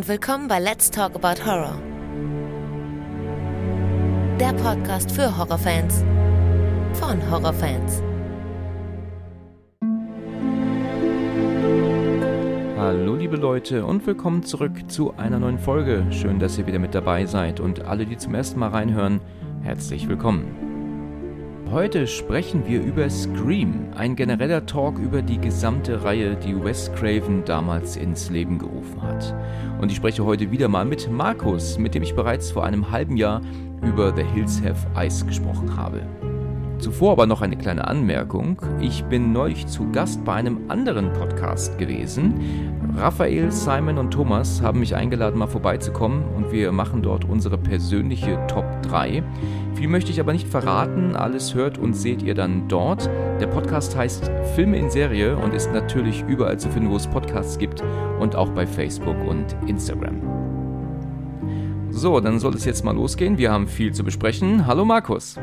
und 0.00 0.08
willkommen 0.08 0.48
bei 0.48 0.58
Let's 0.58 0.90
Talk 0.90 1.14
About 1.14 1.44
Horror. 1.44 1.78
Der 4.40 4.54
Podcast 4.54 5.12
für 5.12 5.36
Horrorfans 5.36 6.02
von 6.94 7.30
Horrorfans. 7.30 8.02
Hallo 12.78 13.14
liebe 13.14 13.36
Leute 13.36 13.84
und 13.84 14.06
willkommen 14.06 14.42
zurück 14.42 14.90
zu 14.90 15.12
einer 15.18 15.38
neuen 15.38 15.58
Folge. 15.58 16.06
Schön, 16.10 16.38
dass 16.38 16.56
ihr 16.56 16.66
wieder 16.66 16.78
mit 16.78 16.94
dabei 16.94 17.26
seid 17.26 17.60
und 17.60 17.84
alle, 17.84 18.06
die 18.06 18.16
zum 18.16 18.34
ersten 18.34 18.58
Mal 18.58 18.70
reinhören, 18.70 19.20
herzlich 19.60 20.08
willkommen. 20.08 20.69
Heute 21.72 22.08
sprechen 22.08 22.66
wir 22.66 22.82
über 22.82 23.08
Scream, 23.08 23.90
ein 23.94 24.16
genereller 24.16 24.66
Talk 24.66 24.98
über 24.98 25.22
die 25.22 25.38
gesamte 25.38 26.02
Reihe, 26.02 26.34
die 26.34 26.64
Wes 26.64 26.90
Craven 26.96 27.44
damals 27.44 27.94
ins 27.94 28.28
Leben 28.28 28.58
gerufen 28.58 29.00
hat. 29.00 29.32
Und 29.80 29.88
ich 29.88 29.96
spreche 29.98 30.24
heute 30.24 30.50
wieder 30.50 30.66
mal 30.66 30.84
mit 30.84 31.08
Markus, 31.08 31.78
mit 31.78 31.94
dem 31.94 32.02
ich 32.02 32.16
bereits 32.16 32.50
vor 32.50 32.64
einem 32.64 32.90
halben 32.90 33.16
Jahr 33.16 33.40
über 33.82 34.12
The 34.12 34.24
Hills 34.24 34.60
Have 34.64 34.84
Ice 34.96 35.24
gesprochen 35.24 35.76
habe. 35.76 36.02
Zuvor 36.80 37.12
aber 37.12 37.26
noch 37.26 37.42
eine 37.42 37.56
kleine 37.56 37.86
Anmerkung. 37.86 38.60
Ich 38.80 39.04
bin 39.04 39.32
neulich 39.32 39.66
zu 39.66 39.90
Gast 39.92 40.24
bei 40.24 40.32
einem 40.32 40.70
anderen 40.70 41.12
Podcast 41.12 41.76
gewesen. 41.76 42.34
Raphael, 42.96 43.52
Simon 43.52 43.98
und 43.98 44.12
Thomas 44.12 44.62
haben 44.62 44.80
mich 44.80 44.96
eingeladen, 44.96 45.38
mal 45.38 45.46
vorbeizukommen 45.46 46.24
und 46.34 46.52
wir 46.52 46.72
machen 46.72 47.02
dort 47.02 47.26
unsere 47.26 47.58
persönliche 47.58 48.38
Top 48.46 48.64
3. 48.82 49.22
Viel 49.74 49.88
möchte 49.88 50.10
ich 50.10 50.20
aber 50.20 50.32
nicht 50.32 50.48
verraten, 50.48 51.16
alles 51.16 51.54
hört 51.54 51.76
und 51.76 51.94
seht 51.94 52.22
ihr 52.22 52.34
dann 52.34 52.66
dort. 52.68 53.10
Der 53.40 53.46
Podcast 53.46 53.94
heißt 53.94 54.30
Filme 54.54 54.78
in 54.78 54.90
Serie 54.90 55.36
und 55.36 55.52
ist 55.52 55.72
natürlich 55.72 56.24
überall 56.28 56.58
zu 56.58 56.70
finden, 56.70 56.90
wo 56.90 56.96
es 56.96 57.06
Podcasts 57.06 57.58
gibt 57.58 57.84
und 58.20 58.34
auch 58.36 58.50
bei 58.50 58.66
Facebook 58.66 59.16
und 59.28 59.54
Instagram. 59.66 60.16
So, 61.90 62.20
dann 62.20 62.38
soll 62.38 62.54
es 62.54 62.64
jetzt 62.64 62.86
mal 62.86 62.94
losgehen. 62.94 63.36
Wir 63.36 63.52
haben 63.52 63.68
viel 63.68 63.92
zu 63.92 64.02
besprechen. 64.02 64.66
Hallo 64.66 64.86
Markus. 64.86 65.36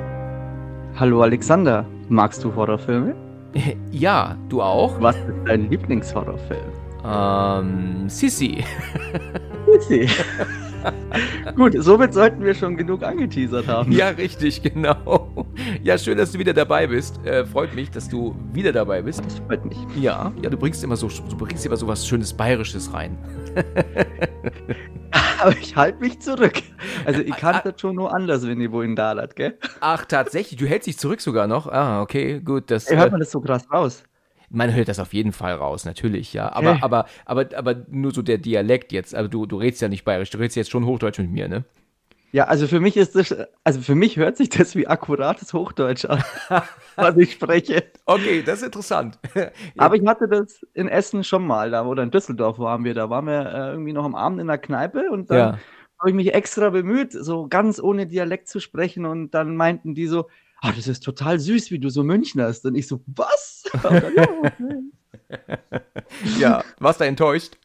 Hallo 0.99 1.21
Alexander, 1.21 1.85
magst 2.09 2.43
du 2.43 2.55
Horrorfilme? 2.55 3.15
Ja, 3.91 4.35
du 4.49 4.63
auch? 4.63 4.99
Was 4.99 5.15
ist 5.15 5.45
dein 5.45 5.69
Lieblingshorrorfilm? 5.69 6.71
Ähm, 7.05 8.09
Sissi. 8.09 8.63
Sissi. 9.79 10.09
Gut, 11.55 11.75
somit 11.77 12.13
sollten 12.13 12.43
wir 12.43 12.53
schon 12.53 12.77
genug 12.77 13.03
angeteasert 13.03 13.67
haben. 13.67 13.91
Ja, 13.91 14.09
richtig, 14.09 14.61
genau. 14.61 15.45
Ja, 15.83 15.97
schön, 15.97 16.17
dass 16.17 16.31
du 16.31 16.39
wieder 16.39 16.53
dabei 16.53 16.87
bist. 16.87 17.25
Äh, 17.25 17.45
freut 17.45 17.73
mich, 17.73 17.89
dass 17.91 18.07
du 18.09 18.35
wieder 18.53 18.71
dabei 18.71 19.01
bist. 19.01 19.23
Das 19.25 19.39
freut 19.39 19.65
mich. 19.65 19.77
Ja, 19.99 20.31
ja, 20.41 20.49
du 20.49 20.57
bringst 20.57 20.83
immer 20.83 20.95
so, 20.95 21.07
du 21.07 21.37
bringst 21.37 21.65
immer 21.65 21.77
so 21.77 21.87
was 21.87 22.07
schönes 22.07 22.33
Bayerisches 22.33 22.93
rein. 22.93 23.17
Aber 25.39 25.55
ich 25.57 25.75
halte 25.75 25.99
mich 25.99 26.19
zurück. 26.19 26.61
Also 27.05 27.21
ich 27.21 27.35
kann 27.35 27.61
das 27.63 27.79
schon 27.79 27.95
nur 27.95 28.13
anders, 28.13 28.45
wenn 28.45 28.59
ihr 28.59 28.71
wohin 28.71 28.95
da 28.95 29.13
gell? 29.35 29.57
Ach, 29.79 30.05
tatsächlich, 30.05 30.59
du 30.59 30.67
hältst 30.67 30.87
dich 30.87 30.97
zurück 30.97 31.21
sogar 31.21 31.47
noch. 31.47 31.67
Ah, 31.67 32.01
okay, 32.01 32.39
gut. 32.39 32.69
Das, 32.71 32.87
Ey, 32.87 32.97
hört 32.97 33.11
man 33.11 33.19
das 33.19 33.31
so 33.31 33.39
krass 33.39 33.65
raus? 33.71 34.03
Man 34.49 34.73
hört 34.73 34.87
das 34.87 34.99
auf 34.99 35.13
jeden 35.13 35.33
Fall 35.33 35.53
raus, 35.55 35.83
natürlich, 35.85 36.33
ja. 36.33 36.51
Aber, 36.51 36.81
Okay. 36.81 36.83
aber, 36.83 37.05
aber, 37.25 37.49
aber 37.57 37.75
nur 37.89 38.11
so 38.13 38.21
der 38.21 38.37
Dialekt 38.37 38.93
jetzt. 38.93 39.13
Also 39.13 39.27
du, 39.29 39.45
du 39.45 39.57
redest 39.57 39.81
ja 39.81 39.89
nicht 39.89 40.05
bayerisch, 40.05 40.29
du 40.29 40.37
redest 40.37 40.55
jetzt 40.55 40.71
schon 40.71 40.85
Hochdeutsch 40.85 41.19
mit 41.19 41.31
mir, 41.31 41.47
ne? 41.49 41.65
Ja, 42.33 42.45
also 42.45 42.67
für 42.67 42.79
mich 42.79 42.97
ist 42.97 43.15
das, 43.15 43.33
also 43.63 43.81
für 43.81 43.95
mich 43.95 44.17
hört 44.17 44.37
sich 44.37 44.49
das 44.49 44.75
wie 44.75 44.85
akkurates 44.87 45.53
Hochdeutsch 45.53 46.05
an, 46.05 46.23
was 46.99 47.17
ich 47.17 47.33
spreche. 47.33 47.91
Okay, 48.05 48.43
das 48.43 48.59
ist 48.59 48.65
interessant. 48.65 49.17
Ja. 49.33 49.51
Aber 49.77 49.95
ich 49.95 50.05
hatte 50.05 50.27
das 50.27 50.61
in 50.73 50.87
Essen 50.89 51.23
schon 51.23 51.45
mal, 51.47 51.71
da 51.71 51.85
oder 51.85 52.03
in 52.03 52.11
Düsseldorf 52.11 52.59
waren 52.59 52.83
wir, 52.83 52.93
da 52.93 53.09
waren 53.09 53.25
wir 53.27 53.45
äh, 53.45 53.71
irgendwie 53.71 53.93
noch 53.93 54.05
am 54.05 54.15
Abend 54.15 54.41
in 54.41 54.47
der 54.47 54.57
Kneipe 54.57 55.09
und 55.11 55.29
dann 55.31 55.51
Ja. 55.51 55.63
habe 55.99 56.09
ich 56.09 56.15
mich 56.15 56.33
extra 56.33 56.69
bemüht, 56.69 57.11
so 57.13 57.47
ganz 57.47 57.79
ohne 57.81 58.07
Dialekt 58.07 58.49
zu 58.49 58.59
sprechen 58.59 59.05
und 59.05 59.31
dann 59.31 59.55
meinten 59.55 59.95
die 59.95 60.07
so, 60.07 60.27
ah, 60.61 60.71
das 60.71 60.87
ist 60.87 61.01
total 61.03 61.39
süß, 61.39 61.71
wie 61.71 61.79
du 61.79 61.89
so 61.89 62.03
Münchners. 62.03 62.63
Und 62.65 62.75
ich 62.75 62.87
so, 62.87 63.01
was? 63.07 63.63
Dann, 63.83 64.13
ja, 64.15 64.27
okay. 64.43 64.89
ja, 66.39 66.63
warst 66.79 66.99
du 66.99 67.05
enttäuscht? 67.05 67.57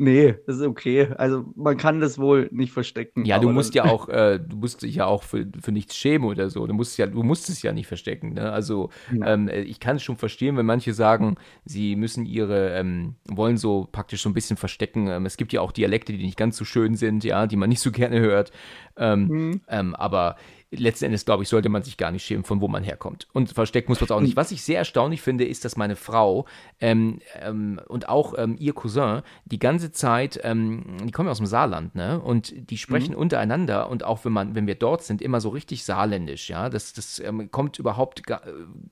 nee, 0.00 0.34
das 0.46 0.56
ist 0.56 0.62
okay. 0.66 1.08
Also 1.16 1.44
man 1.54 1.76
kann 1.76 2.00
das 2.00 2.18
wohl 2.18 2.48
nicht 2.52 2.72
verstecken. 2.72 3.24
Ja, 3.26 3.38
du 3.38 3.50
musst 3.50 3.74
ja 3.74 3.84
auch, 3.84 4.08
äh, 4.08 4.40
du 4.40 4.56
musst 4.56 4.82
dich 4.82 4.94
ja 4.96 5.04
auch 5.04 5.22
für, 5.22 5.46
für 5.60 5.72
nichts 5.72 5.94
schämen 5.94 6.26
oder 6.26 6.48
so. 6.48 6.66
Du 6.66 6.72
musst 6.72 6.96
ja, 6.98 7.06
du 7.06 7.22
musst 7.22 7.50
es 7.50 7.62
ja 7.62 7.72
nicht 7.72 7.86
verstecken. 7.86 8.32
Ne? 8.32 8.50
Also 8.50 8.88
Ja. 9.14 9.34
ähm, 9.34 9.48
äh, 9.48 9.60
ich 9.60 9.78
kann 9.78 9.96
es 9.96 10.02
schon 10.02 10.16
verstehen, 10.16 10.56
wenn 10.56 10.66
manche 10.66 10.94
sagen, 10.94 11.36
sie 11.64 11.96
müssen 11.96 12.24
ihre, 12.24 12.70
ähm, 12.70 13.16
wollen 13.28 13.58
so 13.58 13.88
praktisch 13.92 14.22
so 14.22 14.30
ein 14.30 14.34
bisschen 14.34 14.56
verstecken. 14.56 15.06
Ähm, 15.08 15.26
es 15.26 15.36
gibt 15.36 15.52
ja 15.52 15.60
auch 15.60 15.72
Dialekte, 15.72 16.14
die 16.14 16.24
nicht 16.24 16.38
ganz 16.38 16.56
so 16.56 16.64
schön 16.64 16.94
sind, 16.94 17.22
ja, 17.22 17.46
die 17.46 17.56
man 17.56 17.68
nicht 17.68 17.80
so 17.80 17.92
gerne 17.92 18.20
hört. 18.20 18.52
Ähm, 18.96 19.28
Hm. 19.28 19.60
ähm, 19.68 19.94
aber 19.94 20.36
letzten 20.70 21.06
Endes, 21.06 21.24
glaube 21.24 21.42
ich, 21.42 21.48
sollte 21.48 21.68
man 21.68 21.82
sich 21.82 21.96
gar 21.96 22.12
nicht 22.12 22.24
schämen, 22.24 22.44
von 22.44 22.60
wo 22.60 22.68
man 22.68 22.84
herkommt. 22.84 23.26
Und 23.32 23.50
verstecken 23.50 23.90
muss 23.90 24.00
man 24.00 24.06
es 24.06 24.10
auch 24.12 24.20
nicht. 24.20 24.36
Was 24.40 24.52
ich 24.52 24.62
sehr 24.62 24.78
erstaunlich 24.78 25.20
finde, 25.20 25.44
ist, 25.44 25.64
dass 25.64 25.76
meine 25.76 25.96
Frau 25.96 26.46
ähm, 26.80 27.20
ähm, 27.40 27.80
und 27.88 28.08
auch 28.08 28.34
ähm, 28.38 28.56
ihr 28.58 28.72
Cousin 28.72 29.22
die 29.44 29.58
ganze 29.58 29.90
Zeit, 29.90 30.40
ähm, 30.44 30.98
die 31.04 31.10
kommen 31.10 31.26
ja 31.26 31.32
aus 31.32 31.38
dem 31.38 31.46
Saarland, 31.46 31.94
ne? 31.94 32.20
Und 32.20 32.70
die 32.70 32.78
sprechen 32.78 33.14
untereinander 33.14 33.88
und 33.88 34.04
auch 34.04 34.24
wenn 34.24 34.32
man, 34.32 34.54
wenn 34.54 34.66
wir 34.66 34.76
dort 34.76 35.02
sind, 35.02 35.22
immer 35.22 35.40
so 35.40 35.48
richtig 35.48 35.84
saarländisch, 35.84 36.48
ja. 36.48 36.68
Das, 36.68 36.92
das 36.92 37.18
ähm, 37.18 37.50
kommt 37.50 37.78
überhaupt 37.78 38.24
gar, 38.26 38.42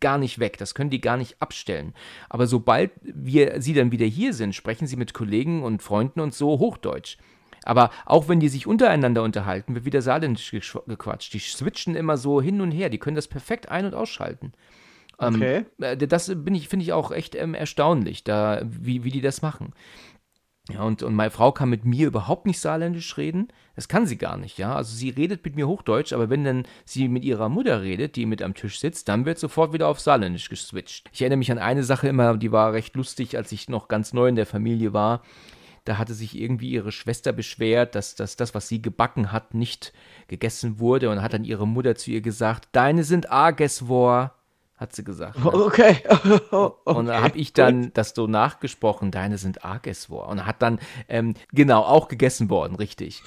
gar 0.00 0.18
nicht 0.18 0.40
weg. 0.40 0.58
Das 0.58 0.74
können 0.74 0.90
die 0.90 1.00
gar 1.00 1.16
nicht 1.16 1.40
abstellen. 1.40 1.94
Aber 2.28 2.46
sobald 2.46 2.90
wir 3.02 3.60
sie 3.62 3.74
dann 3.74 3.92
wieder 3.92 4.06
hier 4.06 4.34
sind, 4.34 4.54
sprechen 4.54 4.86
sie 4.86 4.96
mit 4.96 5.14
Kollegen 5.14 5.62
und 5.62 5.82
Freunden 5.82 6.20
und 6.20 6.34
so 6.34 6.58
Hochdeutsch. 6.58 7.18
Aber 7.68 7.90
auch 8.06 8.28
wenn 8.28 8.40
die 8.40 8.48
sich 8.48 8.66
untereinander 8.66 9.22
unterhalten, 9.22 9.74
wird 9.74 9.84
wieder 9.84 10.00
saarländisch 10.00 10.50
gequatscht. 10.86 11.34
Die 11.34 11.38
switchen 11.38 11.96
immer 11.96 12.16
so 12.16 12.40
hin 12.40 12.62
und 12.62 12.70
her. 12.70 12.88
Die 12.88 12.96
können 12.96 13.14
das 13.14 13.28
perfekt 13.28 13.68
ein- 13.68 13.84
und 13.84 13.94
ausschalten. 13.94 14.54
Ähm, 15.20 15.34
Okay. 15.34 15.66
äh, 15.78 15.96
das 15.96 16.32
bin 16.34 16.54
ich, 16.54 16.68
finde 16.68 16.84
ich 16.84 16.94
auch 16.94 17.10
echt 17.12 17.34
ähm, 17.34 17.52
erstaunlich, 17.52 18.24
da, 18.24 18.62
wie, 18.64 19.04
wie 19.04 19.10
die 19.10 19.20
das 19.20 19.42
machen. 19.42 19.74
Ja, 20.70 20.82
und, 20.82 21.02
und 21.02 21.14
meine 21.14 21.30
Frau 21.30 21.52
kann 21.52 21.68
mit 21.68 21.84
mir 21.84 22.06
überhaupt 22.06 22.46
nicht 22.46 22.58
saarländisch 22.58 23.18
reden. 23.18 23.48
Das 23.76 23.86
kann 23.86 24.06
sie 24.06 24.16
gar 24.16 24.38
nicht, 24.38 24.56
ja. 24.56 24.74
Also 24.74 24.96
sie 24.96 25.10
redet 25.10 25.44
mit 25.44 25.54
mir 25.54 25.68
Hochdeutsch, 25.68 26.14
aber 26.14 26.30
wenn 26.30 26.44
dann 26.44 26.66
sie 26.86 27.08
mit 27.08 27.22
ihrer 27.22 27.50
Mutter 27.50 27.82
redet, 27.82 28.16
die 28.16 28.24
mit 28.24 28.40
am 28.40 28.54
Tisch 28.54 28.80
sitzt, 28.80 29.08
dann 29.10 29.26
wird 29.26 29.38
sofort 29.38 29.74
wieder 29.74 29.88
auf 29.88 30.00
Saarländisch 30.00 30.48
geswitcht. 30.48 31.10
Ich 31.12 31.20
erinnere 31.20 31.38
mich 31.38 31.52
an 31.52 31.58
eine 31.58 31.84
Sache 31.84 32.08
immer, 32.08 32.36
die 32.38 32.52
war 32.52 32.72
recht 32.72 32.96
lustig, 32.96 33.36
als 33.36 33.52
ich 33.52 33.68
noch 33.68 33.88
ganz 33.88 34.14
neu 34.14 34.28
in 34.28 34.36
der 34.36 34.46
Familie 34.46 34.94
war. 34.94 35.22
Da 35.88 35.96
hatte 35.96 36.12
sich 36.12 36.38
irgendwie 36.38 36.68
ihre 36.68 36.92
Schwester 36.92 37.32
beschwert, 37.32 37.94
dass, 37.94 38.14
dass 38.14 38.36
das, 38.36 38.54
was 38.54 38.68
sie 38.68 38.82
gebacken 38.82 39.32
hat, 39.32 39.54
nicht 39.54 39.94
gegessen 40.26 40.80
wurde 40.80 41.08
und 41.08 41.22
hat 41.22 41.32
dann 41.32 41.44
ihre 41.44 41.66
Mutter 41.66 41.94
zu 41.94 42.10
ihr 42.10 42.20
gesagt, 42.20 42.68
deine 42.72 43.04
sind 43.04 43.32
Ageswor, 43.32 44.34
hat 44.76 44.94
sie 44.94 45.02
gesagt. 45.02 45.42
ne? 45.42 45.50
Okay. 45.50 45.96
Und 46.84 47.06
da 47.06 47.22
habe 47.22 47.38
ich 47.38 47.54
dann 47.54 47.90
das 47.94 48.12
so 48.14 48.26
nachgesprochen, 48.26 49.10
deine 49.10 49.38
sind 49.38 49.64
Ageswor. 49.64 50.28
Und 50.28 50.44
hat 50.44 50.60
dann, 50.60 50.78
ähm, 51.08 51.32
genau, 51.54 51.80
auch 51.80 52.08
gegessen 52.08 52.50
worden, 52.50 52.76
richtig. 52.76 53.22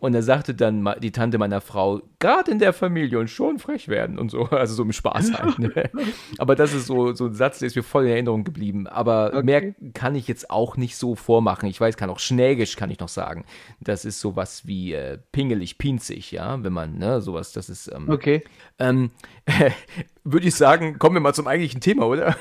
Und 0.00 0.12
da 0.14 0.22
sagte 0.22 0.54
dann 0.54 0.88
die 1.02 1.12
Tante 1.12 1.38
meiner 1.38 1.60
Frau, 1.60 2.00
gerade 2.18 2.50
in 2.50 2.58
der 2.58 2.72
Familie 2.72 3.18
und 3.18 3.28
schon 3.28 3.58
frech 3.58 3.86
werden 3.88 4.18
und 4.18 4.30
so, 4.30 4.44
also 4.50 4.74
so 4.74 4.82
im 4.82 4.92
Spaß 4.92 5.32
halt. 5.38 5.58
Ne? 5.58 5.90
Aber 6.38 6.56
das 6.56 6.72
ist 6.72 6.86
so, 6.86 7.12
so 7.12 7.26
ein 7.26 7.34
Satz, 7.34 7.58
der 7.60 7.66
ist 7.66 7.76
mir 7.76 7.82
voll 7.82 8.04
in 8.06 8.10
Erinnerung 8.12 8.44
geblieben. 8.44 8.86
Aber 8.86 9.32
Okay. 9.34 9.42
mehr 9.44 9.74
kann 9.92 10.14
ich 10.14 10.26
jetzt 10.26 10.50
auch 10.50 10.76
nicht 10.76 10.96
so 10.96 11.14
vormachen. 11.14 11.68
Ich 11.68 11.80
weiß, 11.80 11.96
kann 11.96 12.10
auch 12.10 12.18
Schnägisch, 12.18 12.76
kann 12.76 12.90
ich 12.90 12.98
noch 12.98 13.08
sagen. 13.08 13.44
Das 13.80 14.04
ist 14.04 14.20
sowas 14.20 14.66
wie 14.66 14.94
äh, 14.94 15.18
pingelig, 15.32 15.78
pinzig, 15.78 16.32
ja, 16.32 16.62
wenn 16.64 16.72
man, 16.72 16.96
ne, 16.98 17.20
sowas, 17.20 17.52
das 17.52 17.68
ist, 17.68 17.88
ähm, 17.94 18.08
Okay. 18.08 18.42
ähm, 18.78 19.10
würde 20.24 20.46
ich 20.48 20.54
sagen, 20.54 20.98
kommen 20.98 21.16
wir 21.16 21.20
mal 21.20 21.34
zum 21.34 21.46
eigentlichen 21.46 21.80
Thema, 21.80 22.06
oder? 22.06 22.36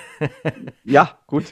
Ja, 0.84 1.18
gut. 1.28 1.46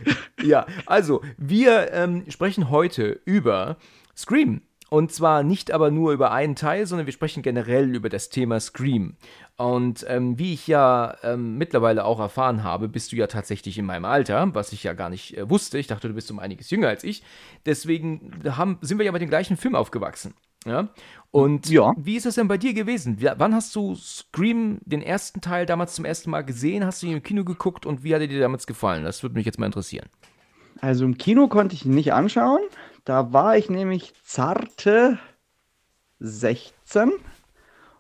Ja, 0.44 0.66
also 0.86 1.22
wir 1.38 1.92
ähm, 1.94 2.24
sprechen 2.30 2.70
heute 2.70 3.20
über 3.26 3.78
Scream. 4.16 4.62
Und 4.90 5.12
zwar 5.12 5.44
nicht 5.44 5.72
aber 5.72 5.92
nur 5.92 6.14
über 6.14 6.32
einen 6.32 6.56
Teil, 6.56 6.86
sondern 6.86 7.08
wir 7.08 7.14
sprechen 7.14 7.44
generell 7.44 7.94
über 7.94 8.08
das 8.08 8.30
Thema 8.30 8.60
Scream. 8.60 9.18
Und 9.58 10.06
ähm, 10.08 10.40
wie 10.40 10.54
ich 10.54 10.68
ja 10.68 11.18
ähm, 11.24 11.58
mittlerweile 11.58 12.06
auch 12.06 12.20
erfahren 12.20 12.64
habe, 12.64 12.88
bist 12.88 13.12
du 13.12 13.16
ja 13.18 13.28
tatsächlich 13.28 13.78
in 13.78 13.86
meinem 13.86 14.06
Alter, 14.06 14.54
was 14.54 14.72
ich 14.72 14.84
ja 14.84 14.94
gar 14.94 15.10
nicht 15.10 15.36
äh, 15.38 15.50
wusste. 15.50 15.78
Ich 15.78 15.88
dachte, 15.88 16.08
du 16.08 16.14
bist 16.14 16.32
um 16.32 16.40
einiges 16.40 16.70
jünger 16.70 16.88
als 16.88 17.04
ich. 17.04 17.24
Deswegen 17.66 18.32
haben, 18.48 18.78
sind 18.82 18.98
wir 18.98 19.06
ja 19.06 19.12
mit 19.12 19.22
dem 19.22 19.30
gleichen 19.30 19.58
Film 19.58 19.76
aufgewachsen. 19.76 20.36
Ja? 20.66 20.90
Und 21.32 21.70
Ja. 21.70 21.94
wie 21.98 22.16
ist 22.16 22.26
das 22.26 22.36
denn 22.36 22.48
bei 22.48 22.58
dir 22.58 22.74
gewesen? 22.74 23.20
Wie, 23.20 23.30
wann 23.38 23.54
hast 23.56 23.76
du 23.76 23.96
Scream, 23.96 24.80
den 24.86 25.02
ersten 25.02 25.42
Teil, 25.42 25.66
damals 25.66 25.96
zum 25.96 26.06
ersten 26.06 26.30
Mal 26.30 26.44
gesehen? 26.44 26.86
Hast 26.86 27.02
du 27.02 27.08
ihn 27.08 27.14
im 27.14 27.24
Kino 27.24 27.44
geguckt 27.44 27.86
und 27.86 28.04
wie 28.04 28.14
hat 28.14 28.22
er 28.22 28.28
dir 28.28 28.40
damals 28.40 28.68
gefallen? 28.68 29.04
Das 29.04 29.24
würde 29.24 29.36
mich 29.36 29.46
jetzt 29.46 29.60
mal 29.60 29.66
interessieren. 29.66 30.08
Also 30.80 31.06
im 31.06 31.18
Kino 31.18 31.48
konnte 31.48 31.76
ich 31.76 31.86
ihn 31.86 31.96
nicht 31.96 32.14
anschauen. 32.14 32.62
Da 33.08 33.32
war 33.32 33.56
ich 33.56 33.70
nämlich 33.70 34.14
zarte 34.26 35.18
16 36.20 37.14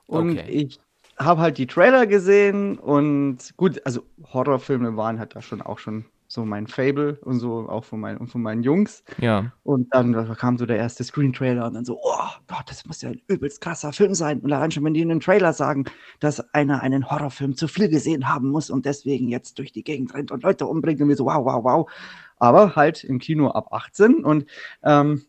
und 0.05 0.31
Okay. 0.31 0.49
ich 0.49 0.79
habe 1.17 1.39
halt 1.39 1.57
die 1.57 1.65
Trailer 1.65 2.07
gesehen 2.07 2.77
und 2.77 3.55
gut, 3.55 3.81
also 3.85 4.03
Horrorfilme 4.33 4.97
waren 4.97 5.17
halt 5.17 5.33
da 5.33 5.41
schon 5.41 5.61
auch 5.61 5.79
schon 5.79 6.03
so 6.27 6.43
mein 6.43 6.67
Fable 6.67 7.17
und 7.23 7.39
so 7.39 7.69
auch 7.69 7.85
von, 7.85 8.01
mein, 8.01 8.17
und 8.17 8.27
von 8.27 8.41
meinen 8.41 8.63
Jungs. 8.63 9.05
Ja. 9.17 9.53
Und 9.63 9.93
dann 9.93 10.35
kam 10.35 10.57
so 10.57 10.65
der 10.65 10.75
erste 10.77 11.05
Screen-Trailer 11.05 11.65
und 11.67 11.73
dann 11.75 11.85
so, 11.85 11.97
oh 12.03 12.29
Gott, 12.47 12.65
das 12.67 12.85
muss 12.85 13.01
ja 13.01 13.11
ein 13.11 13.21
übelst 13.27 13.61
krasser 13.61 13.93
Film 13.93 14.13
sein. 14.13 14.41
Und 14.41 14.51
allein 14.51 14.71
schon, 14.71 14.83
wenn 14.83 14.93
die 14.93 15.01
in 15.01 15.07
den 15.09 15.21
Trailer 15.21 15.53
sagen, 15.53 15.85
dass 16.19 16.41
einer 16.53 16.81
einen 16.81 17.09
Horrorfilm 17.09 17.55
zu 17.55 17.69
viel 17.69 17.87
gesehen 17.87 18.27
haben 18.27 18.49
muss 18.49 18.69
und 18.69 18.85
deswegen 18.85 19.29
jetzt 19.29 19.57
durch 19.57 19.71
die 19.71 19.85
Gegend 19.85 20.13
rennt 20.13 20.31
und 20.31 20.43
Leute 20.43 20.67
umbringt 20.67 21.01
und 21.01 21.07
wir 21.07 21.15
so, 21.15 21.25
wow, 21.25 21.45
wow, 21.45 21.63
wow. 21.63 21.89
Aber 22.37 22.75
halt 22.75 23.03
im 23.03 23.19
Kino 23.19 23.49
ab 23.49 23.73
18 23.73 24.23
und 24.23 24.45
ähm, 24.83 25.23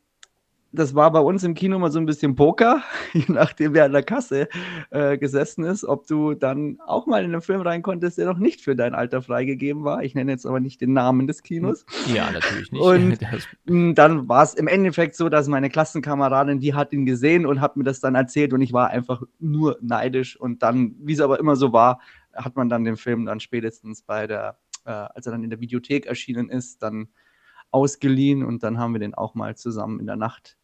das 0.70 0.94
war 0.94 1.10
bei 1.10 1.20
uns 1.20 1.44
im 1.44 1.54
Kino 1.54 1.78
mal 1.78 1.90
so 1.90 1.98
ein 1.98 2.06
bisschen 2.06 2.36
Poker, 2.36 2.82
je 3.12 3.24
nachdem, 3.28 3.74
wer 3.74 3.86
an 3.86 3.92
der 3.92 4.02
Kasse 4.02 4.48
äh, 4.90 5.16
gesessen 5.16 5.64
ist, 5.64 5.84
ob 5.84 6.06
du 6.06 6.34
dann 6.34 6.78
auch 6.86 7.06
mal 7.06 7.24
in 7.24 7.32
einen 7.32 7.42
Film 7.42 7.62
rein 7.62 7.82
konntest, 7.82 8.18
der 8.18 8.26
noch 8.26 8.38
nicht 8.38 8.60
für 8.60 8.76
dein 8.76 8.94
Alter 8.94 9.22
freigegeben 9.22 9.84
war. 9.84 10.02
Ich 10.02 10.14
nenne 10.14 10.30
jetzt 10.30 10.46
aber 10.46 10.60
nicht 10.60 10.80
den 10.80 10.92
Namen 10.92 11.26
des 11.26 11.42
Kinos. 11.42 11.86
Ja, 12.12 12.30
natürlich 12.30 12.70
nicht. 12.70 12.82
Und 12.82 13.18
dann 13.98 14.28
war 14.28 14.42
es 14.42 14.54
im 14.54 14.68
Endeffekt 14.68 15.16
so, 15.16 15.28
dass 15.28 15.48
meine 15.48 15.70
Klassenkameradin, 15.70 16.60
die 16.60 16.74
hat 16.74 16.92
ihn 16.92 17.06
gesehen 17.06 17.46
und 17.46 17.60
hat 17.60 17.76
mir 17.76 17.84
das 17.84 18.00
dann 18.00 18.14
erzählt 18.14 18.52
und 18.52 18.60
ich 18.60 18.72
war 18.72 18.88
einfach 18.88 19.22
nur 19.38 19.78
neidisch. 19.80 20.38
Und 20.38 20.62
dann, 20.62 20.94
wie 21.00 21.14
es 21.14 21.20
aber 21.20 21.38
immer 21.38 21.56
so 21.56 21.72
war, 21.72 22.00
hat 22.34 22.56
man 22.56 22.68
dann 22.68 22.84
den 22.84 22.96
Film 22.96 23.24
dann 23.24 23.40
spätestens 23.40 24.02
bei 24.02 24.26
der, 24.26 24.58
äh, 24.88 25.08
als 25.14 25.26
er 25.26 25.32
dann 25.32 25.44
in 25.44 25.50
der 25.50 25.60
Videothek 25.60 26.06
erschienen 26.06 26.48
ist, 26.48 26.82
dann 26.82 27.08
ausgeliehen 27.70 28.42
und 28.42 28.62
dann 28.62 28.78
haben 28.78 28.94
wir 28.94 29.00
den 29.00 29.14
auch 29.14 29.34
mal 29.34 29.54
zusammen 29.56 30.00
in 30.00 30.06
der 30.06 30.16
Nacht 30.16 30.56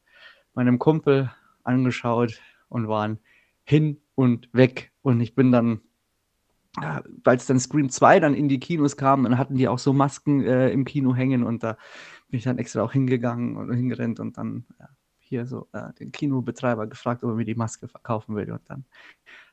meinem 0.54 0.78
Kumpel 0.78 1.30
angeschaut 1.62 2.40
und 2.68 2.88
waren 2.88 3.18
hin 3.64 4.00
und 4.14 4.48
weg. 4.52 4.92
Und 5.02 5.20
ich 5.20 5.34
bin 5.34 5.52
dann, 5.52 5.80
äh, 6.80 7.02
weil 7.22 7.36
es 7.36 7.46
dann 7.46 7.60
Scream 7.60 7.90
2 7.90 8.20
dann 8.20 8.34
in 8.34 8.48
die 8.48 8.60
Kinos 8.60 8.96
kam, 8.96 9.24
dann 9.24 9.36
hatten 9.36 9.56
die 9.56 9.68
auch 9.68 9.78
so 9.78 9.92
Masken 9.92 10.42
äh, 10.42 10.70
im 10.70 10.86
Kino 10.86 11.14
hängen 11.14 11.44
und 11.44 11.62
da 11.62 11.76
bin 12.28 12.38
ich 12.38 12.44
dann 12.44 12.58
extra 12.58 12.82
auch 12.82 12.92
hingegangen 12.92 13.56
und 13.56 13.74
hingerannt 13.74 14.20
und 14.20 14.38
dann 14.38 14.64
ja, 14.80 14.88
hier 15.34 15.46
so 15.46 15.68
äh, 15.72 15.92
den 15.98 16.12
Kinobetreiber 16.12 16.86
gefragt, 16.86 17.24
ob 17.24 17.30
er 17.30 17.34
mir 17.34 17.44
die 17.44 17.54
Maske 17.54 17.88
verkaufen 17.88 18.36
will. 18.36 18.50
Und 18.50 18.62
dann 18.68 18.84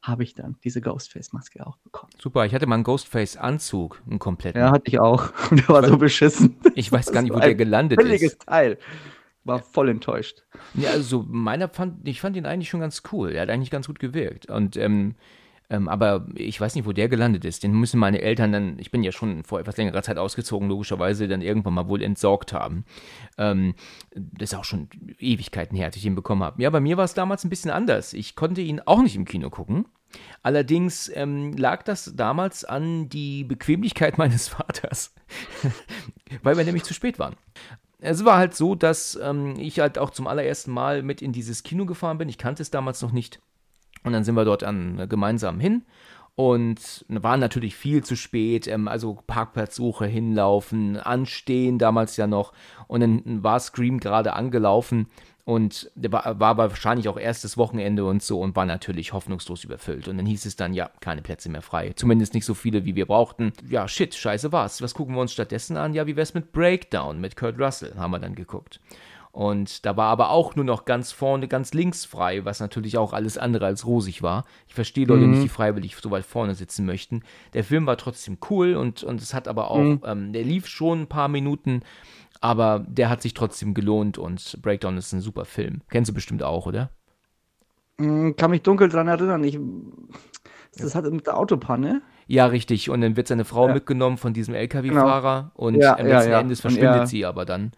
habe 0.01 0.24
ich 0.24 0.33
dann 0.33 0.56
diese 0.63 0.81
Ghostface-Maske 0.81 1.66
auch 1.66 1.78
bekommen. 1.78 2.12
Super, 2.19 2.45
ich 2.45 2.54
hatte 2.54 2.68
mal 2.68 2.75
einen 2.75 2.83
Ghostface-Anzug, 2.83 4.01
einen 4.07 4.19
kompletten. 4.19 4.62
Ja, 4.62 4.72
hatte 4.72 4.88
ich 4.88 5.00
auch. 5.00 5.31
Und 5.51 5.60
der 5.60 5.69
war 5.69 5.86
so 5.86 5.98
beschissen. 5.98 6.57
Ich 6.75 6.92
weiß 6.92 7.12
gar 7.12 7.22
nicht, 7.22 7.33
wo 7.33 7.39
der 7.39 7.56
gelandet 7.56 8.00
ist. 8.00 8.06
Billiges 8.06 8.38
Teil 8.38 8.78
war 9.44 9.60
voll 9.60 9.89
enttäuscht. 9.89 10.44
Ja, 10.75 10.92
also 10.92 11.25
meiner 11.28 11.68
fand, 11.68 12.07
ich 12.07 12.22
fand 12.22 12.38
ihn 12.38 12.45
eigentlich 12.45 12.69
schon 12.69 12.80
ganz 12.80 13.01
cool. 13.12 13.31
Er 13.31 13.42
hat 13.42 13.50
eigentlich 13.50 13.72
ganz 13.72 13.88
gut 13.88 14.00
gewirkt. 14.00 14.50
Und 14.50 14.77
ähm, 14.77 15.16
ähm, 15.72 15.88
aber 15.88 16.28
ich 16.36 16.60
weiß 16.60 16.76
nicht, 16.76 16.86
wo 16.86 16.92
der 16.92 17.08
gelandet 17.08 17.46
ist. 17.46 17.64
Den 17.64 17.72
müssen 17.72 17.98
meine 17.98 18.22
Eltern 18.22 18.52
dann, 18.52 18.78
ich 18.78 18.92
bin 18.92 19.04
ja 19.04 19.14
schon 19.14 19.46
vor 19.46 19.62
etwas 19.62 19.78
längerer 19.78 20.04
Zeit 20.04 20.18
ausgezogen, 20.18 20.68
logischerweise 20.68 21.30
dann 21.30 21.42
irgendwann 21.42 21.74
mal 21.74 21.88
wohl 21.88 22.04
entsorgt 22.04 22.52
haben. 22.52 22.84
Ähm, 23.38 23.74
das 24.14 24.52
ist 24.52 24.60
auch 24.60 24.66
schon 24.66 24.90
Ewigkeiten 25.18 25.78
her, 25.78 25.86
als 25.86 25.96
ich 25.96 26.06
ihn 26.06 26.14
bekommen 26.14 26.44
habe. 26.44 26.62
Ja, 26.62 26.70
bei 26.70 26.82
mir 26.82 26.98
war 26.98 27.06
es 27.06 27.14
damals 27.14 27.46
ein 27.46 27.50
bisschen 27.50 27.72
anders. 27.72 28.12
Ich 28.12 28.36
konnte 28.36 28.60
ihn 28.60 28.82
auch 28.82 29.02
nicht 29.02 29.16
im 29.16 29.24
Kino 29.24 29.50
gucken. 29.50 29.86
Allerdings 30.44 31.10
ähm, 31.16 31.54
lag 31.54 31.84
das 31.84 32.14
damals 32.18 32.66
an 32.66 33.08
die 33.08 33.46
Bequemlichkeit 33.46 34.18
meines 34.18 34.50
Vaters, 34.50 35.16
weil 36.44 36.58
wir 36.58 36.66
nämlich 36.66 36.84
zu 36.84 36.94
spät 36.94 37.18
waren 37.18 37.36
es 38.04 38.26
war 38.26 38.38
halt 38.38 38.56
so, 38.56 38.74
dass 38.74 39.18
ähm, 39.22 39.54
ich 39.60 39.80
halt 39.80 40.00
auch 40.00 40.10
zum 40.10 40.26
allerersten 40.26 40.72
Mal 40.72 41.04
mit 41.04 41.22
in 41.22 41.34
dieses 41.34 41.62
Kino 41.62 41.86
gefahren 41.86 42.18
bin. 42.18 42.30
Ich 42.30 42.40
kannte 42.40 42.64
es 42.64 42.72
damals 42.72 43.00
noch 43.04 43.12
nicht. 43.12 43.40
Und 44.03 44.13
dann 44.13 44.24
sind 44.24 44.36
wir 44.36 44.45
dort 44.45 44.63
an, 44.63 45.00
äh, 45.00 45.07
gemeinsam 45.07 45.59
hin 45.59 45.83
und 46.36 47.06
war 47.07 47.38
natürlich 47.38 47.75
viel 47.75 48.03
zu 48.03 48.15
spät, 48.15 48.68
ähm, 48.68 48.88
also 48.88 49.19
Parkplatzsuche 49.27 50.06
hinlaufen, 50.06 50.98
anstehen 50.98 51.77
damals 51.77 52.18
ja 52.18 52.27
noch 52.27 52.53
und 52.88 53.01
dann 53.01 53.44
war 53.44 53.59
Scream 53.59 54.00
gerade 54.00 54.33
angelaufen 54.33 55.07
und 55.44 55.92
war, 55.95 56.39
war 56.39 56.57
wahrscheinlich 56.57 57.09
auch 57.09 57.18
erstes 57.18 57.57
Wochenende 57.57 58.06
und 58.06 58.24
so 58.24 58.39
und 58.39 58.56
war 58.56 58.65
natürlich 58.65 59.12
hoffnungslos 59.12 59.63
überfüllt. 59.63 60.07
Und 60.07 60.18
dann 60.18 60.25
hieß 60.25 60.45
es 60.45 60.56
dann, 60.56 60.74
ja, 60.74 60.92
keine 61.00 61.21
Plätze 61.21 61.50
mehr 61.50 61.63
frei. 61.63 61.94
Zumindest 61.95 62.33
nicht 62.33 62.45
so 62.45 62.53
viele, 62.53 62.86
wie 62.86 62.95
wir 62.95 63.07
brauchten. 63.07 63.51
Ja, 63.68 63.88
shit, 63.88 64.13
scheiße 64.13 64.51
war's. 64.51 64.81
Was 64.81 64.94
gucken 64.94 65.15
wir 65.15 65.21
uns 65.21 65.33
stattdessen 65.33 65.77
an? 65.77 65.94
Ja, 65.94 66.06
wie 66.06 66.15
wär's 66.15 66.33
mit 66.33 66.51
Breakdown 66.51 67.19
mit 67.19 67.36
Kurt 67.36 67.59
Russell? 67.59 67.95
Haben 67.98 68.12
wir 68.12 68.19
dann 68.19 68.36
geguckt. 68.36 68.80
Und 69.31 69.86
da 69.86 69.95
war 69.95 70.10
aber 70.10 70.30
auch 70.30 70.56
nur 70.56 70.66
noch 70.66 70.83
ganz 70.83 71.12
vorne, 71.12 71.48
ganz 71.48 71.74
links 71.74 72.04
frei, 72.04 72.44
was 72.44 72.60
natürlich 72.60 72.98
auch 72.98 73.13
alles 73.13 73.38
andere 73.38 73.66
als 73.66 73.86
rosig 73.86 74.22
war. 74.22 74.44
Ich 74.68 74.74
verstehe 74.74 75.06
Leute 75.06 75.24
mhm. 75.24 75.31
nicht, 75.31 75.44
die 75.44 75.50
freiwillig 75.50 75.95
so 75.95 76.12
weit 76.12 76.25
vorne 76.25 76.54
sitzen 76.54 76.86
möchten. 76.86 77.24
Der 77.54 77.63
Film 77.63 77.86
war 77.86 77.98
trotzdem 77.98 78.39
cool 78.50 78.75
und, 78.75 79.04
und 79.04 79.22
es 79.22 79.33
hat 79.33 79.48
aber 79.48 79.72
auch, 79.72 79.78
mhm. 79.78 80.01
ähm, 80.06 80.33
der 80.33 80.44
lief 80.44 80.68
schon 80.68 81.04
ein 81.04 81.07
paar 81.07 81.30
Minuten 81.30 81.81
aber 82.42 82.83
der 82.88 83.10
hat 83.10 83.22
sich 83.22 83.36
trotzdem 83.36 83.75
gelohnt 83.75 84.18
und 84.18 84.60
Breakdown 84.62 84.98
ist 84.98 85.13
ein 85.13 85.22
super 85.22 85.45
Film. 85.45 85.81
Kennst 85.89 86.10
du 86.10 86.13
bestimmt 86.13 86.42
auch, 86.42 86.66
oder? 86.66 86.89
Mm, 87.98 88.31
kann 88.31 88.50
mich 88.50 88.63
dunkel 88.63 88.89
dran 88.89 89.07
erinnern. 89.07 89.44
Ich, 89.44 89.60
das 90.75 90.95
hat 90.95 91.06
mit 91.06 91.27
der 91.27 91.38
Autopanne. 91.38 92.01
Ja, 92.25 92.48
richtig. 92.48 92.89
Und 92.89 93.01
dann 93.01 93.16
wird 93.16 93.27
seine 93.27 93.45
Frau 93.45 93.68
ja. 93.68 93.75
mitgenommen 93.75 94.18
von 94.18 94.34
diesem 94.34 94.56
LKW-Fahrer 94.56 95.51
genau. 95.54 95.68
und 95.68 95.75
ja, 95.75 95.98
am 95.98 96.07
letzten 96.07 96.31
ja, 96.31 96.39
Endes 96.39 96.62
verschwindet 96.62 97.07
sie 97.07 97.25
aber 97.25 97.45
dann. 97.45 97.74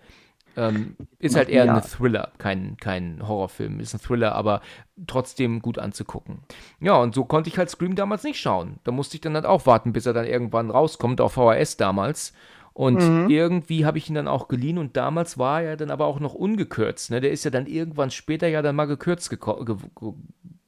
Ähm, 0.56 0.96
ist 1.20 1.36
halt 1.36 1.50
eher 1.50 1.66
ja. 1.66 1.76
ein 1.76 1.82
Thriller, 1.82 2.32
kein, 2.38 2.78
kein 2.78 3.28
Horrorfilm, 3.28 3.80
ist 3.80 3.94
ein 3.94 4.00
Thriller, 4.00 4.36
aber 4.36 4.62
trotzdem 5.08 5.62
gut 5.62 5.80
anzugucken. 5.80 6.40
Ja, 6.80 6.96
und 6.98 7.16
so 7.16 7.26
konnte 7.26 7.50
ich 7.50 7.58
halt 7.58 7.70
Scream 7.70 7.96
damals 7.96 8.24
nicht 8.24 8.40
schauen. 8.40 8.80
Da 8.84 8.92
musste 8.92 9.16
ich 9.18 9.22
dann 9.22 9.34
halt 9.34 9.46
auch 9.46 9.66
warten, 9.66 9.94
bis 9.94 10.06
er 10.06 10.14
dann 10.14 10.26
irgendwann 10.26 10.70
rauskommt, 10.70 11.22
auf 11.22 11.34
VHS 11.34 11.78
damals. 11.78 12.34
Und 12.74 13.02
mhm. 13.02 13.30
irgendwie 13.30 13.86
habe 13.86 14.00
ich 14.00 14.10
ihn 14.10 14.16
dann 14.16 14.28
auch 14.28 14.48
geliehen 14.48 14.80
und 14.80 14.98
damals 14.98 15.38
war 15.38 15.62
er 15.62 15.78
dann 15.78 15.92
aber 15.92 16.06
auch 16.08 16.20
noch 16.20 16.34
ungekürzt. 16.34 17.12
Ne? 17.12 17.22
Der 17.22 17.32
ist 17.32 17.46
ja 17.46 17.52
dann 17.52 17.68
irgendwann 17.68 18.10
später 18.10 18.48
ja 18.48 18.64
dann 18.64 18.76
mal 18.76 18.86
gekürzt 18.86 19.30
geko 19.30 19.64
ge 19.64 19.78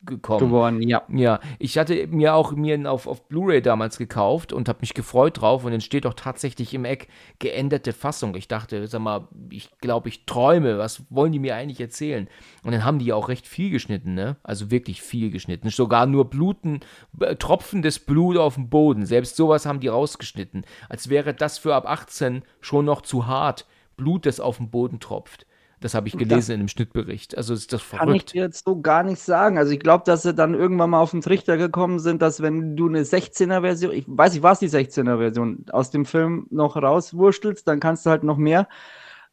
gekommen. 0.06 0.40
Geworden, 0.40 0.82
ja. 0.82 1.04
Ja, 1.10 1.40
ich 1.60 1.78
hatte 1.78 2.08
mir 2.08 2.36
auch 2.36 2.52
mir 2.54 2.92
auf, 2.92 3.08
auf 3.08 3.28
Blu-ray 3.28 3.62
damals 3.62 3.98
gekauft 3.98 4.54
und 4.54 4.70
habe 4.70 4.80
mich 4.82 4.94
gefreut 4.94 5.42
drauf 5.42 5.64
und 5.64 5.72
dann 5.72 5.82
steht 5.82 6.06
doch 6.06 6.14
tatsächlich 6.14 6.74
im 6.74 6.86
Eck 6.86 7.08
geänderte 7.40 7.94
Fassung. 7.94 8.36
Ich 8.36 8.48
dachte, 8.48 8.88
sag 8.88 9.02
mal, 9.02 9.28
ich 9.50 9.78
glaube, 9.80 10.10
ich 10.10 10.26
träume. 10.26 10.78
Was 10.78 11.04
wollen 11.10 11.32
die 11.32 11.40
mir 11.40 11.56
eigentlich 11.56 11.82
erzählen? 11.82 12.28
Und 12.64 12.72
dann 12.72 12.84
haben 12.84 13.00
die 13.00 13.06
ja 13.06 13.16
auch 13.16 13.30
recht 13.30 13.48
viel 13.48 13.70
geschnitten, 13.70 14.14
ne? 14.14 14.38
Also 14.44 14.72
wirklich 14.72 15.02
viel 15.02 15.32
geschnitten. 15.32 15.70
Sogar 15.70 16.06
nur 16.06 16.30
Bluten, 16.30 16.82
äh, 17.20 17.36
tropfendes 17.36 18.00
Blut 18.00 18.38
auf 18.38 18.56
dem 18.56 18.70
Boden. 18.70 19.06
Selbst 19.06 19.36
sowas 19.36 19.66
haben 19.66 19.80
die 19.80 19.88
rausgeschnitten. 19.88 20.66
Als 20.90 21.10
wäre 21.10 21.34
das 21.34 21.58
für 21.58 21.76
ab 21.76 21.88
18 21.88 22.44
schon 22.62 22.86
noch 22.86 23.02
zu 23.02 23.28
hart. 23.28 23.66
Blut, 23.98 24.26
das 24.26 24.40
auf 24.40 24.58
dem 24.58 24.70
Boden 24.70 25.00
tropft. 25.00 25.46
Das 25.86 25.94
habe 25.94 26.08
ich 26.08 26.18
gelesen 26.18 26.36
das 26.36 26.50
in 26.50 26.60
dem 26.62 26.68
Schnittbericht. 26.68 27.38
Also 27.38 27.54
ist 27.54 27.72
das 27.72 27.84
verrückt. 27.84 28.08
Kann 28.08 28.16
ich 28.16 28.26
dir 28.26 28.42
jetzt 28.42 28.66
so 28.66 28.82
gar 28.82 29.04
nicht 29.04 29.22
sagen. 29.22 29.60
Also 29.60 29.72
ich 29.72 29.80
glaube, 29.80 30.04
dass 30.04 30.24
sie 30.24 30.34
dann 30.34 30.56
irgendwann 30.56 30.90
mal 30.90 31.00
auf 31.00 31.12
den 31.12 31.22
Trichter 31.22 31.58
gekommen 31.58 32.00
sind, 32.00 32.24
dass 32.24 32.42
wenn 32.42 32.76
du 32.76 32.88
eine 32.88 33.04
16er-Version, 33.04 33.92
ich 33.92 34.06
weiß 34.08 34.34
nicht, 34.34 34.42
was 34.42 34.58
die 34.58 34.70
16er-Version, 34.70 35.68
aus 35.72 35.92
dem 35.92 36.06
Film 36.06 36.48
noch 36.50 36.76
rauswurstelst, 36.76 37.68
dann 37.68 37.80
kannst 37.80 38.04
du 38.04 38.10
halt 38.10 38.24
noch 38.24 38.38
mehr 38.38 38.68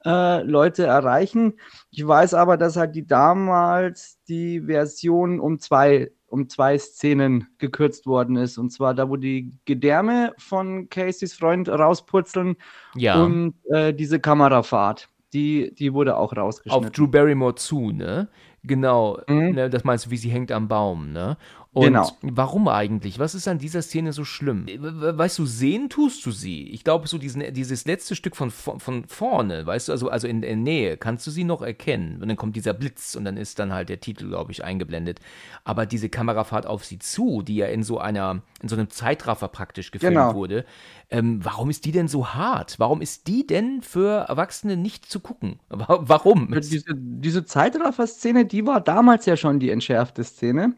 äh, 0.05 0.43
Leute 0.43 0.85
erreichen. 0.85 1.55
Ich 1.91 2.07
weiß 2.07 2.35
aber, 2.35 2.59
dass 2.59 2.77
halt 2.77 2.95
die 2.97 3.07
damals 3.07 4.19
die 4.29 4.61
Version 4.61 5.41
um 5.41 5.59
zwei 5.59 6.11
um 6.27 6.51
zwei 6.51 6.77
Szenen 6.77 7.49
gekürzt 7.57 8.05
worden 8.07 8.37
ist. 8.37 8.59
Und 8.59 8.71
zwar 8.71 8.93
da, 8.95 9.09
wo 9.09 9.17
die 9.17 9.59
Gedärme 9.65 10.35
von 10.37 10.91
Caseys 10.91 11.33
Freund 11.33 11.71
rauspurzeln 11.71 12.57
ja. 12.95 13.23
und 13.23 13.55
äh, 13.71 13.95
diese 13.95 14.21
Kamerafahrt 14.21 15.09
die, 15.33 15.75
die 15.75 15.93
wurde 15.93 16.17
auch 16.17 16.37
rausgeschnitten. 16.37 16.87
Auf 16.87 16.93
Drew 16.93 17.07
Barrymore 17.07 17.55
zu, 17.55 17.91
ne? 17.91 18.29
Genau, 18.65 19.19
mhm. 19.27 19.53
ne, 19.53 19.71
das 19.71 19.85
meinst 19.85 20.07
du, 20.07 20.11
wie 20.11 20.17
sie 20.17 20.31
hängt 20.31 20.53
am 20.53 20.69
Baum, 20.69 21.13
ne? 21.13 21.37
Und 21.75 21.85
genau. 21.85 22.11
warum 22.21 22.69
eigentlich? 22.69 23.19
Was 23.19 23.35
ist 23.35 23.49
an 23.49 23.59
dieser 23.59 23.81
Szene 23.81 24.13
so 24.13 24.27
schlimm? 24.27 24.67
Weißt 24.67 25.39
du, 25.39 25.47
sehen 25.47 25.89
tust 25.89 26.27
du 26.27 26.31
sie. 26.31 26.69
Ich 26.69 26.85
glaube, 26.85 27.09
so 27.09 27.17
diesen, 27.17 27.55
dieses 27.55 27.87
letzte 27.87 28.15
Stück 28.15 28.37
von, 28.37 28.51
von 28.51 29.05
vorne, 29.07 29.65
weißt 29.65 29.89
du, 29.89 29.93
also, 29.93 30.11
also 30.11 30.29
in 30.29 30.43
der 30.43 30.55
Nähe, 30.55 30.99
kannst 30.99 31.27
du 31.27 31.31
sie 31.31 31.45
noch 31.45 31.63
erkennen. 31.63 32.21
Und 32.21 32.29
dann 32.29 32.37
kommt 32.37 32.57
dieser 32.57 32.75
Blitz 32.75 33.15
und 33.15 33.25
dann 33.25 33.39
ist 33.39 33.59
dann 33.59 33.73
halt 33.73 33.89
der 33.89 34.01
Titel, 34.01 34.29
glaube 34.29 34.53
ich, 34.53 34.63
eingeblendet. 34.65 35.21
Aber 35.65 35.87
diese 35.87 36.11
Kamerafahrt 36.11 36.67
auf 36.67 36.85
sie 36.85 36.99
zu, 36.99 37.41
die 37.41 37.57
ja 37.57 37.69
in 37.69 37.83
so 37.83 37.99
einer, 37.99 38.43
in 38.61 38.69
so 38.69 38.77
einem 38.77 38.91
Zeitraffer 38.91 39.49
praktisch 39.49 39.93
gefilmt 39.93 40.17
genau. 40.17 40.35
wurde, 40.35 40.67
ähm, 41.09 41.43
warum 41.43 41.71
ist 41.71 41.87
die 41.87 41.93
denn 41.93 42.07
so 42.07 42.35
hart? 42.35 42.79
Warum 42.81 43.01
ist 43.01 43.29
die 43.29 43.47
denn 43.47 43.81
für 43.81 44.27
Erwachsene 44.29 44.77
nicht 44.77 45.07
zu 45.07 45.21
gucken? 45.21 45.59
Warum? 45.71 46.53
Diese, 46.53 46.95
diese 46.95 47.47
Zeitraffer-Szene, 47.47 48.45
die 48.45 48.67
war 48.67 48.83
damals 48.83 49.25
ja 49.25 49.39
schon 49.39 49.59
die 49.59 49.71
entschärfte 49.71 50.23
Szene. 50.23 50.75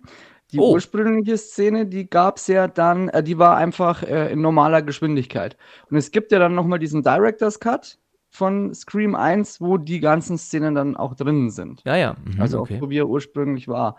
Die 0.55 0.61
oh. 0.61 0.73
ursprüngliche 0.73 1.37
Szene, 1.37 1.85
die 1.85 2.09
gab 2.09 2.37
es 2.37 2.47
ja 2.47 2.69
dann, 2.69 3.09
äh, 3.09 3.25
die 3.25 3.39
war 3.39 3.57
einfach 3.57 4.05
äh, 4.05 4.33
in 4.33 4.41
normaler 4.41 4.83
Geschwindigkeit. 4.83 5.57
Und 5.91 5.97
es 5.97 6.13
gibt 6.13 6.31
ja 6.31 6.39
dann 6.39 6.55
nochmal 6.55 6.79
diesen 6.79 7.03
Director's 7.03 7.59
Cut 7.59 7.99
von 8.31 8.73
Scream 8.73 9.17
1, 9.17 9.61
wo 9.61 9.79
die 9.79 9.99
ganzen 9.99 10.39
Szenen 10.39 10.77
dann 10.77 10.97
auch 10.97 11.17
drinnen 11.17 11.51
sind. 11.51 11.83
Ja, 11.85 11.97
ja. 11.97 12.17
Mhm, 12.25 12.41
also 12.41 12.61
okay. 12.61 12.81
auch, 12.81 12.89
wie 12.89 12.99
er 12.99 13.09
ursprünglich 13.09 13.67
war. 13.67 13.97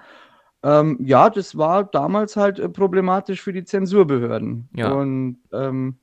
Ähm, 0.63 0.97
ja, 1.01 1.29
das 1.29 1.57
war 1.57 1.83
damals 1.83 2.37
halt 2.37 2.57
äh, 2.57 2.69
problematisch 2.69 3.41
für 3.41 3.51
die 3.51 3.65
Zensurbehörden. 3.65 4.69
Ja. 4.73 4.93
Und 4.93 5.39
ähm, 5.51 5.97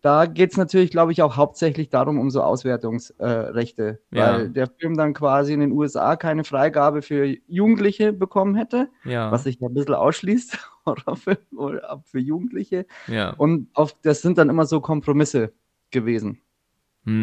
da 0.00 0.26
geht 0.26 0.52
es 0.52 0.56
natürlich, 0.56 0.90
glaube 0.90 1.12
ich, 1.12 1.22
auch 1.22 1.36
hauptsächlich 1.36 1.88
darum, 1.88 2.18
um 2.18 2.30
so 2.30 2.42
Auswertungsrechte, 2.42 4.00
äh, 4.12 4.16
Ja. 4.16 4.32
weil 4.38 4.48
der 4.50 4.68
Film 4.78 4.96
dann 4.96 5.14
quasi 5.14 5.52
in 5.52 5.60
den 5.60 5.72
USA 5.72 6.16
keine 6.16 6.44
Freigabe 6.44 7.02
für 7.02 7.24
Jugendliche 7.46 8.12
bekommen 8.12 8.54
hätte, 8.54 8.88
Ja. 9.04 9.30
was 9.32 9.44
sich 9.44 9.58
ja 9.60 9.68
ein 9.68 9.74
bisschen 9.74 9.94
ausschließt, 9.94 10.58
Horrorfilm 10.86 11.38
oder 11.56 11.90
ab 11.90 12.02
für 12.06 12.18
Jugendliche. 12.20 12.86
ja. 13.06 13.30
Und 13.36 13.68
auf, 13.74 13.94
das 14.02 14.22
sind 14.22 14.38
dann 14.38 14.48
immer 14.48 14.66
so 14.66 14.80
Kompromisse 14.80 15.52
gewesen, 15.90 16.40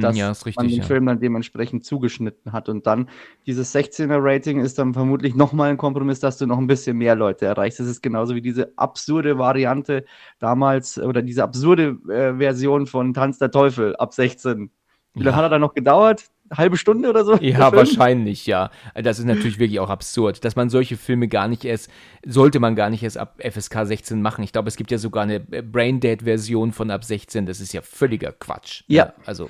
dass 0.01 0.17
ja, 0.17 0.31
ist 0.31 0.45
man 0.45 0.47
richtig. 0.53 0.67
den 0.69 0.81
Ja. 0.81 0.83
Film 0.85 1.05
dann 1.05 1.19
dementsprechend 1.19 1.85
zugeschnitten 1.85 2.51
hat. 2.53 2.69
Und 2.69 2.85
dann 2.87 3.09
dieses 3.45 3.73
16er-Rating 3.73 4.59
ist 4.59 4.77
dann 4.79 4.93
vermutlich 4.93 5.35
nochmal 5.35 5.69
ein 5.71 5.77
Kompromiss, 5.77 6.19
dass 6.19 6.37
du 6.37 6.45
noch 6.45 6.57
ein 6.57 6.67
bisschen 6.67 6.97
mehr 6.97 7.15
Leute 7.15 7.45
erreichst. 7.45 7.79
Das 7.79 7.87
ist 7.87 8.01
genauso 8.01 8.35
wie 8.35 8.41
diese 8.41 8.73
absurde 8.77 9.37
Variante 9.37 10.05
damals 10.39 10.97
oder 10.99 11.21
diese 11.21 11.43
absurde 11.43 11.97
äh, 12.09 12.37
Version 12.37 12.87
von 12.87 13.13
Tanz 13.13 13.37
der 13.39 13.51
Teufel 13.51 13.95
ab 13.97 14.13
16. 14.13 14.69
Wie 15.13 15.23
lange 15.23 15.31
Ja. 15.31 15.35
hat 15.37 15.43
er 15.45 15.49
da 15.49 15.59
noch 15.59 15.73
gedauert? 15.73 16.25
Halbe 16.51 16.77
Stunde 16.77 17.09
oder 17.09 17.25
so? 17.25 17.35
Ja, 17.37 17.71
wahrscheinlich, 17.73 18.45
ja. 18.45 18.69
Das 18.93 19.19
ist 19.19 19.25
natürlich 19.25 19.57
wirklich 19.57 19.79
auch 19.79 19.89
absurd, 19.89 20.45
dass 20.45 20.55
man 20.55 20.69
solche 20.69 20.97
Filme 20.97 21.27
gar 21.27 21.47
nicht 21.47 21.65
erst, 21.65 21.89
sollte 22.25 22.59
man 22.59 22.75
gar 22.75 22.89
nicht 22.89 23.03
erst 23.03 23.17
ab 23.17 23.39
FSK 23.39 23.85
16 23.85 24.21
machen. 24.21 24.43
Ich 24.43 24.51
glaube, 24.51 24.67
es 24.67 24.75
gibt 24.75 24.91
ja 24.91 24.97
sogar 24.97 25.23
eine 25.23 25.39
Braindead-Version 25.39 26.71
von 26.71 26.91
ab 26.91 27.03
16. 27.03 27.45
Das 27.45 27.59
ist 27.59 27.73
ja 27.73 27.81
völliger 27.81 28.31
Quatsch. 28.31 28.83
Ja. 28.87 29.13
Also, 29.25 29.49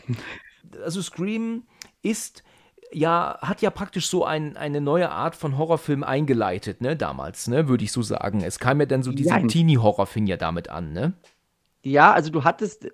also 0.84 1.02
Scream 1.02 1.64
ist 2.02 2.44
ja, 2.92 3.40
hat 3.42 3.62
ja 3.62 3.72
praktisch 3.72 4.08
so 4.08 4.24
ein, 4.24 4.56
eine 4.56 4.80
neue 4.80 5.10
Art 5.10 5.36
von 5.36 5.58
Horrorfilm 5.58 6.04
eingeleitet, 6.04 6.82
ne, 6.82 6.96
damals, 6.96 7.48
ne, 7.48 7.68
würde 7.68 7.84
ich 7.84 7.92
so 7.92 8.02
sagen. 8.02 8.42
Es 8.42 8.60
kam 8.60 8.80
ja 8.80 8.86
dann 8.86 9.04
so, 9.04 9.12
dieser. 9.12 9.46
Teenie-Horror 9.46 10.06
fing 10.06 10.28
ja 10.28 10.38
damit 10.38 10.70
an, 10.70 10.94
ne? 10.94 11.14
Ja, 11.84 12.14
also 12.14 12.32
du 12.32 12.44
hattest 12.44 12.88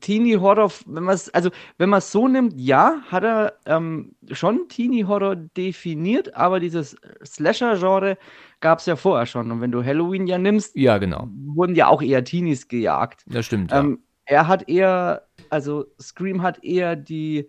Teenie-Horror, 0.00 0.70
wenn 0.86 1.04
man 1.04 1.14
es, 1.14 1.28
also 1.30 1.50
wenn 1.78 1.90
man 1.90 1.98
es 1.98 2.10
so 2.10 2.28
nimmt, 2.28 2.54
ja, 2.56 3.02
hat 3.08 3.24
er 3.24 3.54
ähm, 3.66 4.14
schon 4.30 4.68
Teenie-Horror 4.68 5.36
definiert, 5.36 6.34
aber 6.34 6.60
dieses 6.60 6.96
Slasher-Genre 7.24 8.16
gab 8.60 8.78
es 8.78 8.86
ja 8.86 8.96
vorher 8.96 9.26
schon. 9.26 9.50
Und 9.50 9.60
wenn 9.60 9.72
du 9.72 9.84
Halloween 9.84 10.26
ja 10.26 10.38
nimmst, 10.38 10.74
Ja, 10.76 10.98
genau. 10.98 11.28
wurden 11.54 11.74
ja 11.74 11.88
auch 11.88 12.02
eher 12.02 12.24
Teenies 12.24 12.68
gejagt. 12.68 13.24
Das 13.26 13.46
stimmt, 13.46 13.70
ja. 13.70 13.80
Ähm, 13.80 14.02
er 14.24 14.48
hat 14.48 14.68
eher, 14.68 15.26
also 15.50 15.86
Scream 16.00 16.42
hat 16.42 16.62
eher 16.64 16.96
die, 16.96 17.48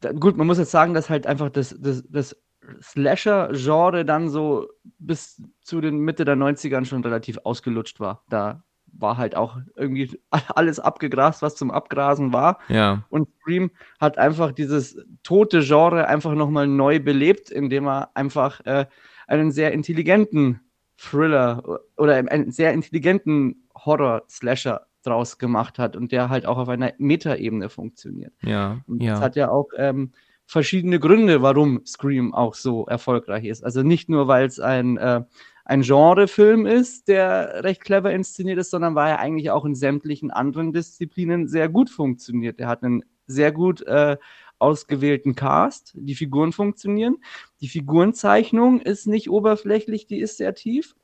da, 0.00 0.12
gut, 0.12 0.36
man 0.36 0.46
muss 0.46 0.58
jetzt 0.58 0.70
sagen, 0.70 0.94
dass 0.94 1.10
halt 1.10 1.26
einfach 1.26 1.50
das, 1.50 1.76
das, 1.78 2.04
das 2.08 2.36
Slasher-Genre 2.82 4.04
dann 4.04 4.28
so 4.28 4.68
bis 4.98 5.42
zu 5.60 5.80
den 5.80 5.98
Mitte 5.98 6.24
der 6.24 6.36
90ern 6.36 6.84
schon 6.84 7.02
relativ 7.02 7.38
ausgelutscht 7.44 8.00
war. 8.00 8.24
Da 8.28 8.64
war 8.98 9.16
halt 9.16 9.36
auch 9.36 9.58
irgendwie 9.74 10.18
alles 10.54 10.80
abgegrast, 10.80 11.42
was 11.42 11.56
zum 11.56 11.70
Abgrasen 11.70 12.32
war. 12.32 12.58
ja. 12.68 13.04
Und 13.08 13.28
Scream 13.40 13.70
hat 14.00 14.18
einfach 14.18 14.52
dieses 14.52 14.98
tote 15.22 15.60
Genre 15.60 16.06
einfach 16.06 16.34
nochmal 16.34 16.66
neu 16.66 17.00
belebt, 17.00 17.50
indem 17.50 17.86
er 17.86 18.10
einfach 18.14 18.60
äh, 18.64 18.86
einen 19.26 19.50
sehr 19.50 19.72
intelligenten 19.72 20.60
Thriller 20.96 21.80
oder 21.96 22.14
einen 22.14 22.50
sehr 22.50 22.72
intelligenten 22.72 23.68
Horror-Slasher 23.74 24.86
draus 25.02 25.38
gemacht 25.38 25.78
hat 25.78 25.96
und 25.96 26.10
der 26.12 26.28
halt 26.28 26.46
auch 26.46 26.58
auf 26.58 26.68
einer 26.68 26.92
Metaebene 26.98 27.68
funktioniert. 27.68 28.32
Ja, 28.42 28.80
Und 28.86 29.02
ja. 29.02 29.12
das 29.12 29.20
hat 29.20 29.36
ja 29.36 29.50
auch 29.50 29.68
ähm, 29.76 30.12
verschiedene 30.46 30.98
Gründe, 30.98 31.42
warum 31.42 31.84
Scream 31.86 32.34
auch 32.34 32.54
so 32.54 32.86
erfolgreich 32.86 33.44
ist. 33.44 33.64
Also 33.64 33.82
nicht 33.82 34.08
nur, 34.08 34.28
weil 34.28 34.46
es 34.46 34.58
ein, 34.60 34.96
äh, 34.96 35.22
ein 35.66 35.82
Genrefilm 35.82 36.64
ist, 36.64 37.08
der 37.08 37.64
recht 37.64 37.82
clever 37.82 38.12
inszeniert 38.12 38.58
ist, 38.58 38.70
sondern 38.70 38.94
weil 38.94 39.10
er 39.10 39.18
eigentlich 39.18 39.50
auch 39.50 39.64
in 39.64 39.74
sämtlichen 39.74 40.30
anderen 40.30 40.72
Disziplinen 40.72 41.48
sehr 41.48 41.68
gut 41.68 41.90
funktioniert. 41.90 42.60
Er 42.60 42.68
hat 42.68 42.84
einen 42.84 43.04
sehr 43.26 43.50
gut 43.50 43.82
äh, 43.82 44.16
ausgewählten 44.60 45.34
Cast, 45.34 45.92
die 45.96 46.14
Figuren 46.14 46.52
funktionieren, 46.52 47.16
die 47.60 47.68
Figurenzeichnung 47.68 48.80
ist 48.80 49.08
nicht 49.08 49.28
oberflächlich, 49.28 50.06
die 50.06 50.20
ist 50.20 50.36
sehr 50.36 50.54
tief. 50.54 50.94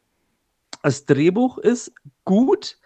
Das 0.85 1.07
Drehbuch 1.07 1.59
ist 1.59 1.93
gut. 2.25 2.79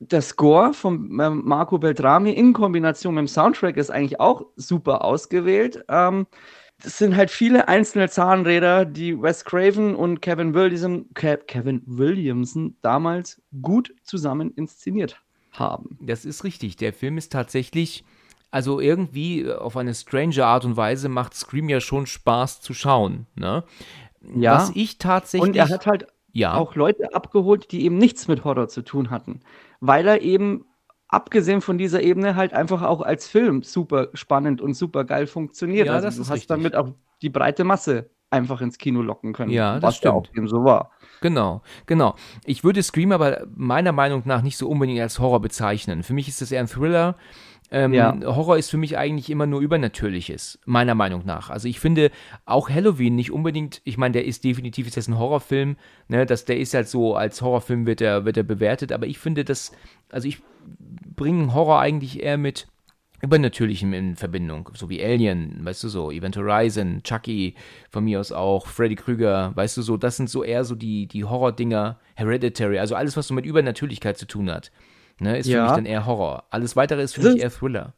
Der 0.00 0.22
Score 0.22 0.72
von 0.72 1.20
ähm, 1.20 1.42
Marco 1.44 1.78
Beltrami 1.78 2.32
in 2.32 2.54
Kombination 2.54 3.14
mit 3.14 3.20
dem 3.20 3.28
Soundtrack 3.28 3.76
ist 3.76 3.90
eigentlich 3.90 4.18
auch 4.18 4.46
super 4.56 5.04
ausgewählt. 5.04 5.84
Ähm, 5.88 6.26
das 6.82 6.98
sind 6.98 7.16
halt 7.16 7.30
viele 7.30 7.68
einzelne 7.68 8.08
Zahnräder, 8.08 8.84
die 8.84 9.20
Wes 9.20 9.44
Craven 9.44 9.94
und 9.94 10.20
Kevin 10.20 10.54
Williamson, 10.54 11.06
Ke 11.14 11.38
Kevin 11.46 11.82
Williamson 11.86 12.76
damals 12.82 13.40
gut 13.60 13.94
zusammen 14.02 14.52
inszeniert 14.54 15.20
haben. 15.52 15.98
Das 16.00 16.24
ist 16.24 16.44
richtig. 16.44 16.76
Der 16.76 16.92
Film 16.92 17.18
ist 17.18 17.32
tatsächlich, 17.32 18.04
also 18.50 18.80
irgendwie 18.80 19.42
äh, 19.42 19.54
auf 19.54 19.76
eine 19.76 19.94
strange 19.94 20.44
Art 20.44 20.64
und 20.64 20.76
Weise 20.76 21.08
macht 21.08 21.34
Scream 21.34 21.68
ja 21.68 21.80
schon 21.80 22.06
Spaß 22.06 22.60
zu 22.60 22.74
schauen. 22.74 23.26
Ne? 23.34 23.64
Ja. 24.34 24.56
Was 24.56 24.72
ich 24.74 24.98
tatsächlich. 24.98 25.48
Und 25.48 25.56
er 25.56 25.68
hat 25.68 25.86
halt 25.86 26.06
ja, 26.32 26.54
auch 26.54 26.74
Leute 26.74 27.14
abgeholt, 27.14 27.70
die 27.72 27.84
eben 27.84 27.98
nichts 27.98 28.26
mit 28.26 28.44
Horror 28.44 28.68
zu 28.68 28.82
tun 28.82 29.10
hatten, 29.10 29.40
weil 29.80 30.06
er 30.06 30.22
eben 30.22 30.64
abgesehen 31.12 31.60
von 31.60 31.78
dieser 31.78 32.02
Ebene 32.02 32.34
halt 32.34 32.54
einfach 32.54 32.82
auch 32.82 33.02
als 33.02 33.28
Film 33.28 33.62
super 33.62 34.08
spannend 34.14 34.60
und 34.60 34.74
super 34.74 35.04
geil 35.04 35.26
funktioniert. 35.26 35.86
Ja, 35.86 35.92
also 35.94 36.06
das 36.06 36.16
du 36.16 36.22
ist 36.22 36.30
hast 36.30 36.34
richtig. 36.36 36.48
damit 36.48 36.74
auch 36.74 36.88
die 37.20 37.28
breite 37.28 37.64
Masse 37.64 38.10
einfach 38.30 38.62
ins 38.62 38.78
Kino 38.78 39.02
locken 39.02 39.34
können. 39.34 39.50
Ja, 39.50 39.78
das 39.78 39.96
was 39.96 40.00
ja 40.00 40.12
auch 40.12 40.24
stimmt. 40.24 40.38
eben 40.38 40.48
so 40.48 40.64
war. 40.64 40.90
genau, 41.20 41.62
genau. 41.84 42.16
Ich 42.44 42.64
würde 42.64 42.82
Scream 42.82 43.12
aber 43.12 43.46
meiner 43.54 43.92
Meinung 43.92 44.22
nach 44.24 44.40
nicht 44.40 44.56
so 44.56 44.68
unbedingt 44.68 45.00
als 45.00 45.18
Horror 45.18 45.40
bezeichnen. 45.40 46.02
Für 46.02 46.14
mich 46.14 46.28
ist 46.28 46.40
das 46.40 46.50
eher 46.50 46.60
ein 46.60 46.66
Thriller. 46.68 47.16
Ähm, 47.72 47.94
Ja. 47.94 48.14
Horror 48.24 48.58
ist 48.58 48.70
für 48.70 48.76
mich 48.76 48.98
eigentlich 48.98 49.30
immer 49.30 49.46
nur 49.46 49.60
Übernatürliches, 49.60 50.60
meiner 50.66 50.94
Meinung 50.94 51.24
nach. 51.24 51.48
Also 51.48 51.66
ich 51.68 51.80
finde 51.80 52.10
auch 52.44 52.68
Halloween 52.68 53.16
nicht 53.16 53.32
unbedingt, 53.32 53.80
ich 53.84 53.96
meine, 53.96 54.12
der 54.12 54.26
ist 54.26 54.44
definitiv 54.44 54.86
ist 54.86 54.98
das 54.98 55.08
ein 55.08 55.18
Horrorfilm, 55.18 55.76
ne, 56.08 56.26
das, 56.26 56.44
der 56.44 56.58
ist 56.58 56.74
halt 56.74 56.86
so, 56.88 57.16
als 57.16 57.40
Horrorfilm 57.40 57.86
wird 57.86 58.02
er, 58.02 58.26
wird 58.26 58.36
er 58.36 58.42
bewertet, 58.42 58.92
aber 58.92 59.06
ich 59.06 59.18
finde 59.18 59.44
das, 59.44 59.72
also 60.10 60.28
ich 60.28 60.42
bringe 61.16 61.54
Horror 61.54 61.80
eigentlich 61.80 62.22
eher 62.22 62.36
mit 62.36 62.68
Übernatürlichem 63.22 63.94
in 63.94 64.16
Verbindung, 64.16 64.68
so 64.74 64.90
wie 64.90 65.02
Alien, 65.02 65.64
weißt 65.64 65.84
du 65.84 65.88
so, 65.88 66.10
Event 66.10 66.36
Horizon, 66.36 67.02
Chucky, 67.04 67.54
von 67.88 68.04
mir 68.04 68.18
aus 68.20 68.32
auch, 68.32 68.66
Freddy 68.66 68.96
Krüger, 68.96 69.52
weißt 69.54 69.76
du 69.76 69.82
so, 69.82 69.96
das 69.96 70.16
sind 70.16 70.28
so 70.28 70.42
eher 70.42 70.64
so 70.64 70.74
die, 70.74 71.06
die 71.06 71.24
Horror-Dinger, 71.24 72.00
Hereditary, 72.16 72.80
also 72.80 72.96
alles, 72.96 73.16
was 73.16 73.28
so 73.28 73.34
mit 73.34 73.46
Übernatürlichkeit 73.46 74.18
zu 74.18 74.26
tun 74.26 74.50
hat, 74.50 74.72
ne, 75.20 75.38
ist 75.38 75.50
für 75.50 75.52
Ja. 75.52 75.62
mich 75.64 75.72
dann 75.72 75.86
eher 75.86 76.06
Horror. 76.06 76.44
Alles 76.50 76.76
weitere 76.76 77.02
ist 77.02 77.14
für 77.14 77.22
Das 77.22 77.34
mich 77.34 77.42
eher 77.42 77.50
Thriller. 77.50 77.94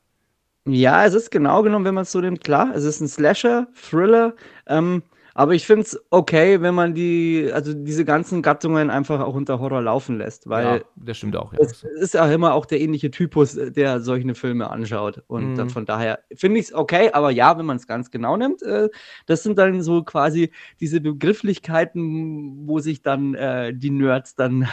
Ja, 0.66 1.04
es 1.04 1.12
ist 1.14 1.30
genau 1.30 1.62
genommen, 1.62 1.84
wenn 1.84 1.94
man 1.94 2.02
es 2.02 2.12
so 2.12 2.20
nimmt, 2.20 2.42
klar, 2.42 2.72
es 2.74 2.84
ist 2.84 3.00
ein 3.00 3.08
Slasher, 3.08 3.68
Thriller, 3.74 4.34
ähm, 4.66 5.02
aber 5.34 5.52
ich 5.54 5.66
finde 5.66 5.82
es 5.82 6.00
okay, 6.10 6.62
wenn 6.62 6.74
man 6.74 6.94
die, 6.94 7.50
also 7.52 7.74
diese 7.74 8.04
ganzen 8.06 8.40
Gattungen 8.40 8.88
einfach 8.88 9.20
auch 9.20 9.34
unter 9.34 9.58
Horror 9.60 9.82
laufen 9.82 10.16
lässt, 10.16 10.48
weil 10.48 10.64
ja, 10.78 10.80
das 10.96 11.18
stimmt 11.18 11.36
auch, 11.36 11.52
ja. 11.52 11.58
es 11.60 11.82
ist 11.82 12.14
ja 12.14 12.30
immer 12.32 12.54
auch 12.54 12.64
der 12.64 12.80
ähnliche 12.80 13.10
Typus, 13.10 13.54
der 13.56 14.00
solche 14.00 14.34
Filme 14.34 14.70
anschaut. 14.70 15.22
Und 15.26 15.50
Mhm. 15.50 15.54
dann 15.56 15.68
von 15.68 15.84
daher 15.84 16.20
finde 16.34 16.60
ich 16.60 16.66
es 16.66 16.74
okay, 16.74 17.10
aber 17.12 17.30
ja, 17.30 17.58
wenn 17.58 17.66
man 17.66 17.76
es 17.76 17.86
ganz 17.86 18.10
genau 18.10 18.36
nimmt, 18.38 18.62
äh, 18.62 18.88
das 19.26 19.42
sind 19.42 19.58
dann 19.58 19.82
so 19.82 20.02
quasi 20.02 20.50
diese 20.80 21.00
Begrifflichkeiten, 21.00 22.66
wo 22.68 22.78
sich 22.78 23.02
dann 23.02 23.34
äh, 23.34 23.74
die 23.74 23.90
Nerds 23.90 24.36
dann 24.36 24.66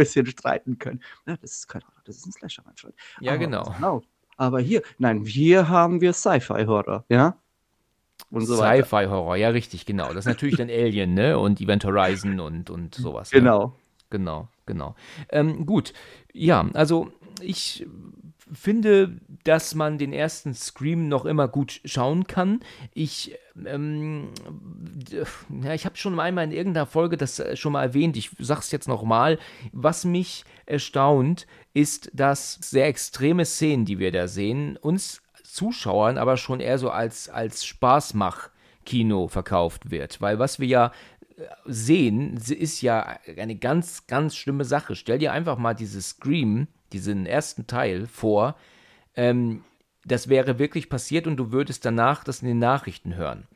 bisschen 0.00 0.26
streiten 0.26 0.78
können. 0.78 1.00
Ja, 1.26 1.36
das 1.36 1.52
ist 1.52 1.68
kein 1.68 1.82
Horror, 1.82 2.02
das 2.04 2.16
ist 2.16 2.26
ein 2.26 2.32
Slasher, 2.32 2.62
mein 2.66 2.76
Freund. 2.76 2.94
Ja, 3.20 3.32
Aber- 3.32 3.38
genau. 3.38 3.62
genau. 3.76 4.02
Aber 4.36 4.60
hier, 4.60 4.82
nein, 4.98 5.24
hier 5.24 5.68
haben 5.68 6.00
wir 6.00 6.12
Sci-Fi-Horror, 6.14 7.04
ja? 7.08 7.36
Und 8.30 8.46
so 8.46 8.56
weiter. 8.58 8.84
Sci-Fi-Horror, 8.84 9.36
ja, 9.36 9.48
richtig, 9.50 9.84
genau. 9.86 10.08
Das 10.08 10.18
ist 10.24 10.26
natürlich 10.26 10.56
dann 10.56 10.70
Alien, 10.70 11.14
ne? 11.14 11.38
Und 11.38 11.60
Event 11.60 11.84
Horizon 11.84 12.40
und, 12.40 12.70
und 12.70 12.94
sowas. 12.94 13.32
Ne? 13.32 13.40
Genau. 13.40 13.76
Genau, 14.08 14.48
genau. 14.66 14.94
Ähm, 15.28 15.66
gut, 15.66 15.92
ja, 16.32 16.68
also 16.74 17.12
ich 17.40 17.86
finde, 18.52 19.18
dass 19.44 19.74
man 19.74 19.98
den 19.98 20.12
ersten 20.12 20.54
Scream 20.54 21.08
noch 21.08 21.24
immer 21.24 21.48
gut 21.48 21.80
schauen 21.84 22.26
kann. 22.26 22.60
Ich, 22.92 23.36
ähm, 23.64 24.28
ja, 25.62 25.74
ich 25.74 25.84
habe 25.84 25.96
schon 25.96 26.18
einmal 26.18 26.44
in 26.44 26.52
irgendeiner 26.52 26.86
Folge 26.86 27.16
das 27.16 27.38
äh, 27.38 27.56
schon 27.56 27.72
mal 27.72 27.82
erwähnt. 27.82 28.16
Ich 28.16 28.30
sag's 28.38 28.72
jetzt 28.72 28.88
nochmal. 28.88 29.38
Was 29.72 30.04
mich 30.04 30.44
erstaunt, 30.66 31.46
ist, 31.72 32.10
dass 32.12 32.54
sehr 32.54 32.86
extreme 32.86 33.44
Szenen, 33.44 33.84
die 33.84 33.98
wir 33.98 34.12
da 34.12 34.28
sehen, 34.28 34.76
uns 34.76 35.22
Zuschauern 35.44 36.18
aber 36.18 36.36
schon 36.36 36.60
eher 36.60 36.78
so 36.78 36.90
als, 36.90 37.28
als 37.28 37.64
Spaßmach-Kino 37.64 39.28
verkauft 39.28 39.90
wird. 39.90 40.20
Weil 40.20 40.38
was 40.38 40.60
wir 40.60 40.68
ja 40.68 40.92
sehen, 41.64 42.36
sie 42.38 42.54
ist 42.54 42.82
ja 42.82 43.18
eine 43.36 43.56
ganz, 43.56 44.06
ganz 44.06 44.36
schlimme 44.36 44.64
Sache. 44.64 44.96
Stell 44.96 45.18
dir 45.18 45.32
einfach 45.32 45.58
mal 45.58 45.74
dieses 45.74 46.10
Scream, 46.10 46.68
diesen 46.92 47.26
ersten 47.26 47.66
Teil 47.66 48.06
vor. 48.06 48.56
Ähm, 49.14 49.64
das 50.04 50.28
wäre 50.28 50.58
wirklich 50.58 50.88
passiert 50.88 51.26
und 51.26 51.36
du 51.36 51.52
würdest 51.52 51.84
danach 51.84 52.24
das 52.24 52.42
in 52.42 52.48
den 52.48 52.58
Nachrichten 52.58 53.16
hören. 53.16 53.46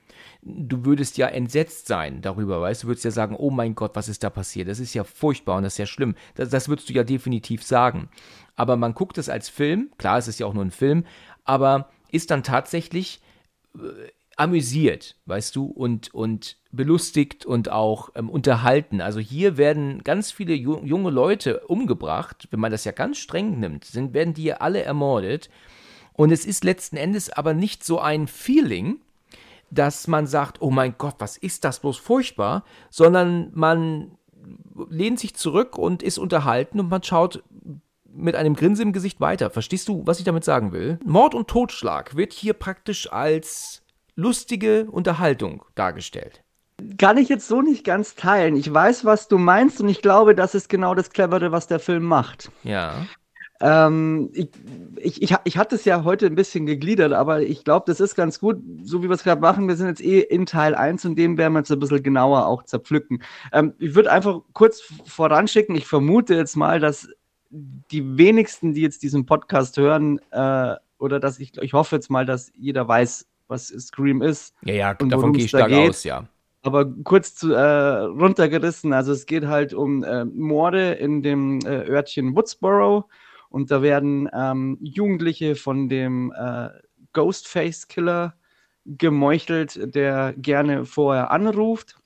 du 0.42 0.84
würdest 0.84 1.16
ja 1.16 1.26
entsetzt 1.28 1.86
sein 1.86 2.20
darüber, 2.22 2.60
weißt 2.60 2.82
du, 2.82 2.86
würdest 2.88 3.04
ja 3.04 3.10
sagen, 3.10 3.36
oh 3.36 3.50
mein 3.50 3.74
Gott, 3.74 3.96
was 3.96 4.08
ist 4.08 4.22
da 4.22 4.30
passiert? 4.30 4.68
Das 4.68 4.78
ist 4.78 4.94
ja 4.94 5.04
furchtbar 5.04 5.56
und 5.56 5.62
das 5.64 5.74
ist 5.74 5.78
ja 5.78 5.86
schlimm. 5.86 6.14
Das, 6.34 6.50
das 6.50 6.68
würdest 6.68 6.88
du 6.88 6.92
ja 6.92 7.04
definitiv 7.04 7.62
sagen. 7.62 8.08
Aber 8.56 8.76
man 8.76 8.94
guckt 8.94 9.18
es 9.18 9.28
als 9.28 9.48
Film, 9.48 9.90
klar, 9.98 10.18
es 10.18 10.28
ist 10.28 10.38
ja 10.38 10.46
auch 10.46 10.54
nur 10.54 10.64
ein 10.64 10.70
Film, 10.70 11.04
aber 11.44 11.88
ist 12.10 12.30
dann 12.30 12.42
tatsächlich 12.42 13.20
äh, 13.76 13.80
amüsiert, 14.36 15.16
weißt 15.26 15.54
du, 15.54 15.66
und, 15.66 16.12
und 16.14 16.56
belustigt 16.72 17.46
und 17.46 17.70
auch 17.70 18.10
ähm, 18.14 18.28
unterhalten. 18.28 19.00
Also 19.00 19.20
hier 19.20 19.56
werden 19.56 20.02
ganz 20.02 20.32
viele 20.32 20.54
ju 20.54 20.80
junge 20.84 21.10
Leute 21.10 21.60
umgebracht, 21.60 22.48
wenn 22.50 22.60
man 22.60 22.72
das 22.72 22.84
ja 22.84 22.92
ganz 22.92 23.18
streng 23.18 23.60
nimmt, 23.60 23.84
sind, 23.84 24.12
werden 24.12 24.34
die 24.34 24.44
ja 24.44 24.56
alle 24.56 24.82
ermordet. 24.82 25.50
Und 26.12 26.30
es 26.30 26.44
ist 26.44 26.64
letzten 26.64 26.96
Endes 26.96 27.30
aber 27.30 27.54
nicht 27.54 27.84
so 27.84 27.98
ein 28.00 28.26
Feeling, 28.26 29.00
dass 29.70 30.06
man 30.06 30.26
sagt, 30.26 30.62
oh 30.62 30.70
mein 30.70 30.94
Gott, 30.98 31.16
was 31.18 31.36
ist 31.36 31.64
das 31.64 31.80
bloß 31.80 31.98
furchtbar, 31.98 32.64
sondern 32.90 33.50
man 33.54 34.12
lehnt 34.88 35.18
sich 35.18 35.34
zurück 35.34 35.78
und 35.78 36.02
ist 36.02 36.18
unterhalten 36.18 36.80
und 36.80 36.88
man 36.88 37.02
schaut 37.02 37.42
mit 38.12 38.36
einem 38.36 38.54
Grinsen 38.54 38.88
im 38.88 38.92
Gesicht 38.92 39.20
weiter. 39.20 39.50
Verstehst 39.50 39.88
du, 39.88 40.02
was 40.06 40.18
ich 40.18 40.24
damit 40.24 40.44
sagen 40.44 40.72
will? 40.72 40.98
Mord 41.04 41.34
und 41.34 41.48
Totschlag 41.48 42.16
wird 42.16 42.32
hier 42.32 42.52
praktisch 42.52 43.12
als 43.12 43.83
lustige 44.16 44.86
Unterhaltung 44.90 45.64
dargestellt. 45.74 46.42
Kann 46.98 47.18
ich 47.18 47.28
jetzt 47.28 47.46
so 47.46 47.62
nicht 47.62 47.84
ganz 47.84 48.14
teilen. 48.14 48.56
Ich 48.56 48.72
weiß, 48.72 49.04
was 49.04 49.28
du 49.28 49.38
meinst 49.38 49.80
und 49.80 49.88
ich 49.88 50.02
glaube, 50.02 50.34
das 50.34 50.54
ist 50.54 50.68
genau 50.68 50.94
das 50.94 51.10
Clevere, 51.10 51.52
was 51.52 51.66
der 51.66 51.78
Film 51.78 52.04
macht. 52.04 52.50
Ja. 52.62 53.06
Ähm, 53.60 54.30
ich, 54.34 54.48
ich, 54.96 55.22
ich, 55.22 55.36
ich 55.44 55.56
hatte 55.56 55.76
es 55.76 55.84
ja 55.84 56.02
heute 56.04 56.26
ein 56.26 56.34
bisschen 56.34 56.66
gegliedert, 56.66 57.12
aber 57.12 57.42
ich 57.42 57.64
glaube, 57.64 57.84
das 57.86 58.00
ist 58.00 58.16
ganz 58.16 58.40
gut, 58.40 58.60
so 58.82 59.02
wie 59.02 59.08
wir 59.08 59.14
es 59.14 59.22
gerade 59.22 59.40
machen. 59.40 59.68
Wir 59.68 59.76
sind 59.76 59.86
jetzt 59.86 60.02
eh 60.02 60.20
in 60.20 60.46
Teil 60.46 60.74
1 60.74 61.04
und 61.04 61.16
dem 61.16 61.38
werden 61.38 61.52
wir 61.52 61.60
jetzt 61.60 61.70
ein 61.70 61.78
bisschen 61.78 62.02
genauer 62.02 62.46
auch 62.46 62.64
zerpflücken. 62.64 63.22
Ähm, 63.52 63.74
ich 63.78 63.94
würde 63.94 64.10
einfach 64.10 64.40
kurz 64.52 64.82
voranschicken, 65.06 65.76
ich 65.76 65.86
vermute 65.86 66.34
jetzt 66.34 66.56
mal, 66.56 66.80
dass 66.80 67.08
die 67.50 68.18
wenigsten, 68.18 68.74
die 68.74 68.82
jetzt 68.82 69.04
diesen 69.04 69.26
Podcast 69.26 69.76
hören, 69.76 70.18
äh, 70.32 70.74
oder 70.98 71.20
dass 71.20 71.38
ich, 71.38 71.56
ich 71.62 71.72
hoffe 71.72 71.96
jetzt 71.96 72.10
mal, 72.10 72.26
dass 72.26 72.50
jeder 72.56 72.88
weiß, 72.88 73.26
was 73.48 73.68
Scream 73.68 74.22
ist. 74.22 74.54
Ja, 74.62 74.74
ja, 74.74 74.94
davon 74.94 75.32
gehe 75.32 75.44
ich 75.44 75.50
stark 75.50 75.68
geht. 75.68 75.90
aus, 75.90 76.04
ja. 76.04 76.26
Aber 76.62 76.86
kurz 77.04 77.34
zu, 77.34 77.52
äh, 77.52 77.60
runtergerissen, 77.60 78.94
also 78.94 79.12
es 79.12 79.26
geht 79.26 79.46
halt 79.46 79.74
um 79.74 80.02
äh, 80.02 80.24
Morde 80.24 80.92
in 80.92 81.22
dem 81.22 81.60
äh, 81.60 81.86
Örtchen 81.88 82.34
Woodsboro 82.34 83.04
und 83.50 83.70
da 83.70 83.82
werden 83.82 84.30
ähm, 84.32 84.78
Jugendliche 84.80 85.56
von 85.56 85.88
dem 85.90 86.32
äh, 86.32 86.70
Ghostface-Killer 87.12 88.34
gemeuchelt, 88.86 89.94
der 89.94 90.34
gerne 90.36 90.86
vorher 90.86 91.30
anruft. 91.30 91.96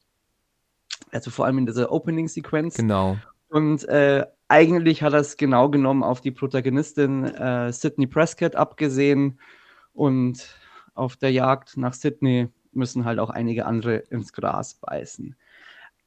Also 1.12 1.30
vor 1.30 1.46
allem 1.46 1.58
in 1.58 1.66
dieser 1.66 1.92
Opening-Sequenz. 1.92 2.76
Genau. 2.76 3.16
Und 3.48 3.88
äh, 3.88 4.26
eigentlich 4.48 5.02
hat 5.02 5.12
er 5.12 5.20
es 5.20 5.36
genau 5.36 5.68
genommen 5.68 6.02
auf 6.02 6.20
die 6.20 6.30
Protagonistin 6.30 7.24
äh, 7.24 7.72
Sydney 7.72 8.06
Prescott 8.06 8.56
abgesehen 8.56 9.38
und 9.92 10.57
auf 10.98 11.16
der 11.16 11.32
Jagd 11.32 11.76
nach 11.76 11.94
Sydney 11.94 12.48
müssen 12.72 13.04
halt 13.04 13.18
auch 13.18 13.30
einige 13.30 13.66
andere 13.66 13.96
ins 14.10 14.32
Gras 14.32 14.74
beißen. 14.74 15.36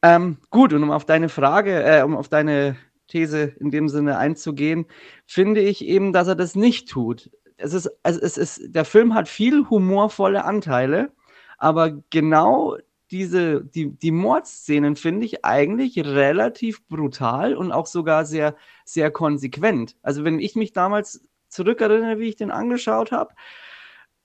Ähm, 0.04 0.38
gut, 0.50 0.74
und 0.74 0.84
um 0.84 0.92
auf 0.92 1.06
deine 1.06 1.30
Frage, 1.30 1.84
äh, 1.84 2.02
um 2.04 2.16
auf 2.16 2.28
deine 2.28 2.76
These 3.08 3.54
in 3.60 3.72
dem 3.72 3.90
Sinne 3.90 4.18
einzugehen, 4.18 4.86
finde 5.26 5.62
ich 5.62 5.86
eben, 5.86 6.14
dass 6.14 6.28
er 6.28 6.36
das 6.36 6.56
nicht 6.56 6.90
tut. 6.90 7.30
Es 7.58 7.74
ist, 7.74 7.90
also 8.02 8.20
es 8.22 8.38
ist, 8.38 8.62
der 8.76 8.86
Film 8.86 9.14
hat 9.14 9.28
viel 9.28 9.70
humorvolle 9.70 10.44
Anteile, 10.46 11.12
aber 11.58 11.92
genau 12.10 12.78
diese, 13.12 13.64
die, 13.64 13.92
die 13.92 14.12
Mordszenen 14.12 14.96
finde 14.96 15.26
ich 15.26 15.46
eigentlich 15.46 16.00
relativ 16.00 16.88
brutal 16.88 17.56
und 17.56 17.72
auch 17.72 17.86
sogar 17.86 18.26
sehr, 18.26 18.56
sehr 18.86 19.12
konsequent. 19.12 19.98
Also 20.02 20.24
wenn 20.24 20.40
ich 20.40 20.56
mich 20.56 20.74
damals 20.74 21.22
zurückerinnere, 21.50 22.20
wie 22.20 22.30
ich 22.30 22.38
den 22.38 22.52
angeschaut 22.52 23.12
habe, 23.12 23.34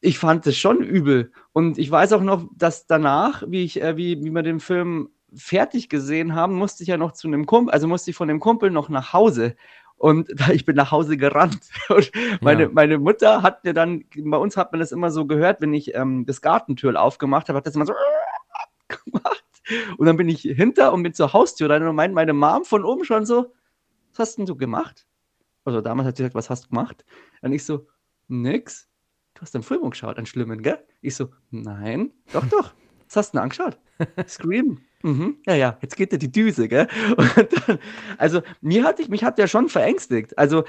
ich 0.00 0.18
fand 0.18 0.46
es 0.46 0.56
schon 0.56 0.82
übel. 0.82 1.32
Und 1.52 1.78
ich 1.78 1.90
weiß 1.90 2.12
auch 2.12 2.22
noch, 2.22 2.48
dass 2.56 2.86
danach, 2.86 3.42
wie 3.46 3.64
ich, 3.64 3.82
äh, 3.82 3.96
wie, 3.96 4.22
wie 4.22 4.30
wir 4.30 4.42
den 4.42 4.60
Film 4.60 5.10
fertig 5.34 5.88
gesehen 5.88 6.34
haben, 6.34 6.54
musste 6.54 6.82
ich 6.82 6.88
ja 6.88 6.96
noch 6.96 7.12
zu 7.12 7.28
einem 7.28 7.46
Kumpel, 7.46 7.72
also 7.72 7.88
musste 7.88 8.10
ich 8.10 8.16
von 8.16 8.28
dem 8.28 8.40
Kumpel 8.40 8.70
noch 8.70 8.88
nach 8.88 9.12
Hause. 9.12 9.56
Und 9.96 10.28
ich 10.52 10.64
bin 10.64 10.76
nach 10.76 10.90
Hause 10.90 11.16
gerannt. 11.16 11.60
Und 11.88 12.10
meine, 12.40 12.64
ja. 12.64 12.68
meine 12.72 12.98
Mutter 12.98 13.42
hat 13.42 13.64
mir 13.64 13.74
dann, 13.74 14.04
bei 14.16 14.36
uns 14.36 14.56
hat 14.56 14.72
man 14.72 14.80
das 14.80 14.92
immer 14.92 15.10
so 15.10 15.26
gehört, 15.26 15.60
wenn 15.60 15.74
ich 15.74 15.94
ähm, 15.94 16.26
das 16.26 16.42
Gartentür 16.42 17.00
aufgemacht 17.00 17.48
habe, 17.48 17.58
hat 17.58 17.66
das 17.66 17.74
immer 17.74 17.86
so 17.86 17.94
gemacht. 18.88 19.44
Und 19.96 20.06
dann 20.06 20.16
bin 20.16 20.28
ich 20.28 20.42
hinter 20.42 20.92
und 20.92 21.02
bin 21.02 21.14
zur 21.14 21.32
Haustür 21.32 21.70
rein 21.70 21.82
und 21.82 21.96
meint 21.96 22.14
meine 22.14 22.32
Mom 22.32 22.64
von 22.64 22.84
oben 22.84 23.04
schon 23.04 23.26
so, 23.26 23.52
was 24.10 24.18
hast 24.20 24.38
denn 24.38 24.46
du 24.46 24.56
gemacht? 24.56 25.06
Also 25.64 25.80
damals 25.80 26.06
hat 26.06 26.16
sie 26.16 26.22
gesagt, 26.22 26.36
was 26.36 26.50
hast 26.50 26.66
du 26.66 26.68
gemacht? 26.68 27.04
Und 27.40 27.52
ich 27.52 27.64
so, 27.64 27.88
nix 28.28 28.88
du 29.36 29.42
hast 29.42 29.54
einen 29.54 29.64
Film 29.64 29.88
geschaut, 29.90 30.16
einen 30.16 30.26
schlimmen, 30.26 30.62
gell? 30.62 30.78
Ich 31.02 31.14
so, 31.14 31.28
nein, 31.50 32.12
doch, 32.32 32.46
doch. 32.46 32.72
Was 33.06 33.16
hast 33.16 33.32
du 33.32 33.36
denn 33.36 33.42
angeschaut? 33.42 33.78
Scream. 34.26 34.78
Mhm. 35.02 35.36
Ja, 35.46 35.54
ja, 35.54 35.78
jetzt 35.80 35.96
geht 35.96 36.10
dir 36.10 36.18
die 36.18 36.32
Düse, 36.32 36.68
gell? 36.68 36.88
Dann, 37.66 37.78
also, 38.18 38.42
mir 38.60 38.82
hat 38.82 38.98
ich, 38.98 39.08
mich 39.08 39.22
hat 39.22 39.38
der 39.38 39.46
schon 39.46 39.68
verängstigt. 39.68 40.36
Also, 40.36 40.64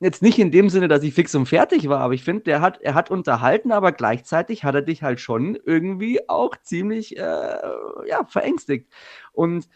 jetzt 0.00 0.22
nicht 0.22 0.38
in 0.38 0.50
dem 0.50 0.70
Sinne, 0.70 0.88
dass 0.88 1.02
ich 1.02 1.14
fix 1.14 1.34
und 1.34 1.46
fertig 1.46 1.88
war, 1.88 2.00
aber 2.00 2.14
ich 2.14 2.24
finde, 2.24 2.42
der 2.44 2.60
hat, 2.60 2.80
er 2.80 2.94
hat 2.94 3.10
unterhalten, 3.10 3.70
aber 3.72 3.92
gleichzeitig 3.92 4.64
hat 4.64 4.74
er 4.74 4.82
dich 4.82 5.02
halt 5.02 5.20
schon 5.20 5.56
irgendwie 5.64 6.28
auch 6.28 6.56
ziemlich, 6.62 7.16
äh, 7.16 7.20
ja, 7.20 8.24
verängstigt. 8.26 8.88
Und 9.32 9.68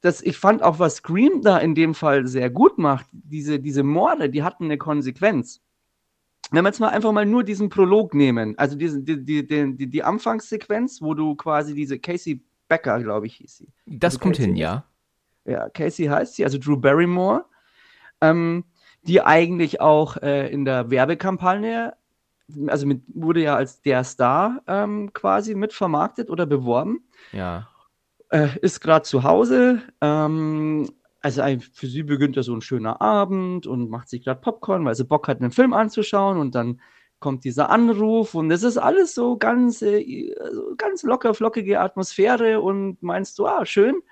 das, 0.00 0.22
ich 0.22 0.38
fand 0.38 0.62
auch, 0.62 0.78
was 0.78 0.96
Scream 0.96 1.42
da 1.42 1.58
in 1.58 1.74
dem 1.74 1.94
Fall 1.94 2.26
sehr 2.26 2.48
gut 2.48 2.78
macht, 2.78 3.06
diese, 3.12 3.58
diese 3.58 3.82
Morde, 3.82 4.30
die 4.30 4.42
hatten 4.42 4.64
eine 4.64 4.78
Konsequenz 4.78 5.60
wenn 6.50 6.64
wir 6.64 6.68
jetzt 6.68 6.80
mal 6.80 6.88
einfach 6.88 7.12
mal 7.12 7.26
nur 7.26 7.44
diesen 7.44 7.68
Prolog 7.68 8.14
nehmen, 8.14 8.58
also 8.58 8.76
diese, 8.76 9.00
die, 9.00 9.24
die, 9.24 9.46
die, 9.46 9.86
die 9.86 10.02
Anfangssequenz, 10.02 11.00
wo 11.00 11.14
du 11.14 11.34
quasi 11.36 11.74
diese 11.74 11.98
Casey 11.98 12.42
Becker, 12.68 13.00
glaube 13.02 13.26
ich, 13.26 13.36
hieß 13.36 13.58
sie. 13.58 13.68
Das 13.86 14.14
also 14.14 14.22
kommt 14.22 14.36
Casey 14.36 14.48
hin, 14.48 14.56
ja. 14.56 14.84
Ja, 15.44 15.68
Casey 15.70 16.06
heißt 16.06 16.34
sie, 16.36 16.44
also 16.44 16.58
Drew 16.58 16.76
Barrymore, 16.76 17.44
ähm, 18.20 18.64
die 19.02 19.22
eigentlich 19.22 19.80
auch 19.80 20.16
äh, 20.18 20.48
in 20.52 20.64
der 20.64 20.90
Werbekampagne, 20.90 21.94
also 22.66 22.86
mit, 22.86 23.02
wurde 23.08 23.42
ja 23.42 23.56
als 23.56 23.80
der 23.82 24.04
Star 24.04 24.62
ähm, 24.66 25.12
quasi 25.12 25.54
mitvermarktet 25.54 26.30
oder 26.30 26.46
beworben. 26.46 27.04
Ja. 27.32 27.68
Äh, 28.28 28.48
ist 28.60 28.80
gerade 28.80 29.04
zu 29.04 29.24
Hause, 29.24 29.82
ähm, 30.00 30.88
also 31.20 31.42
für 31.72 31.86
sie 31.86 32.02
beginnt 32.02 32.36
ja 32.36 32.42
so 32.42 32.54
ein 32.54 32.62
schöner 32.62 33.00
Abend 33.00 33.66
und 33.66 33.90
macht 33.90 34.08
sich 34.08 34.24
gerade 34.24 34.40
Popcorn, 34.40 34.84
weil 34.84 34.94
sie 34.94 35.04
Bock 35.04 35.28
hat, 35.28 35.40
einen 35.40 35.52
Film 35.52 35.72
anzuschauen 35.72 36.38
und 36.38 36.54
dann 36.54 36.80
kommt 37.18 37.44
dieser 37.44 37.70
Anruf 37.70 38.34
und 38.34 38.50
es 38.50 38.62
ist 38.62 38.78
alles 38.78 39.14
so 39.14 39.36
ganz, 39.36 39.82
äh, 39.82 40.34
ganz 40.78 41.02
locker, 41.02 41.34
flockige 41.34 41.80
Atmosphäre 41.80 42.60
und 42.60 43.02
meinst 43.02 43.38
du, 43.38 43.46
ah, 43.46 43.66
schön. 43.66 44.02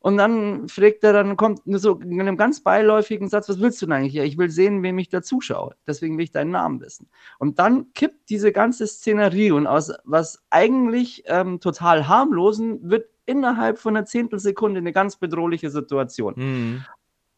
Und 0.00 0.16
dann 0.16 0.68
fragt 0.68 1.02
er, 1.02 1.12
dann 1.12 1.36
kommt 1.36 1.60
so 1.66 1.96
in 1.96 2.20
einem 2.20 2.36
ganz 2.36 2.62
beiläufigen 2.62 3.28
Satz, 3.28 3.48
was 3.48 3.60
willst 3.60 3.82
du 3.82 3.86
denn 3.86 3.94
eigentlich? 3.94 4.14
Ja, 4.14 4.22
ich 4.22 4.38
will 4.38 4.48
sehen, 4.48 4.82
wem 4.82 4.98
ich 4.98 5.08
da 5.08 5.22
zuschaue. 5.22 5.74
Deswegen 5.86 6.16
will 6.16 6.24
ich 6.24 6.30
deinen 6.30 6.52
Namen 6.52 6.80
wissen. 6.80 7.08
Und 7.38 7.58
dann 7.58 7.92
kippt 7.94 8.30
diese 8.30 8.52
ganze 8.52 8.86
Szenerie 8.86 9.50
und 9.50 9.66
aus 9.66 9.92
was 10.04 10.44
eigentlich 10.50 11.24
ähm, 11.26 11.58
total 11.60 12.06
harmlosen 12.06 12.90
wird 12.90 13.08
innerhalb 13.28 13.78
von 13.78 13.96
einer 13.96 14.06
Zehntelsekunde 14.06 14.78
eine 14.78 14.92
ganz 14.92 15.16
bedrohliche 15.16 15.70
Situation. 15.70 16.34
Mhm. 16.36 16.84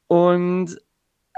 Und 0.06 0.80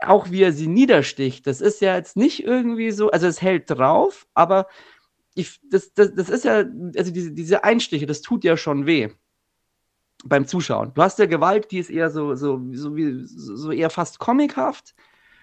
auch 0.04 0.30
wie 0.30 0.42
er 0.42 0.52
sie 0.52 0.66
niedersticht, 0.66 1.46
das 1.46 1.60
ist 1.60 1.80
ja 1.80 1.96
jetzt 1.96 2.16
nicht 2.16 2.44
irgendwie 2.44 2.90
so, 2.90 3.10
also 3.10 3.26
es 3.26 3.40
hält 3.40 3.70
drauf, 3.70 4.26
aber 4.34 4.66
ich, 5.34 5.60
das, 5.70 5.94
das, 5.94 6.14
das 6.14 6.28
ist 6.28 6.44
ja, 6.44 6.64
also 6.96 7.12
diese, 7.12 7.32
diese 7.32 7.64
Einstiche, 7.64 8.06
das 8.06 8.20
tut 8.20 8.44
ja 8.44 8.56
schon 8.56 8.86
weh 8.86 9.10
beim 10.24 10.46
Zuschauen. 10.46 10.92
Du 10.94 11.02
hast 11.02 11.18
ja 11.18 11.26
Gewalt, 11.26 11.70
die 11.70 11.78
ist 11.78 11.90
eher 11.90 12.10
so, 12.10 12.34
so, 12.34 12.60
so, 12.72 12.96
wie, 12.96 13.22
so 13.24 13.70
eher 13.70 13.90
fast 13.90 14.18
comichaft, 14.18 14.94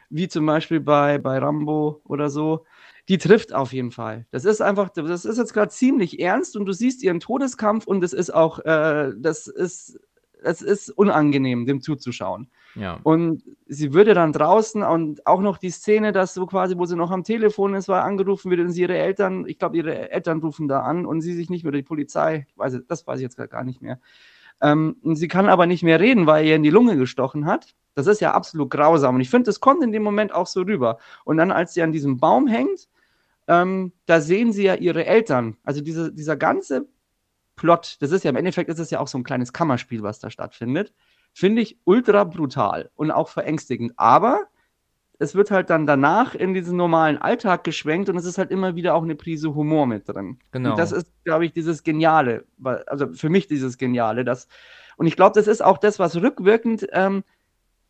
wie 0.10 0.28
zum 0.28 0.46
Beispiel 0.46 0.80
bei, 0.80 1.18
bei 1.18 1.38
Rambo 1.40 2.02
oder 2.04 2.30
so 2.30 2.66
die 3.10 3.18
trifft 3.18 3.54
auf 3.54 3.74
jeden 3.74 3.90
Fall. 3.92 4.28
Das 4.30 4.46
ist 4.46 4.62
einfach, 4.62 4.90
das 4.90 5.26
ist 5.26 5.38
jetzt 5.38 5.54
gerade 5.54 5.72
ziemlich 5.72 6.20
ernst 6.20 6.56
und 6.56 6.68
du 6.68 6.74
siehst 6.74 7.02
ihren 7.02 7.20
Todeskampf 7.20 7.88
und 7.88 8.04
es 8.04 8.14
ist 8.14 8.32
auch, 8.32 8.60
äh, 8.60 9.12
das 9.18 9.48
ist, 9.48 10.00
es 10.44 10.62
ist 10.62 10.92
unangenehm, 10.92 11.66
dem 11.66 11.82
zuzuschauen. 11.82 12.50
Ja. 12.76 13.00
Und 13.02 13.44
sie 13.68 13.94
würde 13.94 14.14
dann 14.14 14.32
draußen 14.32 14.84
und 14.84 15.26
auch 15.26 15.42
noch 15.42 15.58
die 15.58 15.72
Szene, 15.72 16.12
dass 16.12 16.36
so 16.36 16.46
quasi, 16.46 16.78
wo 16.78 16.86
sie 16.86 16.96
noch 16.96 17.10
am 17.10 17.24
Telefon 17.24 17.74
ist, 17.74 17.88
war 17.88 18.04
angerufen 18.04 18.52
wird 18.52 18.62
und 18.62 18.72
sie 18.72 18.82
ihre 18.82 18.98
Eltern, 18.98 19.46
ich 19.48 19.58
glaube, 19.58 19.78
ihre 19.78 20.12
Eltern 20.12 20.40
rufen 20.40 20.68
da 20.68 20.82
an 20.82 21.08
und 21.08 21.22
sie 21.22 21.34
sich 21.34 21.50
nicht 21.50 21.64
mehr, 21.64 21.74
die 21.74 21.82
Polizei, 21.82 22.46
weiß, 22.58 22.82
das 22.88 23.08
weiß 23.08 23.18
ich 23.18 23.24
jetzt 23.24 23.38
gar 23.50 23.64
nicht 23.64 23.82
mehr. 23.82 24.00
Ähm, 24.62 24.98
sie 25.04 25.28
kann 25.28 25.50
aber 25.50 25.66
nicht 25.66 25.82
mehr 25.82 26.00
reden, 26.00 26.28
weil 26.28 26.46
ihr 26.46 26.56
in 26.56 26.64
die 26.64 26.70
Lunge 26.70 26.96
gestochen 26.96 27.48
hat. 27.48 27.76
Das 27.96 28.06
ist 28.06 28.22
ja 28.22 28.34
absolut 28.34 28.70
grausam. 28.70 29.16
Und 29.16 29.22
ich 29.22 29.30
finde, 29.32 29.46
das 29.46 29.60
kommt 29.60 29.84
in 29.84 29.92
dem 29.92 30.04
Moment 30.04 30.32
auch 30.32 30.48
so 30.48 30.62
rüber. 30.62 31.00
Und 31.26 31.38
dann, 31.38 31.52
als 31.52 31.74
sie 31.74 31.82
an 31.82 31.92
diesem 31.92 32.20
Baum 32.20 32.46
hängt, 32.46 32.88
ähm, 33.50 33.94
da 34.06 34.22
sehen 34.22 34.54
sie 34.54 34.64
ja 34.64 34.76
ihre 34.76 35.06
Eltern. 35.06 35.58
Also 35.64 35.82
diese, 35.82 36.14
dieser 36.14 36.38
ganze 36.38 36.88
Plot, 37.56 37.98
das 38.00 38.12
ist 38.12 38.24
ja 38.24 38.30
im 38.30 38.36
Endeffekt 38.36 38.70
ist 38.70 38.80
es 38.80 38.92
ja 38.92 39.00
auch 39.00 39.08
so 39.08 39.18
ein 39.18 39.24
kleines 39.24 39.52
Kammerspiel, 39.52 40.04
was 40.04 40.20
da 40.20 40.30
stattfindet, 40.30 40.94
finde 41.34 41.64
ich 41.64 41.80
ultra 41.84 42.24
brutal 42.26 42.92
und 42.96 43.10
auch 43.10 43.28
verängstigend. 43.28 43.94
Aber 43.98 44.46
es 45.18 45.34
wird 45.34 45.50
halt 45.50 45.72
dann 45.72 45.88
danach 45.88 46.36
in 46.36 46.54
diesen 46.54 46.78
normalen 46.78 47.18
Alltag 47.18 47.64
geschwenkt 47.64 48.08
und 48.08 48.18
es 48.18 48.26
ist 48.26 48.38
halt 48.38 48.52
immer 48.52 48.76
wieder 48.76 48.94
auch 48.94 49.04
eine 49.04 49.16
Prise 49.16 49.56
Humor 49.56 49.88
mit 49.88 50.08
drin. 50.08 50.38
Genau. 50.52 50.72
Und 50.72 50.80
das 50.80 50.92
ist, 50.92 51.12
glaube 51.26 51.46
ich, 51.46 51.52
dieses 51.52 51.84
Geniale, 51.84 52.46
also 52.64 53.12
für 53.14 53.30
mich 53.30 53.48
dieses 53.48 53.80
Geniale. 53.80 54.24
Das, 54.24 54.48
und 54.96 55.08
ich 55.08 55.16
glaube, 55.16 55.34
das 55.34 55.48
ist 55.48 55.62
auch 55.62 55.80
das, 55.80 55.98
was 55.98 56.16
rückwirkend 56.16 56.88
ähm, 56.92 57.24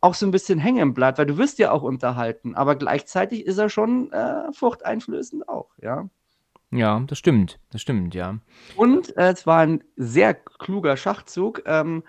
auch 0.00 0.14
so 0.14 0.26
ein 0.26 0.30
bisschen 0.30 0.58
hängen 0.58 0.94
bleibt, 0.94 1.18
weil 1.18 1.26
du 1.26 1.38
wirst 1.38 1.58
ja 1.58 1.72
auch 1.72 1.82
unterhalten, 1.82 2.54
aber 2.54 2.76
gleichzeitig 2.76 3.46
ist 3.46 3.58
er 3.58 3.68
schon 3.68 4.12
äh, 4.12 4.52
furchteinflößend 4.52 5.48
auch, 5.48 5.68
ja. 5.80 6.08
Ja, 6.72 7.02
das 7.06 7.18
stimmt, 7.18 7.58
das 7.72 7.80
stimmt, 7.80 8.14
ja. 8.14 8.38
Und 8.76 9.16
äh, 9.16 9.32
es 9.32 9.46
war 9.46 9.58
ein 9.60 9.82
sehr 9.96 10.34
kluger 10.34 10.96
Schachzug. 10.96 11.62
Ähm, 11.66 12.04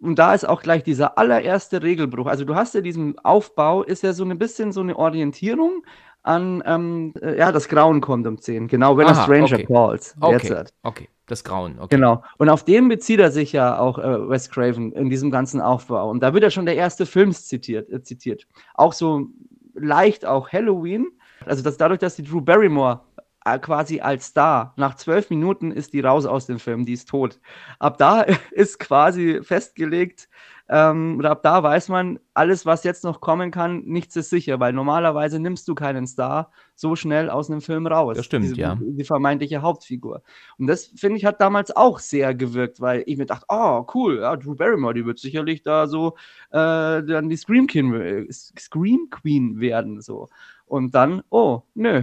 und 0.00 0.18
da 0.18 0.34
ist 0.34 0.46
auch 0.46 0.62
gleich 0.62 0.82
dieser 0.82 1.18
allererste 1.18 1.82
Regelbruch. 1.82 2.26
Also 2.26 2.44
du 2.44 2.54
hast 2.54 2.74
ja 2.74 2.80
diesen 2.80 3.18
Aufbau, 3.18 3.82
ist 3.82 4.02
ja 4.02 4.12
so 4.12 4.24
ein 4.24 4.38
bisschen 4.38 4.72
so 4.72 4.80
eine 4.80 4.96
Orientierung 4.96 5.84
an, 6.22 6.62
ähm, 6.66 7.14
äh, 7.20 7.38
ja, 7.38 7.52
das 7.52 7.68
Grauen 7.68 8.00
kommt 8.00 8.26
um 8.26 8.40
10. 8.40 8.68
Genau, 8.68 8.96
wenn 8.96 9.06
er 9.06 9.14
Stranger 9.14 9.54
okay. 9.54 9.64
Calls. 9.64 10.16
Okay, 10.20 10.64
okay, 10.82 11.08
das 11.26 11.42
Grauen, 11.42 11.78
okay. 11.78 11.96
Genau. 11.96 12.22
Und 12.38 12.48
auf 12.48 12.64
den 12.64 12.88
bezieht 12.88 13.20
er 13.20 13.30
sich 13.30 13.52
ja 13.52 13.78
auch 13.78 13.98
äh, 13.98 14.28
Wes 14.28 14.48
Craven 14.48 14.92
in 14.92 15.10
diesem 15.10 15.30
ganzen 15.30 15.60
Aufbau. 15.60 16.08
Und 16.10 16.20
da 16.22 16.32
wird 16.32 16.44
ja 16.44 16.50
schon 16.50 16.66
der 16.66 16.76
erste 16.76 17.04
Film 17.04 17.32
zitiert, 17.32 17.90
äh, 17.90 18.02
zitiert. 18.02 18.46
Auch 18.74 18.92
so 18.92 19.26
leicht 19.74 20.24
auch 20.24 20.52
Halloween. 20.52 21.08
Also 21.44 21.62
dass 21.62 21.76
dadurch, 21.76 21.98
dass 21.98 22.16
die 22.16 22.22
Drew 22.22 22.40
Barrymore 22.40 23.00
äh, 23.44 23.58
quasi 23.58 24.00
als 24.00 24.26
Star. 24.26 24.72
Nach 24.76 24.96
zwölf 24.96 25.30
Minuten 25.30 25.70
ist 25.70 25.92
die 25.92 26.00
raus 26.00 26.26
aus 26.26 26.46
dem 26.46 26.58
Film, 26.58 26.84
die 26.84 26.94
ist 26.94 27.08
tot. 27.08 27.40
Ab 27.78 27.96
da 27.98 28.22
ist 28.50 28.78
quasi 28.78 29.40
festgelegt, 29.42 30.28
ähm, 30.68 31.16
oder 31.18 31.30
ab 31.30 31.42
da 31.42 31.62
weiß 31.62 31.88
man, 31.88 32.18
alles, 32.34 32.66
was 32.66 32.82
jetzt 32.82 33.04
noch 33.04 33.20
kommen 33.20 33.50
kann, 33.50 33.84
nichts 33.84 34.16
ist 34.16 34.30
sicher, 34.30 34.58
weil 34.58 34.72
normalerweise 34.72 35.38
nimmst 35.38 35.68
du 35.68 35.74
keinen 35.74 36.06
Star 36.06 36.50
so 36.74 36.96
schnell 36.96 37.30
aus 37.30 37.50
einem 37.50 37.60
Film 37.60 37.86
raus. 37.86 38.16
Das 38.16 38.26
stimmt, 38.26 38.46
Diese, 38.46 38.56
ja. 38.56 38.76
Die 38.80 39.04
vermeintliche 39.04 39.62
Hauptfigur. 39.62 40.22
Und 40.58 40.66
das, 40.66 40.86
finde 40.96 41.18
ich, 41.18 41.24
hat 41.24 41.40
damals 41.40 41.74
auch 41.74 42.00
sehr 42.00 42.34
gewirkt, 42.34 42.80
weil 42.80 43.04
ich 43.06 43.16
mir 43.16 43.26
dachte, 43.26 43.46
oh, 43.48 43.86
cool, 43.94 44.18
ja, 44.20 44.36
Drew 44.36 44.56
Barrymore, 44.56 44.94
die 44.94 45.06
wird 45.06 45.18
sicherlich 45.18 45.62
da 45.62 45.86
so 45.86 46.16
äh, 46.50 47.02
dann 47.02 47.28
die 47.28 47.36
Scream 47.36 47.66
Queen, 47.66 48.28
Scream 48.30 49.08
Queen 49.10 49.60
werden, 49.60 50.00
so. 50.00 50.28
Und 50.66 50.96
dann, 50.96 51.22
oh, 51.30 51.62
nö, 51.74 52.02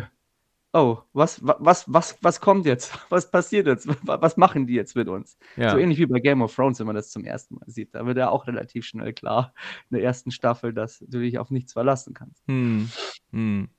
oh, 0.74 0.98
was, 1.14 1.40
was, 1.44 1.86
was, 1.88 2.18
was 2.22 2.42
kommt 2.42 2.66
jetzt? 2.66 2.94
Was 3.10 3.30
passiert 3.30 3.68
jetzt? 3.68 3.88
Was 4.06 4.38
machen 4.38 4.66
die 4.68 4.74
jetzt 4.74 4.96
mit 4.96 5.08
uns? 5.08 5.38
Ja. 5.56 5.70
So 5.72 5.78
ähnlich 5.78 6.00
wie 6.00 6.08
bei 6.08 6.20
Game 6.20 6.42
of 6.42 6.54
Thrones, 6.54 6.80
wenn 6.80 6.88
man 6.88 6.96
das 6.96 7.12
zum 7.12 7.24
ersten 7.24 7.56
Mal 7.56 7.66
sieht. 7.68 7.94
Da 7.94 8.06
wird 8.06 8.18
ja 8.18 8.30
auch 8.30 8.48
relativ 8.48 8.86
schnell 8.86 9.14
klar 9.14 9.54
in 9.90 9.98
der 9.98 10.04
ersten 10.04 10.32
Staffel, 10.32 10.74
dass 10.74 11.00
du 11.00 11.20
dich 11.20 11.38
auf 11.38 11.52
nichts 11.52 11.74
verlassen 11.74 12.14
kannst. 12.14 12.44
Hm. 12.48 12.90
Hm. 13.32 13.70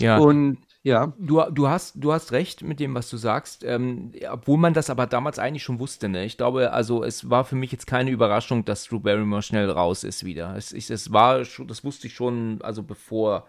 Ja. 0.00 0.18
Und 0.18 0.58
ja. 0.82 1.12
Du, 1.18 1.42
du, 1.50 1.68
hast, 1.68 1.96
du 1.96 2.12
hast 2.12 2.32
recht 2.32 2.62
mit 2.62 2.80
dem, 2.80 2.94
was 2.94 3.10
du 3.10 3.16
sagst, 3.16 3.64
ähm, 3.64 4.12
obwohl 4.30 4.58
man 4.58 4.74
das 4.74 4.90
aber 4.90 5.06
damals 5.06 5.38
eigentlich 5.38 5.62
schon 5.62 5.80
wusste. 5.80 6.08
Ne? 6.08 6.24
Ich 6.24 6.36
glaube, 6.36 6.72
also 6.72 7.02
es 7.04 7.28
war 7.28 7.44
für 7.44 7.56
mich 7.56 7.72
jetzt 7.72 7.86
keine 7.86 8.10
Überraschung, 8.10 8.64
dass 8.64 8.84
Drew 8.84 9.00
Barrymore 9.00 9.42
schnell 9.42 9.68
raus 9.70 10.04
ist 10.04 10.24
wieder. 10.24 10.56
Es, 10.56 10.72
ich, 10.72 10.88
es 10.88 11.12
war 11.12 11.44
schon, 11.44 11.66
das 11.66 11.84
wusste 11.84 12.06
ich 12.06 12.14
schon, 12.14 12.62
also 12.62 12.82
bevor 12.82 13.46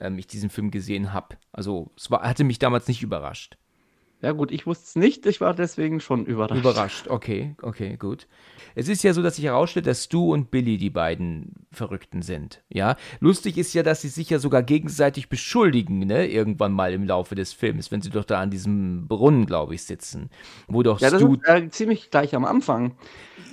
ähm, 0.00 0.18
ich 0.18 0.26
diesen 0.26 0.50
Film 0.50 0.70
gesehen 0.70 1.12
habe. 1.12 1.36
Also 1.52 1.90
es 1.96 2.10
war, 2.10 2.22
hatte 2.22 2.44
mich 2.44 2.58
damals 2.58 2.88
nicht 2.88 3.02
überrascht. 3.02 3.56
Ja 4.22 4.32
gut, 4.32 4.50
ich 4.50 4.66
wusste 4.66 4.84
es 4.86 4.96
nicht, 4.96 5.26
ich 5.26 5.42
war 5.42 5.52
deswegen 5.52 6.00
schon 6.00 6.24
überrascht. 6.24 6.58
Überrascht, 6.58 7.08
okay, 7.08 7.54
okay, 7.60 7.98
gut. 7.98 8.26
Es 8.74 8.88
ist 8.88 9.04
ja 9.04 9.12
so, 9.12 9.22
dass 9.22 9.36
sich 9.36 9.44
herausstellt, 9.44 9.86
dass 9.86 10.04
Stu 10.04 10.32
und 10.32 10.50
Billy 10.50 10.78
die 10.78 10.88
beiden 10.88 11.66
Verrückten 11.70 12.22
sind, 12.22 12.62
ja. 12.70 12.96
Lustig 13.20 13.58
ist 13.58 13.74
ja, 13.74 13.82
dass 13.82 14.00
sie 14.00 14.08
sich 14.08 14.30
ja 14.30 14.38
sogar 14.38 14.62
gegenseitig 14.62 15.28
beschuldigen, 15.28 15.98
ne, 15.98 16.26
irgendwann 16.28 16.72
mal 16.72 16.94
im 16.94 17.04
Laufe 17.04 17.34
des 17.34 17.52
Films, 17.52 17.92
wenn 17.92 18.00
sie 18.00 18.08
doch 18.08 18.24
da 18.24 18.40
an 18.40 18.50
diesem 18.50 19.06
Brunnen, 19.06 19.44
glaube 19.44 19.74
ich, 19.74 19.82
sitzen, 19.82 20.30
wo 20.66 20.82
doch 20.82 20.98
ja, 20.98 21.08
Stu... 21.08 21.36
Das 21.36 21.58
ist, 21.58 21.64
äh, 21.64 21.68
ziemlich 21.68 22.10
gleich 22.10 22.34
am 22.34 22.46
Anfang. 22.46 22.96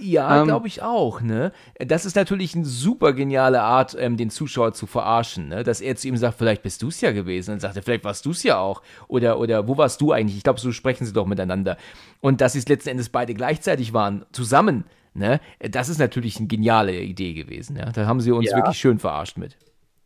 Ja, 0.02 0.42
ähm, 0.42 0.48
glaube 0.48 0.68
ich 0.68 0.82
auch, 0.82 1.22
ne? 1.22 1.52
Das 1.80 2.06
ist 2.06 2.16
natürlich 2.16 2.56
eine 2.56 2.66
super 2.66 3.14
geniale 3.14 3.62
Art, 3.62 3.96
ähm, 4.00 4.18
den 4.18 4.30
Zuschauer 4.30 4.74
zu 4.74 4.86
verarschen, 4.86 5.50
ne? 5.50 5.64
Dass 5.64 5.82
er 5.82 5.96
zu 5.96 6.08
ihm 6.08 6.18
sagt, 6.18 6.38
vielleicht 6.38 6.64
bist 6.64 6.82
du 6.82 6.88
es 6.90 7.02
ja 7.02 7.12
gewesen. 7.12 7.54
Und 7.54 7.60
sagt 7.60 7.76
er, 7.76 7.84
vielleicht 7.84 8.04
warst 8.04 8.26
du 8.26 8.32
es 8.32 8.44
ja 8.44 8.58
auch. 8.58 8.82
Oder, 9.08 9.40
oder 9.40 9.68
wo 9.68 9.78
warst 9.78 10.02
du 10.02 10.12
eigentlich? 10.12 10.38
Ich 10.38 10.44
glaube, 10.44 10.60
so 10.60 10.72
sprechen 10.72 11.06
sie 11.06 11.14
doch 11.14 11.26
miteinander. 11.26 11.78
Und 12.22 12.42
dass 12.42 12.54
sie 12.54 12.60
es 12.60 12.68
letzten 12.68 12.90
Endes 12.90 13.10
beide 13.10 13.34
gleichzeitig 13.34 13.94
waren, 13.94 14.26
zusammen, 14.32 14.86
ne? 15.14 15.40
Das 15.60 15.90
ist 15.90 16.00
natürlich 16.00 16.38
eine 16.38 16.48
geniale 16.48 17.00
Idee 17.00 17.34
gewesen, 17.34 17.76
ja? 17.76 17.92
Da 17.92 18.06
haben 18.06 18.22
sie 18.22 18.32
uns 18.32 18.50
ja. 18.50 18.58
wirklich 18.58 18.78
schön 18.78 19.00
verarscht 19.00 19.38
mit 19.38 19.58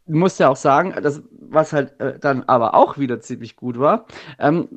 muss 0.07 0.37
ja 0.37 0.49
auch 0.49 0.55
sagen, 0.55 0.93
das, 1.01 1.21
was 1.31 1.73
halt 1.73 1.99
äh, 1.99 2.19
dann 2.19 2.43
aber 2.43 2.73
auch 2.73 2.97
wieder 2.97 3.19
ziemlich 3.19 3.55
gut 3.55 3.79
war, 3.79 4.05
ähm, 4.39 4.67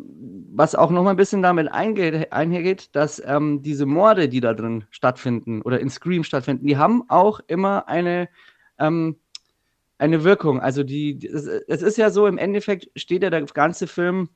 was 0.53 0.75
auch 0.75 0.91
noch 0.91 1.05
mal 1.05 1.11
ein 1.11 1.17
bisschen 1.17 1.43
damit 1.43 1.71
einhergeht, 1.71 2.95
dass 2.95 3.23
ähm, 3.25 3.63
diese 3.63 3.87
Morde, 3.87 4.29
die 4.29 4.41
da 4.41 4.55
drin 4.55 4.85
stattfinden 4.91 5.63
oder 5.63 5.81
in 5.81 5.91
Scream 5.91 6.25
stattfinden, 6.25 6.67
die 6.67 6.77
haben 6.77 7.05
auch 7.09 7.41
immer 7.47 7.89
eine, 7.89 8.29
ähm, 8.79 9.17
eine 9.99 10.25
Wirkung. 10.25 10.61
Also 10.61 10.83
die, 10.83 11.25
es 11.27 11.83
ist 11.83 11.97
ja 11.97 12.11
so, 12.11 12.27
im 12.27 12.39
Endeffekt 12.39 12.91
steht 12.99 13.23
ja 13.23 13.31
der 13.31 13.43
ganze 13.43 13.87
Film 13.87 14.29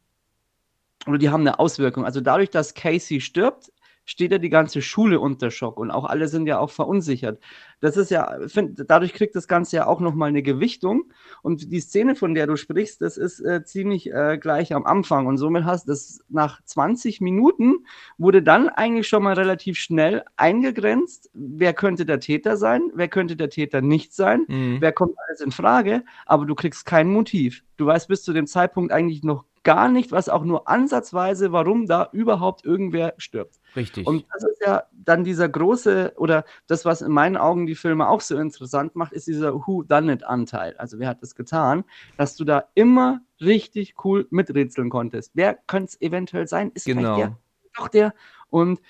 oder 1.07 1.19
die 1.19 1.31
haben 1.31 1.41
eine 1.41 1.59
Auswirkung. 1.59 2.05
Also 2.05 2.21
dadurch, 2.21 2.51
dass 2.51 2.75
Casey 2.75 3.21
stirbt, 3.21 3.73
steht 4.05 4.33
ja 4.33 4.39
die 4.39 4.51
ganze 4.51 4.83
Schule 4.83 5.21
unter 5.21 5.51
Schock 5.51 5.79
und 5.79 5.91
auch 5.91 6.05
alle 6.05 6.29
sind 6.29 6.47
ja 6.47 6.59
auch 6.59 6.71
verunsichert. 6.71 7.41
Das 7.81 7.97
ist 7.97 8.11
ja, 8.11 8.39
find, 8.47 8.85
dadurch 8.89 9.13
kriegt 9.13 9.35
das 9.35 9.49
Ganze 9.49 9.77
ja 9.77 9.87
auch 9.87 10.01
nochmal 10.01 10.29
eine 10.29 10.43
Gewichtung. 10.43 11.13
Und 11.43 11.73
die 11.73 11.81
Szene, 11.81 12.15
von 12.15 12.35
der 12.35 12.47
du 12.47 12.57
sprichst, 12.57 13.03
das 13.03 13.17
ist 13.17 13.41
äh, 13.41 13.65
ziemlich 13.65 14.11
äh, 14.13 14.39
gleich 14.39 14.75
am 14.75 14.87
Anfang. 14.87 15.27
Und 15.27 15.39
somit 15.39 15.65
hast 15.65 15.89
das 15.89 16.21
nach 16.29 16.63
20 16.65 17.21
Minuten 17.21 17.87
wurde 18.19 18.43
dann 18.43 18.69
eigentlich 18.69 19.09
schon 19.09 19.23
mal 19.23 19.35
relativ 19.35 19.79
schnell 19.79 20.25
eingegrenzt, 20.37 21.31
wer 21.35 21.75
könnte 21.75 22.07
der 22.07 22.21
Täter 22.21 22.57
sein, 22.57 22.91
wer 22.95 23.09
könnte 23.09 23.37
der 23.37 23.51
Täter 23.51 23.81
nicht 23.81 24.15
sein, 24.15 24.45
mhm. 24.49 24.79
wer 24.81 24.93
kommt 24.93 25.15
alles 25.27 25.41
in 25.41 25.51
Frage, 25.51 26.05
aber 26.27 26.47
du 26.47 26.55
kriegst 26.55 26.87
kein 26.87 27.09
Motiv. 27.09 27.65
Du 27.77 27.87
weißt 27.87 28.09
bis 28.09 28.23
zu 28.23 28.33
dem 28.33 28.47
Zeitpunkt 28.47 28.93
eigentlich 28.93 29.23
noch 29.23 29.45
gar 29.65 29.89
nicht, 29.89 30.13
was 30.13 30.29
auch 30.29 30.45
nur 30.45 30.69
ansatzweise, 30.69 31.51
warum 31.51 31.87
da 31.87 32.09
überhaupt 32.13 32.65
irgendwer 32.65 33.15
stirbt. 33.17 33.59
Richtig. 33.75 34.07
Und 34.07 34.25
das 34.33 34.45
ist 34.45 34.61
ja 34.65 34.85
dann 34.93 35.25
dieser 35.25 35.49
große, 35.49 36.13
oder 36.17 36.45
das, 36.67 36.85
was 36.85 37.03
in 37.03 37.11
meinen 37.11 37.37
Augen 37.37 37.67
die 37.67 37.75
Filme 37.75 38.09
auch 38.09 38.21
so 38.21 38.37
interessant 38.37 38.95
macht, 38.95 39.13
ist 39.13 39.27
dieser 39.27 39.55
Who-Done-It-Anteil. 39.55 40.77
Also 40.77 40.99
wer 40.99 41.09
hat 41.09 41.23
das 41.23 41.35
getan, 41.35 41.85
dass 42.17 42.37
du 42.37 42.45
da 42.45 42.65
immer 42.75 43.21
richtig 43.41 43.97
cool 44.05 44.27
miträtseln 44.31 44.91
konntest. 44.91 45.33
Wer 45.35 45.55
könnte 45.67 45.91
es 45.93 46.01
eventuell 46.01 46.47
sein? 46.47 46.71
Ist 46.75 46.87
genau. 46.87 47.17
der? 47.17 47.39
Doch 47.77 47.89
der. 47.89 48.15
Und 48.51 48.81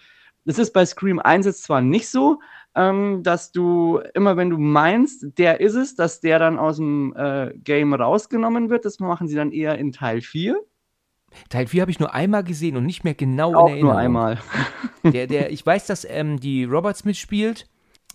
das 0.44 0.58
ist 0.58 0.72
bei 0.72 0.84
Scream 0.84 1.18
1 1.18 1.46
jetzt 1.46 1.62
zwar 1.62 1.80
nicht 1.80 2.08
so, 2.10 2.40
ähm, 2.74 3.22
dass 3.22 3.52
du 3.52 4.00
immer, 4.14 4.36
wenn 4.36 4.50
du 4.50 4.58
meinst, 4.58 5.38
der 5.38 5.60
ist 5.60 5.74
es, 5.74 5.94
dass 5.94 6.20
der 6.20 6.38
dann 6.38 6.58
aus 6.58 6.76
dem 6.76 7.14
äh, 7.16 7.52
Game 7.56 7.94
rausgenommen 7.94 8.70
wird. 8.70 8.84
Das 8.84 8.98
machen 9.00 9.28
sie 9.28 9.36
dann 9.36 9.52
eher 9.52 9.78
in 9.78 9.92
Teil 9.92 10.20
4. 10.20 10.56
Teil 11.48 11.66
4 11.66 11.82
habe 11.82 11.90
ich 11.90 12.00
nur 12.00 12.14
einmal 12.14 12.44
gesehen 12.44 12.76
und 12.76 12.86
nicht 12.86 13.04
mehr 13.04 13.14
genau 13.14 13.54
Auch 13.54 13.66
in 13.66 13.72
Erinnerung. 13.74 13.92
Nur 13.92 13.98
einmal. 13.98 14.38
Der, 15.04 15.26
der, 15.26 15.52
ich 15.52 15.66
weiß, 15.66 15.86
dass 15.86 16.06
ähm, 16.08 16.40
die 16.40 16.64
Roberts 16.64 17.04
mitspielt. 17.04 17.66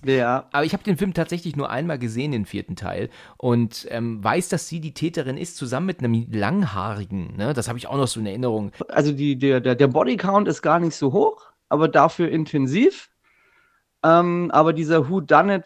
Ja. 0.04 0.48
Aber 0.52 0.66
ich 0.66 0.74
habe 0.74 0.84
den 0.84 0.98
Film 0.98 1.14
tatsächlich 1.14 1.56
nur 1.56 1.70
einmal 1.70 2.00
gesehen, 2.00 2.32
den 2.32 2.48
vierten 2.48 2.76
Teil, 2.76 3.12
und 3.38 3.88
ähm, 3.92 4.24
weiß, 4.24 4.50
dass 4.50 4.68
sie 4.68 4.80
die 4.80 4.96
Täterin 4.96 5.38
ist, 5.38 5.56
zusammen 5.56 5.86
mit 5.86 6.00
einem 6.00 6.26
Langhaarigen. 6.32 7.36
Ne? 7.38 7.54
Das 7.54 7.68
habe 7.68 7.78
ich 7.78 7.86
auch 7.86 7.98
noch 7.98 8.08
so 8.08 8.20
in 8.20 8.26
Erinnerung. 8.26 8.72
Also 8.88 9.12
die, 9.12 9.38
der, 9.38 9.60
der, 9.62 9.76
der 9.76 9.88
Bodycount 9.88 10.48
ist 10.48 10.64
gar 10.64 10.80
nicht 10.80 10.96
so 10.96 11.14
hoch, 11.14 11.52
aber 11.68 11.88
dafür 11.88 12.30
intensiv. 12.30 13.12
Ähm, 14.04 14.50
aber 14.52 14.74
dieser 14.74 15.10
Who 15.10 15.22
Done 15.22 15.56
It 15.58 15.64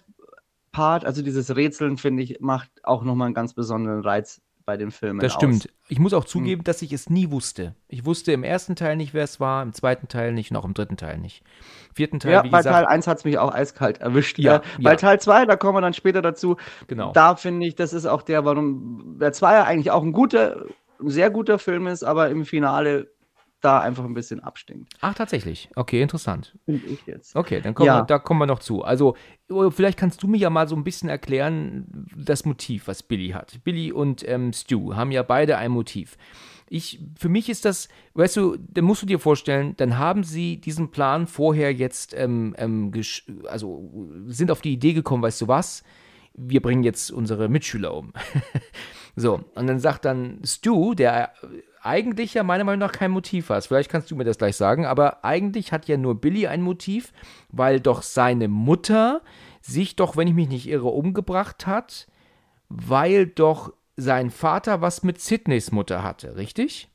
Part, 0.71 1.05
also 1.05 1.21
dieses 1.21 1.55
Rätseln, 1.55 1.97
finde 1.97 2.23
ich, 2.23 2.39
macht 2.39 2.69
auch 2.83 3.03
nochmal 3.03 3.27
einen 3.27 3.35
ganz 3.35 3.53
besonderen 3.53 4.01
Reiz 4.01 4.41
bei 4.65 4.77
den 4.77 4.91
Filmen. 4.91 5.19
Das 5.19 5.33
stimmt. 5.33 5.65
Aus. 5.65 5.73
Ich 5.89 5.99
muss 5.99 6.13
auch 6.13 6.25
zugeben, 6.25 6.61
hm. 6.61 6.63
dass 6.63 6.81
ich 6.81 6.93
es 6.93 7.09
nie 7.09 7.31
wusste. 7.31 7.75
Ich 7.87 8.05
wusste 8.05 8.31
im 8.31 8.43
ersten 8.43 8.75
Teil 8.75 8.95
nicht, 8.95 9.13
wer 9.13 9.23
es 9.23 9.39
war, 9.39 9.61
im 9.61 9.73
zweiten 9.73 10.07
Teil 10.07 10.33
nicht, 10.33 10.51
noch 10.51 10.65
im 10.65 10.73
dritten 10.73 10.97
Teil 10.97 11.17
nicht. 11.17 11.43
Vierten 11.93 12.19
Teil, 12.19 12.31
ja, 12.31 12.41
bei 12.41 12.57
gesagt, 12.57 12.75
Teil 12.75 12.85
1 12.85 13.07
hat 13.07 13.17
es 13.19 13.25
mich 13.25 13.37
auch 13.37 13.53
eiskalt 13.53 13.99
erwischt. 13.99 14.39
Ja, 14.39 14.57
äh, 14.57 14.61
Bei 14.81 14.91
ja. 14.91 14.95
Teil 14.95 15.19
2, 15.19 15.45
da 15.45 15.55
kommen 15.55 15.77
wir 15.77 15.81
dann 15.81 15.93
später 15.93 16.21
dazu. 16.21 16.57
Genau. 16.87 17.11
Da 17.11 17.35
finde 17.35 17.67
ich, 17.67 17.75
das 17.75 17.93
ist 17.93 18.05
auch 18.05 18.21
der, 18.21 18.45
warum 18.45 19.17
der 19.19 19.33
2 19.33 19.53
ja 19.53 19.63
eigentlich 19.65 19.91
auch 19.91 20.01
ein 20.01 20.13
guter, 20.13 20.65
ein 20.99 21.09
sehr 21.09 21.29
guter 21.29 21.59
Film 21.59 21.87
ist, 21.87 22.03
aber 22.03 22.29
im 22.29 22.45
Finale 22.45 23.11
da 23.63 23.79
einfach 23.79 24.03
ein 24.03 24.13
bisschen 24.13 24.39
abstinkt. 24.41 24.93
Ach, 25.01 25.13
tatsächlich. 25.13 25.69
Okay, 25.75 26.01
interessant. 26.01 26.57
Finde 26.65 26.85
ich 26.87 27.05
jetzt. 27.05 27.35
Okay, 27.35 27.61
dann 27.61 27.73
kommen 27.73 27.87
Ja. 27.87 27.99
wir, 28.01 28.05
da 28.05 28.19
kommen 28.19 28.39
wir 28.39 28.45
noch 28.45 28.59
zu. 28.59 28.83
Also, 28.83 29.15
oh, 29.49 29.69
vielleicht 29.71 29.97
kannst 29.97 30.21
du 30.21 30.27
mir 30.27 30.37
ja 30.37 30.49
mal 30.49 30.67
so 30.67 30.75
ein 30.75 30.83
bisschen 30.83 31.09
erklären, 31.09 32.07
das 32.15 32.45
Motiv, 32.45 32.87
was 32.87 33.03
Billy 33.03 33.29
hat. 33.29 33.63
Billy 33.63 33.91
und 33.91 34.27
ähm, 34.27 34.51
Stu 34.53 34.95
haben 34.95 35.11
ja 35.11 35.23
beide 35.23 35.57
ein 35.57 35.71
Motiv. 35.71 36.17
Ich, 36.69 36.99
für 37.19 37.29
mich 37.29 37.49
ist 37.49 37.65
das, 37.65 37.87
weißt 38.15 38.35
du, 38.37 38.57
dann 38.57 38.83
musst 38.85 39.01
du 39.03 39.05
dir 39.05 39.19
vorstellen, 39.19 39.75
dann 39.77 39.97
haben 39.97 40.23
sie 40.23 40.57
diesen 40.59 40.89
Plan 40.91 41.27
vorher 41.27 41.71
jetzt, 41.73 42.15
ähm, 42.17 42.55
ähm, 42.57 42.91
also 43.47 43.91
sind 44.27 44.49
auf 44.49 44.61
die 44.61 44.73
Idee 44.73 44.93
gekommen, 44.93 45.21
weißt 45.23 45.41
du 45.41 45.47
was? 45.47 45.83
Wir 46.33 46.61
bringen 46.61 46.81
jetzt 46.83 47.11
unsere 47.11 47.47
Mitschüler 47.47 47.93
um. 47.93 48.11
so, 49.15 49.41
und 49.53 49.67
dann 49.67 49.79
sagt 49.79 50.05
dann 50.05 50.39
Stu, 50.43 50.95
der 50.95 51.31
eigentlich 51.83 52.33
ja 52.33 52.43
meiner 52.43 52.63
Meinung 52.63 52.79
nach 52.79 52.91
kein 52.93 53.11
Motiv 53.11 53.49
hat. 53.49 53.65
Vielleicht 53.65 53.89
kannst 53.91 54.11
du 54.11 54.15
mir 54.15 54.23
das 54.23 54.37
gleich 54.37 54.55
sagen, 54.55 54.85
aber 54.85 55.23
eigentlich 55.25 55.71
hat 55.71 55.87
ja 55.87 55.97
nur 55.97 56.19
Billy 56.19 56.47
ein 56.47 56.61
Motiv, 56.61 57.13
weil 57.49 57.79
doch 57.79 58.01
seine 58.03 58.47
Mutter 58.47 59.21
sich 59.61 59.95
doch, 59.95 60.17
wenn 60.17 60.27
ich 60.27 60.33
mich 60.33 60.49
nicht 60.49 60.67
irre, 60.67 60.89
umgebracht 60.89 61.67
hat, 61.67 62.07
weil 62.69 63.27
doch 63.27 63.73
sein 63.97 64.31
Vater 64.31 64.81
was 64.81 65.03
mit 65.03 65.21
Sidneys 65.21 65.71
Mutter 65.71 66.03
hatte, 66.03 66.35
richtig? 66.37 66.89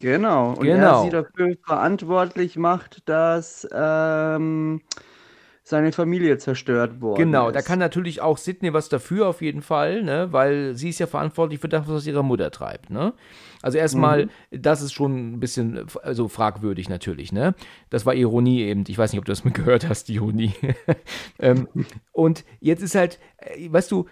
Genau. 0.00 0.52
Und 0.54 0.66
Genau. 0.66 0.74
er 0.74 0.94
sie 0.94 1.10
dafür 1.10 1.54
verantwortlich 1.64 2.56
macht, 2.56 3.08
dass 3.08 3.68
ähm, 3.72 4.82
seine 5.64 5.92
Familie 5.92 6.38
zerstört 6.38 7.00
worden 7.00 7.18
Genau, 7.18 7.48
ist. 7.48 7.54
da 7.54 7.62
kann 7.62 7.78
natürlich 7.78 8.20
auch 8.20 8.36
Sidney 8.36 8.72
was 8.72 8.88
dafür 8.88 9.28
auf 9.28 9.42
jeden 9.42 9.62
Fall, 9.62 10.02
ne? 10.02 10.28
weil 10.32 10.74
sie 10.74 10.88
ist 10.88 10.98
ja 10.98 11.06
verantwortlich 11.06 11.60
für 11.60 11.68
das, 11.68 11.86
was 11.86 12.06
ihre 12.06 12.24
Mutter 12.24 12.50
treibt. 12.50 12.90
Ne? 12.90 13.12
Also 13.62 13.78
erstmal, 13.78 14.28
das 14.50 14.82
ist 14.82 14.92
schon 14.92 15.34
ein 15.34 15.40
bisschen 15.40 15.86
also 16.02 16.26
fragwürdig 16.26 16.88
natürlich. 16.88 17.32
Ne? 17.32 17.54
Das 17.90 18.04
war 18.04 18.14
Ironie 18.14 18.62
eben. 18.62 18.84
Ich 18.88 18.98
weiß 18.98 19.12
nicht, 19.12 19.20
ob 19.20 19.24
du 19.24 19.30
das 19.32 19.44
mit 19.44 19.54
gehört 19.54 19.88
hast, 19.88 20.08
die 20.08 20.14
Ironie. 20.14 20.52
ähm, 21.38 21.68
und 22.10 22.44
jetzt 22.60 22.82
ist 22.82 22.96
halt, 22.96 23.20
äh, 23.36 23.72
weißt 23.72 23.90
du, 23.92 24.08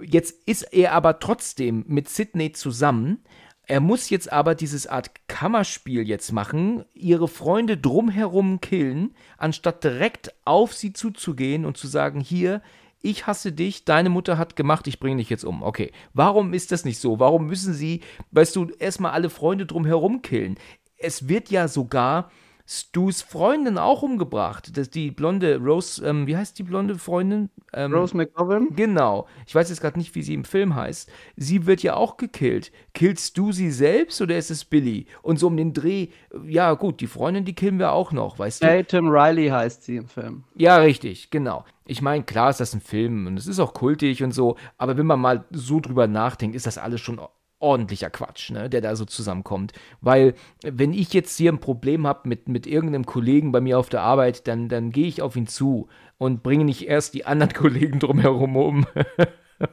jetzt 0.00 0.34
ist 0.48 0.62
er 0.62 0.92
aber 0.92 1.18
trotzdem 1.18 1.84
mit 1.86 2.08
Sidney 2.08 2.52
zusammen. 2.52 3.24
Er 3.68 3.80
muss 3.80 4.10
jetzt 4.10 4.32
aber 4.32 4.54
dieses 4.54 4.86
Art 4.86 5.10
Kammerspiel 5.26 6.06
jetzt 6.06 6.30
machen, 6.30 6.84
ihre 6.94 7.26
Freunde 7.26 7.76
drumherum 7.76 8.60
killen, 8.60 9.14
anstatt 9.38 9.82
direkt 9.82 10.32
auf 10.44 10.72
sie 10.72 10.92
zuzugehen 10.92 11.64
und 11.64 11.76
zu 11.76 11.88
sagen, 11.88 12.20
hier, 12.20 12.62
ich 13.02 13.26
hasse 13.26 13.50
dich, 13.52 13.84
deine 13.84 14.08
Mutter 14.08 14.38
hat 14.38 14.54
gemacht, 14.54 14.86
ich 14.86 15.00
bringe 15.00 15.16
dich 15.16 15.30
jetzt 15.30 15.44
um. 15.44 15.64
Okay, 15.64 15.90
warum 16.14 16.54
ist 16.54 16.70
das 16.70 16.84
nicht 16.84 17.00
so? 17.00 17.18
Warum 17.18 17.46
müssen 17.46 17.74
sie, 17.74 18.02
weißt 18.30 18.54
du, 18.54 18.70
erstmal 18.78 19.12
alle 19.12 19.30
Freunde 19.30 19.66
drumherum 19.66 20.22
killen? 20.22 20.56
Es 20.96 21.28
wird 21.28 21.50
ja 21.50 21.66
sogar 21.66 22.30
Stu's 22.68 23.22
Freundin 23.22 23.78
auch 23.78 24.02
umgebracht. 24.02 24.76
Das, 24.76 24.90
die 24.90 25.12
blonde 25.12 25.58
Rose, 25.58 26.04
ähm, 26.04 26.26
wie 26.26 26.36
heißt 26.36 26.58
die 26.58 26.64
blonde 26.64 26.96
Freundin? 26.96 27.48
Ähm, 27.72 27.94
Rose 27.94 28.16
McGovern? 28.16 28.68
Genau. 28.74 29.28
Ich 29.46 29.54
weiß 29.54 29.68
jetzt 29.68 29.80
gerade 29.80 29.98
nicht, 29.98 30.14
wie 30.16 30.22
sie 30.22 30.34
im 30.34 30.44
Film 30.44 30.74
heißt. 30.74 31.08
Sie 31.36 31.66
wird 31.66 31.82
ja 31.84 31.94
auch 31.94 32.16
gekillt. 32.16 32.72
Killst 32.92 33.38
du 33.38 33.52
sie 33.52 33.70
selbst 33.70 34.20
oder 34.20 34.36
ist 34.36 34.50
es 34.50 34.64
Billy? 34.64 35.06
Und 35.22 35.38
so 35.38 35.46
um 35.46 35.56
den 35.56 35.72
Dreh, 35.72 36.08
ja 36.44 36.74
gut, 36.74 37.00
die 37.00 37.06
Freundin, 37.06 37.44
die 37.44 37.54
killen 37.54 37.78
wir 37.78 37.92
auch 37.92 38.10
noch, 38.10 38.38
weißt 38.38 38.62
du? 38.62 38.66
Tatum 38.66 39.10
Riley 39.10 39.48
heißt 39.48 39.84
sie 39.84 39.96
im 39.96 40.08
Film. 40.08 40.42
Ja, 40.56 40.78
richtig, 40.78 41.30
genau. 41.30 41.64
Ich 41.86 42.02
meine, 42.02 42.24
klar 42.24 42.50
ist 42.50 42.58
das 42.58 42.74
ein 42.74 42.80
Film 42.80 43.28
und 43.28 43.36
es 43.36 43.46
ist 43.46 43.60
auch 43.60 43.72
kultig 43.72 44.24
und 44.24 44.32
so, 44.32 44.56
aber 44.76 44.96
wenn 44.96 45.06
man 45.06 45.20
mal 45.20 45.44
so 45.52 45.78
drüber 45.78 46.08
nachdenkt, 46.08 46.56
ist 46.56 46.66
das 46.66 46.78
alles 46.78 47.00
schon 47.00 47.20
ordentlicher 47.58 48.10
Quatsch, 48.10 48.50
ne, 48.50 48.68
der 48.70 48.80
da 48.80 48.96
so 48.96 49.04
zusammenkommt. 49.04 49.72
Weil, 50.00 50.34
wenn 50.62 50.92
ich 50.92 51.12
jetzt 51.12 51.36
hier 51.36 51.52
ein 51.52 51.60
Problem 51.60 52.06
habe 52.06 52.28
mit, 52.28 52.48
mit 52.48 52.66
irgendeinem 52.66 53.06
Kollegen 53.06 53.52
bei 53.52 53.60
mir 53.60 53.78
auf 53.78 53.88
der 53.88 54.02
Arbeit, 54.02 54.46
dann, 54.48 54.68
dann 54.68 54.90
gehe 54.92 55.06
ich 55.08 55.22
auf 55.22 55.36
ihn 55.36 55.46
zu 55.46 55.88
und 56.18 56.42
bringe 56.42 56.64
nicht 56.64 56.86
erst 56.88 57.14
die 57.14 57.26
anderen 57.26 57.52
Kollegen 57.54 57.98
drumherum 58.00 58.56
um. 58.56 58.86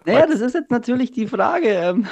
Naja, 0.06 0.28
das 0.28 0.40
ist 0.42 0.54
jetzt 0.54 0.72
natürlich 0.72 1.12
die 1.12 1.28
Frage 1.28 1.68
ähm, 1.70 2.08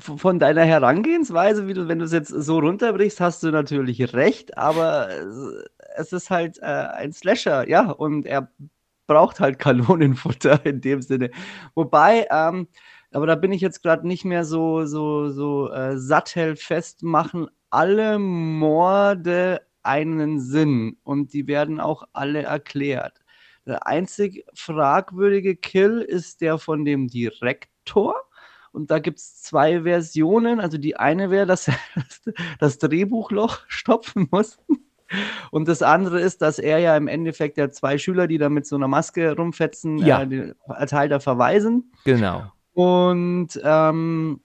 von 0.00 0.38
deiner 0.38 0.64
Herangehensweise, 0.64 1.66
wie 1.68 1.74
du, 1.74 1.88
wenn 1.88 1.98
du 1.98 2.04
es 2.04 2.12
jetzt 2.12 2.28
so 2.28 2.58
runterbrichst, 2.58 3.20
hast 3.20 3.42
du 3.42 3.50
natürlich 3.50 4.12
recht, 4.14 4.56
aber 4.58 5.08
es- 5.10 5.64
es 5.96 6.12
ist 6.12 6.30
halt 6.30 6.58
äh, 6.58 6.64
ein 6.66 7.12
Slasher, 7.12 7.68
ja, 7.68 7.90
und 7.90 8.24
er 8.26 8.50
braucht 9.06 9.40
halt 9.40 9.58
Kanonenfutter 9.58 10.64
in 10.66 10.80
dem 10.80 11.02
Sinne. 11.02 11.30
Wobei, 11.74 12.26
ähm, 12.30 12.68
aber 13.12 13.26
da 13.26 13.34
bin 13.34 13.52
ich 13.52 13.60
jetzt 13.60 13.82
gerade 13.82 14.06
nicht 14.06 14.24
mehr 14.24 14.44
so, 14.44 14.84
so, 14.84 15.30
so 15.30 15.70
äh, 15.70 15.96
sattelfest, 15.98 17.02
machen 17.02 17.48
alle 17.70 18.18
Morde 18.18 19.60
einen 19.82 20.40
Sinn 20.40 20.96
und 21.04 21.32
die 21.32 21.46
werden 21.46 21.80
auch 21.80 22.04
alle 22.12 22.42
erklärt. 22.42 23.20
Der 23.66 23.86
einzig 23.86 24.44
fragwürdige 24.54 25.56
Kill 25.56 26.00
ist 26.00 26.40
der 26.40 26.58
von 26.58 26.84
dem 26.84 27.08
Direktor. 27.08 28.14
Und 28.72 28.90
da 28.90 28.98
gibt 28.98 29.18
es 29.18 29.42
zwei 29.42 29.82
Versionen. 29.82 30.60
Also 30.60 30.78
die 30.78 30.96
eine 30.96 31.30
wäre, 31.30 31.46
dass 31.46 31.68
er 31.68 31.74
das 32.58 32.78
Drehbuchloch 32.78 33.60
stopfen 33.68 34.28
muss. 34.30 34.58
Und 35.50 35.68
das 35.68 35.82
andere 35.82 36.20
ist, 36.20 36.42
dass 36.42 36.58
er 36.58 36.78
ja 36.78 36.96
im 36.96 37.08
Endeffekt 37.08 37.56
ja 37.56 37.70
zwei 37.70 37.96
Schüler, 37.98 38.26
die 38.26 38.36
da 38.38 38.48
mit 38.50 38.66
so 38.66 38.76
einer 38.76 38.88
Maske 38.88 39.34
rumfetzen, 39.34 39.98
Ja. 39.98 40.22
äh, 40.22 40.26
den 40.28 40.54
Teil 40.86 41.08
da 41.08 41.18
verweisen. 41.20 41.92
genau. 42.04 42.52
Und 42.78 43.60
ähm, 43.64 44.38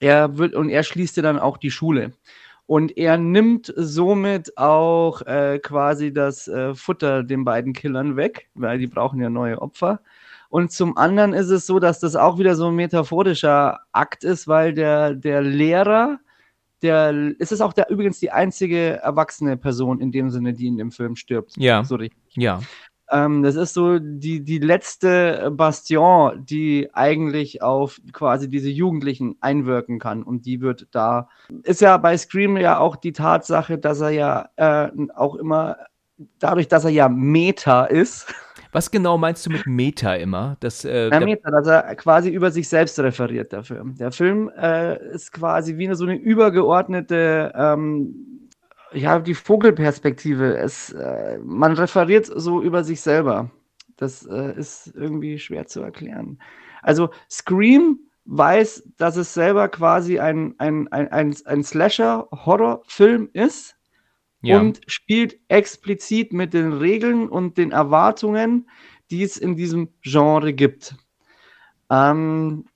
er 0.00 0.36
wird 0.36 0.54
und 0.54 0.68
er 0.68 0.82
schließt 0.82 1.16
ja 1.16 1.22
dann 1.22 1.38
auch 1.38 1.56
die 1.56 1.70
Schule. 1.70 2.12
Und 2.66 2.98
er 2.98 3.16
nimmt 3.16 3.72
somit 3.74 4.58
auch 4.58 5.22
äh, 5.22 5.58
quasi 5.58 6.12
das 6.12 6.46
äh, 6.46 6.74
Futter 6.74 7.22
den 7.22 7.46
beiden 7.46 7.72
Killern 7.72 8.16
weg, 8.16 8.50
weil 8.54 8.78
die 8.78 8.86
brauchen 8.86 9.18
ja 9.18 9.30
neue 9.30 9.62
Opfer. 9.62 10.02
Und 10.50 10.72
zum 10.72 10.98
anderen 10.98 11.32
ist 11.32 11.48
es 11.48 11.66
so, 11.66 11.78
dass 11.78 12.00
das 12.00 12.16
auch 12.16 12.38
wieder 12.38 12.54
so 12.54 12.68
ein 12.68 12.74
metaphorischer 12.74 13.80
Akt 13.92 14.24
ist, 14.24 14.46
weil 14.46 14.74
der, 14.74 15.14
der 15.14 15.40
Lehrer, 15.40 16.20
der, 16.82 17.32
es 17.38 17.50
ist 17.50 17.62
auch 17.62 17.72
der, 17.72 17.88
übrigens 17.88 18.20
die 18.20 18.30
einzige 18.30 18.98
erwachsene 18.98 19.56
Person 19.56 20.02
in 20.02 20.12
dem 20.12 20.28
Sinne, 20.28 20.52
die 20.52 20.66
in 20.66 20.76
dem 20.76 20.90
Film 20.90 21.16
stirbt. 21.16 21.56
Ja. 21.56 21.82
So 21.82 21.94
richtig. 21.94 22.20
Ja. 22.34 22.60
Ähm, 23.10 23.42
das 23.42 23.56
ist 23.56 23.74
so 23.74 23.98
die, 23.98 24.44
die 24.44 24.58
letzte 24.58 25.50
Bastion, 25.52 26.44
die 26.44 26.88
eigentlich 26.92 27.62
auf 27.62 28.00
quasi 28.12 28.48
diese 28.48 28.70
Jugendlichen 28.70 29.36
einwirken 29.40 29.98
kann. 29.98 30.22
Und 30.22 30.46
die 30.46 30.60
wird 30.60 30.88
da. 30.90 31.28
Ist 31.62 31.80
ja 31.80 31.96
bei 31.96 32.16
Scream 32.16 32.56
ja 32.56 32.78
auch 32.78 32.96
die 32.96 33.12
Tatsache, 33.12 33.78
dass 33.78 34.00
er 34.00 34.10
ja 34.10 34.48
äh, 34.56 34.90
auch 35.14 35.34
immer, 35.36 35.76
dadurch, 36.38 36.68
dass 36.68 36.84
er 36.84 36.90
ja 36.90 37.08
Meta 37.08 37.84
ist, 37.84 38.26
Was 38.72 38.90
genau 38.90 39.16
meinst 39.16 39.46
du 39.46 39.50
mit 39.50 39.66
Meta 39.66 40.14
immer? 40.14 40.56
Das, 40.60 40.84
äh, 40.84 41.08
ja, 41.08 41.20
Meta, 41.20 41.50
dass 41.50 41.66
er 41.66 41.94
quasi 41.96 42.28
über 42.28 42.50
sich 42.50 42.68
selbst 42.68 42.98
referiert, 42.98 43.52
der 43.52 43.64
Film. 43.64 43.94
Der 43.96 44.12
Film 44.12 44.50
äh, 44.50 45.12
ist 45.12 45.32
quasi 45.32 45.78
wie 45.78 45.86
eine, 45.86 45.96
so 45.96 46.04
eine 46.04 46.16
übergeordnete. 46.16 47.52
Ähm, 47.54 48.37
ja, 48.92 49.18
die 49.18 49.34
Vogelperspektive. 49.34 50.56
Es, 50.56 50.92
äh, 50.92 51.38
man 51.42 51.74
referiert 51.74 52.26
so 52.26 52.62
über 52.62 52.84
sich 52.84 53.00
selber. 53.00 53.50
Das 53.96 54.24
äh, 54.26 54.56
ist 54.56 54.92
irgendwie 54.94 55.38
schwer 55.38 55.66
zu 55.66 55.80
erklären. 55.82 56.40
Also 56.82 57.10
Scream 57.30 57.98
weiß, 58.24 58.90
dass 58.96 59.16
es 59.16 59.34
selber 59.34 59.68
quasi 59.68 60.18
ein, 60.18 60.54
ein, 60.58 60.88
ein, 60.88 61.08
ein, 61.08 61.36
ein 61.44 61.64
Slasher-Horrorfilm 61.64 63.30
ist 63.32 63.76
ja. 64.42 64.60
und 64.60 64.80
spielt 64.86 65.38
explizit 65.48 66.32
mit 66.32 66.54
den 66.54 66.74
Regeln 66.74 67.28
und 67.28 67.58
den 67.58 67.72
Erwartungen, 67.72 68.68
die 69.10 69.22
es 69.22 69.38
in 69.38 69.56
diesem 69.56 69.88
Genre 70.02 70.52
gibt. 70.52 70.94
Ähm, 71.90 72.66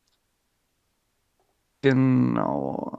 genau. 1.82 2.96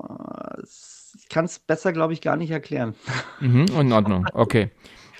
Ich 1.33 1.35
kann 1.35 1.45
es 1.45 1.57
besser, 1.57 1.93
glaube 1.93 2.13
ich, 2.13 2.21
gar 2.21 2.37
nicht 2.37 2.51
erklären. 2.51 2.93
Mhm, 3.39 3.65
in 3.65 3.91
Ordnung. 3.91 4.27
Okay. 4.35 4.69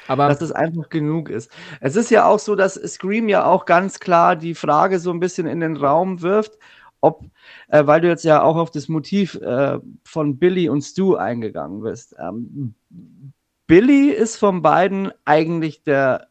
Aber 0.08 0.28
dass 0.28 0.42
es 0.42 0.52
einfach 0.52 0.90
genug 0.90 1.28
ist. 1.28 1.50
Es 1.80 1.96
ist 1.96 2.12
ja 2.12 2.28
auch 2.28 2.38
so, 2.38 2.54
dass 2.54 2.76
Scream 2.76 3.30
ja 3.30 3.46
auch 3.46 3.66
ganz 3.66 4.00
klar 4.00 4.36
die 4.36 4.54
Frage 4.54 5.00
so 5.00 5.10
ein 5.10 5.20
bisschen 5.20 5.48
in 5.48 5.60
den 5.60 5.76
Raum 5.76 6.22
wirft, 6.22 6.60
ob, 7.02 7.24
äh, 7.70 7.88
weil 7.88 8.02
du 8.02 8.10
jetzt 8.10 8.26
ja 8.26 8.44
auch 8.44 8.58
auf 8.58 8.70
das 8.70 8.90
Motiv 8.90 9.34
äh, 9.42 9.80
von 10.04 10.38
Billy 10.38 10.70
und 10.70 10.84
Stu 10.84 11.16
eingegangen 11.16 11.82
bist. 11.82 12.16
Ähm, 12.20 12.76
Billy 13.66 14.12
ist 14.12 14.38
von 14.38 14.62
beiden 14.62 15.12
eigentlich 15.26 15.82
der 15.82 16.28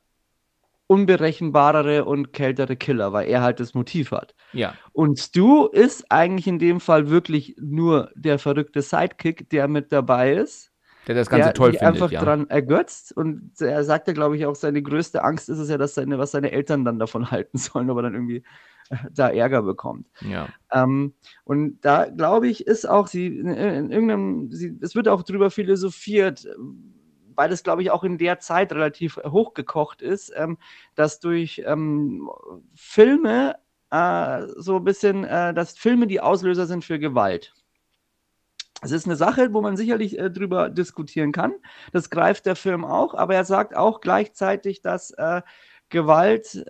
unberechenbarere 0.86 2.04
und 2.04 2.32
kältere 2.32 2.76
Killer, 2.76 3.12
weil 3.12 3.26
er 3.28 3.42
halt 3.42 3.58
das 3.58 3.74
Motiv 3.74 4.12
hat. 4.12 4.36
Ja. 4.52 4.74
Und 4.92 5.18
Stu 5.18 5.66
ist 5.66 6.10
eigentlich 6.10 6.46
in 6.46 6.58
dem 6.58 6.80
Fall 6.80 7.08
wirklich 7.08 7.56
nur 7.60 8.10
der 8.14 8.38
verrückte 8.38 8.82
Sidekick, 8.82 9.48
der 9.50 9.68
mit 9.68 9.92
dabei 9.92 10.34
ist. 10.34 10.70
Der 11.06 11.16
das 11.16 11.28
Ganze 11.28 11.46
der 11.46 11.54
toll 11.54 11.70
findet, 11.70 11.86
einfach 11.86 12.10
ja. 12.12 12.22
dran 12.22 12.48
ergötzt 12.48 13.16
und 13.16 13.60
er 13.60 13.82
sagt 13.82 14.06
ja, 14.06 14.14
glaube 14.14 14.36
ich, 14.36 14.46
auch, 14.46 14.54
seine 14.54 14.82
größte 14.82 15.24
Angst 15.24 15.48
ist 15.48 15.58
es 15.58 15.68
ja, 15.68 15.76
dass 15.76 15.94
seine, 15.94 16.18
was 16.18 16.30
seine 16.30 16.52
Eltern 16.52 16.84
dann 16.84 17.00
davon 17.00 17.30
halten 17.30 17.58
sollen, 17.58 17.90
ob 17.90 17.98
er 17.98 18.02
dann 18.02 18.14
irgendwie 18.14 18.44
äh, 18.90 18.96
da 19.10 19.28
Ärger 19.28 19.62
bekommt. 19.62 20.06
ja. 20.20 20.48
Ähm, 20.70 21.14
und 21.44 21.80
da 21.80 22.04
glaube 22.04 22.46
ich, 22.48 22.66
ist 22.68 22.88
auch 22.88 23.08
sie 23.08 23.26
in, 23.26 23.48
in 23.48 23.90
irgendeinem, 23.90 24.52
sie, 24.52 24.78
es 24.80 24.94
wird 24.94 25.08
auch 25.08 25.24
drüber 25.24 25.50
philosophiert, 25.50 26.46
weil 27.34 27.50
es, 27.50 27.64
glaube 27.64 27.82
ich, 27.82 27.90
auch 27.90 28.04
in 28.04 28.18
der 28.18 28.38
Zeit 28.38 28.72
relativ 28.72 29.16
hochgekocht 29.16 30.02
ist, 30.02 30.32
ähm, 30.36 30.58
dass 30.94 31.18
durch 31.18 31.62
ähm, 31.66 32.30
Filme 32.74 33.56
äh, 33.92 34.46
so 34.56 34.76
ein 34.76 34.84
bisschen, 34.84 35.24
äh, 35.24 35.52
dass 35.52 35.76
Filme 35.76 36.06
die 36.06 36.20
Auslöser 36.20 36.66
sind 36.66 36.84
für 36.84 36.98
Gewalt. 36.98 37.52
Es 38.80 38.90
ist 38.90 39.06
eine 39.06 39.16
Sache, 39.16 39.52
wo 39.52 39.60
man 39.60 39.76
sicherlich 39.76 40.18
äh, 40.18 40.30
drüber 40.30 40.70
diskutieren 40.70 41.30
kann. 41.30 41.52
Das 41.92 42.10
greift 42.10 42.46
der 42.46 42.56
Film 42.56 42.84
auch, 42.84 43.14
aber 43.14 43.34
er 43.34 43.44
sagt 43.44 43.76
auch 43.76 44.00
gleichzeitig, 44.00 44.80
dass 44.80 45.10
äh, 45.12 45.42
Gewalt 45.90 46.64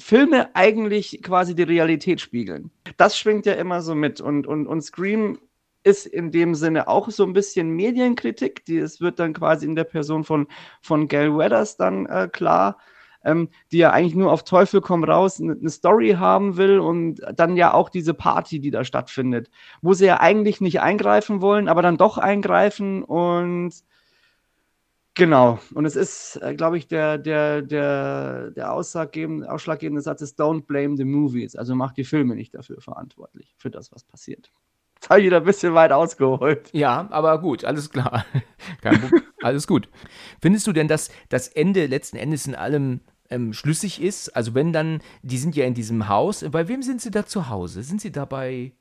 Filme 0.00 0.50
eigentlich 0.56 1.22
quasi 1.22 1.54
die 1.54 1.62
Realität 1.62 2.20
spiegeln. 2.20 2.72
Das 2.96 3.16
schwingt 3.16 3.46
ja 3.46 3.52
immer 3.52 3.80
so 3.80 3.94
mit. 3.94 4.20
Und, 4.20 4.48
und, 4.48 4.66
und 4.66 4.82
Scream 4.82 5.38
ist 5.84 6.06
in 6.06 6.32
dem 6.32 6.56
Sinne 6.56 6.88
auch 6.88 7.08
so 7.10 7.24
ein 7.24 7.32
bisschen 7.32 7.70
Medienkritik. 7.70 8.64
Die, 8.64 8.78
es 8.78 9.00
wird 9.00 9.20
dann 9.20 9.32
quasi 9.32 9.64
in 9.66 9.76
der 9.76 9.84
Person 9.84 10.24
von, 10.24 10.48
von 10.82 11.06
Gail 11.06 11.36
Weathers 11.36 11.76
dann 11.76 12.06
äh, 12.06 12.28
klar, 12.30 12.78
ähm, 13.24 13.48
die 13.72 13.78
ja 13.78 13.90
eigentlich 13.90 14.14
nur 14.14 14.32
auf 14.32 14.44
Teufel 14.44 14.80
komm 14.80 15.04
raus 15.04 15.40
eine, 15.40 15.68
Story 15.68 16.12
haben 16.18 16.56
will 16.56 16.78
und 16.78 17.20
dann 17.34 17.56
ja 17.56 17.74
auch 17.74 17.88
diese 17.88 18.14
Party, 18.14 18.60
die 18.60 18.70
da 18.70 18.84
stattfindet, 18.84 19.50
wo 19.82 19.92
sie 19.92 20.06
ja 20.06 20.20
eigentlich 20.20 20.60
nicht 20.60 20.80
eingreifen 20.80 21.40
wollen, 21.40 21.68
aber 21.68 21.82
dann 21.82 21.96
doch 21.96 22.18
eingreifen 22.18 23.02
und 23.02 23.72
Genau, 25.18 25.58
und 25.74 25.84
es 25.84 25.96
ist, 25.96 26.36
äh, 26.42 26.54
glaube 26.54 26.78
ich, 26.78 26.86
der, 26.86 27.18
der, 27.18 27.60
der, 27.60 28.52
der 28.52 28.72
ausschlaggebende, 28.72 29.50
ausschlaggebende 29.50 30.00
Satz 30.00 30.22
ist, 30.22 30.40
don't 30.40 30.66
blame 30.66 30.96
the 30.96 31.04
movies. 31.04 31.56
Also 31.56 31.74
mach 31.74 31.90
die 31.90 32.04
Filme 32.04 32.36
nicht 32.36 32.54
dafür 32.54 32.80
verantwortlich, 32.80 33.52
für 33.58 33.68
das, 33.68 33.90
was 33.90 34.04
passiert. 34.04 34.52
Jetzt 35.00 35.10
habe 35.10 35.20
ich 35.20 35.26
wieder 35.26 35.38
ein 35.38 35.44
bisschen 35.44 35.74
weit 35.74 35.92
ausgeholt. 35.92 36.68
Ja, 36.72 37.06
aber 37.10 37.40
gut, 37.40 37.64
alles 37.64 37.90
klar. 37.90 38.24
Alles 39.42 39.68
gut. 39.68 39.88
Findest 40.42 40.66
du 40.66 40.72
denn, 40.72 40.88
dass 40.88 41.10
das 41.28 41.46
Ende 41.46 41.86
letzten 41.86 42.16
Endes 42.16 42.46
in 42.48 42.56
allem 42.56 43.00
ähm, 43.30 43.52
schlüssig 43.52 44.02
ist? 44.02 44.34
Also 44.34 44.52
wenn 44.54 44.72
dann, 44.72 45.00
die 45.22 45.38
sind 45.38 45.54
ja 45.54 45.64
in 45.64 45.74
diesem 45.74 46.08
Haus, 46.08 46.44
bei 46.50 46.66
wem 46.66 46.82
sind 46.82 47.00
sie 47.00 47.12
da 47.12 47.24
zu 47.24 47.48
Hause? 47.48 47.84
Sind 47.84 48.00
sie 48.00 48.10
dabei, 48.10 48.72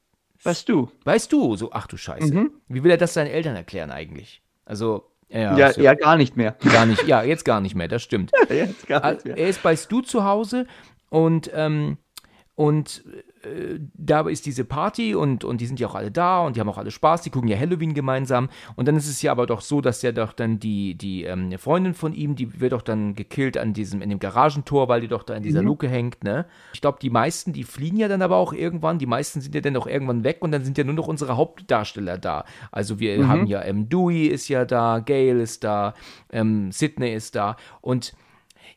Weißt 0.44 0.68
du? 0.68 0.90
weißt 1.06 1.32
du, 1.32 1.56
so, 1.56 1.72
ach 1.74 1.86
du 1.86 1.96
Scheiße. 1.98 2.34
Mhm. 2.34 2.52
Wie 2.70 2.84
will 2.84 2.90
er 2.90 2.98
das 2.98 3.14
seinen 3.14 3.28
Eltern 3.28 3.56
erklären 3.56 3.92
eigentlich? 3.92 4.42
Also, 4.66 5.12
ja, 5.30 5.56
Ja, 5.56 5.72
ja, 5.80 5.94
gar 5.94 6.16
nicht 6.18 6.36
mehr. 6.38 6.54
gar 6.74 6.88
nicht, 6.88 7.06
ja, 7.08 7.22
jetzt 7.22 7.46
gar 7.46 7.62
nicht 7.62 7.76
mehr, 7.76 7.88
das 7.88 8.02
stimmt. 8.02 8.32
Jetzt 8.50 8.88
gar 8.88 8.98
nicht 8.98 9.06
Also, 9.06 9.28
mehr. 9.28 9.38
er 9.38 9.50
ist 9.50 9.62
bei 9.62 9.76
Stu 9.76 10.02
zu 10.02 10.24
Hause 10.24 10.66
und, 11.10 11.52
ähm, 11.54 11.98
und 12.56 13.04
äh, 13.48 13.80
da 13.94 14.28
ist 14.28 14.46
diese 14.46 14.66
Party 14.66 15.16
und, 15.16 15.44
und 15.44 15.62
die 15.62 15.66
sind 15.66 15.80
ja 15.80 15.88
auch 15.88 15.96
alle 15.96 16.12
da 16.12 16.42
und 16.42 16.56
die 16.56 16.60
haben 16.60 16.70
auch 16.70 16.78
alle 16.78 16.92
Spaß, 16.92 17.22
die 17.22 17.30
gucken 17.30 17.50
ja 17.50 17.58
Halloween 17.58 17.94
gemeinsam. 17.94 18.50
Und 18.76 18.88
dann 18.88 18.96
ist 18.96 19.08
es 19.08 19.22
ja 19.22 19.32
aber 19.32 19.46
doch 19.46 19.62
so, 19.62 19.82
dass 19.82 20.02
ja 20.02 20.12
doch 20.12 20.34
dann 20.34 20.60
die, 20.60 20.96
die 20.96 21.24
ähm, 21.24 21.52
Freundin 21.58 21.94
von 21.94 22.14
ihm, 22.14 22.36
die 22.36 22.60
wird 22.60 22.74
doch 22.74 22.82
dann 22.82 23.16
gekillt 23.16 23.58
an 23.58 23.74
diesem, 23.74 24.02
in 24.02 24.10
dem 24.10 24.20
Garagentor, 24.20 24.88
weil 24.88 25.02
die 25.02 25.08
doch 25.08 25.24
da 25.24 25.36
in 25.36 25.44
dieser 25.44 25.62
Luke 25.62 25.88
hängt, 25.88 26.24
ne? 26.24 26.46
Ich 26.74 26.82
glaube, 26.82 27.00
die 27.02 27.10
meisten, 27.10 27.54
die 27.54 27.64
fliehen 27.64 27.98
ja 27.98 28.08
dann 28.08 28.22
aber 28.22 28.38
auch 28.38 28.54
irgendwann, 28.54 29.00
die 29.00 29.06
meisten 29.06 29.42
sind 29.42 29.56
ja 29.56 29.62
dann 29.62 29.76
auch 29.78 29.88
irgendwann 29.88 30.24
weg 30.24 30.38
und 30.42 30.52
dann 30.52 30.64
sind 30.64 30.78
ja 30.78 30.84
nur 30.84 30.94
noch 30.94 31.08
unsere 31.08 31.38
Hauptdarsteller 31.38 32.18
da. 32.18 32.46
Also 32.72 33.00
wir 33.00 33.28
haben 33.28 33.48
ja, 33.48 33.64
ähm, 33.64 33.90
Dewey 33.90 34.28
ist 34.28 34.48
ja 34.48 34.66
da, 34.66 35.00
Gail 35.00 35.40
ist 35.40 35.64
da, 35.64 35.94
ähm, 36.32 36.72
Sidney 36.72 37.14
ist 37.14 37.36
da 37.36 37.56
und 37.82 38.14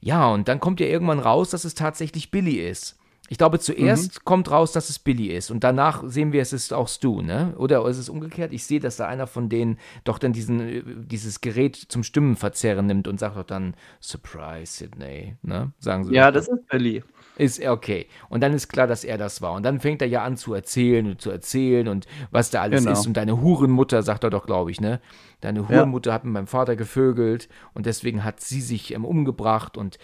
ja, 0.01 0.29
und 0.29 0.49
dann 0.49 0.61
kommt 0.61 0.81
ja 0.81 0.87
irgendwann 0.87 1.19
raus, 1.19 1.51
dass 1.51 1.65
es 1.65 1.75
tatsächlich 1.75 2.31
Billy 2.31 2.57
ist. 2.57 3.00
Ich 3.33 3.39
glaube, 3.39 3.61
zuerst 3.61 4.25
kommt 4.25 4.51
raus, 4.51 4.73
dass 4.73 4.91
es 4.91 4.99
Billy 4.99 5.29
ist 5.29 5.53
und 5.53 5.63
danach 5.63 6.03
sehen 6.05 6.33
wir, 6.33 6.43
es 6.43 6.53
ist 6.53 6.73
auch 6.73 6.89
Stu, 6.89 7.23
ne? 7.23 7.55
Oder 7.59 7.87
ist 7.87 7.97
es 7.99 8.09
umgekehrt? 8.09 8.53
Ich 8.53 8.67
sehe, 8.67 8.81
dass 8.81 8.97
da 8.97 9.07
einer 9.07 9.29
von 9.29 9.49
denen 9.49 9.79
doch 10.03 10.19
dann 10.19 10.33
diesen, 10.33 10.61
äh, 10.61 10.83
dieses 10.85 11.41
Gerät 11.41 11.77
zum 11.77 12.03
Stimmenverzerren 12.03 12.85
nimmt 12.85 13.07
und 13.07 13.21
sagt 13.21 13.37
doch 13.37 13.45
dann, 13.45 13.75
Surprise, 14.01 14.73
Sidney, 14.79 15.37
ne? 15.43 15.73
Sagen 15.79 16.05
sie. 16.07 16.13
Ja, 16.15 16.33
das 16.33 16.49
ist 16.49 16.67
Billy. 16.67 17.05
Ist 17.37 17.65
okay. 17.65 18.09
Und 18.31 18.41
dann 18.43 18.53
ist 18.53 18.67
klar, 18.67 18.89
dass 18.89 19.05
er 19.05 19.17
das 19.17 19.41
war. 19.41 19.53
Und 19.53 19.63
dann 19.63 19.79
fängt 19.79 20.03
er 20.03 20.09
ja 20.09 20.25
an 20.25 20.37
zu 20.37 20.53
erzählen 20.53 21.07
und 21.07 21.21
zu 21.23 21.31
erzählen 21.31 21.87
und 21.87 22.09
was 22.33 22.51
da 22.51 22.63
alles 22.63 22.81
Genau. 22.83 22.99
ist. 22.99 23.07
Und 23.07 23.17
deine 23.17 23.41
Hurenmutter, 23.41 24.03
sagt 24.03 24.25
er 24.25 24.31
doch, 24.31 24.45
glaube 24.45 24.73
ich, 24.73 24.81
ne? 24.81 25.01
Deine 25.41 25.69
Hurenmutter 25.69 26.13
hat 26.13 26.25
mit 26.25 26.33
meinem 26.33 26.49
Vater 26.49 26.75
gevögelt 26.75 27.49
und 27.75 27.87
deswegen 27.87 28.25
hat 28.25 28.41
sie 28.41 28.61
sich 28.61 28.93
ähm, 28.93 29.05
umgebracht. 29.05 29.77
Und 29.77 29.99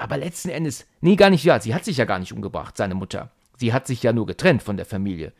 aber 0.00 0.16
letzten 0.16 0.48
Endes, 0.48 0.86
nee, 1.00 1.16
gar 1.16 1.30
nicht, 1.30 1.44
ja, 1.44 1.60
sie 1.60 1.74
hat 1.74 1.84
sich 1.84 1.96
ja 1.98 2.04
gar 2.04 2.18
nicht 2.18 2.32
umgebracht, 2.32 2.76
seine 2.76 2.94
Mutter. 2.94 3.30
Sie 3.56 3.72
hat 3.72 3.86
sich 3.86 4.02
ja 4.02 4.12
nur 4.12 4.26
getrennt 4.26 4.62
von 4.62 4.76
der 4.76 4.86
Familie. 4.86 5.32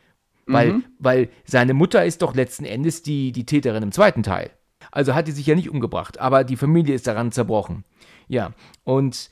Weil, 0.45 0.73
Mhm. 0.73 0.83
weil 0.99 1.29
seine 1.45 1.73
Mutter 1.73 2.03
ist 2.05 2.21
doch 2.21 2.35
letzten 2.35 2.65
Endes 2.65 3.03
die, 3.03 3.31
die 3.31 3.45
Täterin 3.45 3.83
im 3.83 3.91
zweiten 3.91 4.23
Teil. 4.23 4.49
Also 4.91 5.13
hat 5.13 5.27
die 5.27 5.31
sich 5.31 5.45
ja 5.45 5.55
nicht 5.55 5.69
umgebracht, 5.69 6.19
aber 6.19 6.43
die 6.43 6.57
Familie 6.57 6.95
ist 6.95 7.07
daran 7.07 7.31
zerbrochen. 7.31 7.83
Ja, 8.27 8.51
und 8.83 9.29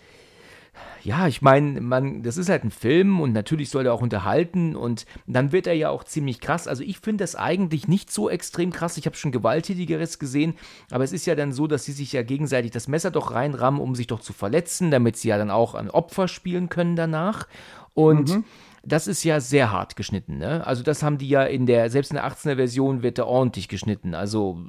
ja, 1.03 1.27
ich 1.27 1.41
meine, 1.41 1.81
man, 1.81 2.23
das 2.23 2.37
ist 2.37 2.49
halt 2.49 2.63
ein 2.63 2.71
Film 2.71 3.21
und 3.21 3.31
natürlich 3.31 3.69
soll 3.69 3.85
er 3.85 3.93
auch 3.93 4.01
unterhalten 4.01 4.75
und 4.75 5.05
dann 5.27 5.51
wird 5.51 5.67
er 5.67 5.73
ja 5.73 5.89
auch 5.89 6.03
ziemlich 6.03 6.41
krass. 6.41 6.67
Also 6.67 6.83
ich 6.83 6.99
finde 6.99 7.23
das 7.23 7.35
eigentlich 7.35 7.87
nicht 7.87 8.11
so 8.11 8.29
extrem 8.29 8.71
krass. 8.71 8.97
Ich 8.97 9.05
habe 9.05 9.15
schon 9.15 9.31
gewalttätigeres 9.31 10.19
gesehen, 10.19 10.55
aber 10.91 11.03
es 11.03 11.13
ist 11.13 11.25
ja 11.25 11.35
dann 11.35 11.53
so, 11.53 11.67
dass 11.67 11.85
sie 11.85 11.91
sich 11.91 12.11
ja 12.13 12.23
gegenseitig 12.23 12.71
das 12.71 12.87
Messer 12.87 13.11
doch 13.11 13.31
reinrammen, 13.31 13.81
um 13.81 13.95
sich 13.95 14.07
doch 14.07 14.19
zu 14.19 14.33
verletzen, 14.33 14.91
damit 14.91 15.17
sie 15.17 15.29
ja 15.29 15.37
dann 15.37 15.51
auch 15.51 15.75
ein 15.75 15.89
Opfer 15.89 16.27
spielen 16.27 16.69
können 16.69 16.95
danach. 16.95 17.47
Und 17.93 18.43
das 18.83 19.07
ist 19.07 19.23
ja 19.23 19.39
sehr 19.39 19.71
hart 19.71 19.95
geschnitten, 19.95 20.37
ne? 20.37 20.65
Also 20.65 20.83
das 20.83 21.03
haben 21.03 21.17
die 21.17 21.29
ja 21.29 21.43
in 21.43 21.65
der, 21.65 21.89
selbst 21.89 22.11
in 22.11 22.15
der 22.15 22.25
18er 22.29 22.55
Version 22.55 23.03
wird 23.03 23.17
da 23.17 23.25
ordentlich 23.25 23.67
geschnitten. 23.67 24.13
Also, 24.13 24.59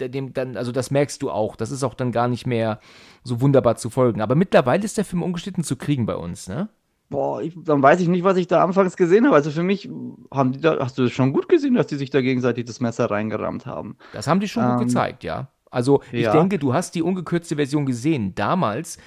dem, 0.00 0.32
dann, 0.32 0.56
also 0.56 0.72
das 0.72 0.90
merkst 0.90 1.22
du 1.22 1.30
auch. 1.30 1.56
Das 1.56 1.70
ist 1.70 1.82
auch 1.82 1.94
dann 1.94 2.12
gar 2.12 2.28
nicht 2.28 2.46
mehr 2.46 2.80
so 3.24 3.40
wunderbar 3.40 3.76
zu 3.76 3.90
folgen. 3.90 4.20
Aber 4.20 4.34
mittlerweile 4.34 4.84
ist 4.84 4.96
der 4.96 5.04
Film 5.04 5.22
ungeschnitten 5.22 5.64
zu 5.64 5.76
kriegen 5.76 6.06
bei 6.06 6.16
uns, 6.16 6.48
ne? 6.48 6.68
Boah, 7.10 7.40
ich, 7.40 7.54
dann 7.56 7.82
weiß 7.82 8.00
ich 8.00 8.08
nicht, 8.08 8.22
was 8.22 8.36
ich 8.36 8.48
da 8.48 8.62
anfangs 8.62 8.96
gesehen 8.96 9.24
habe. 9.24 9.34
Also 9.34 9.50
für 9.50 9.62
mich 9.62 9.88
haben 10.32 10.52
die 10.52 10.60
da, 10.60 10.78
hast 10.78 10.98
du 10.98 11.04
das 11.04 11.12
schon 11.12 11.32
gut 11.32 11.48
gesehen, 11.48 11.74
dass 11.74 11.86
die 11.86 11.96
sich 11.96 12.10
da 12.10 12.20
gegenseitig 12.20 12.66
das 12.66 12.80
Messer 12.80 13.10
reingerammt 13.10 13.64
haben. 13.64 13.96
Das 14.12 14.26
haben 14.26 14.40
die 14.40 14.48
schon 14.48 14.66
gut 14.66 14.74
Ähm, 14.74 14.86
gezeigt, 14.86 15.24
ja. 15.24 15.48
Also 15.70 16.02
ich 16.12 16.24
ja. 16.24 16.32
denke, 16.32 16.58
du 16.58 16.74
hast 16.74 16.94
die 16.94 17.02
ungekürzte 17.02 17.56
Version 17.56 17.86
gesehen. 17.86 18.34
Damals 18.34 18.98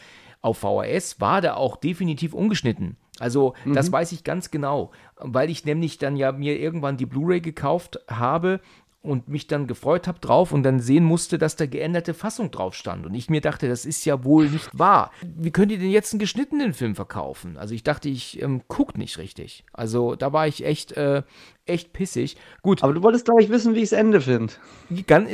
auf 0.41 0.59
VHS 0.59 1.21
war 1.21 1.41
der 1.41 1.57
auch 1.57 1.77
definitiv 1.77 2.33
ungeschnitten. 2.33 2.97
Also 3.21 3.53
Mhm. 3.65 3.73
das 3.73 3.91
weiß 3.91 4.11
ich 4.11 4.23
ganz 4.23 4.51
genau, 4.51 4.91
weil 5.17 5.49
ich 5.49 5.63
nämlich 5.63 5.97
dann 5.99 6.15
ja 6.15 6.31
mir 6.31 6.59
irgendwann 6.59 6.97
die 6.97 7.05
Blu-ray 7.05 7.39
gekauft 7.39 7.99
habe 8.09 8.59
und 9.03 9.27
mich 9.27 9.47
dann 9.47 9.65
gefreut 9.65 10.07
habe 10.07 10.19
drauf 10.19 10.51
und 10.51 10.61
dann 10.63 10.79
sehen 10.79 11.03
musste, 11.03 11.37
dass 11.39 11.55
da 11.55 11.65
geänderte 11.65 12.13
Fassung 12.13 12.51
drauf 12.51 12.75
stand. 12.75 13.05
Und 13.05 13.15
ich 13.15 13.29
mir 13.31 13.41
dachte, 13.41 13.67
das 13.67 13.85
ist 13.85 14.05
ja 14.05 14.23
wohl 14.23 14.47
nicht 14.49 14.69
wahr. 14.77 15.11
Wie 15.23 15.49
könnt 15.51 15.71
ihr 15.71 15.79
denn 15.79 15.89
jetzt 15.89 16.13
einen 16.13 16.19
geschnittenen 16.19 16.73
Film 16.73 16.93
verkaufen? 16.95 17.57
Also 17.57 17.73
ich 17.73 17.83
dachte, 17.83 18.09
ich 18.09 18.41
ähm, 18.41 18.61
guck 18.67 18.97
nicht 18.97 19.17
richtig. 19.17 19.63
Also 19.73 20.15
da 20.15 20.33
war 20.33 20.47
ich 20.47 20.63
echt, 20.63 20.91
äh, 20.93 21.23
echt 21.65 21.93
pissig. 21.93 22.37
Gut, 22.61 22.83
Aber 22.83 22.93
du 22.93 23.01
wolltest, 23.01 23.25
glaube 23.25 23.41
ich, 23.41 23.49
wissen, 23.49 23.73
wie 23.73 23.79
ich 23.79 23.89
das 23.89 23.97
Ende 23.99 24.21
finde. 24.21 24.53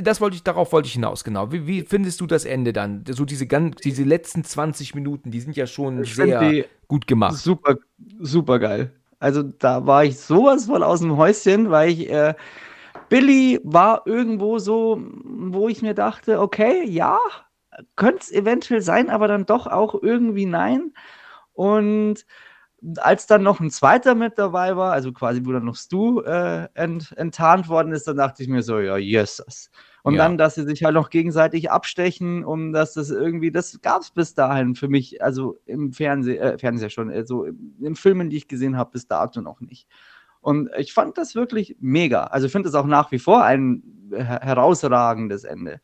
Das 0.03 0.21
wollte 0.21 0.38
ich, 0.38 0.43
darauf 0.43 0.71
wollte 0.71 0.88
ich 0.88 0.93
hinaus, 0.93 1.25
genau. 1.25 1.51
Wie, 1.51 1.67
wie 1.67 1.82
findest 1.82 2.21
du 2.21 2.27
das 2.27 2.45
Ende 2.45 2.71
dann? 2.71 3.03
So 3.10 3.25
diese, 3.25 3.47
gan- 3.47 3.75
diese 3.84 4.03
letzten 4.03 4.45
20 4.45 4.95
Minuten, 4.95 5.30
die 5.32 5.41
sind 5.41 5.58
ja 5.58 5.67
schon 5.67 6.03
Ich 6.03 6.15
sehr 6.15 6.65
gut 6.88 7.06
gemacht. 7.06 7.36
Super, 7.36 7.75
super 8.19 8.60
geil. 8.60 8.91
Also 9.19 9.43
da 9.43 9.86
war 9.86 10.06
ich 10.06 10.17
sowas 10.19 10.67
von 10.67 10.84
aus 10.84 10.99
dem 10.99 11.17
Häuschen, 11.17 11.69
weil 11.71 11.89
ich, 11.89 12.10
äh, 12.10 12.36
Billy 13.10 13.60
war 13.63 14.04
irgendwo 14.06 14.60
so, 14.60 15.02
wo 15.24 15.70
ich 15.70 15.82
mir 15.82 15.93
dachte, 15.93 16.39
okay, 16.41 16.84
ja, 16.86 17.17
könnte 17.96 18.20
es 18.22 18.32
eventuell 18.32 18.82
sein, 18.82 19.10
aber 19.10 19.28
dann 19.28 19.46
doch 19.46 19.67
auch 19.67 19.96
irgendwie 20.02 20.46
nein. 20.46 20.93
Und 21.54 22.26
als 22.98 23.26
dann 23.26 23.43
noch 23.43 23.60
ein 23.60 23.72
zweiter 23.72 24.13
mit 24.15 24.38
dabei 24.38 24.78
war, 24.78 24.93
also 24.93 25.12
quasi 25.12 25.41
wo 25.43 25.52
dann 25.52 25.65
noch 25.65 25.76
Stu 25.76 26.22
äh, 26.22 26.67
ent, 26.76 27.12
enttarnt 27.17 27.70
worden 27.70 27.91
ist, 27.91 28.08
dann 28.08 28.17
dachte 28.17 28.43
ich 28.43 28.50
mir 28.50 28.62
so, 28.62 28.80
ja, 28.80 28.98
yes. 28.98 29.70
Und 30.04 30.13
Ja. 30.13 30.24
dann, 30.26 30.38
dass 30.38 30.56
sie 30.56 30.63
sich 30.63 30.84
halt 30.84 30.93
noch 30.93 31.10
gegenseitig 31.10 31.72
abstechen, 31.72 32.46
um 32.46 32.72
dass 32.74 32.93
das 32.93 33.10
irgendwie, 33.10 33.52
das 33.52 33.82
gab 33.82 34.02
es 34.02 34.12
bis 34.12 34.36
dahin 34.36 34.76
für 34.76 34.88
mich, 34.88 35.22
also 35.24 35.60
im 35.65 35.91
Fernsehen, 35.91 36.38
äh, 36.39 36.58
Fernseher 36.58 36.89
schon, 36.89 37.10
also 37.12 37.46
im, 37.46 37.76
im 37.82 37.96
Filmen, 37.96 38.30
die 38.30 38.38
ich 38.38 38.48
gesehen 38.48 38.78
habe, 38.78 38.91
bis 38.91 39.08
dato 39.08 39.41
noch 39.41 39.60
nicht. 39.60 39.88
Und 40.47 40.69
ich 40.77 40.93
fand 40.93 41.17
das 41.17 41.36
wirklich 41.36 41.75
mega. 41.81 42.23
Also 42.23 42.45
ich 42.45 42.53
finde 42.53 42.69
das 42.69 42.75
auch 42.75 42.86
nach 42.86 43.12
wie 43.12 43.19
vor 43.19 43.43
ein 43.43 43.83
her 44.13 44.39
herausragendes 44.41 45.43
Ende. 45.43 45.81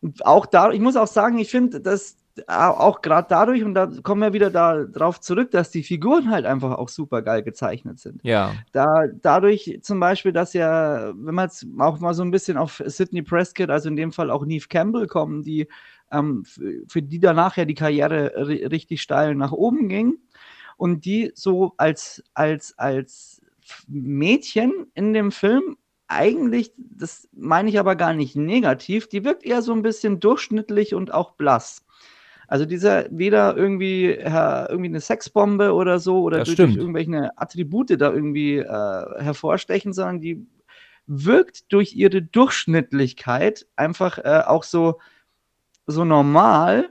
Und 0.00 0.26
auch 0.26 0.46
da, 0.46 0.72
ich 0.72 0.80
muss 0.80 0.96
auch 0.96 1.06
sagen, 1.06 1.38
ich 1.38 1.48
finde, 1.48 1.80
dass 1.80 2.16
auch 2.48 3.02
gerade 3.02 3.28
dadurch, 3.30 3.62
und 3.62 3.74
da 3.74 3.88
kommen 4.02 4.22
wir 4.22 4.32
wieder 4.32 4.50
darauf 4.50 5.20
zurück, 5.20 5.52
dass 5.52 5.70
die 5.70 5.84
Figuren 5.84 6.28
halt 6.28 6.44
einfach 6.44 6.76
auch 6.76 6.88
super 6.88 7.22
geil 7.22 7.44
gezeichnet 7.44 8.00
sind. 8.00 8.20
Ja. 8.24 8.52
Da, 8.72 9.04
dadurch 9.22 9.78
zum 9.82 10.00
Beispiel, 10.00 10.32
dass 10.32 10.54
ja, 10.54 11.12
wenn 11.14 11.36
man 11.36 11.46
jetzt 11.46 11.64
auch 11.78 12.00
mal 12.00 12.12
so 12.12 12.24
ein 12.24 12.32
bisschen 12.32 12.56
auf 12.56 12.82
Sidney 12.84 13.22
Prescott, 13.22 13.70
also 13.70 13.88
in 13.88 13.94
dem 13.94 14.10
Fall 14.10 14.32
auch 14.32 14.44
Neve 14.44 14.66
Campbell 14.66 15.06
kommen, 15.06 15.44
die 15.44 15.68
ähm, 16.10 16.42
für 16.88 17.00
die 17.00 17.20
danach 17.20 17.56
ja 17.56 17.64
die 17.64 17.76
Karriere 17.76 18.32
richtig 18.72 19.02
steil 19.02 19.36
nach 19.36 19.52
oben 19.52 19.88
ging 19.88 20.18
und 20.76 21.04
die 21.04 21.30
so 21.36 21.74
als, 21.76 22.24
als, 22.34 22.76
als 22.76 23.39
Mädchen 23.88 24.86
in 24.94 25.12
dem 25.12 25.32
Film. 25.32 25.76
Eigentlich, 26.08 26.72
das 26.76 27.28
meine 27.32 27.68
ich 27.68 27.78
aber 27.78 27.94
gar 27.94 28.14
nicht 28.14 28.34
negativ, 28.34 29.08
die 29.08 29.24
wirkt 29.24 29.44
eher 29.44 29.62
so 29.62 29.72
ein 29.72 29.82
bisschen 29.82 30.18
durchschnittlich 30.18 30.94
und 30.94 31.14
auch 31.14 31.32
blass. 31.32 31.86
Also 32.48 32.64
dieser 32.64 33.06
weder 33.16 33.56
irgendwie, 33.56 34.06
äh, 34.06 34.66
irgendwie 34.68 34.88
eine 34.88 35.00
Sexbombe 35.00 35.72
oder 35.72 36.00
so 36.00 36.22
oder 36.22 36.42
durch, 36.42 36.58
irgendwelche 36.58 37.30
Attribute 37.38 38.00
da 38.00 38.12
irgendwie 38.12 38.56
äh, 38.56 39.22
hervorstechen, 39.22 39.92
sondern 39.92 40.20
die 40.20 40.44
wirkt 41.06 41.72
durch 41.72 41.94
ihre 41.94 42.22
Durchschnittlichkeit 42.22 43.66
einfach 43.76 44.18
äh, 44.18 44.42
auch 44.46 44.64
so, 44.64 44.98
so 45.86 46.04
normal 46.04 46.88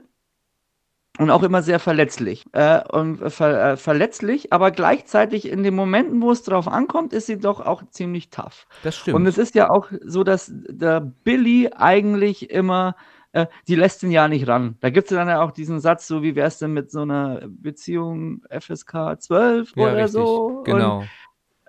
und 1.18 1.30
auch 1.30 1.42
immer 1.42 1.62
sehr 1.62 1.78
verletzlich. 1.78 2.44
Äh, 2.52 2.80
und 2.88 3.30
ver 3.30 3.72
äh, 3.72 3.76
verletzlich, 3.76 4.52
aber 4.52 4.70
gleichzeitig 4.70 5.48
in 5.48 5.62
den 5.62 5.74
Momenten, 5.74 6.22
wo 6.22 6.30
es 6.30 6.42
drauf 6.42 6.68
ankommt, 6.68 7.12
ist 7.12 7.26
sie 7.26 7.38
doch 7.38 7.60
auch 7.60 7.82
ziemlich 7.90 8.30
tough. 8.30 8.66
Das 8.82 8.96
stimmt. 8.96 9.16
Und 9.16 9.26
es 9.26 9.38
ist 9.38 9.54
ja 9.54 9.70
auch 9.70 9.88
so, 10.02 10.24
dass 10.24 10.50
der 10.52 11.00
Billy 11.00 11.70
eigentlich 11.74 12.50
immer 12.50 12.94
äh, 13.32 13.46
die 13.68 13.76
lässt 13.76 14.02
ihn 14.02 14.10
ja 14.10 14.26
nicht 14.28 14.48
ran. 14.48 14.76
Da 14.80 14.90
gibt 14.90 15.10
es 15.10 15.16
dann 15.16 15.28
ja 15.28 15.42
auch 15.42 15.52
diesen 15.52 15.80
Satz, 15.80 16.06
so 16.06 16.22
wie 16.22 16.34
wäre 16.34 16.48
es 16.48 16.58
denn 16.58 16.72
mit 16.72 16.90
so 16.90 17.02
einer 17.02 17.42
Beziehung 17.48 18.42
FSK 18.50 19.20
12 19.20 19.72
ja, 19.76 19.82
oder 19.82 19.96
richtig. 19.96 20.12
so. 20.12 20.62
Genau. 20.64 20.98
Und, 20.98 21.08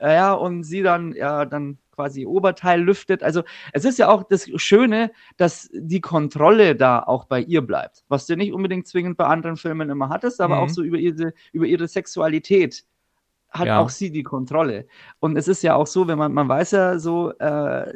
ja, 0.02 0.34
und 0.34 0.64
sie 0.64 0.82
dann, 0.82 1.14
ja, 1.14 1.46
dann 1.46 1.78
quasi 1.92 2.26
Oberteil 2.26 2.82
lüftet. 2.82 3.24
Also 3.24 3.44
es 3.74 3.86
ist 3.86 4.00
ja 4.00 4.10
auch 4.10 4.24
das 4.24 4.50
Schöne, 4.56 5.12
dass 5.38 5.70
die 5.74 6.02
Kontrolle 6.02 6.76
da 6.76 7.00
auch 7.00 7.26
bei 7.26 7.42
ihr 7.42 7.62
bleibt. 7.62 8.04
Was 8.08 8.26
du 8.26 8.36
nicht 8.36 8.54
unbedingt 8.54 8.88
zwingend 8.88 9.18
bei 9.18 9.26
anderen 9.26 9.58
Filmen 9.58 9.90
immer 9.90 10.10
hattest, 10.10 10.42
aber 10.42 10.56
mhm. 10.56 10.62
auch 10.62 10.70
so 10.70 10.84
über 10.84 10.98
ihre, 10.98 11.34
über 11.52 11.66
ihre 11.66 11.88
Sexualität 11.88 12.86
hat 13.50 13.68
ja. 13.68 13.80
auch 13.80 13.90
sie 13.90 14.12
die 14.12 14.24
Kontrolle. 14.24 14.88
Und 15.20 15.38
es 15.38 15.48
ist 15.48 15.62
ja 15.62 15.76
auch 15.76 15.88
so, 15.88 16.08
wenn 16.08 16.18
man, 16.18 16.34
man 16.34 16.48
weiß 16.48 16.72
ja 16.72 17.00
so, 17.00 17.32
äh, 17.38 17.94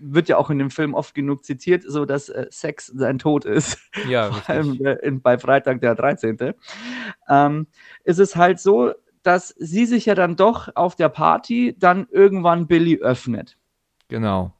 wird 0.00 0.28
ja 0.28 0.36
auch 0.36 0.50
in 0.50 0.58
dem 0.58 0.70
Film 0.70 0.94
oft 0.94 1.14
genug 1.14 1.44
zitiert, 1.44 1.84
so 1.86 2.04
dass 2.04 2.28
äh, 2.28 2.46
Sex 2.50 2.86
sein 2.86 3.18
Tod 3.18 3.44
ist. 3.44 3.78
Ja, 4.08 4.32
Vor 4.32 4.54
allem 4.54 4.84
äh, 4.84 4.94
in, 5.02 5.20
bei 5.20 5.38
Freitag 5.38 5.80
der 5.80 5.94
13. 5.94 6.54
Ähm, 7.28 7.66
ist 8.04 8.18
es 8.18 8.36
halt 8.36 8.60
so, 8.60 8.92
dass 9.28 9.54
sie 9.58 9.84
sich 9.84 10.06
ja 10.06 10.14
dann 10.14 10.36
doch 10.36 10.74
auf 10.74 10.96
der 10.96 11.10
Party 11.10 11.76
dann 11.78 12.06
irgendwann 12.10 12.66
Billy 12.66 12.96
öffnet. 12.96 13.58
Genau. 14.08 14.54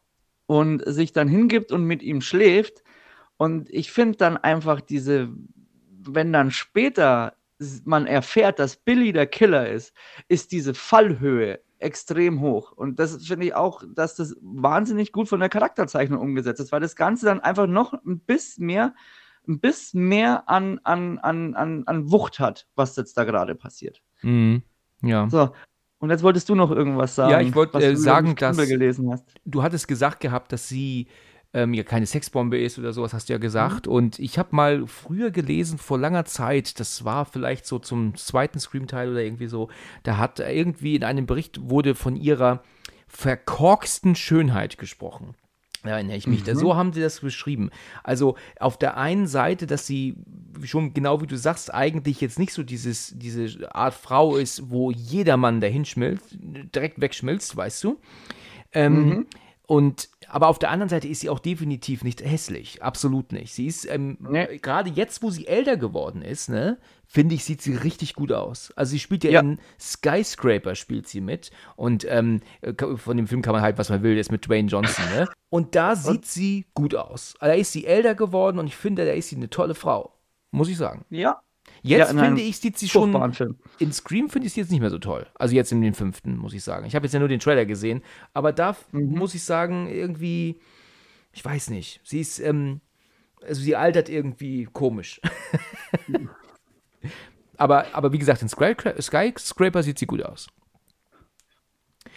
Und 0.45 0.83
sich 0.85 1.15
dann 1.15 1.27
hingibt 1.27 1.73
und 1.73 1.85
mit 1.85 2.03
ihm 2.03 2.21
schläft. 2.21 2.85
Und 3.39 3.71
ich 3.71 3.91
finde 3.91 4.19
dann 4.19 4.37
einfach 4.37 4.83
diese, 4.83 5.31
wenn 6.03 6.35
dann 6.35 6.51
später 6.51 7.33
man 7.87 8.07
erfährt, 8.07 8.59
dass 8.59 8.77
Billy 8.77 9.13
der 9.13 9.27
Killer 9.27 9.71
ist, 9.71 9.95
ist 10.29 10.53
diese 10.53 10.75
Fallhöhe 10.75 11.61
extrem 11.79 12.43
hoch. 12.43 12.73
Und 12.73 12.99
das 12.99 13.27
finde 13.27 13.47
ich 13.47 13.55
auch, 13.55 13.83
dass 13.89 14.17
das 14.17 14.37
wahnsinnig 14.43 15.13
gut 15.13 15.31
von 15.31 15.41
der 15.41 15.49
Charakterzeichnung 15.49 16.21
umgesetzt 16.21 16.61
ist, 16.61 16.73
weil 16.73 16.81
das 16.81 16.95
Ganze 16.95 17.25
dann 17.25 17.41
einfach 17.41 17.67
noch 17.67 17.95
ein 18.05 18.21
bisschen 18.21 18.67
mehr, 18.67 18.95
ein 19.49 19.61
bisschen 19.61 20.07
mehr 20.07 20.47
an, 20.47 20.79
an, 20.85 21.19
an, 21.21 21.55
an, 21.55 21.85
an 21.87 22.11
Wucht 22.11 22.39
hat, 22.39 22.67
was 22.75 22.97
jetzt 22.97 23.17
da 23.17 23.25
gerade 23.25 23.55
passiert. 23.55 24.03
Mhm. 24.23 24.63
Ja. 25.03 25.29
So. 25.31 25.51
Und 25.99 26.11
jetzt 26.11 26.23
wolltest 26.23 26.49
du 26.49 26.55
noch 26.55 26.71
irgendwas 26.71 27.15
sagen. 27.15 27.33
Ja, 27.33 27.41
ich 27.41 27.55
wollte 27.55 27.79
äh, 27.79 27.97
sagen, 27.97 28.37
dass 28.37 28.57
gelesen 28.57 29.11
hast. 29.11 29.25
du 29.45 29.63
hattest 29.63 29.89
gesagt 29.89 30.21
gehabt, 30.21 30.53
dass 30.53 30.69
sie 30.69 31.09
ähm, 31.53 31.75
ja 31.75 31.83
keine 31.83 32.07
Sexbombe 32.07 32.59
ist 32.59 32.79
oder 32.79 32.93
sowas, 32.93 33.13
hast 33.13 33.29
du 33.29 33.33
ja 33.33 33.39
gesagt. 33.39 33.87
Mhm. 33.87 33.93
Und 33.93 34.19
ich 34.19 34.39
habe 34.39 34.55
mal 34.55 34.87
früher 34.87 35.31
gelesen, 35.31 35.79
vor 35.79 35.99
langer 35.99 36.25
Zeit, 36.25 36.79
das 36.79 37.05
war 37.05 37.25
vielleicht 37.25 37.67
so 37.67 37.79
zum 37.79 38.15
zweiten 38.17 38.61
Scream-Teil 38.61 39.11
oder 39.11 39.23
irgendwie 39.23 39.49
so, 39.49 39.69
da 40.03 40.19
hat 40.19 40.41
irgendwie 40.41 40.95
in 40.95 41.05
einem 41.05 41.27
Bericht 41.27 41.69
wurde 41.69 41.95
von 41.95 42.17
ihrer 42.17 42.63
verkorksten 43.09 44.15
Schönheit 44.15 44.79
gesprochen. 44.79 45.35
Da 45.85 45.91
erinnere 45.91 46.17
ich 46.17 46.27
mich. 46.27 46.45
Mhm. 46.47 46.57
So 46.57 46.77
haben 46.77 46.93
sie 46.93 47.01
das 47.01 47.21
beschrieben. 47.21 47.71
Also 48.03 48.37
auf 48.59 48.79
der 48.79 48.97
einen 48.97 49.27
Seite, 49.27 49.67
dass 49.67 49.87
sie 49.87 50.17
schon 50.65 50.93
genau 50.93 51.21
wie 51.23 51.27
du 51.27 51.37
sagst, 51.37 51.73
eigentlich 51.73 52.21
jetzt 52.21 52.39
nicht 52.39 52.53
so 52.53 52.63
dieses, 52.63 53.13
diese 53.17 53.75
Art 53.75 53.95
Frau 53.95 54.37
ist, 54.37 54.71
wo 54.71 54.91
jedermann 54.91 55.61
dahin 55.61 55.85
schmilzt, 55.85 56.37
direkt 56.41 57.01
wegschmilzt, 57.01 57.57
weißt 57.57 57.85
du. 57.85 58.01
Ähm, 58.73 59.09
mhm. 59.09 59.27
Und 59.67 60.09
aber 60.31 60.49
auf 60.49 60.59
der 60.59 60.71
anderen 60.71 60.89
Seite 60.89 61.09
ist 61.09 61.21
sie 61.21 61.31
auch 61.31 61.39
definitiv 61.39 62.05
nicht 62.05 62.23
hässlich. 62.23 62.83
Absolut 62.83 63.33
nicht. 63.33 63.55
Sie 63.55 63.67
ist, 63.67 63.85
ähm, 63.91 64.19
nee. 64.21 64.59
gerade 64.59 64.91
jetzt, 64.91 65.23
wo 65.23 65.31
sie 65.31 65.47
älter 65.47 65.77
geworden 65.77 66.23
ist, 66.23 66.49
ne, 66.49 66.79
finde 67.07 67.35
ich, 67.35 67.45
sieht 67.45 67.63
sie 67.63 67.75
richtig 67.75 68.15
gut 68.15 68.33
aus. 68.33 68.73
Also 68.77 68.91
sie 68.91 68.99
spielt 68.99 69.25
ja, 69.25 69.31
ja. 69.31 69.41
in 69.41 69.59
Skyscraper 69.81 70.75
spielt 70.75 71.09
sie 71.09 71.21
mit. 71.21 71.51
Und 71.77 72.07
ähm, 72.09 72.41
von 72.97 73.17
dem 73.17 73.27
Film 73.27 73.43
kann 73.43 73.55
man 73.55 73.63
halt, 73.63 73.79
was 73.79 73.89
man 73.89 74.03
will, 74.03 74.19
ist 74.19 74.31
mit 74.31 74.47
Dwayne 74.47 74.69
Johnson, 74.69 75.05
ne? 75.15 75.29
Und 75.51 75.75
da 75.75 75.97
sieht 75.97 76.11
und? 76.11 76.27
sie 76.27 76.67
gut 76.75 76.95
aus. 76.95 77.35
Da 77.41 77.53
ist 77.53 77.73
sie 77.73 77.87
älter 77.87 78.15
geworden 78.15 78.59
und 78.59 78.67
ich 78.67 78.77
finde, 78.77 79.07
da 79.07 79.13
ist 79.13 79.31
sie 79.31 79.37
eine 79.37 79.49
tolle 79.49 79.75
Frau. 79.75 80.13
Muss 80.51 80.69
ich 80.69 80.77
sagen. 80.77 81.07
Ja, 81.09 81.41
Jetzt 81.83 82.13
ja, 82.13 82.25
finde 82.25 82.43
ich, 82.43 82.59
sieht 82.59 82.79
sie 82.79 82.89
schon. 82.89 83.33
Film. 83.33 83.57
In 83.79 83.93
Scream 83.93 84.29
finde 84.29 84.47
ich 84.47 84.55
sie 84.55 84.61
jetzt 84.61 84.71
nicht 84.71 84.81
mehr 84.81 84.91
so 84.91 84.99
toll. 84.99 85.27
Also 85.35 85.55
jetzt 85.55 85.73
in 85.73 85.81
den 85.81 85.95
fünften, 85.95 86.37
muss 86.37 86.53
ich 86.53 86.65
sagen. 86.65 86.87
Ich 86.87 86.95
habe 86.95 87.07
jetzt 87.07 87.13
ja 87.13 87.19
nur 87.19 87.29
den 87.29 87.41
Trailer 87.41 87.67
gesehen. 87.67 88.03
Aber 88.35 88.53
da 88.53 88.77
mhm. 88.93 89.19
muss 89.19 89.35
ich 89.35 89.45
sagen, 89.45 89.89
irgendwie, 89.89 90.61
ich 91.33 91.45
weiß 91.45 91.71
nicht. 91.71 92.01
Sie 92.05 92.21
ist, 92.21 92.39
ähm, 92.41 92.81
also 93.43 93.61
sie 93.61 93.77
altert 93.77 94.09
irgendwie 94.09 94.65
komisch. 94.65 95.21
aber, 97.57 97.87
aber 97.93 98.13
wie 98.13 98.19
gesagt, 98.19 98.43
in 98.43 98.49
Skyscraper 98.49 99.83
sieht 99.83 99.99
sie 99.99 100.07
gut 100.07 100.23
aus. 100.23 100.49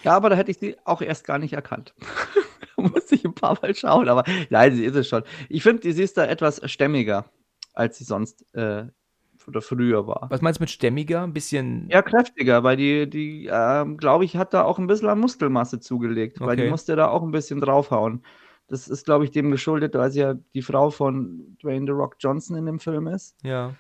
Ja, 0.04 0.16
aber 0.16 0.30
da 0.30 0.36
hätte 0.36 0.52
ich 0.52 0.58
sie 0.58 0.76
auch 0.84 1.02
erst 1.02 1.26
gar 1.26 1.38
nicht 1.38 1.54
erkannt. 1.54 1.94
muss 2.78 3.12
ich 3.12 3.24
ein 3.24 3.36
paar 3.36 3.58
Mal 3.62 3.76
schauen, 3.76 4.10
aber 4.10 4.24
nein, 4.50 4.76
sie 4.76 4.86
ist 4.86 4.96
es 4.96 5.08
schon. 5.08 5.24
Ich 5.50 5.64
finde, 5.64 5.92
sie 5.94 6.02
ist 6.02 6.18
da 6.18 6.26
etwas 6.26 6.62
stämmiger, 6.70 7.30
als 7.74 7.98
sie 7.98 8.04
sonst 8.04 8.44
äh, 8.56 8.86
oder 9.48 9.62
früher 9.62 10.08
war. 10.08 10.28
Was 10.30 10.42
meinst 10.42 10.60
du 10.60 10.64
mit 10.64 10.70
stämmiger? 10.70 11.24
Ein 11.24 11.34
bisschen. 11.34 11.88
Ja, 11.90 12.02
kräftiger, 12.02 12.64
weil 12.64 12.78
die, 12.78 13.10
die 13.10 13.50
ähm, 13.52 13.98
glaube 13.98 14.26
ich, 14.26 14.38
hat 14.38 14.54
da 14.54 14.64
auch 14.64 14.80
ein 14.80 14.88
bisschen 14.88 15.10
an 15.10 15.20
Muskelmasse 15.20 15.80
zugelegt, 15.80 16.40
okay. 16.40 16.50
weil 16.50 16.56
die 16.58 16.70
musste 16.70 16.96
da 16.96 17.10
auch 17.10 17.24
ein 17.24 17.32
bisschen 17.32 17.62
draufhauen. 17.62 18.24
Das 18.68 18.88
ist, 18.88 19.06
glaube 19.06 19.26
ich, 19.26 19.32
dem 19.32 19.52
geschuldet, 19.52 19.96
weil 19.96 20.12
sie 20.12 20.22
ja 20.22 20.36
die 20.54 20.62
Frau 20.62 20.92
von 20.92 21.58
Dwayne 21.62 21.86
The 21.86 21.92
Rock 21.92 22.16
Johnson 22.20 22.56
in 22.56 22.66
dem 22.66 22.80
Film 22.80 23.08
ist. 23.08 23.36
Ja 23.44 23.74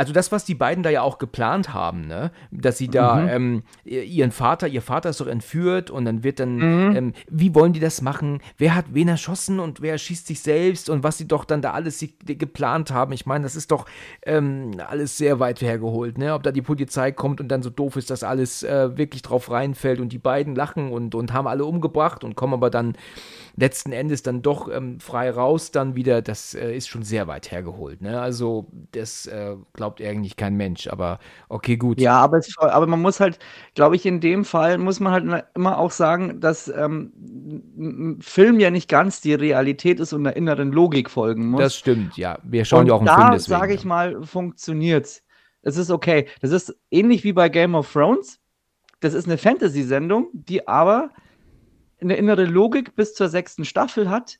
also 0.00 0.14
das, 0.14 0.32
was 0.32 0.46
die 0.46 0.54
beiden 0.54 0.82
da 0.82 0.88
ja 0.88 1.02
auch 1.02 1.18
geplant 1.18 1.74
haben, 1.74 2.06
ne? 2.06 2.30
dass 2.50 2.78
sie 2.78 2.88
da 2.88 3.16
mhm. 3.16 3.28
ähm, 3.28 3.62
ihren 3.84 4.30
Vater, 4.30 4.66
ihr 4.66 4.80
Vater 4.80 5.10
ist 5.10 5.20
doch 5.20 5.26
entführt 5.26 5.90
und 5.90 6.06
dann 6.06 6.24
wird 6.24 6.40
dann, 6.40 6.56
mhm. 6.56 6.96
ähm, 6.96 7.12
wie 7.28 7.54
wollen 7.54 7.74
die 7.74 7.80
das 7.80 8.00
machen? 8.00 8.40
Wer 8.56 8.74
hat 8.74 8.86
wen 8.94 9.08
erschossen 9.08 9.60
und 9.60 9.82
wer 9.82 9.98
schießt 9.98 10.26
sich 10.26 10.40
selbst 10.40 10.88
und 10.88 11.02
was 11.02 11.18
sie 11.18 11.28
doch 11.28 11.44
dann 11.44 11.60
da 11.60 11.72
alles 11.72 12.02
geplant 12.24 12.90
haben. 12.92 13.12
Ich 13.12 13.26
meine, 13.26 13.42
das 13.42 13.56
ist 13.56 13.72
doch 13.72 13.84
ähm, 14.22 14.80
alles 14.88 15.18
sehr 15.18 15.38
weit 15.38 15.60
hergeholt, 15.60 16.16
ne? 16.16 16.32
Ob 16.32 16.44
da 16.44 16.50
die 16.50 16.62
Polizei 16.62 17.12
kommt 17.12 17.38
und 17.42 17.48
dann 17.48 17.62
so 17.62 17.68
doof 17.68 17.96
ist, 17.96 18.08
dass 18.08 18.22
alles 18.22 18.62
äh, 18.62 18.96
wirklich 18.96 19.20
drauf 19.20 19.50
reinfällt 19.50 20.00
und 20.00 20.14
die 20.14 20.18
beiden 20.18 20.54
lachen 20.54 20.92
und, 20.92 21.14
und 21.14 21.34
haben 21.34 21.46
alle 21.46 21.66
umgebracht 21.66 22.24
und 22.24 22.36
kommen 22.36 22.54
aber 22.54 22.70
dann 22.70 22.96
letzten 23.60 23.92
Endes 23.92 24.22
dann 24.22 24.42
doch 24.42 24.68
ähm, 24.72 24.98
frei 24.98 25.30
raus, 25.30 25.70
dann 25.70 25.94
wieder, 25.94 26.22
das 26.22 26.54
äh, 26.54 26.74
ist 26.74 26.88
schon 26.88 27.02
sehr 27.02 27.28
weit 27.28 27.50
hergeholt. 27.50 28.00
Ne? 28.00 28.20
Also, 28.20 28.66
das 28.92 29.26
äh, 29.26 29.56
glaubt 29.74 30.02
eigentlich 30.02 30.36
kein 30.36 30.56
Mensch, 30.56 30.88
aber 30.88 31.18
okay, 31.48 31.76
gut. 31.76 32.00
Ja, 32.00 32.18
aber, 32.18 32.38
es, 32.38 32.56
aber 32.58 32.86
man 32.86 33.00
muss 33.00 33.20
halt, 33.20 33.38
glaube 33.74 33.96
ich, 33.96 34.06
in 34.06 34.20
dem 34.20 34.44
Fall 34.44 34.78
muss 34.78 34.98
man 34.98 35.12
halt 35.12 35.44
immer 35.54 35.78
auch 35.78 35.90
sagen, 35.90 36.40
dass 36.40 36.68
ähm, 36.68 38.18
Film 38.20 38.58
ja 38.58 38.70
nicht 38.70 38.88
ganz 38.88 39.20
die 39.20 39.34
Realität 39.34 40.00
ist 40.00 40.12
und 40.12 40.24
der 40.24 40.36
inneren 40.36 40.72
Logik 40.72 41.10
folgen 41.10 41.46
muss. 41.50 41.60
Das 41.60 41.76
stimmt, 41.76 42.16
ja. 42.16 42.38
Wir 42.42 42.64
schauen 42.64 42.80
und 42.80 42.86
ja 42.88 42.94
auch 42.94 43.00
einen 43.00 43.06
da, 43.06 43.16
Film 43.16 43.30
deswegen. 43.32 43.60
sage 43.60 43.74
ich 43.74 43.84
mal, 43.84 44.22
funktioniert 44.24 45.04
es. 45.04 45.22
Es 45.62 45.76
ist 45.76 45.90
okay. 45.90 46.26
Das 46.40 46.52
ist 46.52 46.74
ähnlich 46.90 47.22
wie 47.24 47.32
bei 47.32 47.48
Game 47.48 47.74
of 47.74 47.92
Thrones. 47.92 48.40
Das 49.00 49.14
ist 49.14 49.26
eine 49.26 49.38
Fantasy-Sendung, 49.38 50.28
die 50.32 50.66
aber 50.66 51.10
eine 52.00 52.16
innere 52.16 52.44
Logik 52.44 52.94
bis 52.96 53.14
zur 53.14 53.28
sechsten 53.28 53.64
Staffel 53.64 54.10
hat, 54.10 54.38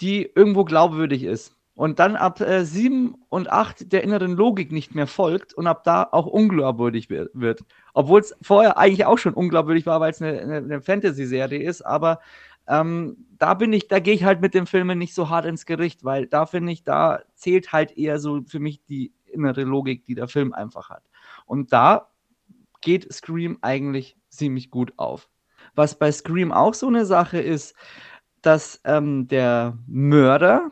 die 0.00 0.30
irgendwo 0.34 0.64
glaubwürdig 0.64 1.24
ist. 1.24 1.56
Und 1.74 1.98
dann 1.98 2.16
ab 2.16 2.40
äh, 2.40 2.64
sieben 2.64 3.14
und 3.30 3.50
acht 3.50 3.92
der 3.92 4.04
inneren 4.04 4.32
Logik 4.32 4.72
nicht 4.72 4.94
mehr 4.94 5.06
folgt 5.06 5.54
und 5.54 5.66
ab 5.66 5.84
da 5.84 6.06
auch 6.10 6.26
unglaubwürdig 6.26 7.08
wird. 7.08 7.64
Obwohl 7.94 8.20
es 8.20 8.36
vorher 8.42 8.76
eigentlich 8.76 9.06
auch 9.06 9.16
schon 9.16 9.32
unglaubwürdig 9.32 9.86
war, 9.86 9.98
weil 9.98 10.10
es 10.10 10.20
eine, 10.20 10.38
eine, 10.38 10.56
eine 10.58 10.82
Fantasy-Serie 10.82 11.62
ist, 11.62 11.80
aber 11.80 12.20
ähm, 12.68 13.16
da 13.38 13.54
bin 13.54 13.72
ich, 13.72 13.88
da 13.88 14.00
gehe 14.00 14.14
ich 14.14 14.24
halt 14.24 14.40
mit 14.40 14.54
dem 14.54 14.66
Film 14.66 14.86
nicht 14.98 15.14
so 15.14 15.30
hart 15.30 15.46
ins 15.46 15.66
Gericht, 15.66 16.04
weil 16.04 16.26
da 16.26 16.46
finde 16.46 16.72
ich, 16.72 16.84
da 16.84 17.22
zählt 17.34 17.72
halt 17.72 17.96
eher 17.96 18.18
so 18.18 18.42
für 18.46 18.60
mich 18.60 18.84
die 18.84 19.12
innere 19.26 19.62
Logik, 19.62 20.04
die 20.04 20.14
der 20.14 20.28
Film 20.28 20.52
einfach 20.52 20.90
hat. 20.90 21.02
Und 21.46 21.72
da 21.72 22.10
geht 22.82 23.12
Scream 23.12 23.58
eigentlich 23.62 24.16
ziemlich 24.28 24.70
gut 24.70 24.92
auf. 24.98 25.28
Was 25.74 25.98
bei 25.98 26.12
Scream 26.12 26.52
auch 26.52 26.74
so 26.74 26.88
eine 26.88 27.06
Sache 27.06 27.40
ist, 27.40 27.74
dass 28.42 28.80
ähm, 28.84 29.28
der 29.28 29.78
Mörder 29.86 30.70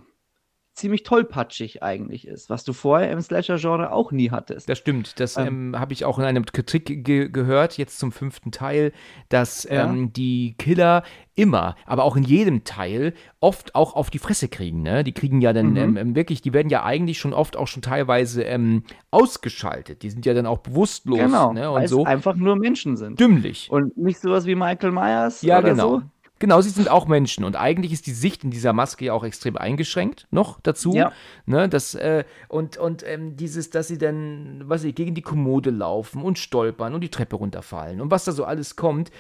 ziemlich 0.81 1.03
tollpatschig 1.03 1.83
eigentlich 1.83 2.27
ist, 2.27 2.51
was 2.51 2.65
du 2.65 2.73
vorher 2.73 3.11
im 3.13 3.21
Slasher-Genre 3.21 3.93
auch 3.93 4.13
nie 4.13 4.31
hattest. 4.31 4.69
Das 4.69 4.79
stimmt. 4.79 5.21
Das 5.21 5.37
ähm, 5.37 5.47
ähm, 5.75 5.81
habe 5.81 5.93
ich 5.93 6.05
auch 6.05 6.19
in 6.19 6.25
einem 6.25 6.45
Kritik 6.45 7.05
ge 7.05 7.29
gehört, 7.29 7.77
jetzt 7.79 7.99
zum 7.99 8.13
fünften 8.13 8.51
Teil, 8.51 8.93
dass 9.29 9.65
ja. 9.65 9.85
ähm, 9.85 10.13
die 10.13 10.55
Killer 10.59 11.03
immer, 11.35 11.77
aber 11.87 12.05
auch 12.05 12.17
in 12.17 12.25
jedem 12.25 12.65
Teil 12.65 13.15
oft 13.41 13.75
auch 13.75 13.95
auf 13.95 14.11
die 14.11 14.19
Fresse 14.19 14.49
kriegen. 14.49 14.83
Ne? 14.83 15.05
Die 15.05 15.13
kriegen 15.13 15.41
ja 15.41 15.53
dann 15.53 15.71
mhm. 15.71 15.77
Ähm, 15.77 15.97
ähm, 15.97 16.15
wirklich, 16.15 16.43
die 16.43 16.53
werden 16.53 16.69
ja 16.69 16.85
eigentlich 16.85 17.19
schon 17.19 17.33
oft 17.33 17.57
auch 17.57 17.69
schon 17.69 17.83
teilweise 17.83 18.43
ähm, 18.43 18.83
ausgeschaltet. 19.11 20.03
Die 20.03 20.11
sind 20.11 20.27
ja 20.27 20.35
dann 20.35 20.47
auch 20.47 20.59
bewusstlos. 20.59 21.19
Genau, 21.19 21.53
ne? 21.53 21.71
und 21.71 21.89
so. 21.89 22.05
einfach 22.05 22.35
nur 22.35 22.57
Menschen 22.57 22.97
sind. 22.97 23.21
Dümmlich. 23.21 23.71
Und 23.71 23.97
nicht 23.97 24.21
sowas 24.21 24.47
wie 24.47 24.55
Michael 24.55 24.93
Myers. 24.93 25.43
Ja, 25.43 25.61
genau. 25.61 26.01
So. 26.01 26.03
Genau, 26.41 26.63
sie 26.63 26.71
sind 26.71 26.91
auch 26.91 27.07
Menschen 27.07 27.45
und 27.45 27.55
eigentlich 27.55 27.93
ist 27.93 28.07
die 28.07 28.15
Sicht 28.15 28.45
in 28.45 28.51
dieser 28.51 28.73
Maske 28.73 29.05
ja 29.05 29.13
auch 29.13 29.25
extrem 29.25 29.59
eingeschränkt 29.59 30.27
noch 30.31 30.59
dazu. 30.63 30.95
Ja. 30.95 31.13
Ne, 31.45 31.69
das, 31.69 31.95
äh, 31.95 32.25
und 32.49 32.79
und 32.79 33.07
ähm, 33.07 33.37
dieses, 33.37 33.69
dass 33.69 33.89
sie 33.89 33.99
dann, 33.99 34.63
was 34.65 34.83
ich, 34.85 34.95
gegen 34.95 35.15
die 35.15 35.21
Kommode 35.21 35.69
laufen 35.69 36.23
und 36.23 36.39
stolpern 36.39 36.95
und 36.95 37.03
die 37.03 37.11
Treppe 37.11 37.37
runterfallen 37.37 38.01
und 38.01 38.11
was 38.11 38.25
da 38.25 38.33
so 38.33 38.45
alles 38.45 38.75
kommt, 38.75 39.11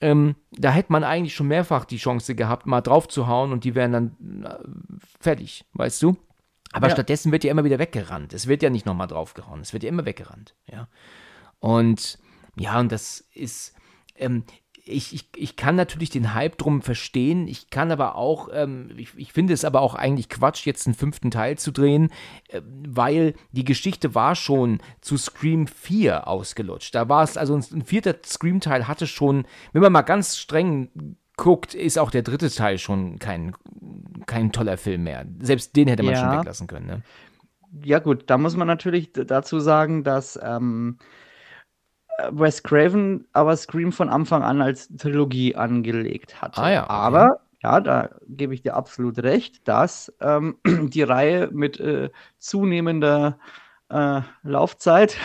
ähm, 0.00 0.36
da 0.52 0.70
hätte 0.70 0.90
man 0.90 1.04
eigentlich 1.04 1.34
schon 1.34 1.48
mehrfach 1.48 1.84
die 1.84 1.98
Chance 1.98 2.34
gehabt, 2.34 2.66
mal 2.66 2.80
drauf 2.80 3.08
zu 3.08 3.26
hauen 3.26 3.52
und 3.52 3.64
die 3.64 3.74
wären 3.74 3.92
dann 3.92 4.44
äh, 4.44 4.56
fertig, 5.20 5.66
weißt 5.74 6.02
du? 6.02 6.16
Aber 6.72 6.86
ja. 6.88 6.94
stattdessen 6.94 7.30
wird 7.30 7.44
ja 7.44 7.50
immer 7.50 7.64
wieder 7.64 7.78
weggerannt. 7.78 8.32
Es 8.32 8.46
wird 8.46 8.62
ja 8.62 8.70
nicht 8.70 8.86
nochmal 8.86 9.06
draufgehauen, 9.06 9.60
es 9.60 9.74
wird 9.74 9.82
ja 9.82 9.90
immer 9.90 10.06
weggerannt, 10.06 10.54
ja. 10.66 10.88
Und 11.58 12.18
ja, 12.56 12.80
und 12.80 12.90
das 12.90 13.28
ist, 13.34 13.74
ähm, 14.16 14.44
ich, 14.90 15.14
ich, 15.14 15.28
ich 15.36 15.56
kann 15.56 15.76
natürlich 15.76 16.10
den 16.10 16.34
Hype 16.34 16.58
drum 16.58 16.82
verstehen. 16.82 17.48
Ich 17.48 17.70
kann 17.70 17.90
aber 17.90 18.16
auch, 18.16 18.48
ähm, 18.52 18.90
ich, 18.96 19.10
ich 19.16 19.32
finde 19.32 19.52
es 19.52 19.64
aber 19.64 19.80
auch 19.80 19.94
eigentlich 19.94 20.28
Quatsch, 20.28 20.66
jetzt 20.66 20.86
einen 20.86 20.94
fünften 20.94 21.30
Teil 21.30 21.58
zu 21.58 21.70
drehen, 21.70 22.10
äh, 22.48 22.60
weil 22.86 23.34
die 23.52 23.64
Geschichte 23.64 24.14
war 24.14 24.34
schon 24.34 24.80
zu 25.00 25.16
Scream 25.16 25.66
4 25.66 26.26
ausgelutscht. 26.26 26.94
Da 26.94 27.08
war 27.08 27.22
es, 27.22 27.36
also 27.36 27.54
ein 27.54 27.84
vierter 27.84 28.16
Scream-Teil 28.24 28.88
hatte 28.88 29.06
schon, 29.06 29.46
wenn 29.72 29.82
man 29.82 29.92
mal 29.92 30.02
ganz 30.02 30.36
streng 30.36 31.16
guckt, 31.36 31.74
ist 31.74 31.98
auch 31.98 32.10
der 32.10 32.22
dritte 32.22 32.50
Teil 32.50 32.78
schon 32.78 33.18
kein, 33.18 33.54
kein 34.26 34.52
toller 34.52 34.76
Film 34.76 35.04
mehr. 35.04 35.26
Selbst 35.40 35.74
den 35.76 35.88
hätte 35.88 36.02
man 36.02 36.14
ja. 36.14 36.20
schon 36.20 36.38
weglassen 36.38 36.66
können. 36.66 36.86
Ne? 36.86 37.02
Ja, 37.84 37.98
gut, 37.98 38.24
da 38.26 38.36
muss 38.36 38.56
man 38.56 38.66
natürlich 38.66 39.12
dazu 39.12 39.60
sagen, 39.60 40.04
dass. 40.04 40.38
Ähm 40.42 40.98
Wes 42.30 42.62
Craven 42.62 43.26
aber 43.32 43.56
Scream 43.56 43.92
von 43.92 44.08
Anfang 44.08 44.42
an 44.42 44.62
als 44.62 44.88
Trilogie 44.96 45.54
angelegt 45.54 46.40
hatte. 46.40 46.60
Ah, 46.60 46.70
ja, 46.70 46.84
okay. 46.84 46.92
Aber, 46.92 47.40
ja, 47.62 47.80
da 47.80 48.10
gebe 48.28 48.54
ich 48.54 48.62
dir 48.62 48.74
absolut 48.74 49.18
recht, 49.18 49.66
dass 49.68 50.12
ähm, 50.20 50.56
die 50.66 51.02
Reihe 51.02 51.50
mit 51.52 51.78
äh, 51.80 52.10
zunehmender 52.38 53.38
äh, 53.88 54.20
Laufzeit 54.42 55.16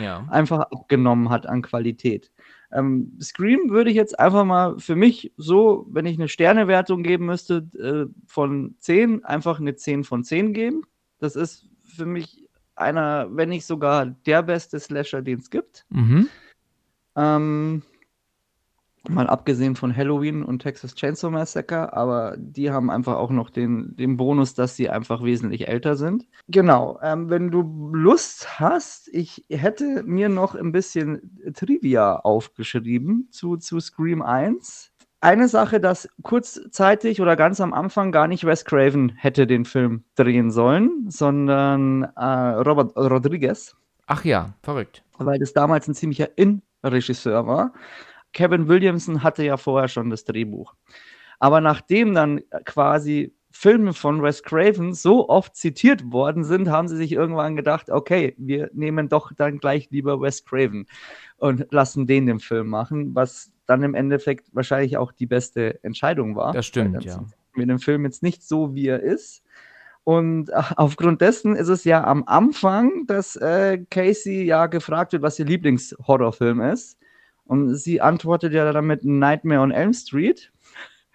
ja. 0.00 0.26
einfach 0.30 0.60
abgenommen 0.70 1.30
hat 1.30 1.46
an 1.46 1.62
Qualität. 1.62 2.30
Ähm, 2.72 3.18
Scream 3.20 3.70
würde 3.70 3.90
ich 3.90 3.96
jetzt 3.96 4.18
einfach 4.18 4.44
mal 4.44 4.78
für 4.78 4.94
mich 4.94 5.32
so, 5.36 5.86
wenn 5.90 6.06
ich 6.06 6.18
eine 6.18 6.28
Sternewertung 6.28 7.02
geben 7.02 7.26
müsste, 7.26 7.66
äh, 7.78 8.12
von 8.26 8.76
10, 8.78 9.24
einfach 9.24 9.58
eine 9.58 9.74
10 9.74 10.04
von 10.04 10.22
10 10.22 10.52
geben. 10.52 10.82
Das 11.18 11.34
ist 11.34 11.66
für 11.82 12.06
mich 12.06 12.48
einer, 12.80 13.28
wenn 13.30 13.48
nicht 13.50 13.66
sogar 13.66 14.06
der 14.06 14.42
beste 14.42 14.80
Slasher, 14.80 15.22
den 15.22 15.38
es 15.38 15.50
gibt. 15.50 15.86
Mhm. 15.90 16.28
Ähm, 17.16 17.82
mal 19.08 19.26
abgesehen 19.26 19.76
von 19.76 19.96
Halloween 19.96 20.42
und 20.42 20.60
Texas 20.60 20.94
Chainsaw 20.94 21.30
Massacre, 21.30 21.92
aber 21.92 22.36
die 22.36 22.70
haben 22.70 22.90
einfach 22.90 23.16
auch 23.16 23.30
noch 23.30 23.50
den, 23.50 23.96
den 23.96 24.16
Bonus, 24.16 24.54
dass 24.54 24.76
sie 24.76 24.90
einfach 24.90 25.22
wesentlich 25.22 25.68
älter 25.68 25.96
sind. 25.96 26.26
Genau, 26.48 26.98
ähm, 27.02 27.30
wenn 27.30 27.50
du 27.50 27.62
Lust 27.92 28.60
hast, 28.60 29.08
ich 29.08 29.44
hätte 29.48 30.02
mir 30.04 30.28
noch 30.28 30.54
ein 30.54 30.72
bisschen 30.72 31.38
Trivia 31.54 32.16
aufgeschrieben 32.16 33.28
zu, 33.30 33.56
zu 33.56 33.80
Scream 33.80 34.22
1 34.22 34.89
eine 35.20 35.48
Sache, 35.48 35.80
dass 35.80 36.08
kurzzeitig 36.22 37.20
oder 37.20 37.36
ganz 37.36 37.60
am 37.60 37.72
Anfang 37.72 38.12
gar 38.12 38.26
nicht 38.26 38.44
Wes 38.44 38.64
Craven 38.64 39.10
hätte 39.16 39.46
den 39.46 39.64
Film 39.64 40.04
drehen 40.14 40.50
sollen, 40.50 41.06
sondern 41.08 42.04
äh, 42.16 42.24
Robert 42.24 42.96
Rodriguez. 42.96 43.76
Ach 44.06 44.24
ja, 44.24 44.54
verrückt. 44.62 45.04
Weil 45.18 45.38
das 45.38 45.52
damals 45.52 45.86
ein 45.86 45.94
ziemlicher 45.94 46.36
In-Regisseur 46.36 47.46
war. 47.46 47.72
Kevin 48.32 48.68
Williamson 48.68 49.22
hatte 49.22 49.44
ja 49.44 49.56
vorher 49.56 49.88
schon 49.88 50.10
das 50.10 50.24
Drehbuch. 50.24 50.74
Aber 51.38 51.60
nachdem 51.60 52.14
dann 52.14 52.40
quasi 52.64 53.34
Filme 53.50 53.92
von 53.92 54.22
Wes 54.22 54.42
Craven 54.42 54.94
so 54.94 55.28
oft 55.28 55.56
zitiert 55.56 56.12
worden 56.12 56.44
sind, 56.44 56.68
haben 56.68 56.88
sie 56.88 56.96
sich 56.96 57.12
irgendwann 57.12 57.56
gedacht, 57.56 57.90
okay, 57.90 58.34
wir 58.38 58.70
nehmen 58.72 59.08
doch 59.08 59.32
dann 59.32 59.58
gleich 59.58 59.90
lieber 59.90 60.20
Wes 60.20 60.44
Craven 60.44 60.86
und 61.36 61.66
lassen 61.70 62.06
den 62.06 62.26
den 62.26 62.38
Film 62.38 62.68
machen, 62.68 63.14
was 63.14 63.52
dann 63.70 63.84
im 63.84 63.94
Endeffekt 63.94 64.48
wahrscheinlich 64.52 64.96
auch 64.96 65.12
die 65.12 65.26
beste 65.26 65.82
Entscheidung 65.84 66.34
war. 66.34 66.52
Das 66.52 66.66
stimmt, 66.66 67.04
ja. 67.04 67.24
Mit 67.54 67.70
dem 67.70 67.78
Film 67.78 68.04
jetzt 68.04 68.22
nicht 68.22 68.42
so, 68.42 68.74
wie 68.74 68.88
er 68.88 69.00
ist. 69.00 69.44
Und 70.02 70.50
äh, 70.50 70.62
aufgrund 70.76 71.20
dessen 71.20 71.54
ist 71.54 71.68
es 71.68 71.84
ja 71.84 72.02
am 72.04 72.24
Anfang, 72.26 73.06
dass 73.06 73.36
äh, 73.36 73.78
Casey 73.90 74.42
ja 74.42 74.66
gefragt 74.66 75.12
wird, 75.12 75.22
was 75.22 75.38
ihr 75.38 75.44
Lieblingshorrorfilm 75.44 76.60
ist. 76.60 76.98
Und 77.44 77.76
sie 77.76 78.00
antwortet 78.00 78.52
ja 78.52 78.72
damit 78.72 79.04
Nightmare 79.04 79.60
on 79.60 79.70
Elm 79.70 79.92
Street 79.92 80.50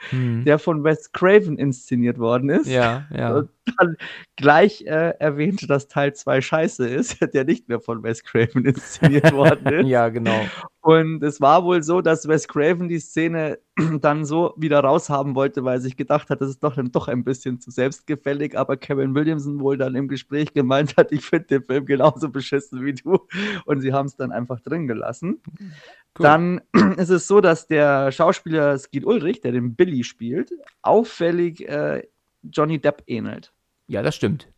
hm. 0.10 0.43
der 0.45 0.60
von 0.60 0.84
Wes 0.84 1.12
Craven 1.12 1.58
inszeniert 1.58 2.18
worden 2.18 2.49
ist. 2.49 2.68
Ja, 2.68 3.06
ja. 3.16 3.36
Und 3.36 3.49
dann 3.78 3.95
gleich 4.36 4.82
äh, 4.86 5.14
erwähnt, 5.20 5.70
dass 5.70 5.88
Teil 5.88 6.14
2 6.14 6.41
scheiße 6.41 6.88
ist, 6.88 7.18
der 7.34 7.45
nicht 7.45 7.70
mehr 7.70 7.80
von 7.80 8.03
Wes 8.03 8.24
Craven 8.24 8.66
inszeniert 8.66 9.32
worden 9.34 9.74
ist. 9.74 9.88
ja, 9.88 10.10
genau. 10.10 10.39
Und 10.86 11.23
es 11.23 11.41
war 11.41 11.63
wohl 11.63 11.81
so, 11.81 12.01
dass 12.01 12.27
Wes 12.27 12.47
Craven 12.47 12.88
die 12.88 12.99
Szene 12.99 13.57
dann 14.01 14.23
so 14.23 14.53
wieder 14.55 14.81
raushaben 14.81 15.33
wollte, 15.33 15.63
weil 15.63 15.77
er 15.77 15.81
sich 15.81 15.97
gedacht 15.97 16.29
hat, 16.29 16.41
das 16.41 16.49
ist 16.49 16.63
doch 16.63 16.75
dann 16.75 16.91
doch 16.91 17.07
ein 17.07 17.23
bisschen 17.23 17.59
zu 17.59 17.71
selbstgefällig, 17.71 18.55
aber 18.55 18.77
Kevin 18.77 19.15
Williamson 19.15 19.59
wohl 19.59 19.79
dann 19.79 19.95
im 19.95 20.07
Gespräch 20.07 20.53
gemeint 20.53 20.95
hat, 20.95 21.11
ich 21.11 21.25
finde 21.25 21.47
den 21.47 21.63
Film 21.63 21.88
genauso 21.88 22.29
beschissen 22.29 22.86
wie 22.86 22.93
du. 22.93 23.17
Und 23.65 23.81
sie 23.81 23.93
haben 23.93 24.05
es 24.05 24.15
dann 24.15 24.31
einfach 24.31 24.59
drin 24.59 24.86
gelassen. 24.86 25.41
Cool. 25.59 26.23
Dann 26.23 26.61
ist 26.97 27.09
es 27.09 27.25
so, 27.25 27.41
dass 27.41 27.65
der 27.65 28.11
Schauspieler 28.11 28.77
Skeet 28.77 29.07
Ulrich, 29.07 29.41
der 29.41 29.53
den 29.53 29.73
Billy 29.73 30.03
spielt, 30.03 30.51
auffällig 30.83 31.67
äh, 31.67 32.03
Johnny 32.43 32.79
Depp 32.79 33.01
ähnelt. 33.07 33.51
Ja, 33.88 34.03
das 34.03 34.15
stimmt. 34.15 34.53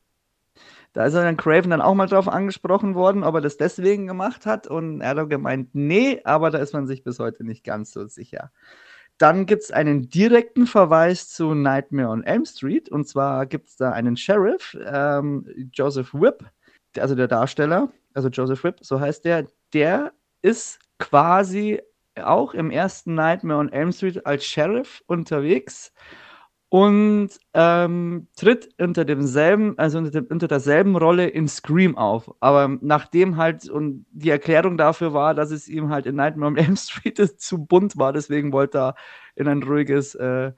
Da 0.97 1.05
ist 1.05 1.13
er 1.13 1.21
dann 1.21 1.37
Craven 1.37 1.69
dann 1.69 1.81
auch 1.81 1.93
mal 1.93 2.07
drauf 2.07 2.27
angesprochen 2.27 2.95
worden, 2.95 3.23
ob 3.23 3.35
er 3.35 3.41
das 3.41 3.57
deswegen 3.57 4.07
gemacht 4.07 4.47
hat. 4.47 4.65
Und 4.65 4.99
er 4.99 5.09
hat 5.09 5.29
gemeint, 5.29 5.75
nee, 5.75 6.21
aber 6.23 6.49
da 6.49 6.57
ist 6.57 6.73
man 6.73 6.87
sich 6.87 7.03
bis 7.03 7.19
heute 7.19 7.43
nicht 7.43 7.63
ganz 7.63 7.91
so 7.91 8.07
sicher. 8.07 8.51
Dann 9.19 9.45
gibt 9.45 9.61
es 9.61 9.69
einen 9.69 10.09
direkten 10.09 10.65
Verweis 10.65 11.29
zu 11.29 11.53
Nightmare 11.53 12.09
on 12.09 12.23
Elm 12.23 12.45
Street. 12.45 12.89
Und 12.89 13.07
zwar 13.07 13.45
gibt 13.45 13.67
es 13.67 13.75
da 13.75 13.91
einen 13.91 14.17
Sheriff, 14.17 14.75
ähm, 14.91 15.45
Joseph 15.71 16.15
Whipp, 16.15 16.43
also 16.97 17.13
der 17.13 17.27
Darsteller, 17.27 17.91
also 18.15 18.29
Joseph 18.29 18.63
Whipp, 18.63 18.77
so 18.81 18.99
heißt 18.99 19.23
der, 19.23 19.45
der 19.73 20.13
ist 20.41 20.79
quasi 20.97 21.79
auch 22.15 22.55
im 22.55 22.71
ersten 22.71 23.13
Nightmare 23.13 23.59
on 23.59 23.71
Elm 23.71 23.91
Street 23.91 24.25
als 24.25 24.45
Sheriff 24.45 25.03
unterwegs 25.05 25.93
und 26.69 27.29
ähm, 27.53 28.27
tritt 28.35 28.69
unter 28.77 29.05
demselben, 29.05 29.77
also 29.77 29.97
unter, 29.99 30.11
dem, 30.11 30.25
unter 30.25 30.47
derselben 30.47 30.97
Rolle 30.97 31.27
in 31.27 31.47
Scream 31.47 31.97
auf. 31.97 32.33
Aber 32.41 32.77
nachdem 32.81 33.37
halt, 33.37 33.69
und 33.69 34.05
die 34.11 34.29
Erklärung 34.29 34.77
dafür 34.77 35.13
war, 35.13 35.33
dass 35.33 35.51
es 35.51 35.69
ihm 35.69 35.89
halt 35.89 36.05
in 36.05 36.15
Nightmare 36.15 36.51
on 36.51 36.57
Elm 36.57 36.75
Street 36.77 37.17
zu 37.39 37.65
bunt 37.65 37.97
war, 37.97 38.11
deswegen 38.11 38.51
wollte 38.51 38.79
er 38.79 38.95
in 39.35 39.47
ein 39.47 39.63
ruhiges 39.63 40.15
äh, 40.15 40.51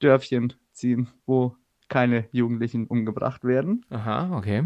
Dörfchen 0.00 0.52
ziehen, 0.72 1.08
wo 1.24 1.56
keine 1.88 2.28
Jugendlichen 2.32 2.86
umgebracht 2.86 3.44
werden. 3.44 3.86
Aha, 3.88 4.36
okay. 4.36 4.64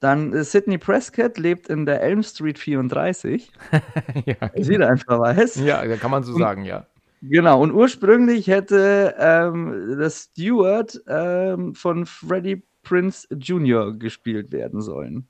Dann 0.00 0.32
äh, 0.34 0.44
Sidney 0.44 0.76
Prescott 0.76 1.38
lebt 1.38 1.68
in 1.68 1.86
der 1.86 2.02
Elm 2.02 2.22
Street 2.22 2.58
34. 2.58 3.50
ja, 4.26 4.46
ist 4.48 4.68
wieder 4.68 4.88
ein 4.88 4.98
Verweis. 4.98 5.56
Ja, 5.56 5.84
kann 5.96 6.10
man 6.10 6.24
so 6.24 6.34
und, 6.34 6.40
sagen, 6.40 6.64
ja. 6.64 6.86
Genau, 7.20 7.62
und 7.62 7.72
ursprünglich 7.72 8.46
hätte 8.46 9.14
ähm, 9.18 9.96
das 9.98 10.24
Stewart 10.30 11.00
ähm, 11.08 11.74
von 11.74 12.06
Freddie 12.06 12.62
Prince 12.82 13.26
Jr. 13.30 13.92
gespielt 13.98 14.52
werden 14.52 14.80
sollen. 14.80 15.28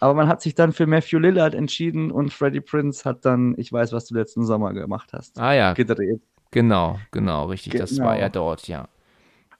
Aber 0.00 0.14
man 0.14 0.28
hat 0.28 0.42
sich 0.42 0.54
dann 0.54 0.72
für 0.72 0.86
Matthew 0.86 1.18
Lillard 1.18 1.54
entschieden 1.54 2.10
und 2.10 2.32
Freddie 2.32 2.60
Prince 2.60 3.08
hat 3.08 3.24
dann, 3.24 3.54
ich 3.56 3.72
weiß, 3.72 3.92
was 3.92 4.06
du 4.06 4.14
letzten 4.14 4.44
Sommer 4.44 4.74
gemacht 4.74 5.12
hast, 5.12 5.38
ah, 5.38 5.54
ja. 5.54 5.72
gedreht. 5.72 6.20
Genau, 6.50 6.98
genau, 7.10 7.46
richtig. 7.46 7.72
Genau. 7.72 7.82
Das 7.84 7.98
war 7.98 8.14
Genau. 8.14 8.22
er 8.22 8.30
dort, 8.30 8.68
ja. 8.68 8.88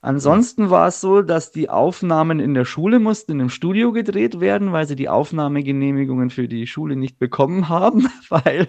Ansonsten 0.01 0.69
war 0.69 0.89
es 0.89 1.01
so, 1.01 1.23
dass 1.23 1.51
die 1.51 1.71
Aufnahmen 1.71 2.39
in 2.39 2.53
der 2.53 2.67
Schule 2.67 3.01
mussten 3.01 3.33
in 3.33 3.41
einem 3.41 3.49
Studio 3.49 3.91
gedreht 3.91 4.39
werden, 4.39 4.71
weil 4.71 4.87
sie 4.87 4.97
die 4.97 5.09
Aufnahmegenehmigungen 5.09 6.29
für 6.29 6.47
die 6.47 6.67
Schule 6.67 6.95
nicht 6.95 7.19
bekommen 7.19 7.71
haben, 7.71 8.09
weil 8.29 8.69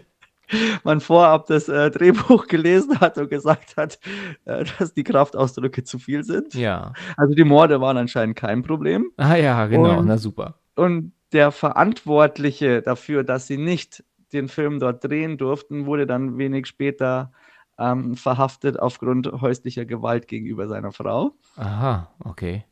man 0.83 0.99
vorab 1.01 1.47
das 1.47 1.67
äh, 1.69 1.89
Drehbuch 1.91 2.47
gelesen 2.47 2.99
hat 2.99 3.17
und 3.17 3.29
gesagt 3.29 3.77
hat, 3.77 3.99
äh, 4.45 4.65
dass 4.77 4.93
die 4.93 5.03
Kraftausdrücke 5.03 5.83
zu 5.83 5.99
viel 5.99 6.23
sind. 6.23 6.53
Ja. 6.53 6.93
Also 7.17 7.33
die 7.35 7.43
Morde 7.43 7.81
waren 7.81 7.97
anscheinend 7.97 8.35
kein 8.35 8.63
Problem. 8.63 9.11
Ah 9.17 9.35
ja, 9.35 9.65
genau, 9.67 9.99
Und- 9.99 10.07
na 10.07 10.17
super. 10.17 10.55
Und 10.75 11.13
der 11.31 11.51
Verantwortliche 11.51 12.81
dafür, 12.81 13.23
dass 13.23 13.47
sie 13.47 13.57
nicht 13.57 14.03
den 14.33 14.47
Film 14.47 14.79
dort 14.79 15.03
drehen 15.03 15.37
durften, 15.37 15.85
wurde 15.85 16.05
dann 16.05 16.37
wenig 16.37 16.65
später 16.67 17.31
ähm, 17.77 18.15
verhaftet 18.15 18.79
aufgrund 18.79 19.31
häuslicher 19.41 19.85
Gewalt 19.85 20.27
gegenüber 20.27 20.67
seiner 20.67 20.91
Frau. 20.91 21.31
Aha, 21.57 22.09
okay. 22.23 22.63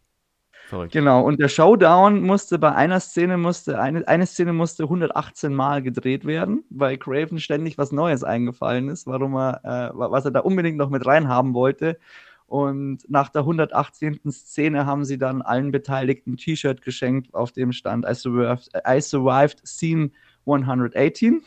Verrückt. 0.67 0.93
Genau, 0.93 1.23
und 1.23 1.39
der 1.39 1.49
Showdown 1.49 2.21
musste 2.21 2.57
bei 2.57 2.73
einer 2.73 2.99
Szene 2.99 3.37
musste, 3.37 3.79
eine, 3.79 4.07
eine 4.07 4.25
Szene 4.25 4.53
musste 4.53 4.83
118 4.83 5.53
Mal 5.53 5.81
gedreht 5.83 6.25
werden, 6.25 6.63
weil 6.69 6.97
Craven 6.97 7.39
ständig 7.39 7.77
was 7.77 7.91
Neues 7.91 8.23
eingefallen 8.23 8.89
ist, 8.89 9.05
warum 9.05 9.35
er, 9.35 9.59
äh, 9.63 9.97
wa- 9.97 10.11
was 10.11 10.25
er 10.25 10.31
da 10.31 10.39
unbedingt 10.39 10.77
noch 10.77 10.89
mit 10.89 11.05
reinhaben 11.05 11.53
wollte. 11.53 11.99
Und 12.47 12.99
nach 13.09 13.29
der 13.29 13.41
118. 13.45 14.31
Szene 14.31 14.85
haben 14.85 15.05
sie 15.05 15.17
dann 15.17 15.41
allen 15.41 15.71
Beteiligten 15.71 16.33
ein 16.33 16.37
T-Shirt 16.37 16.81
geschenkt, 16.81 17.33
auf 17.33 17.51
dem 17.51 17.71
stand 17.71 18.05
I 18.09 18.13
survived, 18.13 18.69
I 18.87 19.01
survived 19.01 19.65
Scene 19.67 20.11
118. 20.45 21.41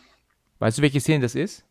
Weißt 0.58 0.78
du, 0.78 0.82
welche 0.82 1.00
Szene 1.00 1.20
das 1.20 1.34
ist? 1.34 1.64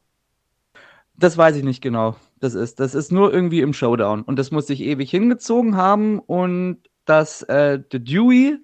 Das 1.18 1.38
weiß 1.38 1.56
ich 1.56 1.64
nicht 1.64 1.82
genau. 1.82 2.16
Das 2.40 2.54
ist, 2.54 2.80
das 2.80 2.94
ist 2.96 3.12
nur 3.12 3.34
irgendwie 3.34 3.62
im 3.62 3.74
Showdown. 3.74 4.22
Und 4.24 4.38
das 4.38 4.52
muss 4.52 4.68
sich 4.68 4.82
ewig 4.82 5.10
hingezogen 5.10 5.76
haben. 5.78 6.20
Und 6.20 6.80
dass 7.06 7.44
äh, 7.44 7.80
der 7.80 8.00
Dewey 8.00 8.58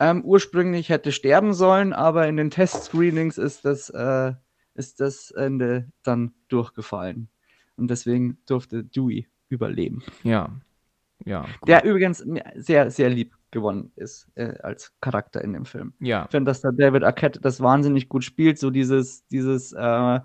ähm, 0.00 0.24
ursprünglich 0.24 0.88
hätte 0.88 1.12
sterben 1.12 1.54
sollen, 1.54 1.92
aber 1.92 2.28
in 2.28 2.36
den 2.36 2.50
Test-Screenings 2.50 3.38
ist 3.38 3.64
das, 3.64 3.90
äh, 3.90 4.32
ist 4.74 5.00
das 5.00 5.30
Ende 5.32 5.90
dann 6.02 6.32
durchgefallen. 6.48 7.28
Und 7.76 7.90
deswegen 7.90 8.38
durfte 8.46 8.84
Dewey 8.84 9.28
überleben. 9.48 10.02
Ja. 10.22 10.50
Ja. 11.24 11.42
gut. 11.60 11.68
Der 11.68 11.84
übrigens 11.84 12.24
sehr, 12.54 12.90
sehr 12.90 13.10
lieb 13.10 13.34
gewonnen 13.50 13.92
ist 13.96 14.28
äh, 14.34 14.54
als 14.62 14.92
Charakter 15.00 15.42
in 15.42 15.52
dem 15.52 15.64
Film. 15.64 15.94
ja. 16.00 16.24
Ich 16.24 16.30
finde, 16.30 16.50
dass 16.50 16.60
der 16.60 16.72
David 16.72 17.02
Arquette 17.02 17.40
das 17.40 17.60
wahnsinnig 17.60 18.08
gut 18.08 18.22
spielt, 18.24 18.58
so 18.58 18.70
dieses, 18.70 19.26
dieses 19.28 19.72
äh, 19.72 20.20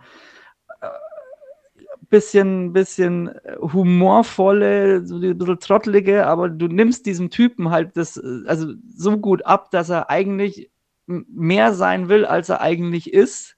bisschen, 2.14 2.74
bisschen 2.74 3.32
humorvolle, 3.60 5.04
so 5.04 5.20
die 5.20 5.36
bisschen 5.36 5.58
trottelige, 5.58 6.28
aber 6.28 6.48
du 6.48 6.68
nimmst 6.68 7.08
diesem 7.08 7.32
Typen 7.32 7.72
halt 7.72 7.98
das, 7.98 8.18
äh, 8.18 8.44
also 8.46 8.68
so 8.96 9.18
gut 9.18 9.44
ab, 9.48 9.72
dass 9.72 9.90
er 9.90 10.12
eigentlich 10.12 10.70
mehr 11.08 11.74
sein 11.74 12.10
will, 12.10 12.24
als 12.24 12.50
er 12.50 12.62
eigentlich 12.62 13.12
ist. 13.12 13.58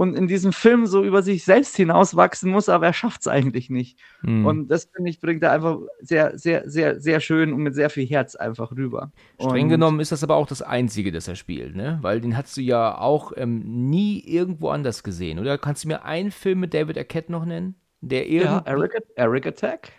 Und 0.00 0.14
in 0.14 0.28
diesem 0.28 0.54
Film 0.54 0.86
so 0.86 1.04
über 1.04 1.22
sich 1.22 1.44
selbst 1.44 1.76
hinauswachsen 1.76 2.50
muss, 2.50 2.70
aber 2.70 2.86
er 2.86 2.94
schafft 2.94 3.20
es 3.20 3.26
eigentlich 3.26 3.68
nicht. 3.68 3.98
Hm. 4.22 4.46
Und 4.46 4.68
das 4.68 4.86
finde 4.86 5.10
ich, 5.10 5.20
bringt 5.20 5.42
er 5.42 5.52
einfach 5.52 5.78
sehr, 6.00 6.38
sehr, 6.38 6.70
sehr, 6.70 6.98
sehr 6.98 7.20
schön 7.20 7.52
und 7.52 7.60
mit 7.60 7.74
sehr 7.74 7.90
viel 7.90 8.06
Herz 8.06 8.34
einfach 8.34 8.72
rüber. 8.72 9.12
Streng 9.38 9.64
und 9.64 9.68
genommen 9.68 10.00
ist 10.00 10.10
das 10.10 10.24
aber 10.24 10.36
auch 10.36 10.46
das 10.46 10.62
Einzige, 10.62 11.12
das 11.12 11.28
er 11.28 11.36
spielt, 11.36 11.76
ne? 11.76 11.98
Weil 12.00 12.22
den 12.22 12.34
hast 12.34 12.56
du 12.56 12.62
ja 12.62 12.96
auch 12.96 13.32
ähm, 13.36 13.90
nie 13.90 14.20
irgendwo 14.20 14.70
anders 14.70 15.02
gesehen, 15.02 15.38
oder? 15.38 15.58
Kannst 15.58 15.84
du 15.84 15.88
mir 15.88 16.02
einen 16.02 16.30
Film 16.30 16.60
mit 16.60 16.72
David 16.72 16.96
Arquette 16.96 17.30
noch 17.30 17.44
nennen? 17.44 17.74
Der 18.00 18.26
Ja. 18.26 18.62
Eric, 18.64 19.02
Eric 19.16 19.44
Attack. 19.44 19.92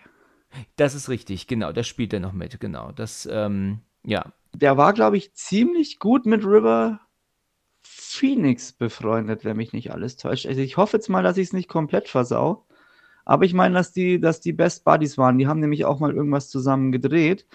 Das 0.78 0.96
ist 0.96 1.10
richtig, 1.10 1.46
genau. 1.46 1.74
Das 1.74 1.86
spielt 1.86 2.12
er 2.12 2.22
noch 2.22 2.34
mit, 2.34 2.60
genau. 2.60 2.92
Das, 2.92 3.30
ähm, 3.32 3.82
ja. 4.04 4.26
Der 4.56 4.78
war, 4.78 4.94
glaube 4.94 5.18
ich, 5.18 5.36
ziemlich 5.36 6.00
gut 6.00 6.26
mit 6.26 6.44
River 6.44 7.02
Phoenix 8.14 8.72
befreundet, 8.74 9.46
wenn 9.46 9.58
mich 9.58 9.74
nicht 9.74 9.92
alles 9.92 10.18
täuscht. 10.18 10.46
Also 10.46 10.62
ich 10.62 10.78
hoffe 10.78 10.98
jetzt 10.98 11.10
mal, 11.10 11.24
dass 11.24 11.38
ich 11.38 11.48
es 11.48 11.54
nicht 11.54 11.70
komplett 11.70 12.08
versau. 12.08 12.66
Aber 13.26 13.46
ich 13.46 13.54
meine, 13.54 13.76
dass 13.76 13.94
die, 13.94 14.20
dass 14.20 14.42
die 14.42 14.54
Best 14.54 14.84
Buddies 14.84 15.18
waren. 15.18 15.38
Die 15.38 15.48
haben 15.48 15.60
nämlich 15.60 15.86
auch 15.86 16.00
mal 16.00 16.14
irgendwas 16.14 16.50
zusammen 16.50 16.92
gedreht. 16.92 17.46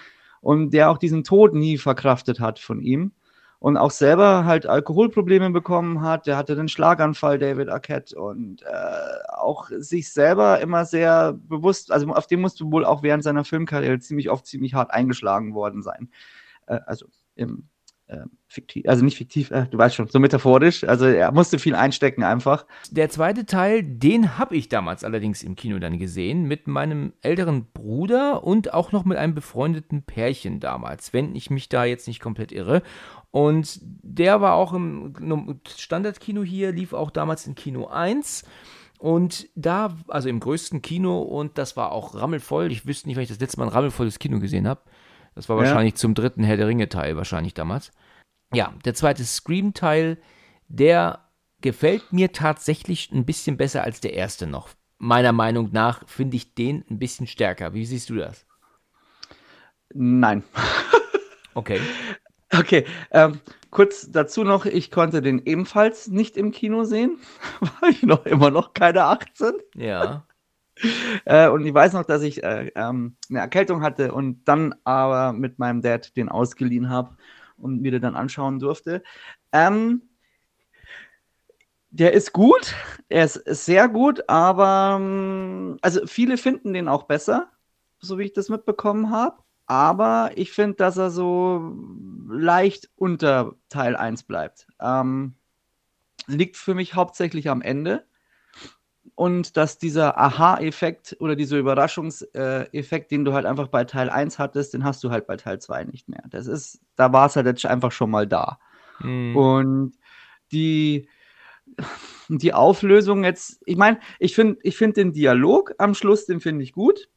Und 0.40 0.70
der 0.70 0.90
auch 0.90 0.98
diesen 0.98 1.24
Tod 1.24 1.54
nie 1.54 1.78
verkraftet 1.78 2.40
hat 2.40 2.58
von 2.58 2.80
ihm. 2.80 3.12
Und 3.58 3.76
auch 3.76 3.90
selber 3.90 4.44
halt 4.44 4.66
Alkoholprobleme 4.66 5.50
bekommen 5.50 6.02
hat. 6.02 6.26
Der 6.26 6.36
hatte 6.36 6.54
den 6.56 6.68
Schlaganfall, 6.68 7.38
David 7.38 7.68
Arquette. 7.68 8.18
Und 8.20 8.62
äh, 8.62 8.66
auch 9.34 9.70
sich 9.70 10.12
selber 10.12 10.60
immer 10.60 10.84
sehr 10.84 11.32
bewusst, 11.32 11.90
also 11.90 12.08
auf 12.08 12.26
dem 12.26 12.40
musste 12.40 12.70
wohl 12.70 12.84
auch 12.84 13.02
während 13.02 13.24
seiner 13.24 13.44
Filmkarriere 13.44 13.98
ziemlich 13.98 14.30
oft 14.30 14.46
ziemlich 14.46 14.74
hart 14.74 14.90
eingeschlagen 14.92 15.54
worden 15.54 15.82
sein. 15.82 16.10
Äh, 16.66 16.80
also 16.86 17.06
im 17.34 17.68
äh, 18.08 18.18
fiktiv, 18.46 18.84
also 18.86 19.04
nicht 19.04 19.16
fiktiv, 19.16 19.50
äh, 19.50 19.66
du 19.68 19.78
weißt 19.78 19.96
schon, 19.96 20.06
so 20.08 20.20
metaphorisch. 20.20 20.84
Also 20.84 21.06
er 21.06 21.32
musste 21.32 21.58
viel 21.58 21.74
einstecken 21.74 22.22
einfach. 22.22 22.64
Der 22.90 23.10
zweite 23.10 23.46
Teil, 23.46 23.82
den 23.82 24.38
habe 24.38 24.56
ich 24.56 24.68
damals 24.68 25.02
allerdings 25.02 25.42
im 25.42 25.56
Kino 25.56 25.78
dann 25.78 25.98
gesehen, 25.98 26.44
mit 26.44 26.68
meinem 26.68 27.12
älteren 27.22 27.66
Bruder 27.72 28.44
und 28.44 28.72
auch 28.72 28.92
noch 28.92 29.04
mit 29.04 29.18
einem 29.18 29.34
befreundeten 29.34 30.02
Pärchen 30.02 30.60
damals, 30.60 31.12
wenn 31.12 31.34
ich 31.34 31.50
mich 31.50 31.68
da 31.68 31.84
jetzt 31.84 32.06
nicht 32.06 32.20
komplett 32.20 32.52
irre. 32.52 32.82
Und 33.32 33.80
der 33.82 34.40
war 34.40 34.54
auch 34.54 34.72
im 34.72 35.60
Standardkino 35.66 36.42
hier, 36.42 36.72
lief 36.72 36.92
auch 36.92 37.10
damals 37.10 37.46
in 37.46 37.54
Kino 37.54 37.86
1. 37.88 38.44
Und 38.98 39.48
da, 39.54 39.94
also 40.08 40.28
im 40.28 40.40
größten 40.40 40.80
Kino, 40.80 41.20
und 41.20 41.58
das 41.58 41.76
war 41.76 41.92
auch 41.92 42.14
rammelvoll. 42.14 42.72
Ich 42.72 42.86
wüsste 42.86 43.08
nicht, 43.08 43.16
wann 43.16 43.24
ich 43.24 43.28
das 43.28 43.40
letzte 43.40 43.58
Mal 43.58 43.66
ein 43.66 43.72
rammelvolles 43.72 44.18
Kino 44.18 44.38
gesehen 44.38 44.66
habe. 44.66 44.80
Das 45.36 45.48
war 45.48 45.56
Ja. 45.58 45.62
wahrscheinlich 45.62 45.94
zum 45.94 46.14
dritten 46.14 46.42
Herr 46.42 46.56
der 46.56 46.66
Ringe-Teil, 46.66 47.16
wahrscheinlich 47.16 47.54
damals. 47.54 47.92
Ja, 48.52 48.74
der 48.84 48.94
zweite 48.94 49.24
Scream-Teil, 49.24 50.18
der 50.66 51.28
gefällt 51.60 52.12
mir 52.12 52.32
tatsächlich 52.32 53.12
ein 53.12 53.24
bisschen 53.24 53.56
besser 53.56 53.84
als 53.84 54.00
der 54.00 54.14
erste 54.14 54.46
noch. 54.48 54.70
Meiner 54.98 55.32
Meinung 55.32 55.70
nach 55.72 56.08
finde 56.08 56.36
ich 56.36 56.54
den 56.54 56.84
ein 56.90 56.98
bisschen 56.98 57.26
stärker. 57.26 57.74
Wie 57.74 57.84
siehst 57.86 58.10
du 58.10 58.16
das? 58.16 58.44
Nein. 59.94 60.42
Okay. 61.54 61.80
Okay, 62.52 62.84
ähm, 63.12 63.40
kurz 63.70 64.10
dazu 64.10 64.44
noch, 64.44 64.66
ich 64.66 64.90
konnte 64.90 65.22
den 65.22 65.40
ebenfalls 65.46 66.08
nicht 66.08 66.36
im 66.36 66.50
Kino 66.52 66.84
sehen, 66.84 67.18
war 67.60 67.88
ich 67.88 68.02
noch 68.02 68.26
immer 68.26 68.50
noch 68.50 68.74
keine 68.74 69.04
18. 69.04 69.54
Ja. 69.74 70.26
Äh, 71.24 71.48
und 71.48 71.64
ich 71.64 71.74
weiß 71.74 71.92
noch, 71.94 72.04
dass 72.04 72.22
ich 72.22 72.44
äh, 72.44 72.70
ähm, 72.74 73.16
eine 73.30 73.40
Erkältung 73.40 73.82
hatte 73.82 74.12
und 74.12 74.44
dann 74.44 74.74
aber 74.84 75.32
mit 75.32 75.58
meinem 75.58 75.82
Dad 75.82 76.16
den 76.16 76.28
ausgeliehen 76.28 76.88
habe 76.88 77.16
und 77.56 77.80
mir 77.80 77.90
den 77.90 78.02
dann 78.02 78.16
anschauen 78.16 78.58
durfte. 78.58 79.02
Ähm, 79.52 80.02
der 81.90 82.12
ist 82.12 82.32
gut, 82.32 82.74
er 83.08 83.24
ist 83.24 83.42
sehr 83.46 83.88
gut, 83.88 84.28
aber 84.28 84.98
ähm, 85.00 85.78
also 85.80 86.06
viele 86.06 86.36
finden 86.36 86.74
den 86.74 86.88
auch 86.88 87.04
besser, 87.04 87.50
so 87.98 88.18
wie 88.18 88.24
ich 88.24 88.32
das 88.34 88.48
mitbekommen 88.48 89.10
habe. 89.10 89.38
Aber 89.66 90.30
ich 90.36 90.52
finde, 90.52 90.76
dass 90.76 90.96
er 90.96 91.10
so 91.10 91.74
leicht 92.28 92.90
unter 92.96 93.54
Teil 93.68 93.96
1 93.96 94.24
bleibt. 94.24 94.68
Ähm, 94.80 95.34
liegt 96.26 96.56
für 96.56 96.74
mich 96.74 96.94
hauptsächlich 96.94 97.48
am 97.48 97.62
Ende 97.62 98.04
und 99.16 99.56
dass 99.56 99.78
dieser 99.78 100.18
Aha-Effekt 100.18 101.16
oder 101.20 101.36
dieser 101.36 101.56
Überraschungseffekt, 101.56 103.10
den 103.10 103.24
du 103.24 103.32
halt 103.32 103.46
einfach 103.46 103.68
bei 103.68 103.84
Teil 103.84 104.10
1 104.10 104.38
hattest, 104.38 104.74
den 104.74 104.84
hast 104.84 105.02
du 105.02 105.10
halt 105.10 105.26
bei 105.26 105.38
Teil 105.38 105.58
2 105.58 105.84
nicht 105.84 106.06
mehr. 106.06 106.22
Das 106.28 106.46
ist, 106.46 106.82
da 106.96 107.14
war 107.14 107.26
es 107.26 107.34
halt 107.34 107.46
jetzt 107.46 107.64
einfach 107.64 107.92
schon 107.92 108.10
mal 108.10 108.26
da. 108.26 108.58
Hm. 108.98 109.34
Und 109.34 109.92
die, 110.52 111.08
die 112.28 112.52
Auflösung 112.52 113.24
jetzt, 113.24 113.62
ich 113.64 113.78
meine, 113.78 114.00
ich 114.18 114.34
finde 114.34 114.58
ich 114.62 114.76
find 114.76 114.98
den 114.98 115.14
Dialog 115.14 115.72
am 115.78 115.94
Schluss, 115.94 116.26
den 116.26 116.40
finde 116.40 116.62
ich 116.62 116.74
gut. 116.74 117.08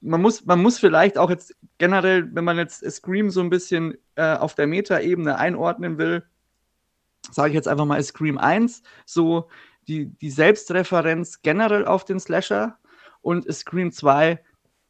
Man 0.00 0.20
muss, 0.20 0.44
man 0.46 0.60
muss 0.60 0.80
vielleicht 0.80 1.16
auch 1.16 1.30
jetzt 1.30 1.54
generell, 1.78 2.28
wenn 2.34 2.44
man 2.44 2.58
jetzt 2.58 2.90
Scream 2.90 3.30
so 3.30 3.40
ein 3.40 3.50
bisschen 3.50 3.96
äh, 4.16 4.34
auf 4.34 4.56
der 4.56 4.66
Meta-Ebene 4.66 5.38
einordnen 5.38 5.96
will, 5.96 6.24
sage 7.30 7.50
ich 7.50 7.54
jetzt 7.54 7.68
einfach 7.68 7.84
mal 7.84 8.02
Scream 8.02 8.36
1, 8.36 8.82
so 9.04 9.48
die, 9.88 10.06
die 10.06 10.30
Selbstreferenz 10.30 11.42
generell 11.42 11.84
auf 11.84 12.04
den 12.04 12.20
Slasher 12.20 12.78
und 13.20 13.52
Scream 13.52 13.92
2 13.92 14.40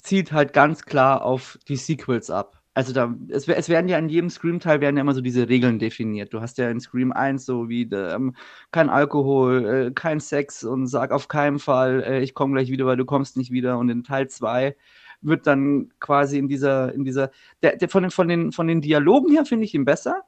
zieht 0.02 0.32
halt 0.32 0.52
ganz 0.52 0.82
klar 0.84 1.24
auf 1.24 1.58
die 1.68 1.76
Sequels 1.76 2.30
ab. 2.30 2.62
Also 2.74 2.92
da, 2.92 3.14
es, 3.28 3.48
es 3.48 3.70
werden 3.70 3.88
ja 3.88 3.96
in 3.98 4.10
jedem 4.10 4.28
Scream-Teil 4.28 4.82
werden 4.82 4.96
ja 4.96 5.00
immer 5.00 5.14
so 5.14 5.22
diese 5.22 5.48
Regeln 5.48 5.78
definiert. 5.78 6.34
Du 6.34 6.42
hast 6.42 6.58
ja 6.58 6.68
in 6.68 6.78
Scream 6.78 7.10
1 7.10 7.46
so 7.46 7.70
wie 7.70 7.88
ähm, 7.90 8.36
kein 8.70 8.90
Alkohol, 8.90 9.66
äh, 9.66 9.90
kein 9.92 10.20
Sex 10.20 10.62
und 10.62 10.86
sag 10.86 11.10
auf 11.10 11.28
keinen 11.28 11.58
Fall, 11.58 12.02
äh, 12.02 12.20
ich 12.20 12.34
komme 12.34 12.52
gleich 12.52 12.70
wieder, 12.70 12.84
weil 12.84 12.98
du 12.98 13.06
kommst 13.06 13.38
nicht 13.38 13.50
wieder. 13.50 13.78
Und 13.78 13.88
in 13.88 14.04
Teil 14.04 14.28
2 14.28 14.76
wird 15.22 15.46
dann 15.46 15.90
quasi 16.00 16.38
in 16.38 16.48
dieser, 16.48 16.92
in 16.92 17.04
dieser, 17.04 17.30
der, 17.62 17.76
der 17.76 17.88
von, 17.88 18.02
den, 18.02 18.10
von, 18.10 18.28
den, 18.28 18.52
von 18.52 18.66
den 18.66 18.82
Dialogen 18.82 19.32
her 19.32 19.46
finde 19.46 19.64
ich 19.64 19.74
ihn 19.74 19.86
besser. 19.86 20.24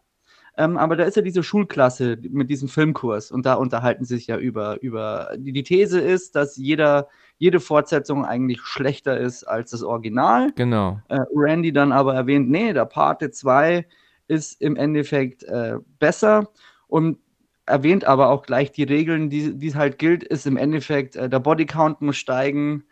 Ähm, 0.59 0.77
aber 0.77 0.97
da 0.97 1.05
ist 1.05 1.17
ja 1.17 1.23
diese 1.23 1.45
Schulklasse 1.45 2.19
mit 2.31 2.51
diesem 2.51 2.69
Filmkurs 2.69 3.31
und 3.31 3.47
da 3.47 3.55
unterhalten 3.55 4.05
sie 4.05 4.17
sich 4.17 4.27
ja 4.27 4.37
über, 4.37 4.83
über 4.83 5.31
die, 5.39 5.63
These 5.63 6.01
ist, 6.01 6.35
dass 6.35 6.57
jeder, 6.57 7.09
jede 7.37 7.61
Fortsetzung 7.61 8.25
eigentlich 8.25 8.61
schlechter 8.63 9.17
ist 9.17 9.45
als 9.45 9.71
das 9.71 9.85
Original. 9.85 10.51
Genau. 10.57 11.01
Äh, 11.11 11.21
Randy 11.33 11.73
dann 11.73 11.93
aber 11.93 12.17
erwähnt, 12.17 12.51
nee, 12.51 12.73
der 12.73 12.87
Parte 12.87 13.31
2 13.31 13.87
ist 14.27 14.61
im 14.61 14.75
Endeffekt 14.75 15.45
äh, 15.45 15.77
besser 16.01 16.49
und 16.89 17.19
erwähnt 17.65 18.05
aber 18.05 18.29
auch 18.29 18.43
gleich 18.43 18.73
die 18.73 18.83
Regeln, 18.83 19.31
die, 19.31 19.57
die 19.57 19.69
es 19.69 19.77
halt 19.77 19.97
gilt, 19.97 20.25
ist 20.25 20.45
im 20.45 20.57
Endeffekt, 20.57 21.15
äh, 21.15 21.29
der 21.29 21.39
Bodycount 21.39 22.01
muss 22.01 22.17
steigen, 22.17 22.83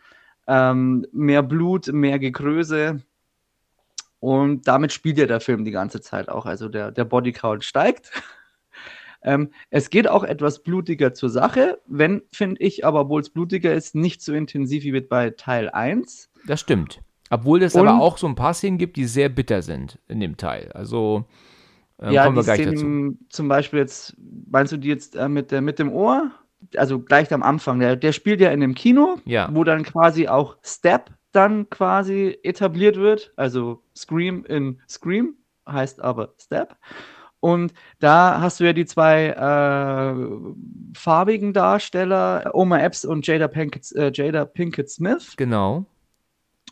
ähm, 0.47 1.05
mehr 1.11 1.43
Blut, 1.43 1.91
mehr 1.91 2.17
Gekröse. 2.17 3.01
Und 4.19 4.67
damit 4.67 4.91
spielt 4.91 5.17
ja 5.17 5.25
der 5.25 5.39
Film 5.39 5.63
die 5.63 5.71
ganze 5.71 6.01
Zeit 6.01 6.29
auch. 6.29 6.45
Also 6.45 6.69
der, 6.69 6.91
der 6.91 7.05
Bodycount 7.05 7.63
steigt. 7.63 8.11
ähm, 9.21 9.51
es 9.69 9.89
geht 9.89 10.07
auch 10.07 10.23
etwas 10.23 10.63
blutiger 10.63 11.13
zur 11.13 11.29
Sache, 11.29 11.79
wenn, 11.85 12.23
finde 12.31 12.61
ich, 12.61 12.85
aber 12.85 13.01
obwohl 13.01 13.21
es 13.21 13.29
blutiger 13.29 13.73
ist, 13.73 13.95
nicht 13.95 14.21
so 14.21 14.33
intensiv 14.33 14.83
wie 14.83 14.99
bei 15.01 15.29
Teil 15.31 15.69
1. 15.69 16.29
Das 16.47 16.59
stimmt. 16.59 17.01
Obwohl 17.29 17.61
es 17.61 17.75
aber 17.75 17.99
auch 17.99 18.17
so 18.17 18.27
ein 18.27 18.35
paar 18.35 18.53
Szenen 18.53 18.77
gibt, 18.77 18.95
die 18.95 19.05
sehr 19.05 19.29
bitter 19.29 19.61
sind 19.61 19.99
in 20.07 20.19
dem 20.19 20.37
Teil. 20.37 20.71
Also 20.71 21.25
ähm, 21.99 22.11
ja, 22.11 22.23
kommen 22.23 22.37
wir 22.37 22.43
gleich 22.43 22.61
Szenen, 22.61 23.11
dazu. 23.13 23.25
Zum 23.29 23.47
Beispiel 23.47 23.79
jetzt, 23.79 24.15
meinst 24.49 24.71
du 24.71 24.77
die 24.77 24.87
jetzt 24.87 25.15
äh, 25.15 25.27
mit, 25.27 25.51
der, 25.51 25.61
mit 25.61 25.77
dem 25.79 25.91
Ohr? 25.91 26.31
Also 26.75 26.99
gleich 26.99 27.31
am 27.33 27.43
Anfang. 27.43 27.79
Der, 27.79 27.95
der 27.95 28.13
spielt 28.13 28.39
ja 28.39 28.51
in 28.51 28.61
dem 28.61 28.75
Kino, 28.75 29.17
ja. 29.25 29.49
wo 29.51 29.63
dann 29.63 29.83
quasi 29.83 30.27
auch 30.27 30.57
Step 30.63 31.11
dann 31.37 31.69
quasi 31.69 32.39
etabliert 32.43 32.97
wird. 32.97 33.31
Also 33.35 33.83
Scream 33.95 34.43
in 34.45 34.81
Scream 34.89 35.35
heißt 35.67 36.01
aber 36.01 36.33
Step. 36.39 36.75
Und 37.39 37.73
da 37.99 38.41
hast 38.41 38.59
du 38.59 38.63
ja 38.63 38.73
die 38.73 38.85
zwei 38.85 39.27
äh, 39.27 40.97
farbigen 40.97 41.53
Darsteller, 41.53 42.49
Oma 42.53 42.79
Epps 42.79 43.05
und 43.05 43.27
Jada 43.27 43.47
Pinkett, 43.47 43.91
äh, 43.95 44.11
Jada 44.11 44.45
Pinkett 44.45 44.89
Smith. 44.89 45.35
Genau. 45.37 45.85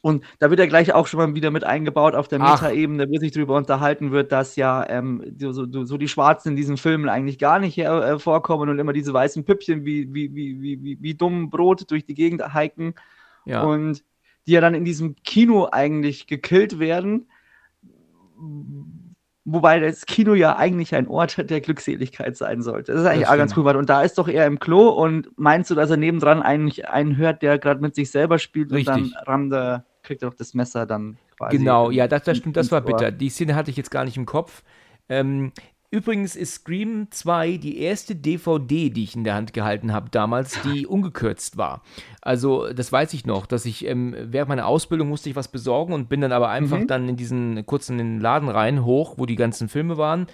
Und 0.02 0.24
da 0.40 0.50
wird 0.50 0.60
ja 0.60 0.66
gleich 0.66 0.94
auch 0.94 1.08
schon 1.08 1.20
mal 1.20 1.36
wieder 1.36 1.52
mit 1.52 1.64
eingebaut 1.64 2.16
auf 2.16 2.28
der 2.28 2.40
Metaebene, 2.40 3.08
wo 3.10 3.18
sich 3.18 3.32
darüber 3.32 3.56
unterhalten 3.56 4.12
wird, 4.12 4.32
dass 4.32 4.56
ja 4.56 4.88
ähm, 4.88 5.36
so, 5.40 5.52
so, 5.52 5.98
die 5.98 6.08
Schwarzen 6.08 6.50
in 6.50 6.56
diesen 6.56 6.78
Filmen 6.78 7.10
eigentlich 7.10 7.40
gar 7.40 7.60
nicht 7.60 7.78
äh, 7.78 8.20
vorkommen 8.20 8.70
und 8.70 8.78
immer 8.78 8.94
diese 8.94 9.14
weißen 9.14 9.46
Püppchen 9.46 9.84
wie, 9.86 10.14
wie, 10.14 10.34
wie, 10.36 10.62
wie, 10.62 10.84
wie, 10.84 10.98
wie 11.02 11.14
dumm 11.16 11.50
Brot 11.50 11.90
durch 11.90 12.06
die 12.06 12.14
Gegend 12.14 12.54
hiken. 12.54 12.94
Ja. 13.46 13.64
Und 13.64 14.04
die 14.48 14.54
ja 14.54 14.62
dann 14.62 14.74
in 14.74 14.86
diesem 14.86 15.16
Kino 15.24 15.68
eigentlich 15.72 16.28
gekillt 16.28 16.80
werden. 16.80 17.28
Wobei 19.46 19.80
das 19.80 20.06
Kino 20.06 20.34
ja 20.34 20.56
eigentlich 20.58 20.96
ein 20.96 21.08
Ort 21.08 21.50
der 21.50 21.62
Glückseligkeit 21.62 22.36
sein 22.36 22.62
sollte. 22.62 22.94
Das 22.94 23.02
ist 23.02 23.08
eigentlich 23.08 23.22
das 23.24 23.32
auch 23.32 23.38
ganz 23.38 23.58
cool. 23.58 23.76
Und 23.76 23.90
da 23.90 24.02
ist 24.02 24.18
doch 24.18 24.28
er 24.28 24.48
im 24.48 24.60
Klo 24.60 24.90
und 24.90 25.30
meinst 25.38 25.70
du, 25.70 25.76
dass 25.76 25.90
er 25.90 25.98
nebendran 25.98 26.42
eigentlich 26.42 26.90
einen 26.90 27.18
hört, 27.18 27.42
der 27.42 27.60
gerade 27.60 27.82
mit 27.82 27.96
sich 27.96 28.10
selber 28.10 28.40
spielt 28.40 28.72
Richtig. 28.72 28.96
und 28.96 29.16
dann 29.26 29.52
er 29.52 29.86
kriegt 30.04 30.24
er 30.24 30.30
doch 30.30 30.38
das 30.38 30.54
Messer 30.54 30.86
dann 30.86 31.18
quasi. 31.38 31.58
Genau, 31.58 31.92
ja, 31.92 32.08
das, 32.08 32.24
das 32.24 32.38
stimmt, 32.38 32.58
das 32.58 32.72
war 32.72 32.82
bitter. 32.82 33.12
Die 33.12 33.30
Szene 33.30 33.56
hatte 33.56 33.72
ich 33.72 33.78
jetzt 33.78 33.92
gar 33.92 34.06
nicht 34.06 34.18
im 34.18 34.26
Kopf. 34.26 34.64
Ähm, 35.10 35.52
übrigens 35.96 36.36
ist 36.36 36.56
Scream 36.56 37.08
2 37.10 37.58
die 37.58 37.80
erste 37.80 38.16
DVD, 38.16 38.90
die 38.90 39.04
ich 39.04 39.16
in 39.16 39.24
der 39.24 39.36
Hand 39.36 39.54
gehalten 39.54 39.94
habe 39.94 40.10
damals, 40.10 40.60
die 40.62 40.86
ungekürzt 40.88 41.58
war. 41.58 41.82
Also, 42.22 42.72
das 42.74 42.92
weiß 42.92 43.14
ich 43.14 43.26
noch, 43.26 43.46
dass 43.46 43.66
ich 43.66 43.86
ähm, 43.86 44.16
während 44.20 44.50
meiner 44.50 44.68
Ausbildung 44.68 45.08
musste 45.08 45.30
ich 45.30 45.36
was 45.36 45.48
besorgen 45.48 45.94
und 45.94 46.10
bin 46.10 46.22
dann 46.22 46.34
aber 46.34 46.50
einfach 46.50 46.80
mhm. 46.80 46.88
dann 46.88 47.10
in 47.10 47.16
diesen 47.16 47.66
kurzen 47.66 48.20
Laden 48.20 48.50
rein, 48.50 48.84
hoch, 48.84 49.16
wo 49.18 49.26
die 49.26 49.38
ganzen 49.38 49.70
Filme 49.70 49.98
waren. 49.98 50.28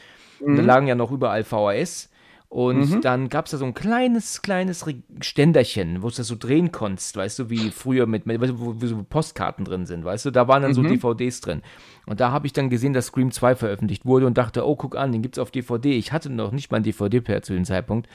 Mhm. 0.43 0.55
Da 0.55 0.61
lagen 0.63 0.87
ja 0.87 0.95
noch 0.95 1.11
überall 1.11 1.43
VHS. 1.43 2.09
Und 2.51 2.89
mhm. 2.89 3.01
dann 3.01 3.29
gab 3.29 3.45
es 3.45 3.51
da 3.51 3.57
so 3.57 3.63
ein 3.63 3.73
kleines, 3.73 4.41
kleines 4.41 4.83
Ständerchen, 5.21 6.03
wo 6.03 6.09
du 6.09 6.15
das 6.17 6.27
so 6.27 6.35
drehen 6.37 6.73
konntest, 6.73 7.15
weißt 7.15 7.39
du, 7.39 7.49
wie 7.49 7.71
früher 7.71 8.07
mit, 8.07 8.23
wo, 8.27 8.75
wo, 8.77 8.85
so 8.85 9.05
Postkarten 9.09 9.63
drin 9.63 9.85
sind, 9.85 10.03
weißt 10.03 10.25
du, 10.25 10.31
da 10.31 10.49
waren 10.49 10.61
dann 10.61 10.71
mhm. 10.71 10.75
so 10.75 10.83
DVDs 10.83 11.39
drin. 11.39 11.61
Und 12.07 12.19
da 12.19 12.33
habe 12.33 12.45
ich 12.45 12.51
dann 12.51 12.69
gesehen, 12.69 12.91
dass 12.91 13.05
Scream 13.05 13.31
2 13.31 13.55
veröffentlicht 13.55 14.05
wurde 14.05 14.27
und 14.27 14.37
dachte, 14.37 14.67
oh, 14.67 14.75
guck 14.75 14.97
an, 14.97 15.13
den 15.13 15.21
gibt's 15.21 15.39
auf 15.39 15.49
DVD. 15.49 15.93
Ich 15.93 16.11
hatte 16.11 16.29
noch 16.29 16.51
nicht 16.51 16.71
mal 16.71 16.77
ein 16.77 16.83
DVD-Player 16.83 17.41
zu 17.41 17.53
dem 17.53 17.63
Zeitpunkt. 17.63 18.09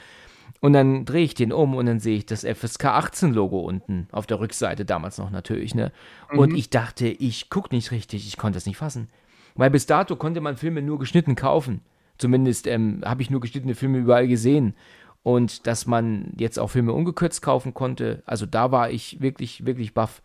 Und 0.59 0.73
dann 0.73 1.03
drehe 1.05 1.23
ich 1.23 1.33
den 1.33 1.51
um 1.51 1.73
und 1.73 1.87
dann 1.87 1.99
sehe 1.99 2.17
ich 2.17 2.27
das 2.27 2.45
FSK 2.45 2.85
18 2.85 3.33
Logo 3.33 3.61
unten 3.61 4.07
auf 4.11 4.27
der 4.27 4.39
Rückseite, 4.39 4.85
damals 4.85 5.17
noch 5.17 5.31
natürlich, 5.31 5.73
ne? 5.73 5.91
Mhm. 6.31 6.37
Und 6.37 6.55
ich 6.55 6.69
dachte, 6.69 7.07
ich 7.07 7.49
gucke 7.49 7.73
nicht 7.73 7.89
richtig, 7.89 8.27
ich 8.27 8.37
konnte 8.37 8.59
es 8.59 8.67
nicht 8.67 8.77
fassen. 8.77 9.09
Weil 9.55 9.71
bis 9.71 9.87
dato 9.87 10.15
konnte 10.15 10.41
man 10.41 10.57
Filme 10.57 10.83
nur 10.83 10.99
geschnitten 10.99 11.33
kaufen. 11.33 11.81
Zumindest 12.17 12.67
ähm, 12.67 13.01
habe 13.05 13.21
ich 13.21 13.29
nur 13.29 13.41
geschnittene 13.41 13.75
Filme 13.75 13.99
überall 13.99 14.27
gesehen. 14.27 14.73
Und 15.23 15.67
dass 15.67 15.85
man 15.85 16.31
jetzt 16.37 16.57
auch 16.57 16.69
Filme 16.69 16.93
ungekürzt 16.93 17.41
kaufen 17.41 17.73
konnte, 17.73 18.23
also 18.25 18.45
da 18.45 18.71
war 18.71 18.89
ich 18.89 19.19
wirklich, 19.19 19.65
wirklich 19.65 19.93
baff. 19.93 20.21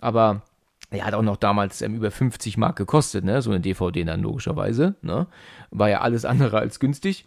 Aber 0.00 0.42
er 0.90 1.06
hat 1.06 1.14
auch 1.14 1.22
noch 1.22 1.36
damals 1.36 1.82
ähm, 1.82 1.94
über 1.94 2.10
50 2.10 2.56
Mark 2.56 2.76
gekostet, 2.76 3.24
ne? 3.24 3.42
So 3.42 3.50
eine 3.50 3.60
DVD 3.60 4.04
dann 4.04 4.22
logischerweise. 4.22 4.96
Ne? 5.02 5.26
War 5.70 5.88
ja 5.88 6.00
alles 6.00 6.24
andere 6.24 6.58
als 6.58 6.78
günstig. 6.78 7.26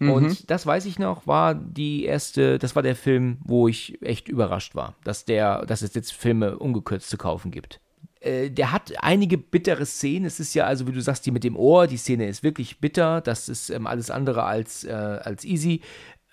Mhm. 0.00 0.10
Und 0.10 0.50
das 0.50 0.66
weiß 0.66 0.86
ich 0.86 0.98
noch, 0.98 1.26
war 1.26 1.54
die 1.54 2.04
erste, 2.04 2.58
das 2.58 2.74
war 2.74 2.82
der 2.82 2.96
Film, 2.96 3.38
wo 3.44 3.68
ich 3.68 4.00
echt 4.02 4.28
überrascht 4.28 4.74
war, 4.74 4.94
dass 5.04 5.24
der, 5.24 5.66
dass 5.66 5.82
es 5.82 5.94
jetzt 5.94 6.12
Filme 6.12 6.58
ungekürzt 6.58 7.10
zu 7.10 7.18
kaufen 7.18 7.50
gibt. 7.50 7.80
Äh, 8.20 8.50
der 8.50 8.72
hat 8.72 8.92
einige 9.02 9.38
bittere 9.38 9.86
Szenen. 9.86 10.26
Es 10.26 10.40
ist 10.40 10.54
ja 10.54 10.64
also, 10.64 10.86
wie 10.86 10.92
du 10.92 11.00
sagst, 11.00 11.26
die 11.26 11.30
mit 11.30 11.44
dem 11.44 11.56
Ohr, 11.56 11.86
die 11.86 11.96
Szene 11.96 12.28
ist 12.28 12.42
wirklich 12.42 12.80
bitter. 12.80 13.20
Das 13.20 13.48
ist 13.48 13.70
ähm, 13.70 13.86
alles 13.86 14.10
andere 14.10 14.44
als, 14.44 14.84
äh, 14.84 14.92
als 14.92 15.44
easy. 15.44 15.80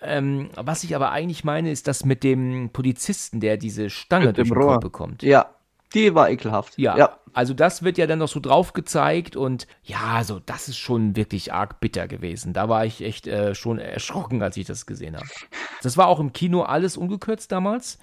Ähm, 0.01 0.49
was 0.55 0.83
ich 0.83 0.95
aber 0.95 1.11
eigentlich 1.11 1.43
meine, 1.43 1.71
ist 1.71 1.87
das 1.87 2.05
mit 2.05 2.23
dem 2.23 2.69
Polizisten, 2.71 3.39
der 3.39 3.57
diese 3.57 3.89
Stange 3.89 4.33
durch 4.33 4.49
den 4.49 4.57
Kopf 4.57 4.79
bekommt. 4.81 5.23
Ja, 5.23 5.49
die 5.93 6.13
war 6.13 6.29
ekelhaft. 6.29 6.77
Ja, 6.77 6.97
ja, 6.97 7.17
also 7.33 7.53
das 7.53 7.81
wird 7.81 7.97
ja 7.97 8.05
dann 8.05 8.19
noch 8.19 8.27
so 8.27 8.39
drauf 8.39 8.73
gezeigt 8.73 9.35
und 9.35 9.67
ja, 9.83 10.01
also 10.01 10.39
das 10.39 10.67
ist 10.67 10.77
schon 10.77 11.15
wirklich 11.15 11.53
arg 11.53 11.79
bitter 11.79 12.07
gewesen. 12.07 12.53
Da 12.53 12.67
war 12.67 12.85
ich 12.85 13.01
echt 13.01 13.25
äh, 13.25 13.55
schon 13.55 13.79
erschrocken, 13.79 14.43
als 14.43 14.57
ich 14.57 14.67
das 14.67 14.85
gesehen 14.85 15.15
habe. 15.15 15.27
Das 15.81 15.97
war 15.97 16.07
auch 16.07 16.19
im 16.19 16.33
Kino 16.33 16.63
alles 16.63 16.97
ungekürzt 16.97 17.51
damals. 17.51 17.97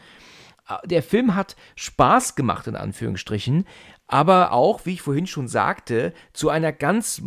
Der 0.85 1.03
Film 1.03 1.35
hat 1.35 1.57
Spaß 1.77 2.37
gemacht, 2.37 2.67
in 2.67 2.77
Anführungsstrichen, 2.77 3.67
aber 4.07 4.53
auch, 4.53 4.87
wie 4.87 4.95
ich 4.95 5.03
vorhin 5.03 5.27
schon 5.27 5.49
sagte, 5.49 6.13
zu 6.33 6.49
einer 6.49 6.73
ganz 6.73 7.23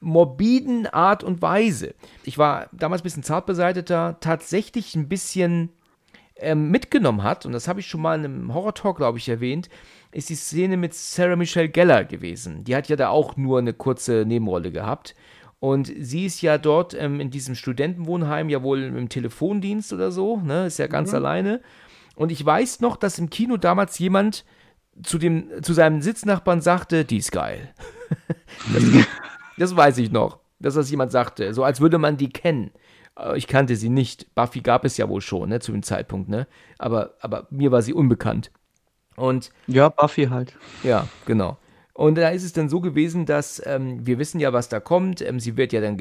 morbiden 0.00 0.86
Art 0.86 1.24
und 1.24 1.42
Weise. 1.42 1.94
Ich 2.24 2.38
war 2.38 2.68
damals 2.72 3.02
ein 3.02 3.04
bisschen 3.04 3.22
zartbeseiteter, 3.22 4.18
tatsächlich 4.20 4.94
ein 4.94 5.08
bisschen 5.08 5.70
ähm, 6.36 6.70
mitgenommen 6.70 7.22
hat, 7.22 7.46
und 7.46 7.52
das 7.52 7.66
habe 7.66 7.80
ich 7.80 7.86
schon 7.86 8.02
mal 8.02 8.18
in 8.18 8.24
einem 8.24 8.54
Horror-Talk, 8.54 8.98
glaube 8.98 9.18
ich, 9.18 9.28
erwähnt, 9.28 9.68
ist 10.12 10.30
die 10.30 10.34
Szene 10.34 10.76
mit 10.76 10.94
Sarah 10.94 11.36
Michelle 11.36 11.68
Geller 11.68 12.04
gewesen. 12.04 12.64
Die 12.64 12.76
hat 12.76 12.88
ja 12.88 12.96
da 12.96 13.08
auch 13.08 13.36
nur 13.36 13.58
eine 13.58 13.72
kurze 13.72 14.24
Nebenrolle 14.26 14.72
gehabt. 14.72 15.14
Und 15.58 15.90
sie 15.98 16.26
ist 16.26 16.42
ja 16.42 16.58
dort 16.58 16.94
ähm, 16.94 17.18
in 17.20 17.30
diesem 17.30 17.54
Studentenwohnheim 17.54 18.48
ja 18.48 18.62
wohl 18.62 18.82
im 18.82 19.08
Telefondienst 19.08 19.92
oder 19.92 20.10
so, 20.10 20.36
ne? 20.36 20.66
Ist 20.66 20.78
ja 20.78 20.86
ganz 20.86 21.10
mhm. 21.10 21.16
alleine. 21.16 21.60
Und 22.16 22.32
ich 22.32 22.44
weiß 22.44 22.80
noch, 22.80 22.96
dass 22.96 23.18
im 23.18 23.30
Kino 23.30 23.58
damals 23.58 23.98
jemand 23.98 24.44
zu, 25.02 25.18
dem, 25.18 25.62
zu 25.62 25.74
seinem 25.74 26.02
Sitznachbarn 26.02 26.60
sagte, 26.60 27.04
die 27.04 27.18
ist 27.18 27.30
geil. 27.30 27.72
das, 28.72 28.84
das 29.58 29.76
weiß 29.76 29.98
ich 29.98 30.10
noch, 30.10 30.40
dass 30.58 30.74
das 30.74 30.90
jemand 30.90 31.12
sagte, 31.12 31.54
so 31.54 31.62
als 31.62 31.80
würde 31.80 31.98
man 31.98 32.16
die 32.16 32.30
kennen. 32.30 32.72
Äh, 33.18 33.36
ich 33.36 33.46
kannte 33.46 33.76
sie 33.76 33.90
nicht. 33.90 34.34
Buffy 34.34 34.60
gab 34.60 34.84
es 34.84 34.96
ja 34.96 35.08
wohl 35.08 35.20
schon, 35.20 35.50
ne, 35.50 35.60
zu 35.60 35.72
dem 35.72 35.82
Zeitpunkt, 35.82 36.28
ne? 36.28 36.46
Aber, 36.78 37.14
aber 37.20 37.46
mir 37.50 37.70
war 37.70 37.82
sie 37.82 37.92
unbekannt. 37.92 38.50
Und. 39.16 39.50
Ja, 39.66 39.90
Buffy 39.90 40.24
halt. 40.24 40.56
Ja, 40.82 41.06
genau. 41.26 41.58
Und 41.92 42.16
da 42.16 42.28
ist 42.28 42.44
es 42.44 42.52
dann 42.52 42.68
so 42.68 42.80
gewesen, 42.80 43.24
dass 43.24 43.62
ähm, 43.64 44.06
wir 44.06 44.18
wissen 44.18 44.38
ja, 44.38 44.52
was 44.52 44.68
da 44.68 44.80
kommt. 44.80 45.22
Ähm, 45.22 45.40
sie 45.40 45.56
wird 45.56 45.72
ja 45.72 45.80
dann, 45.80 45.96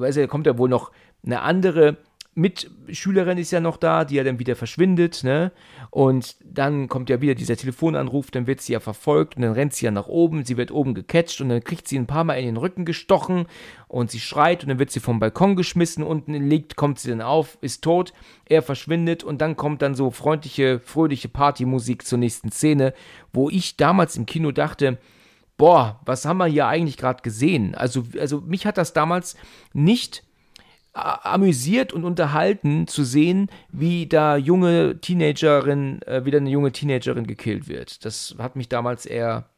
also 0.00 0.26
kommt 0.28 0.46
ja 0.46 0.58
wohl 0.58 0.68
noch 0.68 0.92
eine 1.24 1.40
andere 1.42 1.96
Mitschülerin 2.34 3.36
ist 3.36 3.50
ja 3.50 3.60
noch 3.60 3.76
da, 3.76 4.06
die 4.06 4.14
ja 4.14 4.24
dann 4.24 4.38
wieder 4.38 4.56
verschwindet, 4.56 5.22
ne? 5.22 5.52
Und 5.90 6.36
dann 6.42 6.88
kommt 6.88 7.10
ja 7.10 7.20
wieder 7.20 7.34
dieser 7.34 7.56
Telefonanruf, 7.56 8.30
dann 8.30 8.46
wird 8.46 8.62
sie 8.62 8.72
ja 8.72 8.80
verfolgt 8.80 9.36
und 9.36 9.42
dann 9.42 9.52
rennt 9.52 9.74
sie 9.74 9.84
ja 9.84 9.90
nach 9.90 10.06
oben, 10.06 10.46
sie 10.46 10.56
wird 10.56 10.70
oben 10.70 10.94
gecatcht 10.94 11.42
und 11.42 11.50
dann 11.50 11.62
kriegt 11.62 11.86
sie 11.86 11.98
ein 11.98 12.06
paar 12.06 12.24
Mal 12.24 12.38
in 12.38 12.46
den 12.46 12.56
Rücken 12.56 12.86
gestochen 12.86 13.44
und 13.86 14.10
sie 14.10 14.20
schreit 14.20 14.62
und 14.62 14.70
dann 14.70 14.78
wird 14.78 14.90
sie 14.90 15.00
vom 15.00 15.20
Balkon 15.20 15.56
geschmissen, 15.56 16.02
unten 16.02 16.32
liegt, 16.32 16.74
kommt 16.76 16.98
sie 16.98 17.10
dann 17.10 17.20
auf, 17.20 17.58
ist 17.60 17.84
tot, 17.84 18.14
er 18.46 18.62
verschwindet 18.62 19.22
und 19.24 19.42
dann 19.42 19.54
kommt 19.56 19.82
dann 19.82 19.94
so 19.94 20.10
freundliche, 20.10 20.80
fröhliche 20.80 21.28
Partymusik 21.28 22.06
zur 22.06 22.18
nächsten 22.18 22.50
Szene, 22.50 22.94
wo 23.34 23.50
ich 23.50 23.76
damals 23.76 24.16
im 24.16 24.24
Kino 24.24 24.52
dachte, 24.52 24.98
boah, 25.58 26.00
was 26.06 26.24
haben 26.24 26.38
wir 26.38 26.46
hier 26.46 26.66
eigentlich 26.66 26.96
gerade 26.96 27.22
gesehen? 27.22 27.74
Also, 27.74 28.04
also 28.18 28.40
mich 28.40 28.64
hat 28.64 28.78
das 28.78 28.94
damals 28.94 29.36
nicht 29.74 30.24
amüsiert 30.92 31.92
und 31.92 32.04
unterhalten 32.04 32.86
zu 32.86 33.04
sehen, 33.04 33.48
wie 33.70 34.06
da 34.06 34.36
junge 34.36 35.00
Teenagerin, 35.00 36.02
äh, 36.02 36.24
wieder 36.24 36.38
eine 36.38 36.50
junge 36.50 36.72
Teenagerin 36.72 37.26
gekillt 37.26 37.68
wird. 37.68 38.04
Das 38.04 38.34
hat 38.38 38.56
mich 38.56 38.68
damals 38.68 39.06
eher 39.06 39.48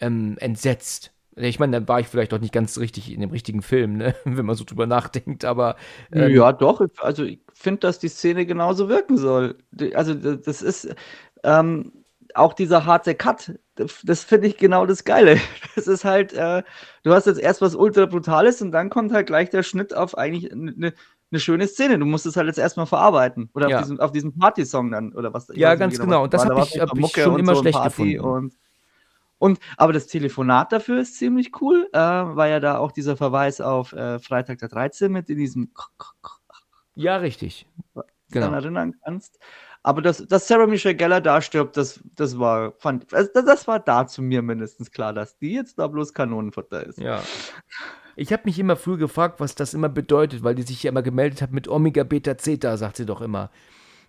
ähm, 0.00 0.36
entsetzt. 0.38 1.12
Ich 1.38 1.58
meine, 1.58 1.72
dann 1.72 1.88
war 1.88 2.00
ich 2.00 2.08
vielleicht 2.08 2.32
doch 2.32 2.40
nicht 2.40 2.52
ganz 2.52 2.78
richtig 2.78 3.12
in 3.12 3.20
dem 3.20 3.30
richtigen 3.30 3.62
Film, 3.62 3.96
ne? 3.96 4.14
wenn 4.24 4.46
man 4.46 4.56
so 4.56 4.64
drüber 4.64 4.86
nachdenkt, 4.86 5.44
aber. 5.44 5.76
Ähm, 6.12 6.34
ja, 6.34 6.52
doch. 6.52 6.86
Also 6.98 7.24
ich 7.24 7.40
finde, 7.52 7.80
dass 7.80 7.98
die 7.98 8.08
Szene 8.08 8.46
genauso 8.46 8.88
wirken 8.88 9.16
soll. 9.16 9.56
Also 9.94 10.14
das 10.14 10.62
ist 10.62 10.94
ähm, 11.42 11.92
auch 12.36 12.52
dieser 12.52 12.86
harte 12.86 13.14
Cut, 13.14 13.58
das 13.74 14.24
finde 14.24 14.48
ich 14.48 14.56
genau 14.56 14.86
das 14.86 15.04
Geile. 15.04 15.38
Das 15.76 15.86
ist 15.86 16.06
halt, 16.06 16.32
äh, 16.32 16.62
du 17.02 17.12
hast 17.12 17.26
jetzt 17.26 17.38
erst 17.38 17.60
was 17.60 17.74
ultra 17.74 18.06
brutales 18.06 18.62
und 18.62 18.72
dann 18.72 18.88
kommt 18.88 19.12
halt 19.12 19.26
gleich 19.26 19.50
der 19.50 19.62
Schnitt 19.62 19.94
auf 19.94 20.16
eigentlich 20.16 20.50
eine 20.50 20.94
eine 21.30 21.40
schöne 21.40 21.66
Szene. 21.66 21.98
Du 21.98 22.06
musst 22.06 22.26
es 22.26 22.36
halt 22.36 22.46
jetzt 22.46 22.58
erstmal 22.58 22.86
verarbeiten. 22.86 23.50
Oder 23.54 23.68
ja. 23.68 23.76
auf, 23.76 23.82
diesem, 23.82 24.00
auf 24.00 24.12
diesem 24.12 24.38
Party-Song 24.38 24.90
dann, 24.90 25.12
oder 25.12 25.32
was? 25.34 25.48
ja, 25.54 25.74
ganz 25.74 25.98
genau. 25.98 26.24
Und 26.24 26.34
das 26.34 26.44
habe 26.44 26.60
ich, 26.62 26.80
hab 26.80 26.96
ich 26.96 27.12
schon 27.12 27.38
immer 27.38 27.54
so 27.54 27.62
schlecht 27.62 27.82
gefunden. 27.82 28.20
Und, 28.20 28.54
und, 29.38 29.58
aber 29.76 29.92
das 29.92 30.06
Telefonat 30.06 30.72
dafür 30.72 31.00
ist 31.00 31.16
ziemlich 31.16 31.60
cool, 31.60 31.88
äh, 31.92 31.98
weil 31.98 32.50
ja 32.50 32.60
da 32.60 32.78
auch 32.78 32.92
dieser 32.92 33.16
Verweis 33.16 33.60
auf 33.60 33.92
äh, 33.92 34.18
Freitag 34.18 34.58
der 34.58 34.68
13 34.68 35.10
mit 35.12 35.28
in 35.28 35.38
diesem 35.38 35.70
Ja, 36.94 37.16
richtig. 37.16 37.68
Genau. 38.30 38.52
erinnern 38.52 38.94
kannst. 39.04 39.38
Aber 39.86 40.02
dass, 40.02 40.26
dass 40.26 40.48
Sarah 40.48 40.66
Michelle 40.66 40.96
Geller 40.96 41.20
da 41.20 41.40
stirbt, 41.40 41.76
das, 41.76 42.00
das 42.16 42.40
war, 42.40 42.72
fand, 42.72 43.14
also 43.14 43.30
das 43.32 43.68
war 43.68 43.78
da 43.78 44.08
zu 44.08 44.20
mir 44.20 44.42
mindestens 44.42 44.90
klar, 44.90 45.12
dass 45.12 45.38
die 45.38 45.52
jetzt 45.52 45.78
da 45.78 45.86
bloß 45.86 46.12
Kanonenfutter 46.12 46.84
ist. 46.84 46.98
Ja. 46.98 47.22
Ich 48.16 48.32
habe 48.32 48.42
mich 48.46 48.58
immer 48.58 48.74
früher 48.74 48.96
gefragt, 48.96 49.38
was 49.38 49.54
das 49.54 49.74
immer 49.74 49.88
bedeutet, 49.88 50.42
weil 50.42 50.56
die 50.56 50.62
sich 50.62 50.82
ja 50.82 50.90
immer 50.90 51.02
gemeldet 51.02 51.40
hat 51.40 51.52
mit 51.52 51.68
Omega 51.68 52.02
Beta 52.02 52.36
Zeta, 52.36 52.76
sagt 52.76 52.96
sie 52.96 53.06
doch 53.06 53.20
immer. 53.20 53.52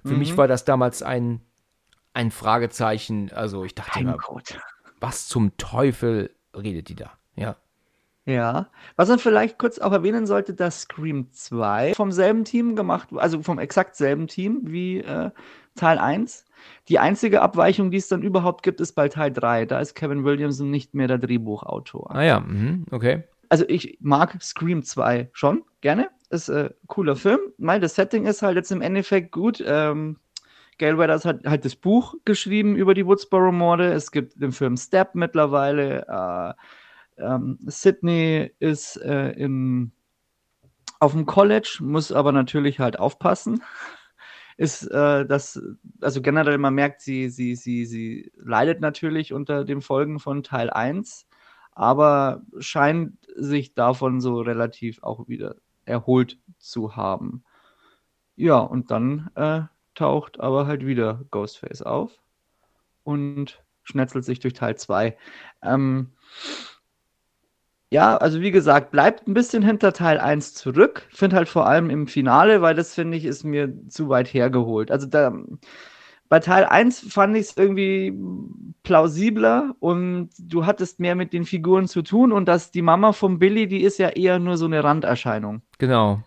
Für 0.03 0.13
mhm. 0.13 0.17
mich 0.19 0.35
war 0.35 0.47
das 0.47 0.65
damals 0.65 1.03
ein, 1.03 1.41
ein 2.15 2.31
Fragezeichen. 2.31 3.31
Also 3.31 3.63
ich 3.63 3.75
dachte 3.75 3.99
immer, 3.99 4.17
was 4.99 5.27
zum 5.27 5.57
Teufel 5.57 6.31
redet 6.55 6.89
die 6.89 6.95
da? 6.95 7.11
Ja. 7.35 7.55
Ja, 8.27 8.67
was 8.97 9.07
man 9.07 9.19
vielleicht 9.19 9.57
kurz 9.57 9.79
auch 9.79 9.93
erwähnen 9.93 10.27
sollte, 10.27 10.53
dass 10.53 10.81
Scream 10.81 11.31
2 11.31 11.93
vom 11.93 12.11
selben 12.11 12.43
Team 12.43 12.75
gemacht, 12.75 13.07
also 13.15 13.41
vom 13.41 13.57
exakt 13.57 13.95
selben 13.95 14.27
Team 14.27 14.59
wie 14.63 14.97
äh, 14.97 15.31
Teil 15.75 15.97
1. 15.97 16.43
Die 16.89 16.99
einzige 16.99 17.41
Abweichung, 17.41 17.89
die 17.89 17.97
es 17.97 18.09
dann 18.09 18.21
überhaupt 18.21 18.63
gibt, 18.63 18.81
ist 18.81 18.93
bei 18.93 19.07
Teil 19.07 19.31
3. 19.31 19.65
Da 19.65 19.79
ist 19.79 19.95
Kevin 19.95 20.25
Williamson 20.25 20.69
nicht 20.69 20.93
mehr 20.93 21.07
der 21.07 21.19
Drehbuchautor. 21.19 22.13
Ah 22.13 22.23
ja, 22.23 22.41
mhm, 22.41 22.85
okay. 22.91 23.23
Also 23.47 23.63
ich 23.69 23.97
mag 24.01 24.37
Scream 24.43 24.83
2 24.83 25.29
schon 25.31 25.63
gerne. 25.79 26.09
Ist 26.29 26.49
ein 26.49 26.65
äh, 26.65 26.69
cooler 26.87 27.15
Film. 27.15 27.39
Mein, 27.57 27.79
das 27.79 27.95
Setting 27.95 28.25
ist 28.25 28.41
halt 28.41 28.57
jetzt 28.57 28.73
im 28.73 28.81
Endeffekt 28.81 29.31
gut. 29.31 29.63
Ähm, 29.65 30.17
Gail 30.77 30.97
Weathers 30.97 31.23
hat 31.23 31.45
halt 31.45 31.63
das 31.63 31.77
Buch 31.77 32.15
geschrieben 32.25 32.75
über 32.75 32.93
die 32.93 33.05
Woodsboro-Morde. 33.05 33.93
Es 33.93 34.11
gibt 34.11 34.41
den 34.41 34.51
Film 34.51 34.75
Step 34.75 35.15
mittlerweile. 35.15 36.05
Äh, 36.09 36.53
ähm, 37.17 37.57
Sydney 37.65 38.51
ist 38.59 38.97
äh, 38.97 39.31
im, 39.31 39.91
auf 40.99 41.11
dem 41.11 41.25
College, 41.25 41.79
muss 41.81 42.11
aber 42.11 42.31
natürlich 42.31 42.79
halt 42.79 42.99
aufpassen 42.99 43.63
ist, 44.57 44.83
äh, 44.87 45.25
dass, 45.25 45.61
also 46.01 46.21
generell 46.21 46.57
man 46.57 46.73
merkt, 46.73 47.01
sie, 47.01 47.29
sie, 47.29 47.55
sie, 47.55 47.85
sie 47.85 48.31
leidet 48.35 48.81
natürlich 48.81 49.31
unter 49.31 49.63
den 49.63 49.81
Folgen 49.81 50.19
von 50.19 50.43
Teil 50.43 50.71
1, 50.71 51.27
aber 51.71 52.41
scheint 52.59 53.17
sich 53.35 53.75
davon 53.75 54.19
so 54.19 54.41
relativ 54.41 55.03
auch 55.03 55.27
wieder 55.27 55.55
erholt 55.85 56.39
zu 56.57 56.95
haben. 56.95 57.43
Ja, 58.35 58.57
und 58.59 58.89
dann 58.91 59.29
äh, 59.35 59.61
taucht 59.93 60.39
aber 60.39 60.67
halt 60.67 60.85
wieder 60.85 61.23
Ghostface 61.31 61.83
auf 61.83 62.11
und 63.03 63.63
schnetzelt 63.83 64.25
sich 64.25 64.39
durch 64.39 64.53
Teil 64.53 64.75
2. 64.75 65.17
Ähm, 65.61 66.13
ja, 67.89 68.17
also 68.17 68.41
wie 68.41 68.51
gesagt, 68.51 68.91
bleibt 68.91 69.27
ein 69.27 69.33
bisschen 69.33 69.63
hinter 69.63 69.93
Teil 69.93 70.19
1 70.19 70.53
zurück. 70.53 71.07
Ich 71.11 71.17
finde 71.17 71.37
halt 71.37 71.47
vor 71.47 71.67
allem 71.67 71.89
im 71.89 72.07
Finale, 72.07 72.61
weil 72.61 72.75
das 72.75 72.93
finde 72.93 73.17
ich, 73.17 73.25
ist 73.25 73.43
mir 73.43 73.73
zu 73.87 74.09
weit 74.09 74.33
hergeholt. 74.33 74.91
Also 74.91 75.07
da, 75.07 75.33
bei 76.27 76.39
Teil 76.39 76.65
1 76.65 77.13
fand 77.13 77.37
ich 77.37 77.49
es 77.49 77.57
irgendwie 77.57 78.13
plausibler 78.83 79.75
und 79.79 80.29
du 80.37 80.65
hattest 80.65 80.99
mehr 80.99 81.15
mit 81.15 81.31
den 81.31 81.45
Figuren 81.45 81.87
zu 81.87 82.01
tun 82.01 82.33
und 82.33 82.47
dass 82.47 82.71
die 82.71 82.81
Mama 82.81 83.13
von 83.13 83.39
Billy, 83.39 83.67
die 83.67 83.83
ist 83.83 83.99
ja 83.99 84.09
eher 84.09 84.39
nur 84.39 84.57
so 84.57 84.65
eine 84.65 84.83
Randerscheinung. 84.83 85.61
Genau. 85.77 86.21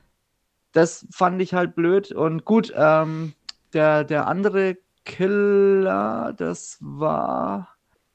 Das 0.73 1.07
fand 1.11 1.43
ich 1.43 1.53
halt 1.53 1.75
blöd 1.75 2.13
und 2.13 2.45
gut, 2.45 2.73
ähm, 2.75 3.35
der, 3.75 4.05
der 4.05 4.27
andere 4.29 4.79
Killer, 5.05 6.33
das 6.37 6.79
war 6.81 7.69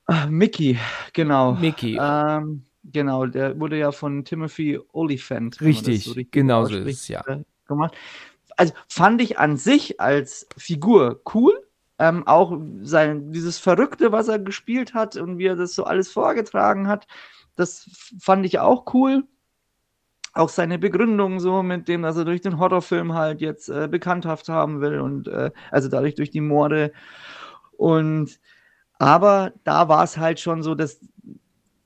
ah, 0.05 0.25
Mickey, 0.27 0.79
genau. 1.13 1.53
Mickey. 1.53 1.99
Ähm, 2.01 2.64
Genau, 2.91 3.25
der 3.25 3.59
wurde 3.59 3.77
ja 3.77 3.91
von 3.91 4.23
Timothy 4.23 4.79
Oliphant. 4.93 5.59
Richtig, 5.61 6.03
so 6.03 6.11
richtig 6.11 6.31
genau 6.31 6.65
so 6.65 6.77
ist 6.77 7.01
es, 7.01 7.07
ja. 7.07 7.25
Äh, 7.27 7.43
gemacht. 7.67 7.95
Also 8.57 8.73
fand 8.87 9.21
ich 9.21 9.39
an 9.39 9.57
sich 9.57 9.99
als 9.99 10.47
Figur 10.57 11.21
cool. 11.33 11.53
Ähm, 11.97 12.27
auch 12.27 12.59
sein, 12.81 13.31
dieses 13.31 13.57
Verrückte, 13.57 14.11
was 14.11 14.27
er 14.27 14.39
gespielt 14.39 14.93
hat 14.93 15.15
und 15.15 15.37
wie 15.37 15.45
er 15.45 15.55
das 15.55 15.73
so 15.73 15.85
alles 15.85 16.11
vorgetragen 16.11 16.87
hat, 16.89 17.07
das 17.55 17.89
fand 18.19 18.45
ich 18.45 18.59
auch 18.59 18.93
cool. 18.93 19.23
Auch 20.33 20.49
seine 20.49 20.77
Begründung 20.77 21.39
so 21.39 21.63
mit 21.63 21.87
dem, 21.87 22.01
dass 22.01 22.17
er 22.17 22.25
durch 22.25 22.41
den 22.41 22.59
Horrorfilm 22.59 23.13
halt 23.13 23.39
jetzt 23.39 23.69
äh, 23.69 23.87
bekannthaft 23.89 24.49
haben 24.49 24.81
will 24.81 24.99
und 24.99 25.29
äh, 25.29 25.51
also 25.71 25.87
dadurch 25.87 26.15
durch 26.15 26.31
die 26.31 26.41
Morde. 26.41 26.91
Und 27.77 28.39
aber 28.99 29.53
da 29.63 29.87
war 29.87 30.03
es 30.03 30.17
halt 30.17 30.39
schon 30.39 30.63
so, 30.63 30.75
dass 30.75 30.99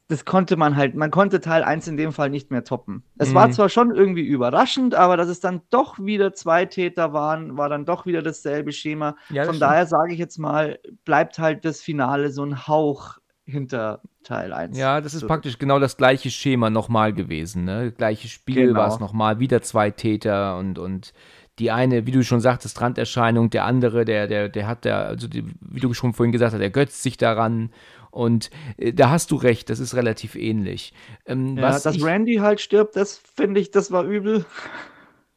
das 0.10 0.26
konnte 0.26 0.58
man 0.58 0.76
halt, 0.76 0.96
man 0.96 1.12
konnte 1.12 1.40
Teil 1.40 1.64
1 1.64 1.88
in 1.88 1.96
dem 1.96 2.12
Fall 2.12 2.32
nicht 2.32 2.50
mehr 2.50 2.64
toppen. 2.64 3.04
Es 3.20 3.30
mhm. 3.30 3.36
war 3.36 3.52
zwar 3.52 3.70
schon 3.70 3.96
irgendwie 3.96 4.24
überraschend, 4.24 4.96
aber 4.96 5.18
dass 5.18 5.30
es 5.30 5.40
dann 5.40 5.62
doch 5.70 6.00
wieder 6.00 6.34
zwei 6.34 6.66
Täter 6.66 7.14
waren, 7.14 7.58
war 7.58 7.70
dann 7.70 7.86
doch 7.86 8.08
wieder 8.08 8.24
dasselbe 8.24 8.72
Schema. 8.72 9.16
Ja, 9.30 9.44
das 9.44 9.50
Von 9.50 9.60
daher 9.60 9.86
sage 9.86 10.12
ich 10.12 10.18
jetzt 10.18 10.40
mal, 10.40 10.80
bleibt 11.06 11.38
halt 11.38 11.64
das 11.64 11.82
Finale 11.82 12.32
so 12.32 12.44
ein 12.44 12.68
Hauch 12.68 13.20
hinter 13.46 14.02
Teil 14.24 14.52
1. 14.52 14.76
Ja, 14.78 15.00
das 15.00 15.14
ist 15.14 15.22
so. 15.22 15.28
praktisch 15.28 15.60
genau 15.60 15.78
das 15.78 15.96
gleiche 15.96 16.32
Schema 16.32 16.72
nochmal 16.72 17.14
gewesen. 17.14 17.64
Ne? 17.64 17.92
Gleiches 17.92 18.32
Spiel 18.32 18.68
genau. 18.68 18.80
war 18.80 18.88
es 18.88 19.00
nochmal, 19.00 19.40
wieder 19.40 19.62
zwei 19.62 19.92
Täter 19.92 20.58
und, 20.58 20.80
und 20.80 21.14
die 21.60 21.70
eine, 21.70 22.08
wie 22.08 22.12
du 22.12 22.24
schon 22.24 22.40
sagtest, 22.40 22.82
Randerscheinung, 22.82 23.50
der 23.50 23.66
andere, 23.66 24.06
der, 24.06 24.28
der, 24.28 24.50
der 24.50 24.68
hat 24.68 24.86
der, 24.86 25.06
also 25.06 25.28
die, 25.28 25.44
wie 25.60 25.80
du 25.80 25.94
schon 25.94 26.14
vorhin 26.14 26.32
gesagt 26.32 26.54
hast, 26.54 26.60
der 26.60 26.70
götzt 26.72 27.04
sich 27.04 27.18
daran 27.18 27.72
und 28.12 28.50
äh, 28.78 28.94
da 28.94 29.10
hast 29.10 29.32
du 29.32 29.36
recht, 29.36 29.70
das 29.70 29.80
ist 29.80 29.96
relativ 29.96 30.36
ähnlich. 30.36 30.94
Ähm, 31.26 31.58
ja, 31.58 31.72
dass 31.72 31.86
ich, 31.86 32.04
Randy 32.04 32.36
halt 32.36 32.62
stirbt, 32.62 32.96
das 32.96 33.18
finde 33.18 33.60
ich, 33.60 33.72
das 33.72 33.92
war 33.92 34.04
übel. 34.04 34.46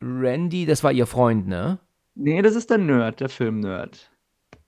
Randy, 0.00 0.66
das 0.66 0.82
war 0.82 0.92
ihr 0.92 1.06
Freund, 1.06 1.46
ne? 1.46 1.78
Nee, 2.14 2.42
das 2.42 2.56
ist 2.56 2.70
der 2.70 2.78
Nerd, 2.78 3.20
der 3.20 3.28
Film-Nerd. 3.28 4.10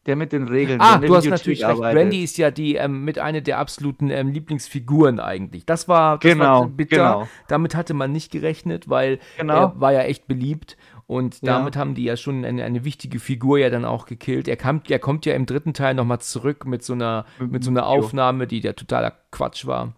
Der 0.07 0.17
mit 0.17 0.33
den 0.33 0.49
Regeln. 0.49 0.81
Ah, 0.83 0.99
du 0.99 1.17
hast 1.17 1.27
natürlich 1.27 1.65
recht. 1.65 1.81
Randy 1.81 2.23
ist 2.23 2.37
ja 2.37 2.51
die 2.51 2.75
ähm, 2.75 3.05
mit 3.05 3.19
einer 3.19 3.41
der 3.41 3.59
absoluten 3.59 4.11
ähm, 4.11 4.33
Lieblingsfiguren 4.33 5.19
eigentlich. 5.19 5.65
Das 5.65 5.89
war, 5.89 6.19
das 6.19 6.31
genau, 6.31 6.61
war 6.61 6.69
bitter. 6.69 6.97
Genau. 6.97 7.29
Damit 7.49 7.75
hatte 7.75 7.95
man 7.95 8.13
nicht 8.13 8.31
gerechnet, 8.31 8.91
weil 8.91 9.19
genau. 9.39 9.55
er 9.55 9.81
war 9.81 9.93
ja 9.93 10.03
echt 10.03 10.27
beliebt. 10.27 10.77
Und 11.07 11.47
damit 11.47 11.75
ja. 11.75 11.81
haben 11.81 11.95
die 11.95 12.05
ja 12.05 12.17
schon 12.17 12.45
eine, 12.45 12.65
eine 12.65 12.85
wichtige 12.85 13.21
Figur 13.21 13.59
ja 13.59 13.69
dann 13.69 13.85
auch 13.85 14.07
gekillt. 14.07 14.49
Er, 14.49 14.57
kam, 14.57 14.83
er 14.89 14.99
kommt 14.99 15.27
ja 15.27 15.35
im 15.35 15.45
dritten 15.45 15.75
Teil 15.75 15.95
nochmal 15.95 16.21
zurück 16.21 16.65
mit 16.65 16.83
so 16.83 16.95
einer, 16.95 17.27
mit 17.39 17.63
so 17.63 17.71
einer 17.71 17.87
Aufnahme, 17.87 18.47
die 18.47 18.61
der 18.61 18.75
totaler 18.75 19.13
Quatsch 19.31 19.67
war. 19.67 19.95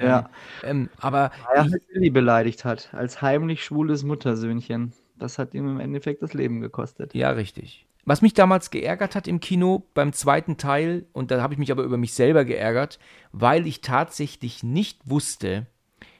Ja. 0.00 0.30
Ähm, 0.62 0.88
aber. 0.98 1.30
Er 1.54 1.64
hat 1.64 1.72
Lilly 1.92 2.10
beleidigt 2.10 2.64
hat, 2.64 2.92
als 2.92 3.22
heimlich 3.22 3.64
schwules 3.64 4.04
Muttersöhnchen. 4.04 4.92
Das 5.18 5.38
hat 5.38 5.54
ihm 5.54 5.68
im 5.68 5.80
Endeffekt 5.80 6.22
das 6.22 6.34
Leben 6.34 6.60
gekostet. 6.60 7.14
Ja, 7.14 7.30
richtig. 7.30 7.86
Was 8.04 8.22
mich 8.22 8.34
damals 8.34 8.70
geärgert 8.70 9.16
hat 9.16 9.26
im 9.26 9.40
Kino 9.40 9.86
beim 9.94 10.12
zweiten 10.12 10.58
Teil, 10.58 11.06
und 11.12 11.30
da 11.30 11.42
habe 11.42 11.54
ich 11.54 11.58
mich 11.58 11.72
aber 11.72 11.82
über 11.82 11.96
mich 11.96 12.12
selber 12.14 12.44
geärgert, 12.44 13.00
weil 13.32 13.66
ich 13.66 13.80
tatsächlich 13.80 14.62
nicht 14.62 15.00
wusste, 15.10 15.66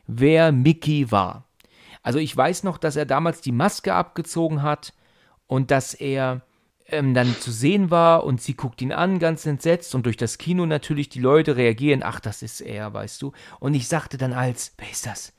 wer 0.08 0.50
Mickey 0.50 1.12
war. 1.12 1.45
Also 2.06 2.20
ich 2.20 2.36
weiß 2.36 2.62
noch, 2.62 2.78
dass 2.78 2.94
er 2.94 3.04
damals 3.04 3.40
die 3.40 3.50
Maske 3.50 3.92
abgezogen 3.92 4.62
hat 4.62 4.94
und 5.48 5.72
dass 5.72 5.92
er 5.92 6.42
ähm, 6.86 7.14
dann 7.14 7.34
zu 7.40 7.50
sehen 7.50 7.90
war 7.90 8.22
und 8.22 8.40
sie 8.40 8.54
guckt 8.54 8.80
ihn 8.80 8.92
an, 8.92 9.18
ganz 9.18 9.44
entsetzt 9.44 9.92
und 9.92 10.06
durch 10.06 10.16
das 10.16 10.38
Kino 10.38 10.66
natürlich 10.66 11.08
die 11.08 11.18
Leute 11.18 11.56
reagieren, 11.56 12.04
ach, 12.04 12.20
das 12.20 12.42
ist 12.42 12.60
er, 12.60 12.94
weißt 12.94 13.20
du. 13.22 13.32
Und 13.58 13.74
ich 13.74 13.88
sagte 13.88 14.18
dann 14.18 14.34
als, 14.34 14.72
wer 14.78 14.88
ist 14.88 15.04
das? 15.04 15.32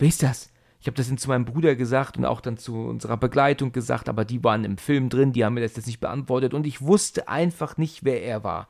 Wer 0.00 0.08
ist 0.08 0.24
das? 0.24 0.50
Ich 0.80 0.88
habe 0.88 0.96
das 0.96 1.06
dann 1.06 1.16
zu 1.16 1.28
meinem 1.28 1.44
Bruder 1.44 1.76
gesagt 1.76 2.16
und 2.18 2.24
auch 2.24 2.40
dann 2.40 2.56
zu 2.56 2.74
unserer 2.74 3.16
Begleitung 3.16 3.70
gesagt, 3.70 4.08
aber 4.08 4.24
die 4.24 4.42
waren 4.42 4.64
im 4.64 4.78
Film 4.78 5.10
drin, 5.10 5.32
die 5.32 5.44
haben 5.44 5.54
mir 5.54 5.60
das 5.60 5.76
jetzt 5.76 5.86
nicht 5.86 6.00
beantwortet 6.00 6.54
und 6.54 6.66
ich 6.66 6.82
wusste 6.82 7.28
einfach 7.28 7.76
nicht, 7.76 8.02
wer 8.02 8.20
er 8.24 8.42
war. 8.42 8.66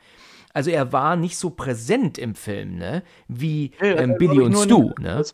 Also 0.52 0.68
er 0.68 0.92
war 0.92 1.16
nicht 1.16 1.38
so 1.38 1.48
präsent 1.48 2.18
im 2.18 2.34
Film, 2.34 2.76
ne? 2.76 3.02
Wie 3.28 3.70
ähm, 3.80 4.16
Billy 4.18 4.40
und 4.40 4.58
Stu, 4.58 4.92
ne? 4.98 5.24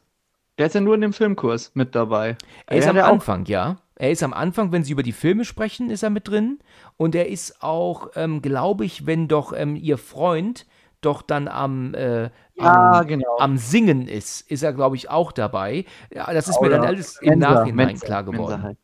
Der 0.58 0.66
ist 0.66 0.74
ja 0.74 0.80
nur 0.80 0.94
in 0.94 1.02
dem 1.02 1.12
Filmkurs 1.12 1.72
mit 1.74 1.94
dabei. 1.94 2.36
Er 2.66 2.78
ist 2.78 2.88
am 2.88 2.96
Anfang, 2.98 3.44
ja. 3.46 3.76
Er 3.96 4.10
ist 4.10 4.22
am 4.22 4.32
Anfang, 4.32 4.72
wenn 4.72 4.84
sie 4.84 4.92
über 4.92 5.02
die 5.02 5.12
Filme 5.12 5.44
sprechen, 5.44 5.90
ist 5.90 6.02
er 6.02 6.10
mit 6.10 6.28
drin. 6.28 6.58
Und 6.96 7.14
er 7.14 7.28
ist 7.28 7.62
auch, 7.62 8.10
ähm, 8.14 8.42
glaube 8.42 8.84
ich, 8.84 9.06
wenn 9.06 9.28
doch 9.28 9.52
ähm, 9.54 9.76
ihr 9.76 9.96
Freund 9.98 10.66
doch 11.00 11.22
dann 11.22 11.48
am, 11.48 11.94
äh, 11.94 12.30
Ja, 12.54 13.00
am, 13.00 13.06
genau. 13.06 13.36
am 13.38 13.56
Singen 13.58 14.08
ist, 14.08 14.50
ist 14.50 14.62
er, 14.62 14.72
glaube 14.72 14.96
ich, 14.96 15.10
auch 15.10 15.32
dabei. 15.32 15.84
Ja, 16.14 16.32
das 16.32 16.48
ist 16.48 16.60
mir 16.60 16.68
Oder 16.68 16.78
dann 16.78 16.86
alles 16.86 17.20
im 17.20 17.38
Mensa, 17.38 17.50
Nachhinein 17.54 17.86
Mensa, 17.86 18.06
klar 18.06 18.22
Mensa 18.22 18.32
geworden. 18.32 18.62
halt. 18.62 18.78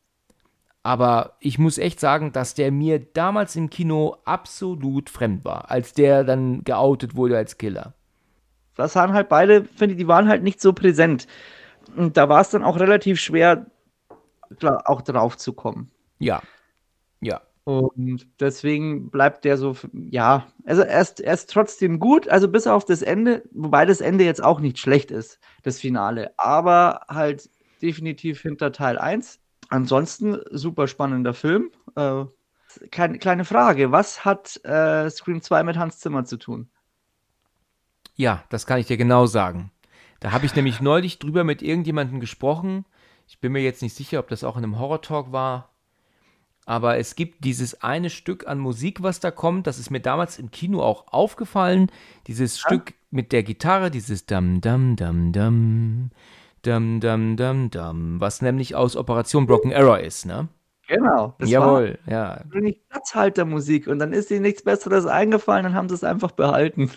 Aber 0.83 1.37
ich 1.41 1.59
muss 1.59 1.79
echt 1.79 2.01
sagen, 2.01 2.33
dass 2.33 2.55
der 2.55 2.73
mir 2.73 2.99
damals 2.99 3.55
im 3.55 3.71
Kino 3.71 4.17
absolut 4.25 5.11
fremd 5.11 5.45
war, 5.45 5.71
als 5.71 5.93
der 5.95 6.25
dann 6.25 6.65
geoutet 6.65 7.15
wurde 7.15 7.37
als 7.37 7.57
Killer. 7.57 7.95
Das 8.75 8.95
waren 8.97 9.13
halt 9.13 9.29
beide, 9.29 9.65
finde 9.65 9.95
ich, 9.95 9.99
die 9.99 10.09
waren 10.09 10.29
halt 10.29 10.43
nicht 10.43 10.61
so 10.61 10.73
präsent. 10.73 11.27
Und 11.97 12.17
da 12.17 12.29
war 12.29 12.41
es 12.41 12.51
dann 12.51 12.65
auch 12.65 12.79
relativ 12.79 13.21
schwer, 13.21 13.67
auch 14.63 15.03
drauf 15.03 15.37
zu 15.37 15.53
kommen. 15.53 15.91
Ja. 16.19 16.43
Ja. 17.21 17.41
Und 17.65 18.27
deswegen 18.41 19.11
bleibt 19.11 19.45
der 19.45 19.57
so, 19.57 19.77
ja, 19.93 20.49
also 20.67 20.83
er 20.83 21.01
ist, 21.01 21.21
er 21.21 21.35
ist 21.35 21.51
trotzdem 21.51 22.01
gut, 22.01 22.29
also 22.29 22.49
bis 22.49 22.67
auf 22.67 22.85
das 22.85 23.03
Ende, 23.03 23.45
wobei 23.53 23.87
das 23.87 24.01
Ende 24.01 24.25
jetzt 24.25 24.43
auch 24.43 24.59
nicht 24.59 24.79
schlecht 24.79 25.13
ist, 25.13 25.39
das 25.63 25.79
Finale, 25.79 26.33
aber 26.39 27.03
halt 27.09 27.49
definitiv 27.81 28.41
hinter 28.43 28.73
Teil 28.73 28.99
1. 28.99 29.39
Ansonsten 29.69 30.41
super 30.51 30.89
spannender 30.89 31.35
Film. 31.35 31.71
Äh, 31.95 32.25
kleine, 32.91 33.19
kleine 33.19 33.45
Frage, 33.45 33.93
was 33.93 34.25
hat 34.25 34.61
äh, 34.65 35.09
Scream 35.09 35.41
2 35.41 35.63
mit 35.63 35.77
Hans 35.77 35.99
Zimmer 35.99 36.25
zu 36.25 36.39
tun? 36.39 36.69
Ja, 38.15 38.45
das 38.51 38.67
kann 38.67 38.79
ich 38.79 38.87
dir 38.87 38.97
genau 38.97 39.27
sagen. 39.27 39.71
Da 40.23 40.31
habe 40.31 40.47
ich 40.47 40.55
nämlich 40.55 40.81
neulich 40.81 41.19
drüber 41.19 41.43
mit 41.43 41.63
irgendjemandem 41.63 42.21
gesprochen. 42.21 42.85
Ich 43.27 43.41
bin 43.41 43.51
mir 43.51 43.61
jetzt 43.61 43.83
nicht 43.83 43.97
sicher, 43.97 44.21
ob 44.21 44.29
das 44.29 44.45
auch 44.45 44.57
in 44.57 44.63
einem 44.63 44.79
Horror-Talk 44.79 45.33
war. 45.33 45.71
Aber 46.65 46.97
es 46.97 47.17
gibt 47.17 47.45
dieses 47.45 47.83
eine 47.83 48.09
Stück 48.09 48.47
an 48.47 48.61
Musik, 48.61 49.03
was 49.03 49.19
da 49.19 49.33
kommt. 49.33 49.67
Das 49.67 49.81
ist 49.81 49.91
mir 49.91 49.99
damals 49.99 50.39
im 50.39 50.53
Kino 50.53 50.81
auch 50.81 51.13
aufgefallen. 51.13 51.91
Dieses 52.29 52.61
Stück 52.61 52.95
mit 53.11 53.33
der 53.33 53.43
Gitarre, 53.43 53.91
dieses 53.91 54.25
Dam, 54.25 54.61
Dam, 54.61 54.95
Dam, 54.95 55.33
Dam, 55.33 56.11
Dam, 56.63 57.01
Dam, 57.01 57.37
Dam, 57.37 57.71
Dam, 57.71 58.21
was 58.21 58.43
nämlich 58.43 58.77
aus 58.77 58.95
Operation 58.95 59.47
Broken 59.47 59.75
Arrow 59.75 59.99
ist, 59.99 60.25
ne? 60.25 60.47
Genau. 60.87 61.35
Das 61.41 61.51
Jawohl, 61.51 61.99
ja. 62.07 62.29
war 62.29 62.45
nämlich 62.55 62.81
Platzhaltermusik 62.89 63.89
und 63.89 63.99
dann 63.99 64.13
ist 64.13 64.31
ihnen 64.31 64.43
nichts 64.43 64.63
Besseres 64.63 65.05
eingefallen, 65.05 65.65
dann 65.65 65.75
haben 65.75 65.89
sie 65.89 65.97
es 65.97 66.05
einfach 66.05 66.31
behalten. 66.31 66.93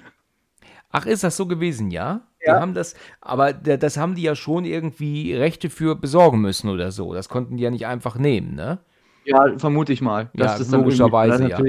Ach, 0.91 1.07
ist 1.07 1.23
das 1.23 1.36
so 1.36 1.47
gewesen, 1.47 1.89
ja? 1.89 2.21
Die 2.45 2.51
Ja. 2.51 2.59
haben 2.59 2.73
das, 2.73 2.95
aber 3.21 3.53
da- 3.53 3.77
das 3.77 3.97
haben 3.97 4.15
die 4.15 4.21
ja 4.21 4.35
schon 4.35 4.65
irgendwie 4.65 5.33
Rechte 5.33 5.69
für 5.69 5.95
besorgen 5.95 6.41
müssen 6.41 6.69
oder 6.69 6.91
so. 6.91 7.13
Das 7.13 7.27
konnten 7.29 7.57
die 7.57 7.63
ja 7.63 7.71
nicht 7.71 7.87
einfach 7.87 8.15
nehmen, 8.17 8.55
ne? 8.55 8.79
Ja, 9.25 9.57
vermute 9.57 9.91
ich 9.91 10.01
mal. 10.01 10.29
Ja, 10.33 10.55
logischerweise, 10.57 11.49
ja. 11.49 11.59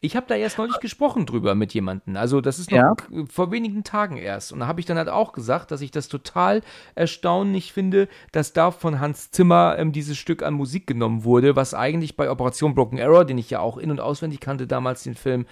Ich 0.00 0.16
habe 0.16 0.26
da 0.28 0.34
erst 0.34 0.58
neulich 0.58 0.80
gesprochen 0.80 1.24
drüber 1.24 1.54
mit 1.54 1.72
jemandem. 1.72 2.16
Also 2.18 2.42
das 2.42 2.58
ist 2.58 2.70
noch 2.70 2.76
Ja? 2.76 2.94
vor 3.30 3.50
wenigen 3.52 3.84
Tagen 3.84 4.18
erst. 4.18 4.52
Und 4.52 4.60
da 4.60 4.66
habe 4.66 4.78
ich 4.78 4.84
dann 4.84 4.98
halt 4.98 5.08
auch 5.08 5.32
gesagt, 5.32 5.70
dass 5.70 5.80
ich 5.80 5.92
das 5.92 6.08
total 6.08 6.60
erstaunlich 6.94 7.72
finde, 7.72 8.08
dass 8.30 8.52
da 8.52 8.70
von 8.70 9.00
Hans 9.00 9.30
Zimmer 9.30 9.76
ähm, 9.78 9.92
dieses 9.92 10.18
Stück 10.18 10.42
an 10.42 10.52
Musik 10.52 10.86
genommen 10.86 11.24
wurde, 11.24 11.56
was 11.56 11.72
eigentlich 11.72 12.16
bei 12.16 12.30
Operation 12.30 12.74
Broken 12.74 13.00
Arrow, 13.00 13.24
den 13.24 13.38
ich 13.38 13.48
ja 13.48 13.60
auch 13.60 13.78
in- 13.78 13.90
und 13.90 14.00
auswendig 14.00 14.40
kannte 14.40 14.66
damals, 14.66 15.04
den 15.04 15.14
Film, 15.14 15.46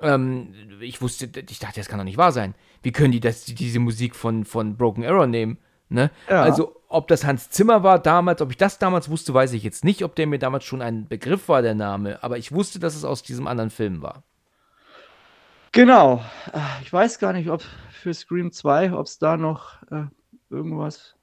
ähm, 0.00 0.54
ich 0.80 1.02
wusste, 1.02 1.28
ich 1.50 1.58
dachte, 1.58 1.78
das 1.80 1.88
kann 1.88 1.98
doch 1.98 2.04
nicht 2.04 2.16
wahr 2.18 2.32
sein. 2.32 2.54
Wie 2.82 2.92
können 2.92 3.12
die 3.12 3.20
das, 3.20 3.44
die- 3.44 3.54
diese 3.54 3.78
Musik 3.78 4.14
von, 4.16 4.44
von 4.44 4.76
Broken 4.76 5.04
Arrow 5.04 5.26
nehmen? 5.26 5.58
Ne? 5.88 6.10
Ja. 6.28 6.42
Also, 6.42 6.76
ob 6.88 7.08
das 7.08 7.24
Hans 7.24 7.50
Zimmer 7.50 7.82
war 7.82 7.98
damals, 7.98 8.40
ob 8.40 8.50
ich 8.50 8.56
das 8.56 8.78
damals 8.78 9.10
wusste, 9.10 9.34
weiß 9.34 9.52
ich 9.54 9.62
jetzt 9.64 9.84
nicht, 9.84 10.04
ob 10.04 10.14
der 10.14 10.26
mir 10.26 10.38
damals 10.38 10.64
schon 10.64 10.82
ein 10.82 11.08
Begriff 11.08 11.48
war, 11.48 11.62
der 11.62 11.74
Name, 11.74 12.22
aber 12.22 12.38
ich 12.38 12.52
wusste, 12.52 12.78
dass 12.78 12.94
es 12.94 13.04
aus 13.04 13.22
diesem 13.22 13.46
anderen 13.48 13.70
Film 13.70 14.00
war. 14.02 14.22
Genau. 15.72 16.22
Äh, 16.52 16.58
Ich 16.82 16.92
weiß 16.92 17.18
gar 17.18 17.32
nicht, 17.32 17.48
ob 17.50 17.62
für 17.90 18.14
Scream 18.14 18.52
2, 18.52 18.92
ob 18.92 19.06
es 19.06 19.18
da 19.18 19.36
noch 19.36 19.82
äh, 19.90 20.04
irgendwas. 20.48 21.14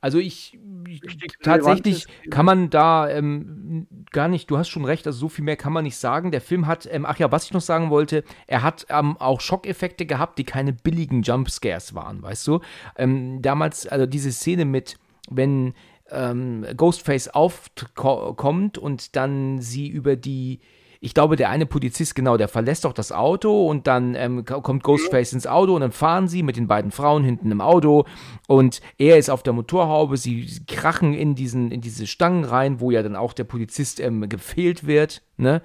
Also 0.00 0.18
ich, 0.18 0.58
ich 0.88 1.02
tatsächlich 1.42 2.06
kann 2.30 2.46
man 2.46 2.70
da 2.70 3.08
ähm, 3.08 3.86
gar 4.10 4.28
nicht, 4.28 4.50
du 4.50 4.56
hast 4.56 4.68
schon 4.68 4.84
recht, 4.84 5.06
also 5.06 5.18
so 5.18 5.28
viel 5.28 5.44
mehr 5.44 5.56
kann 5.56 5.72
man 5.72 5.84
nicht 5.84 5.96
sagen. 5.96 6.30
Der 6.30 6.40
Film 6.40 6.66
hat, 6.66 6.88
ähm, 6.90 7.04
ach 7.04 7.18
ja, 7.18 7.30
was 7.30 7.44
ich 7.44 7.52
noch 7.52 7.60
sagen 7.60 7.90
wollte, 7.90 8.24
er 8.46 8.62
hat 8.62 8.86
ähm, 8.88 9.16
auch 9.18 9.40
Schockeffekte 9.40 10.06
gehabt, 10.06 10.38
die 10.38 10.44
keine 10.44 10.72
billigen 10.72 11.22
Jumpscares 11.22 11.94
waren, 11.94 12.22
weißt 12.22 12.46
du? 12.46 12.60
Ähm, 12.96 13.42
damals, 13.42 13.86
also 13.86 14.06
diese 14.06 14.32
Szene 14.32 14.64
mit, 14.64 14.96
wenn 15.28 15.74
ähm, 16.10 16.66
Ghostface 16.76 17.28
aufkommt 17.28 18.78
und 18.78 19.16
dann 19.16 19.60
sie 19.60 19.88
über 19.88 20.16
die 20.16 20.60
ich 21.00 21.14
glaube, 21.14 21.36
der 21.36 21.48
eine 21.48 21.64
Polizist, 21.66 22.14
genau, 22.14 22.36
der 22.36 22.48
verlässt 22.48 22.84
doch 22.84 22.92
das 22.92 23.10
Auto 23.10 23.66
und 23.66 23.86
dann 23.86 24.14
ähm, 24.14 24.44
ko- 24.44 24.60
kommt 24.60 24.82
Ghostface 24.82 25.32
ins 25.32 25.46
Auto 25.46 25.74
und 25.74 25.80
dann 25.80 25.92
fahren 25.92 26.28
sie 26.28 26.42
mit 26.42 26.56
den 26.56 26.66
beiden 26.68 26.90
Frauen 26.90 27.24
hinten 27.24 27.50
im 27.50 27.62
Auto 27.62 28.04
und 28.46 28.80
er 28.98 29.16
ist 29.16 29.30
auf 29.30 29.42
der 29.42 29.54
Motorhaube, 29.54 30.18
sie, 30.18 30.46
krachen 30.66 31.14
in, 31.14 31.34
diesen, 31.34 31.70
in 31.70 31.80
diese 31.80 32.06
Stangen 32.06 32.44
rein, 32.44 32.80
wo 32.80 32.90
ja 32.90 33.02
dann 33.02 33.16
auch 33.16 33.32
der 33.32 33.44
Polizist 33.44 33.98
ähm, 33.98 34.28
gefehlt 34.28 34.86
wird, 34.86 35.22
ne? 35.36 35.62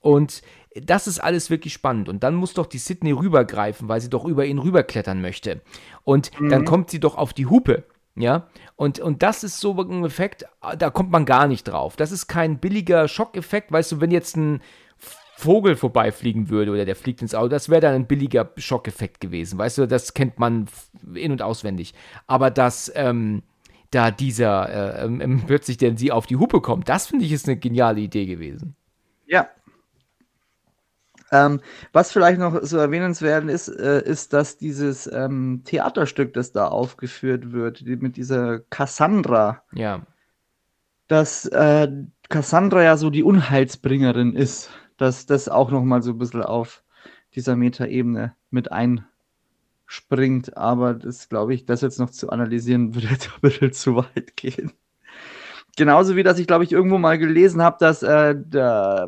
Und 0.00 0.42
das 0.82 1.06
ist 1.06 1.18
alles 1.20 1.48
wirklich 1.48 1.72
spannend. 1.72 2.08
Und 2.10 2.24
dann 2.24 2.34
muss 2.34 2.52
doch 2.52 2.66
die 2.66 2.78
Sydney 2.78 3.12
rübergreifen, 3.12 3.88
weil 3.88 4.00
sie 4.02 4.10
doch 4.10 4.24
über 4.26 4.44
ihn 4.44 4.58
rüberklettern 4.58 5.22
möchte. 5.22 5.62
Und 6.02 6.30
dann 6.50 6.64
kommt 6.66 6.90
sie 6.90 7.00
doch 7.00 7.16
auf 7.16 7.32
die 7.32 7.46
Hupe. 7.46 7.84
Ja, 8.16 8.46
und, 8.76 9.00
und 9.00 9.22
das 9.22 9.42
ist 9.42 9.58
so 9.58 9.76
ein 9.76 10.04
Effekt, 10.04 10.46
da 10.78 10.90
kommt 10.90 11.10
man 11.10 11.24
gar 11.24 11.48
nicht 11.48 11.64
drauf. 11.64 11.96
Das 11.96 12.12
ist 12.12 12.28
kein 12.28 12.58
billiger 12.58 13.08
Schockeffekt, 13.08 13.72
weißt 13.72 13.92
du, 13.92 14.00
wenn 14.00 14.12
jetzt 14.12 14.36
ein 14.36 14.62
Vogel 15.36 15.74
vorbeifliegen 15.74 16.48
würde 16.48 16.70
oder 16.70 16.84
der 16.84 16.94
fliegt 16.94 17.22
ins 17.22 17.34
Auto, 17.34 17.48
das 17.48 17.68
wäre 17.68 17.80
dann 17.80 17.94
ein 17.94 18.06
billiger 18.06 18.52
Schockeffekt 18.56 19.20
gewesen, 19.20 19.58
weißt 19.58 19.78
du, 19.78 19.88
das 19.88 20.14
kennt 20.14 20.38
man 20.38 20.66
in- 21.14 21.32
und 21.32 21.42
auswendig. 21.42 21.92
Aber 22.28 22.50
dass 22.52 22.90
ähm, 22.94 23.42
da 23.90 24.12
dieser 24.12 25.02
äh, 25.02 25.04
ähm, 25.04 25.42
plötzlich 25.46 25.76
denn 25.76 25.96
sie 25.96 26.12
auf 26.12 26.26
die 26.26 26.36
Hupe 26.36 26.60
kommt, 26.60 26.88
das 26.88 27.06
finde 27.08 27.24
ich 27.24 27.32
ist 27.32 27.48
eine 27.48 27.56
geniale 27.56 28.00
Idee 28.00 28.26
gewesen. 28.26 28.76
Ja. 29.26 29.48
Ähm, 31.32 31.60
was 31.92 32.12
vielleicht 32.12 32.38
noch 32.38 32.62
so 32.62 32.78
erwähnenswert 32.78 33.44
ist, 33.48 33.68
äh, 33.68 34.02
ist, 34.04 34.32
dass 34.32 34.56
dieses 34.56 35.10
ähm, 35.12 35.62
Theaterstück, 35.64 36.34
das 36.34 36.52
da 36.52 36.68
aufgeführt 36.68 37.52
wird, 37.52 37.80
die, 37.86 37.96
mit 37.96 38.16
dieser 38.16 38.60
Cassandra, 38.60 39.62
Ja, 39.72 40.02
dass 41.08 41.46
äh, 41.46 41.88
Cassandra 42.28 42.82
ja 42.82 42.96
so 42.96 43.10
die 43.10 43.22
Unheilsbringerin 43.22 44.34
ist, 44.34 44.70
dass 44.96 45.26
das 45.26 45.48
auch 45.48 45.70
noch 45.70 45.82
mal 45.82 46.02
so 46.02 46.12
ein 46.12 46.18
bisschen 46.18 46.42
auf 46.42 46.82
dieser 47.34 47.56
Metaebene 47.56 48.34
mit 48.50 48.70
einspringt. 48.72 50.56
Aber 50.56 50.94
das 50.94 51.28
glaube 51.28 51.54
ich, 51.54 51.66
das 51.66 51.80
jetzt 51.82 51.98
noch 51.98 52.10
zu 52.10 52.30
analysieren, 52.30 52.94
würde 52.94 53.08
jetzt 53.08 53.28
ein 53.28 53.40
bisschen 53.40 53.72
zu 53.72 53.96
weit 53.96 54.36
gehen. 54.36 54.72
Genauso 55.76 56.14
wie, 56.14 56.22
dass 56.22 56.38
ich, 56.38 56.46
glaube 56.46 56.62
ich, 56.62 56.70
irgendwo 56.70 56.98
mal 56.98 57.18
gelesen 57.18 57.60
habe, 57.60 57.76
dass 57.80 58.02
äh, 58.04 58.34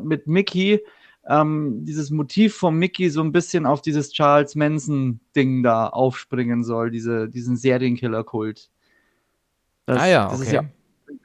mit 0.03 0.27
Mickey 0.27 0.81
ähm, 1.27 1.85
dieses 1.85 2.09
Motiv 2.09 2.55
von 2.55 2.75
Mickey 2.75 3.09
so 3.09 3.21
ein 3.21 3.31
bisschen 3.31 3.65
auf 3.65 3.81
dieses 3.81 4.11
Charles 4.11 4.55
Manson-Ding 4.55 5.63
da 5.63 5.87
aufspringen 5.87 6.63
soll, 6.63 6.91
diese, 6.91 7.29
diesen 7.29 7.57
Serienkiller-Kult. 7.57 8.69
Das- 9.85 9.99
ah 10.01 10.07
ja, 10.07 10.29
das 10.29 10.39
okay. 10.39 10.45
ist 10.45 10.51
ja 10.53 10.63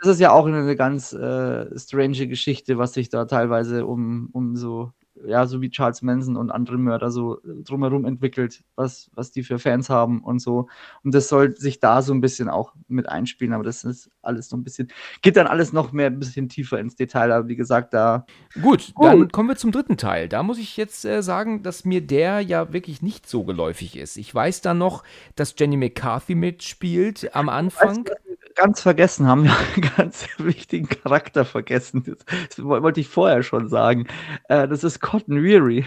das 0.00 0.08
ist 0.14 0.20
ja 0.20 0.30
auch 0.30 0.46
eine 0.46 0.76
ganz 0.76 1.12
äh, 1.12 1.78
strange 1.78 2.26
Geschichte, 2.26 2.78
was 2.78 2.92
sich 2.94 3.08
da 3.08 3.24
teilweise 3.24 3.86
um, 3.86 4.28
um 4.32 4.56
so, 4.56 4.92
ja, 5.26 5.46
so 5.46 5.60
wie 5.60 5.70
Charles 5.70 6.02
Manson 6.02 6.36
und 6.36 6.50
andere 6.50 6.78
Mörder 6.78 7.10
so 7.10 7.38
äh, 7.38 7.62
drumherum 7.62 8.04
entwickelt, 8.04 8.62
was, 8.76 9.10
was 9.14 9.30
die 9.32 9.42
für 9.42 9.58
Fans 9.58 9.90
haben 9.90 10.22
und 10.22 10.40
so. 10.40 10.68
Und 11.04 11.14
das 11.14 11.28
soll 11.28 11.56
sich 11.56 11.80
da 11.80 12.02
so 12.02 12.12
ein 12.12 12.20
bisschen 12.20 12.48
auch 12.48 12.74
mit 12.88 13.08
einspielen, 13.08 13.54
aber 13.54 13.64
das 13.64 13.84
ist 13.84 14.10
alles 14.22 14.48
so 14.48 14.56
ein 14.56 14.64
bisschen, 14.64 14.88
geht 15.22 15.36
dann 15.36 15.46
alles 15.46 15.72
noch 15.72 15.92
mehr 15.92 16.06
ein 16.06 16.18
bisschen 16.18 16.48
tiefer 16.48 16.78
ins 16.78 16.96
Detail, 16.96 17.32
aber 17.32 17.48
wie 17.48 17.56
gesagt, 17.56 17.94
da, 17.94 18.26
Gut, 18.60 18.92
Gut. 18.94 19.06
dann 19.06 19.32
kommen 19.32 19.48
wir 19.48 19.56
zum 19.56 19.72
dritten 19.72 19.96
Teil. 19.96 20.28
Da 20.28 20.42
muss 20.42 20.58
ich 20.58 20.76
jetzt 20.76 21.04
äh, 21.04 21.22
sagen, 21.22 21.62
dass 21.62 21.84
mir 21.84 22.00
der 22.00 22.40
ja 22.40 22.72
wirklich 22.72 23.02
nicht 23.02 23.28
so 23.28 23.44
geläufig 23.44 23.96
ist. 23.96 24.16
Ich 24.16 24.34
weiß 24.34 24.60
da 24.60 24.74
noch, 24.74 25.04
dass 25.36 25.54
Jenny 25.58 25.76
McCarthy 25.76 26.34
mitspielt 26.34 27.34
am 27.34 27.48
Anfang. 27.48 28.04
Weißt 28.06 28.08
du, 28.08 28.31
ganz 28.54 28.80
vergessen 28.80 29.26
haben, 29.26 29.44
ja, 29.44 29.56
einen 29.74 29.90
ganz 29.96 30.26
wichtigen 30.38 30.88
Charakter 30.88 31.44
vergessen. 31.44 32.04
Das, 32.04 32.18
das 32.56 32.64
wollte 32.64 33.00
ich 33.00 33.08
vorher 33.08 33.42
schon 33.42 33.68
sagen. 33.68 34.06
Äh, 34.48 34.68
das 34.68 34.84
ist 34.84 35.00
Cotton 35.00 35.42
Weary. 35.42 35.86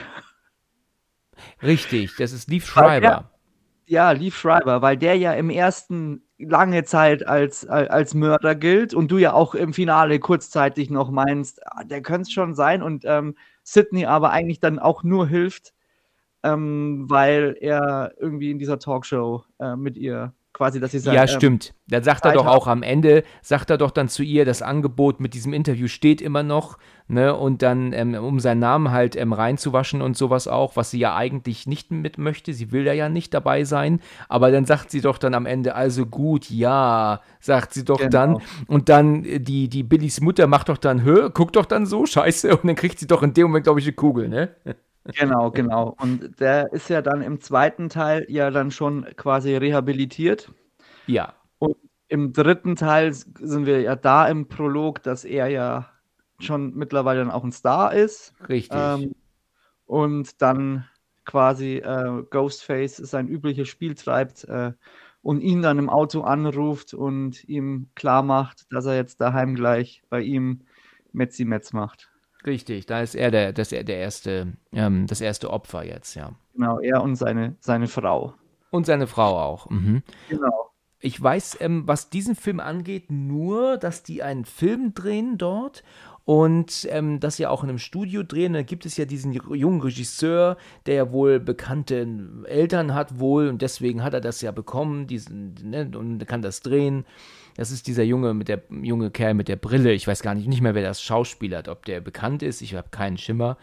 Richtig, 1.61 2.16
das 2.18 2.32
ist 2.32 2.49
Leaf 2.49 2.66
Schreiber. 2.66 3.32
Ja, 3.88 4.11
Leaf 4.11 4.36
Schreiber, 4.38 4.82
weil 4.82 4.97
der 4.97 5.16
ja 5.16 5.34
im 5.34 5.49
ersten 5.49 6.24
lange 6.38 6.84
Zeit 6.84 7.28
als, 7.28 7.66
als 7.68 7.89
als 7.89 8.13
Mörder 8.13 8.55
gilt 8.55 8.93
und 8.93 9.09
du 9.09 9.18
ja 9.18 9.34
auch 9.34 9.55
im 9.55 9.74
Finale 9.74 10.20
kurzzeitig 10.20 10.89
noch 10.89 11.11
meinst, 11.11 11.66
ah, 11.66 11.84
der 11.84 12.01
könnte 12.01 12.24
es 12.24 12.32
schon 12.32 12.55
sein 12.55 12.82
und 12.82 13.03
ähm, 13.05 13.36
Sydney 13.63 14.05
aber 14.05 14.32
eigentlich 14.32 14.59
dann 14.59 14.80
auch 14.80 15.03
nur 15.03 15.28
hilft, 15.28 15.74
ähm, 16.43 17.05
weil 17.09 17.55
er 17.59 18.13
irgendwie 18.20 18.51
in 18.51 18.59
dieser 18.59 18.80
Talkshow 18.80 19.43
äh, 19.59 19.76
mit 19.76 19.97
ihr 19.97 20.34
quasi, 20.56 20.80
dass 20.80 20.91
sie 20.91 20.99
sagt. 20.99 21.16
Ja, 21.16 21.24
ähm, 21.24 21.28
stimmt. 21.28 21.74
Dann 21.88 22.01
sagt 22.03 22.26
er 22.26 22.32
doch 22.32 22.47
auch 22.47 22.66
am 22.66 22.82
Ende, 22.82 23.24
sagt 23.41 23.70
er 23.70 23.78
doch 23.78 23.91
dann 23.91 24.08
zu 24.08 24.24
ihr, 24.24 24.45
das 24.45 24.62
Angebot 24.62 25.20
mit 25.20 25.34
diesem 25.34 25.53
Interview 25.53 25.88
steht 25.88 26.22
immer 26.22 26.43
noch, 26.43 26.78
ne? 27.08 27.36
Und 27.36 27.62
dann, 27.62 27.91
ähm, 27.91 28.16
um 28.16 28.39
seinen 28.39 28.60
Namen 28.60 28.91
halt 28.91 29.16
ähm, 29.18 29.34
reinzuwaschen 29.34 30.01
und 30.01 30.16
sowas 30.16 30.47
auch, 30.47 30.78
was 30.78 30.91
sie 30.91 30.99
ja 30.99 31.16
eigentlich 31.16 31.68
nicht 31.68 31.91
mit 31.91 32.18
möchte. 32.18 32.53
Sie 32.53 32.72
will 32.72 32.86
da 32.86 32.93
ja 32.93 33.10
nicht 33.10 33.34
dabei 33.34 33.66
sein. 33.66 33.99
Aber 34.30 34.49
dann 34.49 34.66
sagt 34.66 34.91
sie 34.91 35.01
doch 35.01 35.18
dann 35.18 35.34
am 35.34 35.45
Ende, 35.45 35.76
also 35.76 36.06
gut, 36.06 36.49
ja, 36.49 37.20
sagt 37.41 37.74
sie 37.74 37.84
doch 37.84 37.99
genau. 37.99 38.10
dann. 38.10 38.38
Und 38.68 38.88
dann 38.88 39.26
äh, 39.26 39.39
die, 39.39 39.68
die 39.68 39.84
Billys 39.84 40.22
Mutter 40.22 40.47
macht 40.47 40.70
doch 40.70 40.78
dann, 40.78 41.03
hör, 41.03 41.30
guckt 41.30 41.58
doch 41.58 41.66
dann 41.66 41.86
so, 41.86 42.06
scheiße. 42.06 42.56
Und 42.56 42.66
dann 42.66 42.76
kriegt 42.76 42.97
sie 42.97 43.08
doch 43.08 43.24
in 43.24 43.34
dem 43.34 43.47
Moment, 43.47 43.66
glaube 43.66 43.82
ich, 43.82 43.86
eine 43.86 43.93
Kugel, 43.93 44.30
ne? 44.30 44.56
Genau, 45.06 45.51
genau. 45.51 45.95
Und 45.99 46.39
der 46.39 46.74
ist 46.74 46.89
ja 46.89 47.01
dann 47.01 47.22
im 47.22 47.39
zweiten 47.39 47.89
Teil 47.89 48.26
ja 48.28 48.49
dann 48.49 48.72
schon 48.72 49.06
quasi 49.16 49.56
rehabilitiert. 49.56 50.51
Ja. 51.06 51.36
Und 51.60 51.78
im 52.08 52.34
dritten 52.34 52.76
Teil 52.76 53.14
sind 53.14 53.66
wir 53.66 53.82
ja 53.82 53.95
da 53.95 54.28
im 54.28 54.47
Prolog, 54.47 55.03
dass 55.03 55.24
er 55.24 55.47
ja 55.47 55.89
schon 56.39 56.76
mittlerweile 56.76 57.20
dann 57.20 57.32
auch 57.32 57.43
ein 57.43 57.51
Star 57.51 57.93
ist. 57.93 58.34
Richtig. 58.49 58.78
Ähm, 58.80 59.14
und 59.86 60.41
dann 60.41 60.86
quasi 61.24 61.78
äh, 61.78 62.24
Ghostface 62.30 62.97
sein 62.97 63.28
übliches 63.28 63.68
Spiel 63.68 63.95
treibt 63.95 64.43
äh, 64.45 64.74
und 65.22 65.41
ihn 65.41 65.62
dann 65.62 65.80
im 65.80 65.89
Auto 65.89 66.22
anruft 66.22 66.93
und 66.93 67.43
ihm 67.47 67.89
klar 67.95 68.24
macht, 68.24 68.72
dass 68.72 68.86
er 68.86 68.95
jetzt 68.95 69.22
daheim 69.22 69.56
gleich 69.56 70.03
bei 70.10 70.22
ihm 70.22 70.62
Metzi 71.14 71.45
Metz 71.45 71.74
macht. 71.74 72.12
Richtig, 72.46 72.86
da 72.86 73.02
ist 73.02 73.16
er 73.16 73.32
der, 73.32 73.54
das, 73.54 73.70
der 73.70 73.88
erste, 73.88 74.54
ähm, 74.72 75.08
das 75.08 75.22
erste 75.22 75.50
Opfer 75.50 75.84
jetzt, 75.84 76.16
ja. 76.16 76.32
Genau, 76.54 76.80
er 76.80 77.02
und 77.02 77.16
seine, 77.16 77.56
seine 77.60 77.88
Frau. 77.88 78.34
Und 78.70 78.86
seine 78.86 79.08
Frau 79.08 79.39
auch. 79.39 79.70
Mhm. 79.70 80.04
Genau. 80.30 80.72
Ich 81.00 81.22
weiß, 81.22 81.58
ähm, 81.62 81.88
was 81.88 82.10
diesen 82.10 82.36
Film 82.36 82.60
angeht, 82.60 83.12
nur, 83.12 83.78
dass 83.78 84.04
die 84.04 84.24
einen 84.24 84.46
Film 84.46 84.93
drehen 84.93 85.38
dort 85.38 85.84
und 86.24 86.88
ähm, 86.89 87.20
das 87.20 87.38
ja 87.38 87.50
auch 87.50 87.64
in 87.64 87.70
einem 87.70 87.78
Studio 87.78 88.24
drehen. 88.24 88.54
Da 88.54 88.64
gibt 88.64 88.86
es 88.86 88.98
ja 88.98 89.06
diesen 89.06 89.32
jungen 89.32 89.82
Regisseur, 89.82 90.58
der 90.88 90.96
ja 90.96 91.12
wohl 91.12 91.39
bekannte 91.39 92.08
Eltern 92.46 92.96
hat 92.96 93.20
wohl 93.20 93.48
und 93.48 93.62
deswegen 93.62 94.04
hat 94.04 94.14
er 94.14 94.22
das 94.22 94.41
ja 94.41 94.52
bekommen, 94.52 95.06
diesen, 95.06 95.54
ne, 95.64 95.91
und 95.96 96.26
kann 96.28 96.41
das 96.41 96.62
drehen. 96.62 97.06
Das 97.56 97.72
ist 97.72 97.88
dieser 97.88 98.03
junge 98.03 98.34
mit 98.34 98.47
der 98.47 98.64
junge 98.70 99.12
Kerl 99.12 99.34
mit 99.34 99.47
der 99.47 99.56
Brille. 99.56 99.93
Ich 99.93 100.08
weiß 100.08 100.22
gar 100.22 100.36
nicht, 100.36 100.47
nicht 100.47 100.62
mehr, 100.62 100.76
wer 100.76 100.84
das 100.84 101.01
Schauspieler 101.01 101.60
hat, 101.60 101.68
ob 101.68 101.86
der 101.86 102.01
bekannt 102.01 102.43
ist. 102.43 102.62
Ich 102.62 102.76
habe 102.76 102.89
keinen 102.89 103.18
Schimmer. 103.18 103.58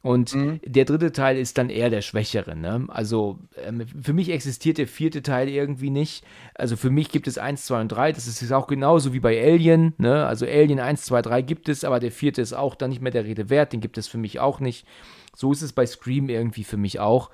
Und 0.00 0.34
mhm. 0.34 0.60
der 0.64 0.84
dritte 0.84 1.10
Teil 1.10 1.36
ist 1.36 1.58
dann 1.58 1.70
eher 1.70 1.90
der 1.90 2.02
schwächere. 2.02 2.54
Ne? 2.54 2.86
Also 2.88 3.40
ähm, 3.64 3.84
für 4.00 4.12
mich 4.12 4.30
existiert 4.30 4.78
der 4.78 4.86
vierte 4.86 5.22
Teil 5.22 5.48
irgendwie 5.48 5.90
nicht. 5.90 6.24
Also 6.54 6.76
für 6.76 6.90
mich 6.90 7.10
gibt 7.10 7.26
es 7.26 7.36
1, 7.36 7.66
2 7.66 7.80
und 7.80 7.88
3. 7.88 8.12
Das 8.12 8.28
ist 8.28 8.52
auch 8.52 8.68
genauso 8.68 9.12
wie 9.12 9.18
bei 9.18 9.42
Alien. 9.42 9.94
Ne? 9.98 10.24
Also 10.24 10.46
Alien 10.46 10.78
1, 10.78 11.02
2, 11.02 11.22
3 11.22 11.42
gibt 11.42 11.68
es, 11.68 11.82
aber 11.82 11.98
der 11.98 12.12
vierte 12.12 12.40
ist 12.40 12.52
auch 12.52 12.76
dann 12.76 12.90
nicht 12.90 13.02
mehr 13.02 13.10
der 13.10 13.24
Rede 13.24 13.50
wert. 13.50 13.72
Den 13.72 13.80
gibt 13.80 13.98
es 13.98 14.06
für 14.06 14.18
mich 14.18 14.38
auch 14.38 14.60
nicht. 14.60 14.86
So 15.34 15.50
ist 15.50 15.62
es 15.62 15.72
bei 15.72 15.84
Scream 15.84 16.28
irgendwie 16.28 16.64
für 16.64 16.76
mich 16.76 17.00
auch. 17.00 17.30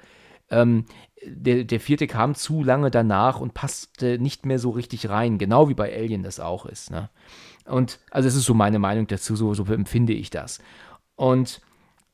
Ähm, 0.50 0.84
der, 1.24 1.64
der 1.64 1.80
vierte 1.80 2.06
kam 2.06 2.34
zu 2.34 2.62
lange 2.62 2.90
danach 2.90 3.40
und 3.40 3.54
passte 3.54 4.18
nicht 4.18 4.44
mehr 4.44 4.58
so 4.58 4.70
richtig 4.70 5.08
rein, 5.08 5.38
genau 5.38 5.68
wie 5.68 5.74
bei 5.74 5.94
Alien 5.94 6.22
das 6.22 6.38
auch 6.40 6.66
ist. 6.66 6.90
Ne? 6.90 7.08
Und 7.64 7.98
also 8.10 8.28
es 8.28 8.34
ist 8.34 8.44
so 8.44 8.54
meine 8.54 8.78
Meinung 8.78 9.06
dazu, 9.06 9.36
so, 9.36 9.54
so 9.54 9.64
empfinde 9.64 10.12
ich 10.12 10.30
das. 10.30 10.60
Und 11.16 11.60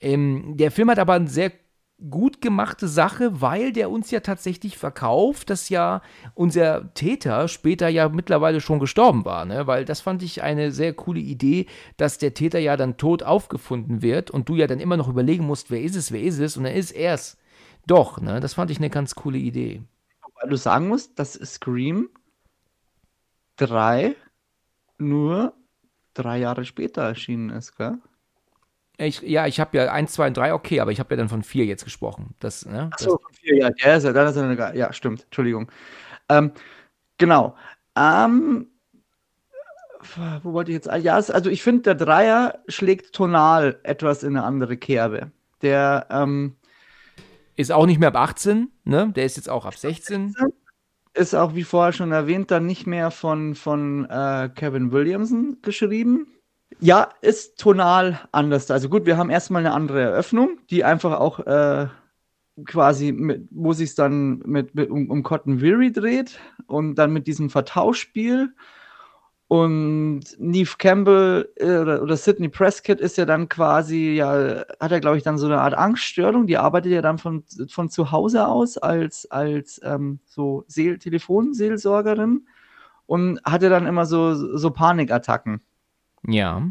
ähm, 0.00 0.56
der 0.56 0.70
Film 0.70 0.90
hat 0.90 0.98
aber 0.98 1.14
eine 1.14 1.28
sehr 1.28 1.52
gut 2.08 2.40
gemachte 2.40 2.88
Sache, 2.88 3.42
weil 3.42 3.72
der 3.72 3.90
uns 3.90 4.10
ja 4.10 4.20
tatsächlich 4.20 4.78
verkauft, 4.78 5.50
dass 5.50 5.68
ja 5.68 6.00
unser 6.34 6.94
Täter 6.94 7.46
später 7.48 7.88
ja 7.88 8.08
mittlerweile 8.08 8.60
schon 8.60 8.78
gestorben 8.78 9.24
war, 9.26 9.44
ne? 9.44 9.66
Weil 9.66 9.84
das 9.84 10.00
fand 10.00 10.22
ich 10.22 10.42
eine 10.42 10.72
sehr 10.72 10.94
coole 10.94 11.20
Idee, 11.20 11.66
dass 11.98 12.16
der 12.16 12.32
Täter 12.32 12.58
ja 12.58 12.78
dann 12.78 12.96
tot 12.96 13.22
aufgefunden 13.22 14.00
wird 14.00 14.30
und 14.30 14.48
du 14.48 14.56
ja 14.56 14.66
dann 14.66 14.80
immer 14.80 14.96
noch 14.96 15.08
überlegen 15.08 15.44
musst, 15.44 15.70
wer 15.70 15.82
ist 15.82 15.96
es, 15.96 16.10
wer 16.10 16.22
ist 16.22 16.38
es, 16.38 16.56
und 16.56 16.64
dann 16.64 16.74
ist 16.74 16.92
er 16.92 17.14
es. 17.14 17.36
Doch, 17.90 18.20
ne? 18.20 18.38
Das 18.38 18.54
fand 18.54 18.70
ich 18.70 18.78
eine 18.78 18.88
ganz 18.88 19.16
coole 19.16 19.38
Idee. 19.38 19.82
Weil 20.40 20.48
du 20.48 20.56
sagen 20.56 20.86
musst, 20.86 21.18
dass 21.18 21.32
Scream 21.32 22.08
3 23.56 24.14
nur 24.98 25.54
drei 26.14 26.38
Jahre 26.38 26.64
später 26.64 27.02
erschienen 27.02 27.50
ist, 27.50 27.76
gell? 27.76 27.98
Ich, 28.96 29.22
ja, 29.22 29.48
ich 29.48 29.58
habe 29.58 29.76
ja 29.76 29.90
1, 29.90 30.12
2 30.12 30.28
und 30.28 30.36
3, 30.36 30.54
okay, 30.54 30.78
aber 30.78 30.92
ich 30.92 31.00
habe 31.00 31.12
ja 31.14 31.16
dann 31.16 31.28
von 31.28 31.42
4 31.42 31.64
jetzt 31.64 31.82
gesprochen. 31.82 32.36
Das, 32.38 32.64
ne, 32.64 32.90
Achso, 32.92 33.18
von 33.18 33.32
4, 33.32 33.56
ja, 33.56 33.70
der 33.70 33.96
ist 33.96 34.04
ja, 34.04 34.12
dann 34.12 34.28
ist 34.28 34.36
er, 34.36 34.76
ja, 34.76 34.92
stimmt, 34.92 35.24
Entschuldigung. 35.24 35.68
Ähm, 36.28 36.52
genau. 37.18 37.56
Ähm, 37.96 38.68
wo 40.44 40.52
wollte 40.52 40.70
ich 40.70 40.76
jetzt? 40.76 40.88
Ja, 41.02 41.14
also 41.16 41.50
ich 41.50 41.64
finde, 41.64 41.82
der 41.82 41.94
Dreier 41.96 42.60
schlägt 42.68 43.14
tonal 43.14 43.80
etwas 43.82 44.22
in 44.22 44.36
eine 44.36 44.46
andere 44.46 44.76
Kerbe. 44.76 45.32
Der, 45.60 46.06
ähm, 46.10 46.56
ist 47.56 47.72
auch 47.72 47.86
nicht 47.86 48.00
mehr 48.00 48.08
ab 48.08 48.16
18, 48.16 48.70
ne? 48.84 49.12
Der 49.14 49.24
ist 49.24 49.36
jetzt 49.36 49.48
auch 49.48 49.64
ab 49.64 49.76
16. 49.76 50.34
Ist 51.12 51.34
auch, 51.34 51.54
wie 51.54 51.64
vorher 51.64 51.92
schon 51.92 52.12
erwähnt, 52.12 52.50
dann 52.50 52.66
nicht 52.66 52.86
mehr 52.86 53.10
von, 53.10 53.54
von 53.54 54.04
äh, 54.08 54.48
Kevin 54.54 54.92
Williamson 54.92 55.58
geschrieben. 55.60 56.28
Ja, 56.78 57.08
ist 57.20 57.58
tonal 57.58 58.20
anders. 58.30 58.70
Also 58.70 58.88
gut, 58.88 59.06
wir 59.06 59.16
haben 59.16 59.28
erstmal 59.28 59.60
eine 59.66 59.74
andere 59.74 60.00
Eröffnung, 60.00 60.58
die 60.70 60.84
einfach 60.84 61.18
auch 61.18 61.40
äh, 61.40 61.88
quasi, 62.64 63.12
mit, 63.12 63.48
wo 63.50 63.72
sich 63.72 63.94
dann 63.94 64.38
mit, 64.46 64.74
mit, 64.74 64.88
um, 64.88 65.10
um 65.10 65.22
Cotton 65.22 65.60
Weary 65.60 65.92
dreht 65.92 66.38
und 66.66 66.94
dann 66.94 67.12
mit 67.12 67.26
diesem 67.26 67.50
Vertauschspiel 67.50 68.54
und 69.50 70.20
Neve 70.38 70.76
Campbell 70.78 71.48
äh, 71.56 71.78
oder, 71.78 72.02
oder 72.02 72.16
Sidney 72.16 72.48
Prescott 72.48 73.00
ist 73.00 73.18
ja 73.18 73.24
dann 73.24 73.48
quasi, 73.48 74.12
ja, 74.12 74.64
hat 74.78 74.92
er, 74.92 75.00
glaube 75.00 75.16
ich, 75.16 75.24
dann 75.24 75.38
so 75.38 75.46
eine 75.46 75.60
Art 75.60 75.74
Angststörung. 75.74 76.46
Die 76.46 76.56
arbeitet 76.56 76.92
ja 76.92 77.02
dann 77.02 77.18
von, 77.18 77.42
von 77.68 77.90
zu 77.90 78.12
Hause 78.12 78.46
aus 78.46 78.78
als, 78.78 79.28
als 79.28 79.80
ähm, 79.82 80.20
so 80.24 80.62
Seel 80.68 80.98
Telefonseelsorgerin 80.98 82.46
und 83.06 83.40
hatte 83.42 83.70
dann 83.70 83.88
immer 83.88 84.06
so, 84.06 84.34
so 84.56 84.70
Panikattacken. 84.70 85.60
Ja. 86.28 86.62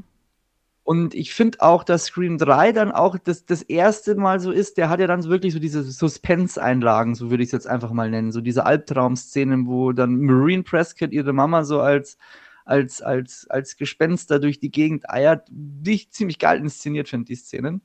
Und 0.86 1.16
ich 1.16 1.34
finde 1.34 1.60
auch, 1.60 1.84
dass 1.84 2.06
Scream 2.06 2.38
3 2.38 2.72
dann 2.72 2.94
auch 2.94 3.18
das, 3.18 3.46
das 3.46 3.62
erste 3.62 4.16
Mal 4.16 4.40
so 4.40 4.52
ist, 4.52 4.78
der 4.78 4.88
hat 4.88 5.02
ja 5.02 5.08
dann 5.08 5.26
wirklich 5.26 5.52
so 5.52 5.60
diese 5.60 5.84
Suspense-Einlagen, 5.84 7.14
so 7.14 7.30
würde 7.30 7.44
ich 7.44 7.50
es 7.50 7.52
jetzt 7.52 7.68
einfach 7.68 7.92
mal 7.92 8.10
nennen. 8.10 8.32
So 8.32 8.40
diese 8.40 8.66
Albtraum-Szenen, 8.66 9.68
wo 9.68 9.92
dann 9.92 10.22
Marine 10.22 10.64
Prescott 10.64 11.12
ihre 11.12 11.34
Mama 11.34 11.66
so 11.66 11.82
als 11.82 12.18
als, 12.70 13.02
als, 13.02 13.48
als 13.50 13.78
Gespenster 13.78 14.40
durch 14.40 14.60
die 14.60 14.70
Gegend 14.70 15.10
eiert, 15.10 15.48
die 15.50 15.96
ich 15.96 16.12
ziemlich 16.12 16.38
geil 16.38 16.60
inszeniert 16.60 17.10
finde, 17.10 17.26
die 17.26 17.36
Szenen. 17.36 17.82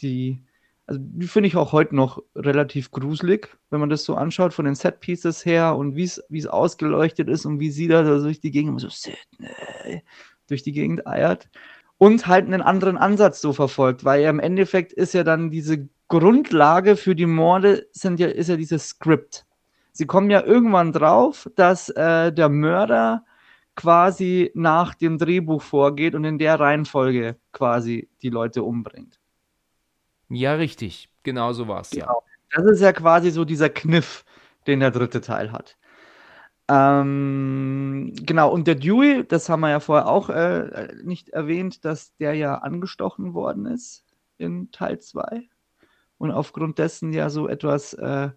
Die, 0.00 0.42
also 0.86 1.00
die 1.02 1.26
finde 1.26 1.46
ich 1.46 1.56
auch 1.56 1.72
heute 1.72 1.96
noch 1.96 2.22
relativ 2.36 2.90
gruselig, 2.90 3.56
wenn 3.70 3.80
man 3.80 3.88
das 3.88 4.04
so 4.04 4.14
anschaut, 4.14 4.52
von 4.52 4.66
den 4.66 4.74
Set-Pieces 4.74 5.46
her 5.46 5.74
und 5.76 5.96
wie 5.96 6.04
es 6.04 6.46
ausgeleuchtet 6.46 7.30
ist 7.30 7.46
und 7.46 7.60
wie 7.60 7.70
sie 7.70 7.88
da 7.88 8.02
durch 8.02 8.40
die 8.40 8.50
Gegend 8.50 8.78
so 8.78 8.90
Sydney, 8.90 10.02
durch 10.48 10.62
die 10.62 10.72
Gegend 10.72 11.06
eiert. 11.06 11.48
Und 11.96 12.26
halt 12.26 12.44
einen 12.44 12.60
anderen 12.60 12.98
Ansatz 12.98 13.40
so 13.40 13.54
verfolgt, 13.54 14.04
weil 14.04 14.20
ja 14.20 14.28
im 14.28 14.40
Endeffekt 14.40 14.92
ist 14.92 15.14
ja 15.14 15.24
dann 15.24 15.50
diese 15.50 15.88
Grundlage 16.08 16.96
für 16.96 17.14
die 17.14 17.24
Morde 17.24 17.86
sind 17.92 18.20
ja, 18.20 18.26
ist 18.26 18.48
ja 18.50 18.56
dieses 18.56 18.88
Skript. 18.88 19.46
Sie 19.92 20.04
kommen 20.04 20.28
ja 20.28 20.42
irgendwann 20.42 20.92
drauf, 20.92 21.48
dass 21.54 21.88
äh, 21.88 22.32
der 22.32 22.50
Mörder 22.50 23.24
quasi 23.76 24.50
nach 24.54 24.94
dem 24.94 25.18
Drehbuch 25.18 25.62
vorgeht 25.62 26.14
und 26.14 26.24
in 26.24 26.38
der 26.38 26.58
Reihenfolge 26.60 27.36
quasi 27.52 28.08
die 28.22 28.30
Leute 28.30 28.62
umbringt. 28.62 29.20
Ja, 30.28 30.54
richtig. 30.54 31.08
Genau 31.22 31.52
so 31.52 31.68
war 31.68 31.80
es, 31.80 31.90
genau. 31.90 32.22
ja. 32.52 32.62
Das 32.62 32.70
ist 32.70 32.80
ja 32.80 32.92
quasi 32.92 33.30
so 33.30 33.44
dieser 33.44 33.68
Kniff, 33.68 34.24
den 34.66 34.80
der 34.80 34.90
dritte 34.90 35.20
Teil 35.20 35.50
hat. 35.50 35.76
Ähm, 36.68 38.12
genau, 38.14 38.50
und 38.50 38.66
der 38.66 38.76
Dewey, 38.76 39.24
das 39.26 39.48
haben 39.48 39.60
wir 39.60 39.70
ja 39.70 39.80
vorher 39.80 40.08
auch 40.08 40.30
äh, 40.30 40.88
nicht 41.02 41.30
erwähnt, 41.30 41.84
dass 41.84 42.16
der 42.16 42.34
ja 42.34 42.56
angestochen 42.56 43.34
worden 43.34 43.66
ist 43.66 44.04
in 44.38 44.70
Teil 44.70 44.98
2 44.98 45.48
und 46.16 46.30
aufgrund 46.30 46.78
dessen 46.78 47.12
ja 47.12 47.28
so 47.28 47.48
etwas 47.48 47.92
äh, 47.94 48.30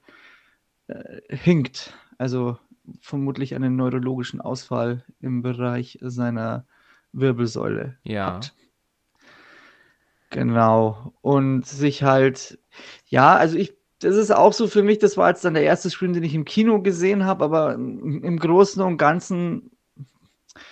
äh, 0.87 1.21
hinkt. 1.29 1.93
Also 2.17 2.57
vermutlich 3.01 3.55
einen 3.55 3.75
neurologischen 3.75 4.41
Ausfall 4.41 5.03
im 5.19 5.41
Bereich 5.41 5.99
seiner 6.01 6.65
Wirbelsäule 7.13 7.97
ja. 8.03 8.35
hat. 8.35 8.53
Genau. 10.29 11.13
Und 11.21 11.65
sich 11.65 12.03
halt, 12.03 12.59
ja, 13.07 13.35
also 13.35 13.57
ich, 13.57 13.73
das 13.99 14.15
ist 14.15 14.31
auch 14.31 14.53
so 14.53 14.67
für 14.67 14.83
mich, 14.83 14.99
das 14.99 15.17
war 15.17 15.29
jetzt 15.29 15.43
dann 15.45 15.53
der 15.53 15.63
erste 15.63 15.89
Screen, 15.89 16.13
den 16.13 16.23
ich 16.23 16.35
im 16.35 16.45
Kino 16.45 16.81
gesehen 16.81 17.25
habe, 17.25 17.45
aber 17.45 17.73
im 17.73 18.37
Großen 18.37 18.81
und 18.81 18.97
Ganzen 18.97 19.71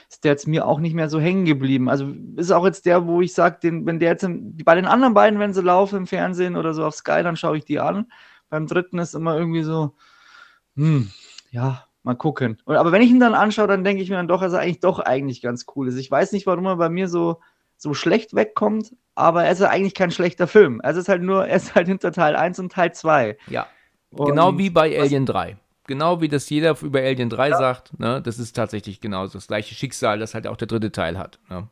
ist 0.09 0.23
der 0.23 0.31
jetzt 0.31 0.47
mir 0.47 0.65
auch 0.65 0.79
nicht 0.79 0.93
mehr 0.93 1.09
so 1.09 1.19
hängen 1.19 1.45
geblieben. 1.45 1.89
Also 1.89 2.13
ist 2.35 2.51
auch 2.51 2.65
jetzt 2.65 2.85
der, 2.85 3.07
wo 3.07 3.21
ich 3.21 3.33
sage, 3.33 3.57
wenn 3.61 3.99
der 3.99 4.11
jetzt 4.11 4.23
im, 4.23 4.57
bei 4.57 4.75
den 4.75 4.85
anderen 4.85 5.13
beiden, 5.13 5.39
wenn 5.39 5.53
sie 5.53 5.61
laufen 5.61 5.97
im 5.97 6.07
Fernsehen 6.07 6.55
oder 6.55 6.73
so 6.73 6.85
auf 6.85 6.95
Sky, 6.95 7.23
dann 7.23 7.35
schaue 7.35 7.57
ich 7.57 7.65
die 7.65 7.79
an. 7.79 8.11
Beim 8.49 8.67
dritten 8.67 8.99
ist 8.99 9.15
immer 9.15 9.37
irgendwie 9.37 9.63
so, 9.63 9.95
hm, 10.75 11.11
ja, 11.51 11.85
mal 12.05 12.15
gucken. 12.15 12.61
Und, 12.65 12.75
aber 12.75 12.91
wenn 12.91 13.01
ich 13.01 13.09
ihn 13.09 13.19
dann 13.19 13.33
anschaue, 13.33 13.67
dann 13.67 13.83
denke 13.83 14.01
ich 14.01 14.09
mir 14.09 14.15
dann 14.15 14.27
doch, 14.27 14.41
dass 14.41 14.53
er 14.53 14.59
eigentlich 14.59 14.79
doch 14.79 14.99
eigentlich 14.99 15.41
ganz 15.41 15.65
cool 15.75 15.87
ist. 15.87 15.97
Ich 15.97 16.09
weiß 16.09 16.31
nicht, 16.31 16.45
warum 16.45 16.65
er 16.67 16.77
bei 16.77 16.89
mir 16.89 17.09
so, 17.09 17.41
so 17.77 17.93
schlecht 17.93 18.35
wegkommt, 18.35 18.95
aber 19.15 19.43
er 19.43 19.51
ist 19.51 19.59
ja 19.59 19.69
eigentlich 19.69 19.95
kein 19.95 20.11
schlechter 20.11 20.47
Film. 20.47 20.79
Es 20.83 20.95
ist 20.95 21.09
halt 21.09 21.23
nur, 21.23 21.47
er 21.47 21.57
ist 21.57 21.75
halt 21.75 21.87
hinter 21.87 22.11
Teil 22.11 22.35
1 22.35 22.59
und 22.59 22.71
Teil 22.71 22.93
2. 22.93 23.37
Ja. 23.47 23.67
Und 24.11 24.27
genau 24.27 24.57
wie 24.57 24.69
bei 24.69 24.97
Alien 24.99 25.25
3. 25.25 25.57
Genau 25.87 26.21
wie 26.21 26.29
das 26.29 26.49
jeder 26.49 26.79
über 26.81 26.99
Alien 26.99 27.29
3 27.29 27.49
ja. 27.49 27.57
sagt, 27.57 27.99
ne? 27.99 28.21
das 28.21 28.39
ist 28.39 28.53
tatsächlich 28.53 29.01
genau 29.01 29.27
das 29.27 29.47
gleiche 29.47 29.75
Schicksal, 29.75 30.19
das 30.19 30.33
halt 30.33 30.47
auch 30.47 30.57
der 30.57 30.67
dritte 30.67 30.91
Teil 30.91 31.17
hat. 31.17 31.39
Ne? 31.49 31.67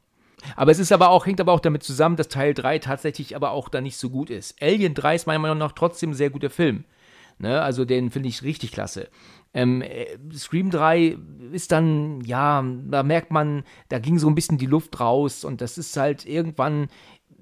Aber 0.56 0.72
es 0.72 0.80
ist 0.80 0.92
aber 0.92 1.10
auch, 1.10 1.26
hängt 1.26 1.40
aber 1.42 1.52
auch 1.52 1.60
damit 1.60 1.84
zusammen, 1.84 2.16
dass 2.16 2.28
Teil 2.28 2.54
3 2.54 2.80
tatsächlich 2.80 3.36
aber 3.36 3.52
auch 3.52 3.70
da 3.70 3.82
nicht 3.82 3.98
so 3.98 4.10
gut 4.10 4.30
ist. 4.30 4.62
Alien 4.62 4.94
3 4.94 5.16
ist 5.16 5.28
meiner 5.28 5.40
Meinung 5.40 5.58
nach 5.60 5.72
trotzdem 5.72 6.12
ein 6.12 6.16
sehr 6.16 6.32
guter 6.32 6.50
Film. 6.50 6.86
Ne? 7.40 7.62
Also 7.62 7.86
den 7.86 8.12
finde 8.12 8.30
ich 8.30 8.44
richtig 8.44 8.72
klasse. 8.72 9.10
Ähm, 9.54 9.82
äh, 9.82 10.18
Scream 10.34 10.70
3 10.70 11.18
ist 11.52 11.72
dann, 11.72 12.22
ja, 12.22 12.64
da 12.90 13.04
merkt 13.04 13.32
man, 13.32 13.64
da 13.90 14.00
ging 14.00 14.18
so 14.18 14.28
ein 14.28 14.36
bisschen 14.36 14.58
die 14.58 14.66
Luft 14.66 15.00
raus 15.00 15.44
und 15.44 15.62
das 15.62 15.78
ist 15.78 15.96
halt 15.96 16.26
irgendwann 16.26 16.88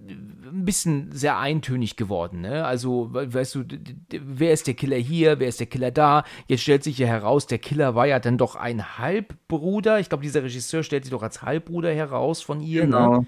ein 0.09 0.65
bisschen 0.65 1.11
sehr 1.11 1.37
eintönig 1.37 1.95
geworden. 1.95 2.41
Ne? 2.41 2.65
Also, 2.65 3.09
weißt 3.11 3.55
du, 3.55 3.63
wer 4.09 4.51
ist 4.51 4.67
der 4.67 4.73
Killer 4.73 4.97
hier, 4.97 5.39
wer 5.39 5.47
ist 5.47 5.59
der 5.59 5.67
Killer 5.67 5.91
da? 5.91 6.23
Jetzt 6.47 6.61
stellt 6.61 6.83
sich 6.83 6.97
ja 6.97 7.07
heraus, 7.07 7.47
der 7.47 7.59
Killer 7.59 7.95
war 7.95 8.07
ja 8.07 8.19
dann 8.19 8.37
doch 8.37 8.55
ein 8.55 8.97
Halbbruder. 8.97 9.99
Ich 9.99 10.09
glaube, 10.09 10.23
dieser 10.23 10.43
Regisseur 10.43 10.83
stellt 10.83 11.05
sich 11.05 11.11
doch 11.11 11.23
als 11.23 11.43
Halbbruder 11.43 11.93
heraus 11.93 12.41
von 12.41 12.61
ihr. 12.61 12.81
Ne? 12.81 12.87
Genau. 12.87 13.19
Ne? 13.19 13.27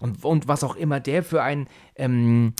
Und, 0.00 0.24
und 0.24 0.48
was 0.48 0.64
auch 0.64 0.74
immer 0.76 1.00
der 1.00 1.22
für 1.22 1.42
ein 1.42 1.68
ähm, 1.96 2.54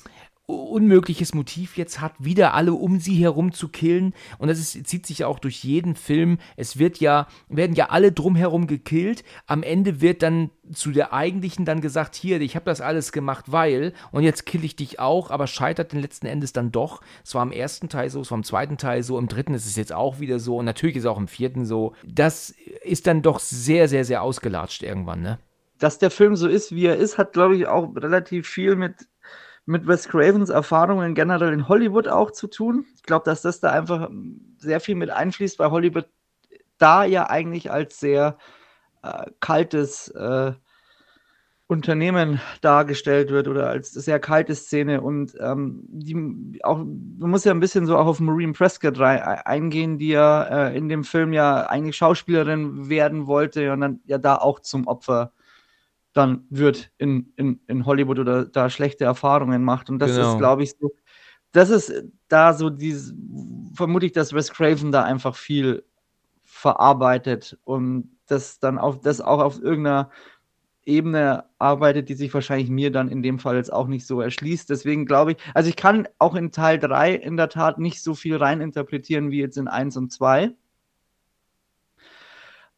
unmögliches 0.46 1.34
Motiv 1.34 1.76
jetzt 1.76 2.00
hat, 2.00 2.12
wieder 2.18 2.54
alle 2.54 2.72
um 2.74 2.98
sie 2.98 3.14
herum 3.14 3.52
zu 3.52 3.68
killen. 3.68 4.12
Und 4.38 4.48
das 4.48 4.58
ist, 4.58 4.86
zieht 4.86 5.06
sich 5.06 5.20
ja 5.20 5.26
auch 5.26 5.38
durch 5.38 5.62
jeden 5.64 5.94
Film. 5.94 6.38
Es 6.56 6.78
wird 6.78 6.98
ja, 6.98 7.26
werden 7.48 7.76
ja 7.76 7.90
alle 7.90 8.12
drumherum 8.12 8.66
gekillt. 8.66 9.24
Am 9.46 9.62
Ende 9.62 10.00
wird 10.00 10.22
dann 10.22 10.50
zu 10.72 10.90
der 10.90 11.12
eigentlichen 11.12 11.64
dann 11.64 11.80
gesagt, 11.80 12.14
hier, 12.14 12.40
ich 12.40 12.56
habe 12.56 12.64
das 12.64 12.80
alles 12.80 13.12
gemacht, 13.12 13.52
weil, 13.52 13.92
und 14.10 14.22
jetzt 14.22 14.46
kill 14.46 14.64
ich 14.64 14.76
dich 14.76 14.98
auch, 14.98 15.30
aber 15.30 15.46
scheitert 15.46 15.92
den 15.92 16.00
letzten 16.00 16.26
Endes 16.26 16.52
dann 16.52 16.72
doch. 16.72 17.02
Es 17.24 17.34
war 17.34 17.42
im 17.42 17.52
ersten 17.52 17.88
Teil 17.88 18.10
so, 18.10 18.20
es 18.20 18.30
war 18.30 18.38
im 18.38 18.44
zweiten 18.44 18.78
Teil 18.78 19.02
so, 19.02 19.18
im 19.18 19.28
dritten 19.28 19.54
ist 19.54 19.66
es 19.66 19.76
jetzt 19.76 19.92
auch 19.92 20.20
wieder 20.20 20.38
so 20.38 20.58
und 20.58 20.64
natürlich 20.64 20.96
ist 20.96 21.04
es 21.04 21.10
auch 21.10 21.18
im 21.18 21.28
vierten 21.28 21.64
so. 21.64 21.94
Das 22.04 22.54
ist 22.82 23.06
dann 23.06 23.22
doch 23.22 23.38
sehr, 23.38 23.88
sehr, 23.88 24.04
sehr 24.04 24.22
ausgelatscht 24.22 24.82
irgendwann, 24.82 25.22
ne? 25.22 25.38
Dass 25.78 25.98
der 25.98 26.12
Film 26.12 26.36
so 26.36 26.46
ist, 26.46 26.72
wie 26.72 26.86
er 26.86 26.96
ist, 26.96 27.18
hat, 27.18 27.32
glaube 27.32 27.56
ich, 27.56 27.66
auch 27.66 27.96
relativ 27.96 28.46
viel 28.46 28.76
mit 28.76 29.08
mit 29.64 29.86
Wes 29.86 30.08
Cravens 30.08 30.50
Erfahrungen 30.50 31.14
generell 31.14 31.52
in 31.52 31.68
Hollywood 31.68 32.08
auch 32.08 32.30
zu 32.30 32.48
tun. 32.48 32.86
Ich 32.94 33.02
glaube, 33.02 33.24
dass 33.24 33.42
das 33.42 33.60
da 33.60 33.70
einfach 33.70 34.10
sehr 34.58 34.80
viel 34.80 34.96
mit 34.96 35.10
einfließt, 35.10 35.58
weil 35.58 35.70
Hollywood 35.70 36.08
da 36.78 37.04
ja 37.04 37.30
eigentlich 37.30 37.70
als 37.70 38.00
sehr 38.00 38.38
äh, 39.02 39.26
kaltes 39.40 40.08
äh, 40.08 40.52
Unternehmen 41.68 42.40
dargestellt 42.60 43.30
wird 43.30 43.48
oder 43.48 43.68
als 43.68 43.92
sehr 43.92 44.20
kalte 44.20 44.54
Szene 44.54 45.00
und 45.00 45.34
ähm, 45.40 45.84
die 45.88 46.60
auch 46.62 46.78
man 46.78 47.30
muss 47.30 47.44
ja 47.44 47.52
ein 47.52 47.60
bisschen 47.60 47.86
so 47.86 47.96
auch 47.96 48.06
auf 48.06 48.20
Marine 48.20 48.52
Prescott 48.52 48.98
rein, 48.98 49.20
eingehen, 49.22 49.96
die 49.96 50.08
ja 50.08 50.68
äh, 50.68 50.76
in 50.76 50.88
dem 50.90 51.02
Film 51.02 51.32
ja 51.32 51.66
eigentlich 51.66 51.96
Schauspielerin 51.96 52.90
werden 52.90 53.26
wollte 53.26 53.72
und 53.72 53.80
dann 53.80 54.00
ja 54.04 54.18
da 54.18 54.36
auch 54.36 54.60
zum 54.60 54.86
Opfer 54.86 55.32
dann 56.12 56.46
wird 56.50 56.90
in, 56.98 57.32
in, 57.36 57.60
in 57.66 57.86
Hollywood 57.86 58.18
oder 58.18 58.44
da 58.44 58.68
schlechte 58.70 59.04
Erfahrungen 59.04 59.64
macht. 59.64 59.90
Und 59.90 59.98
das 59.98 60.14
genau. 60.14 60.32
ist, 60.32 60.38
glaube 60.38 60.62
ich, 60.62 60.74
so, 60.78 60.92
das 61.52 61.70
ist 61.70 62.04
da 62.28 62.52
so 62.52 62.70
dieses, 62.70 63.14
vermute 63.74 64.06
ich, 64.06 64.12
dass 64.12 64.32
Wes 64.32 64.52
Craven 64.52 64.92
da 64.92 65.04
einfach 65.04 65.36
viel 65.36 65.84
verarbeitet 66.44 67.58
und 67.64 68.16
das 68.26 68.58
dann 68.58 68.78
auf, 68.78 69.00
das 69.00 69.20
auch 69.20 69.40
auf 69.40 69.60
irgendeiner 69.60 70.10
Ebene 70.84 71.44
arbeitet, 71.58 72.08
die 72.08 72.14
sich 72.14 72.32
wahrscheinlich 72.34 72.68
mir 72.68 72.90
dann 72.90 73.08
in 73.08 73.22
dem 73.22 73.38
Fall 73.38 73.56
jetzt 73.56 73.72
auch 73.72 73.86
nicht 73.86 74.06
so 74.06 74.20
erschließt. 74.20 74.68
Deswegen 74.68 75.06
glaube 75.06 75.32
ich, 75.32 75.38
also 75.54 75.68
ich 75.68 75.76
kann 75.76 76.08
auch 76.18 76.34
in 76.34 76.50
Teil 76.50 76.78
3 76.78 77.14
in 77.14 77.36
der 77.36 77.48
Tat 77.48 77.78
nicht 77.78 78.02
so 78.02 78.14
viel 78.14 78.36
reininterpretieren 78.36 79.30
wie 79.30 79.38
jetzt 79.38 79.56
in 79.56 79.68
1 79.68 79.96
und 79.96 80.12
2. 80.12 80.52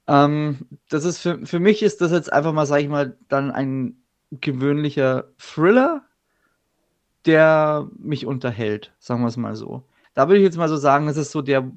Ähm, 0.06 0.66
das 0.88 1.04
ist 1.04 1.18
für, 1.18 1.46
für 1.46 1.60
mich 1.60 1.82
ist 1.82 2.00
das 2.00 2.12
jetzt 2.12 2.32
einfach 2.32 2.52
mal, 2.52 2.66
sag 2.66 2.80
ich 2.80 2.88
mal, 2.88 3.16
dann 3.28 3.50
ein 3.50 3.96
gewöhnlicher 4.30 5.28
Thriller, 5.38 6.02
der 7.26 7.88
mich 7.98 8.26
unterhält, 8.26 8.92
sagen 8.98 9.22
wir 9.22 9.28
es 9.28 9.36
mal 9.36 9.56
so. 9.56 9.84
Da 10.14 10.28
würde 10.28 10.38
ich 10.38 10.44
jetzt 10.44 10.58
mal 10.58 10.68
so 10.68 10.76
sagen, 10.76 11.06
das 11.06 11.16
ist 11.16 11.32
so 11.32 11.42
der, 11.42 11.70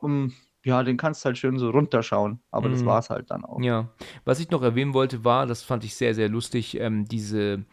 um, 0.00 0.32
ja, 0.64 0.82
den 0.82 0.96
kannst 0.96 1.24
du 1.24 1.26
halt 1.26 1.38
schön 1.38 1.58
so 1.58 1.70
runterschauen, 1.70 2.40
aber 2.50 2.68
mm. 2.68 2.72
das 2.72 2.82
mhm. 2.82 2.86
war 2.86 2.98
es 2.98 3.10
halt 3.10 3.30
dann 3.30 3.44
auch. 3.44 3.60
Ja, 3.60 3.88
was 4.24 4.40
ich 4.40 4.50
noch 4.50 4.62
erwähnen 4.62 4.94
wollte, 4.94 5.24
war, 5.24 5.46
das 5.46 5.62
fand 5.62 5.84
ich 5.84 5.94
sehr, 5.94 6.14
sehr 6.14 6.28
lustig, 6.28 6.80
ähm, 6.80 7.04
diese 7.06 7.64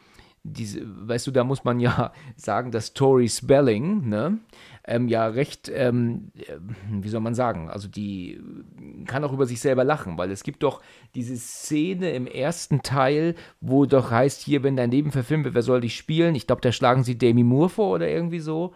diese, 0.44 0.82
weißt 0.86 1.28
du, 1.28 1.32
da 1.32 1.44
muss 1.44 1.64
man 1.64 1.80
ja 1.80 2.12
sagen, 2.36 2.72
dass 2.72 2.94
Tori 2.94 3.30
Spelling, 3.30 4.08
ne, 4.10 4.40
ähm, 4.86 5.08
ja 5.08 5.28
recht, 5.28 5.72
ähm, 5.74 6.32
äh, 6.38 6.58
wie 6.90 7.08
soll 7.10 7.22
man 7.22 7.36
sagen, 7.36 7.70
also 7.70 7.88
die 7.88 8.42
kann 9.08 9.24
auch 9.24 9.32
über 9.32 9.46
sich 9.46 9.62
selber 9.62 9.86
lachen, 9.86 10.18
weil 10.18 10.32
es 10.32 10.44
gibt 10.44 10.64
doch 10.64 10.82
diese 11.16 11.38
Szene 11.38 12.12
im 12.12 12.28
ersten 12.28 12.82
Teil, 12.82 13.36
wo 13.62 13.86
doch 13.86 14.12
heißt, 14.12 14.42
hier, 14.42 14.64
wenn 14.64 14.76
dein 14.76 14.92
Leben 14.92 15.12
verfilmt 15.12 15.46
wird, 15.46 15.56
wer 15.56 15.62
soll 15.62 15.82
dich 15.82 15.96
spielen? 15.96 16.36
Ich 16.36 16.48
glaube, 16.48 16.62
da 16.62 16.74
schlagen 16.74 17.04
sie 17.04 17.18
Demi 17.18 17.44
Moore 17.44 17.70
vor 17.70 17.96
oder 17.96 18.10
irgendwie 18.10 18.40
so. 18.40 18.74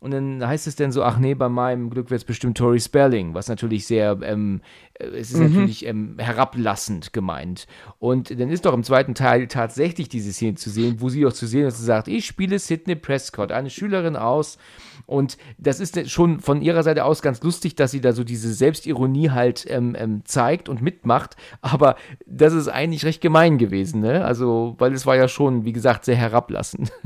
Und 0.00 0.10
dann 0.10 0.46
heißt 0.46 0.66
es 0.66 0.76
dann 0.76 0.92
so, 0.92 1.02
ach 1.02 1.18
nee, 1.18 1.34
bei 1.34 1.48
meinem 1.48 1.88
Glück 1.88 2.10
wird 2.10 2.20
es 2.20 2.26
bestimmt 2.26 2.58
Tori 2.58 2.78
Spelling, 2.78 3.32
was 3.32 3.48
natürlich 3.48 3.86
sehr, 3.86 4.18
ähm, 4.22 4.60
äh, 4.94 5.06
es 5.06 5.30
ist 5.32 5.38
mhm. 5.38 5.54
natürlich 5.54 5.86
ähm, 5.86 6.16
herablassend 6.18 7.12
gemeint. 7.12 7.66
Und 7.98 8.38
dann 8.38 8.50
ist 8.50 8.66
doch 8.66 8.74
im 8.74 8.84
zweiten 8.84 9.14
Teil 9.14 9.46
tatsächlich 9.46 10.08
diese 10.08 10.32
Szene 10.32 10.56
zu 10.56 10.68
sehen, 10.68 11.00
wo 11.00 11.08
sie 11.08 11.24
auch 11.24 11.32
zu 11.32 11.46
sehen 11.46 11.66
ist, 11.66 11.78
sie 11.78 11.84
sagt, 11.84 12.08
ich 12.08 12.26
spiele 12.26 12.58
Sidney 12.58 12.96
Prescott, 12.96 13.50
eine 13.50 13.70
Schülerin 13.70 14.16
aus. 14.16 14.58
Und 15.06 15.38
das 15.58 15.80
ist 15.80 16.10
schon 16.10 16.40
von 16.40 16.60
ihrer 16.60 16.82
Seite 16.82 17.04
aus 17.04 17.22
ganz 17.22 17.42
lustig, 17.42 17.74
dass 17.74 17.90
sie 17.90 18.00
da 18.00 18.12
so 18.12 18.24
diese 18.24 18.52
Selbstironie 18.52 19.30
halt 19.30 19.64
ähm, 19.68 19.96
ähm, 19.98 20.22
zeigt 20.24 20.68
und 20.68 20.82
mitmacht. 20.82 21.36
Aber 21.62 21.96
das 22.26 22.52
ist 22.52 22.68
eigentlich 22.68 23.04
recht 23.04 23.20
gemein 23.20 23.58
gewesen, 23.58 24.00
ne? 24.00 24.24
Also, 24.24 24.74
weil 24.78 24.92
es 24.92 25.06
war 25.06 25.16
ja 25.16 25.28
schon, 25.28 25.64
wie 25.64 25.72
gesagt, 25.72 26.04
sehr 26.04 26.16
herablassend. 26.16 26.92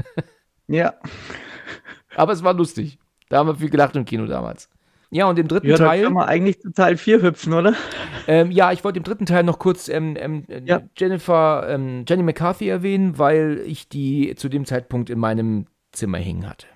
Ja. 0.71 0.95
Aber 2.17 2.33
es 2.33 2.43
war 2.43 2.55
lustig. 2.55 2.99
Da 3.29 3.39
haben 3.39 3.49
wir 3.49 3.57
viel 3.57 3.71
gelacht 3.71 3.97
im 3.97 4.05
Kino 4.05 4.27
damals. 4.27 4.69
Ja, 5.11 5.27
und 5.27 5.39
im 5.39 5.49
dritten 5.49 5.69
ja, 5.69 5.77
Teil. 5.77 6.05
kann 6.05 6.13
man 6.13 6.29
eigentlich 6.29 6.61
zu 6.61 6.71
Teil 6.71 6.99
4 6.99 7.23
hüpfen, 7.23 7.55
oder? 7.55 7.75
Ähm, 8.27 8.51
ja, 8.51 8.73
ich 8.73 8.85
wollte 8.85 8.99
im 8.99 9.05
dritten 9.05 9.25
Teil 9.25 9.43
noch 9.43 9.59
kurz 9.59 9.89
ähm, 9.89 10.17
ähm, 10.19 10.45
ja. 10.67 10.83
Jennifer, 10.97 11.67
ähm, 11.69 12.05
Jenny 12.07 12.23
McCarthy 12.23 12.69
erwähnen, 12.69 13.19
weil 13.19 13.63
ich 13.65 13.89
die 13.89 14.35
zu 14.37 14.51
dem 14.51 14.67
Zeitpunkt 14.67 15.09
in 15.09 15.19
meinem 15.19 15.67
Zimmer 15.93 16.19
hing 16.19 16.47
hatte. 16.47 16.67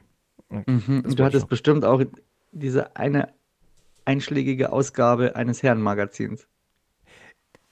Mhm. 0.48 1.14
Du 1.14 1.24
hattest 1.24 1.48
bestimmt 1.48 1.84
auch 1.84 2.02
diese 2.52 2.96
eine 2.96 3.28
einschlägige 4.04 4.72
Ausgabe 4.72 5.36
eines 5.36 5.62
Herrenmagazins. 5.62 6.46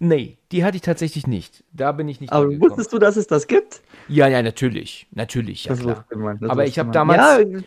Nee, 0.03 0.39
die 0.51 0.65
hatte 0.65 0.77
ich 0.77 0.83
tatsächlich 0.83 1.27
nicht. 1.27 1.63
Da 1.73 1.93
bin 1.93 2.09
ich 2.09 2.23
nicht. 2.23 2.33
Aber 2.33 2.49
wusstest 2.59 2.91
du, 2.93 2.99
dass 2.99 3.17
es 3.17 3.27
das 3.27 3.47
gibt? 3.47 3.83
Ja, 4.09 4.27
ja, 4.29 4.43
natürlich. 4.43 5.07
Natürlich, 5.13 5.67
ja, 5.67 5.73
das 5.73 5.81
klar. 5.81 6.07
Man, 6.15 6.43
Aber 6.49 6.65
ich 6.65 6.79
habe 6.79 6.91
damals. 6.91 7.21
Ja. 7.21 7.61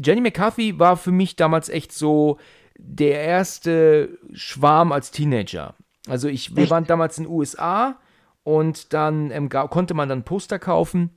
Jenny 0.00 0.20
McCarthy 0.20 0.78
war 0.78 0.96
für 0.96 1.10
mich 1.10 1.34
damals 1.34 1.68
echt 1.68 1.92
so 1.92 2.38
der 2.78 3.20
erste 3.20 4.16
Schwarm 4.32 4.92
als 4.92 5.10
Teenager. 5.10 5.74
Also 6.08 6.28
ich, 6.28 6.54
wir 6.54 6.64
echt? 6.64 6.70
waren 6.70 6.86
damals 6.86 7.18
in 7.18 7.24
den 7.24 7.32
USA 7.32 7.96
und 8.44 8.92
dann 8.92 9.32
ähm, 9.32 9.48
konnte 9.48 9.94
man 9.94 10.08
dann 10.08 10.22
Poster 10.22 10.60
kaufen 10.60 11.10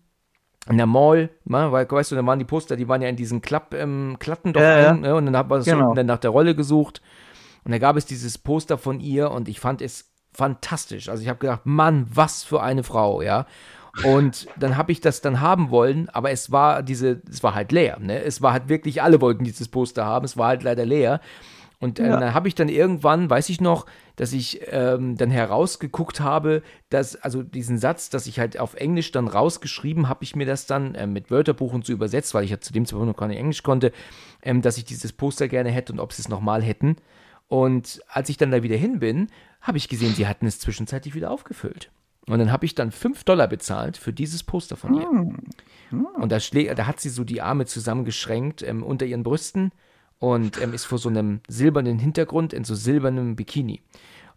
in 0.67 0.77
der 0.77 0.87
Mall, 0.87 1.29
ne, 1.45 1.71
weil, 1.71 1.89
weißt 1.89 2.11
du, 2.11 2.15
da 2.15 2.25
waren 2.25 2.39
die 2.39 2.45
Poster, 2.45 2.75
die 2.75 2.87
waren 2.87 3.01
ja 3.01 3.09
in 3.09 3.15
diesen 3.15 3.41
Klapp, 3.41 3.73
ähm, 3.73 4.17
Klatten 4.19 4.53
doch 4.53 4.61
ein, 4.61 5.01
ne, 5.01 5.15
und 5.15 5.25
dann 5.27 5.37
hat 5.37 5.47
man 5.47 5.63
genau. 5.63 5.93
dann 5.93 6.05
nach 6.05 6.17
der 6.17 6.31
Rolle 6.31 6.55
gesucht 6.55 7.01
und 7.63 7.71
da 7.71 7.77
gab 7.77 7.97
es 7.97 8.05
dieses 8.05 8.37
Poster 8.37 8.77
von 8.77 8.99
ihr 8.99 9.31
und 9.31 9.47
ich 9.47 9.59
fand 9.59 9.81
es 9.81 10.09
fantastisch. 10.39 11.09
Also 11.09 11.21
ich 11.21 11.29
habe 11.29 11.39
gedacht, 11.39 11.65
Mann, 11.65 12.07
was 12.13 12.43
für 12.43 12.63
eine 12.63 12.83
Frau, 12.83 13.21
ja. 13.21 13.45
Und 14.03 14.47
dann 14.57 14.77
habe 14.77 14.91
ich 14.93 15.01
das 15.01 15.19
dann 15.19 15.41
haben 15.41 15.69
wollen, 15.69 16.07
aber 16.09 16.31
es 16.31 16.51
war 16.51 16.81
diese, 16.81 17.21
es 17.29 17.43
war 17.43 17.53
halt 17.53 17.71
leer. 17.71 17.97
Ne? 17.99 18.23
Es 18.23 18.41
war 18.41 18.53
halt 18.53 18.69
wirklich, 18.69 19.01
alle 19.01 19.19
wollten 19.19 19.43
dieses 19.43 19.67
Poster 19.67 20.05
haben, 20.05 20.23
es 20.23 20.37
war 20.37 20.47
halt 20.47 20.63
leider 20.63 20.85
leer. 20.85 21.19
Und 21.81 21.99
äh, 21.99 22.07
ja. 22.07 22.17
dann 22.17 22.33
habe 22.33 22.47
ich 22.47 22.55
dann 22.55 22.69
irgendwann, 22.69 23.29
weiß 23.29 23.49
ich 23.49 23.59
noch, 23.59 23.85
dass 24.15 24.31
ich 24.33 24.61
ähm, 24.67 25.17
dann 25.17 25.31
herausgeguckt 25.31 26.19
habe, 26.19 26.61
dass, 26.89 27.15
also 27.15 27.41
diesen 27.41 27.77
Satz, 27.77 28.09
dass 28.09 28.27
ich 28.27 28.39
halt 28.39 28.59
auf 28.59 28.75
Englisch 28.75 29.11
dann 29.11 29.27
rausgeschrieben 29.27 30.07
habe, 30.07 30.23
ich 30.23 30.35
mir 30.35 30.45
das 30.45 30.65
dann 30.65 30.95
äh, 30.95 31.07
mit 31.07 31.31
Wörterbuchen 31.31 31.83
zu 31.83 31.91
übersetzt, 31.91 32.33
weil 32.33 32.43
ich 32.43 32.51
ja 32.51 32.59
zu 32.59 32.73
dem 32.73 32.85
Zeitpunkt 32.85 33.07
noch 33.07 33.17
gar 33.17 33.27
nicht 33.27 33.39
Englisch 33.39 33.63
konnte, 33.63 33.91
ähm, 34.43 34.61
dass 34.61 34.77
ich 34.77 34.85
dieses 34.85 35.13
Poster 35.13 35.47
gerne 35.47 35.71
hätte 35.71 35.93
und 35.93 35.99
ob 35.99 36.13
sie 36.13 36.21
es 36.21 36.29
nochmal 36.29 36.61
hätten. 36.61 36.97
Und 37.49 38.01
als 38.07 38.29
ich 38.29 38.37
dann 38.37 38.51
da 38.51 38.63
wieder 38.63 38.77
hin 38.77 38.99
bin, 38.99 39.27
habe 39.59 39.77
ich 39.77 39.89
gesehen, 39.89 40.13
sie 40.13 40.27
hatten 40.27 40.45
es 40.45 40.59
zwischenzeitlich 40.59 41.15
wieder 41.15 41.31
aufgefüllt. 41.31 41.91
Und 42.27 42.37
dann 42.37 42.51
habe 42.51 42.65
ich 42.65 42.75
dann 42.75 42.91
5 42.91 43.23
Dollar 43.23 43.47
bezahlt 43.47 43.97
für 43.97 44.13
dieses 44.13 44.43
Poster 44.43 44.77
von 44.77 44.93
ihr. 44.93 45.09
Mm. 45.09 45.37
Mm. 45.89 46.05
Und 46.21 46.31
da, 46.31 46.37
da, 46.37 46.85
hat 46.85 46.99
sie 46.99 47.09
so 47.09 47.23
die 47.23 47.41
Arme 47.41 47.65
zusammengeschränkt 47.65 48.61
ähm, 48.61 48.83
unter 48.83 49.07
ihren 49.07 49.23
Brüsten 49.23 49.71
und 50.19 50.61
ähm, 50.61 50.73
ist 50.73 50.85
vor 50.85 50.99
so 50.99 51.09
einem 51.09 51.41
silbernen 51.47 51.97
Hintergrund 51.97 52.53
in 52.53 52.63
so 52.63 52.75
silbernem 52.75 53.35
Bikini. 53.35 53.81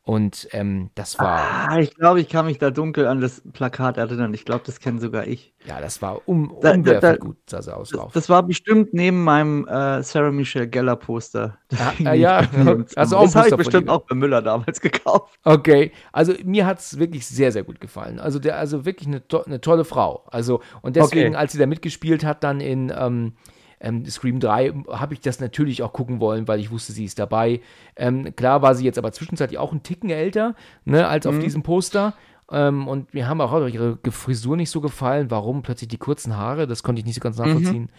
Und 0.05 0.49
ähm, 0.51 0.91
das 0.97 1.17
war. 1.21 1.69
Ah, 1.71 1.79
ich 1.79 1.95
glaube, 1.95 2.21
ich 2.21 2.29
kann 2.29 2.47
mich 2.47 2.59
da 2.59 2.71
dunkel 2.73 3.07
an 3.07 3.21
das 3.21 3.41
Plakat 3.53 3.99
erinnern. 3.99 4.35
Ich 4.35 4.45
glaube, 4.45 4.65
das 4.67 4.81
kenne 4.81 5.01
sogar 5.01 5.29
ich. 5.29 5.55
Ja, 5.65 5.81
das 5.81 6.03
war 6.03 6.23
um, 6.27 6.57
Da- 6.61 6.71
da- 6.73 6.75
umwerfend 6.79 7.03
da- 7.03 7.17
gut, 7.25 7.37
sah 7.49 7.63
sie 7.63 7.73
aus 7.77 7.93
Das, 8.13 8.29
war 8.29 8.43
bestimmt 8.43 8.93
neben 8.93 9.23
meinem 9.23 9.65
äh, 9.69 10.03
Sarah 10.03 10.33
Michelle 10.33 10.69
Gellar 10.69 10.97
Poster. 10.97 11.57
Das 11.69 11.81
Ah, 11.81 11.93
nicht 12.13 12.21
ja. 12.21 12.43
Zimmer. 12.51 12.73
auch 12.73 13.23
das 13.23 13.37
habe 13.37 13.49
ich 13.51 13.57
bestimmt 13.57 13.89
auch 13.89 14.05
bei 14.09 14.17
Müller 14.17 14.43
damals 14.43 14.81
gekauft. 14.81 15.39
Okay, 15.45 15.93
also 16.13 16.33
mir 16.45 16.67
hat 16.67 16.81
es 16.81 16.99
wirklich 16.99 17.25
sehr, 17.25 17.53
sehr 17.53 17.63
gut 17.63 17.81
gefallen. 17.81 18.19
Also 18.19 18.41
der, 18.41 18.59
also 18.59 18.85
wirklich 18.85 19.07
eine, 19.07 19.27
to 19.29 19.45
eine 19.45 19.61
tolle 19.61 19.85
Frau. 19.85 20.25
Also, 20.33 20.63
und 20.83 20.97
deswegen, 20.97 21.29
Okay. 21.29 21.37
als 21.37 21.53
sie 21.53 21.59
da 21.59 21.67
mitgespielt 21.67 22.25
hat, 22.25 22.43
dann 22.43 22.61
in 22.61 22.93
ähm, 22.97 23.35
ähm, 23.83 24.07
Scream 24.07 24.41
3, 24.41 24.73
habe 24.89 25.15
ich 25.15 25.21
das 25.21 25.41
natürlich 25.41 25.83
auch 25.83 25.93
gucken 25.93 26.21
wollen, 26.21 26.49
weil 26.49 26.61
ich 26.61 26.71
wusste, 26.71 26.93
sie 26.93 27.05
ist 27.05 27.19
dabei. 27.19 27.61
Ähm, 27.97 28.35
klar 28.37 28.63
war 28.63 28.75
sie 28.75 28.85
jetzt 28.85 28.99
aber 28.99 29.13
zwischenzeitlich 29.13 29.59
auch 29.59 29.73
einen 29.73 29.83
Ticken 29.83 30.11
älter, 30.11 30.55
ne, 30.85 31.07
als 31.09 31.27
auf 31.27 31.39
diesem 31.39 31.63
Poster. 31.63 32.15
Ähm, 32.51 32.87
und 32.87 33.13
mir 33.13 33.29
haben 33.29 33.41
auch 33.41 33.67
ihre 33.67 33.99
Frisur 34.11 34.57
nicht 34.57 34.71
so 34.71 34.81
gefallen. 34.81 35.31
Warum 35.31 35.63
plötzlich 35.63 35.89
die 35.89 35.99
kurzen 35.99 36.37
Haare? 36.37 36.67
Das 36.67 36.83
konnte 36.83 37.01
ich 37.01 37.07
nicht 37.07 37.17
so 37.17 37.21
ganz 37.21 37.39
nachvollziehen. 37.39 37.91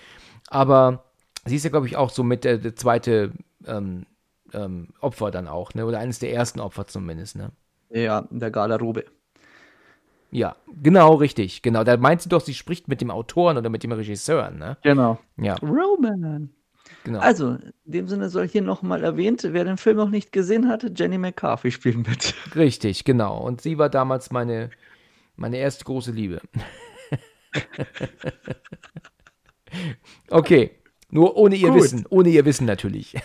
Aber 0.50 1.04
sie 1.46 1.56
ist 1.56 1.64
ja, 1.64 1.70
glaube 1.70 1.88
ich, 1.88 1.98
auch 1.98 2.10
so 2.10 2.24
mit 2.24 2.44
der, 2.44 2.58
der 2.58 2.76
zweite 2.76 3.32
ähm, 3.66 4.06
ähm, 4.54 4.90
Opfer 5.02 5.32
dann 5.32 5.48
auch, 5.48 5.74
ne? 5.74 5.86
Oder 5.86 6.00
eines 6.00 6.20
der 6.20 6.34
ersten 6.34 6.60
Opfer 6.60 6.88
zumindest, 6.88 7.36
ne? 7.36 7.52
Ja, 7.90 8.20
in 8.32 8.40
der 8.40 8.52
Garderobe. 8.52 9.06
Ja, 10.34 10.56
genau, 10.82 11.14
richtig. 11.14 11.62
Genau. 11.62 11.84
Da 11.84 11.96
meint 11.96 12.24
sie 12.24 12.30
doch, 12.30 12.42
sie 12.42 12.56
spricht 12.56 12.88
mit 12.88 13.02
dem 13.02 13.12
Autoren 13.12 13.56
oder 13.56 13.70
mit 13.70 13.84
dem 13.84 13.92
Regisseur, 13.92 14.50
ne? 14.50 14.78
Genau. 14.82 15.20
Ja, 15.38 15.54
Roman. 15.62 16.50
genau. 17.04 17.20
Also, 17.20 17.58
in 17.86 17.92
dem 17.92 18.08
Sinne 18.08 18.30
soll 18.30 18.48
hier 18.48 18.64
nochmal 18.64 19.04
erwähnt, 19.04 19.48
wer 19.52 19.64
den 19.64 19.78
Film 19.78 19.98
noch 19.98 20.10
nicht 20.10 20.32
gesehen 20.32 20.70
hatte, 20.70 20.92
Jenny 20.96 21.20
McCarthy 21.20 21.70
spielen 21.70 22.02
mit. 22.02 22.34
richtig, 22.56 23.04
genau. 23.04 23.38
Und 23.38 23.62
sie 23.62 23.78
war 23.78 23.90
damals 23.90 24.32
meine, 24.32 24.72
meine 25.36 25.58
erste 25.58 25.86
große 25.86 26.12
Liebe. 26.12 26.42
okay. 30.32 30.72
Nur 31.12 31.38
ohne 31.38 31.56
ihr 31.56 31.70
Gut. 31.70 31.84
Wissen. 31.84 32.08
Ohne 32.10 32.30
ihr 32.30 32.44
Wissen 32.44 32.66
natürlich. 32.66 33.16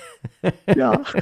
Ja. 0.77 1.01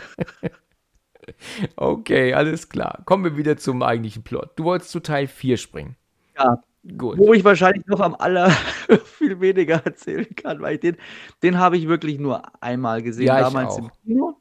Okay, 1.77 2.35
alles 2.35 2.69
klar. 2.69 3.03
Kommen 3.05 3.25
wir 3.25 3.37
wieder 3.37 3.57
zum 3.57 3.83
eigentlichen 3.83 4.23
Plot. 4.23 4.51
Du 4.57 4.65
wolltest 4.65 4.91
zu 4.91 5.01
Teil 5.01 5.27
4 5.27 5.57
springen. 5.57 5.97
ja. 6.39 6.63
Gut. 6.97 7.19
Wo 7.19 7.33
ich 7.35 7.43
wahrscheinlich 7.43 7.85
noch 7.87 7.99
am 7.99 8.15
aller 8.15 8.49
viel 9.07 9.41
weniger 9.41 9.85
erzählen 9.85 10.29
kann, 10.37 10.61
weil 10.61 10.75
ich 10.77 10.81
den, 10.83 10.97
den 11.43 11.59
habe 11.59 11.77
ich 11.77 11.89
wirklich 11.89 12.21
nur 12.21 12.43
einmal 12.63 13.03
gesehen, 13.03 13.27
Ja, 13.27 13.39
ich 13.41 13.45
damals 13.47 13.73
auch. 13.75 13.79
im 13.79 13.91
Kino. 14.05 14.41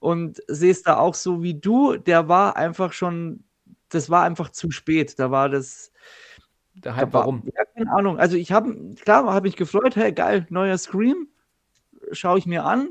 Und 0.00 0.42
sehe 0.48 0.72
es 0.72 0.82
da 0.82 0.96
auch 0.96 1.14
so 1.14 1.44
wie 1.44 1.54
du, 1.54 1.96
der 1.96 2.26
war 2.28 2.56
einfach 2.56 2.92
schon, 2.92 3.44
das 3.88 4.10
war 4.10 4.24
einfach 4.24 4.48
zu 4.50 4.72
spät. 4.72 5.16
Da 5.20 5.30
war 5.30 5.48
das, 5.48 5.92
Der 6.74 6.96
Hype, 6.96 7.06
da 7.06 7.12
war- 7.12 7.20
warum? 7.20 7.44
Ja, 7.56 7.64
keine 7.76 7.92
Ahnung. 7.92 8.18
Also 8.18 8.36
ich 8.36 8.50
habe, 8.50 8.74
klar, 8.96 9.24
habe 9.32 9.46
mich 9.46 9.54
gefreut, 9.54 9.94
hey, 9.94 10.10
geil, 10.12 10.44
neuer 10.50 10.78
Scream, 10.78 11.28
schaue 12.10 12.38
ich 12.40 12.46
mir 12.46 12.64
an, 12.64 12.88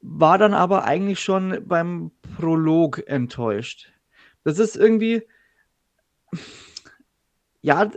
war 0.00 0.38
dann 0.38 0.54
aber 0.54 0.84
eigentlich 0.84 1.20
schon 1.20 1.62
beim 1.66 2.10
Prolog 2.36 3.02
enttäuscht. 3.06 3.92
Das 4.44 4.58
ist 4.58 4.76
irgendwie, 4.76 5.22
ja, 7.62 7.90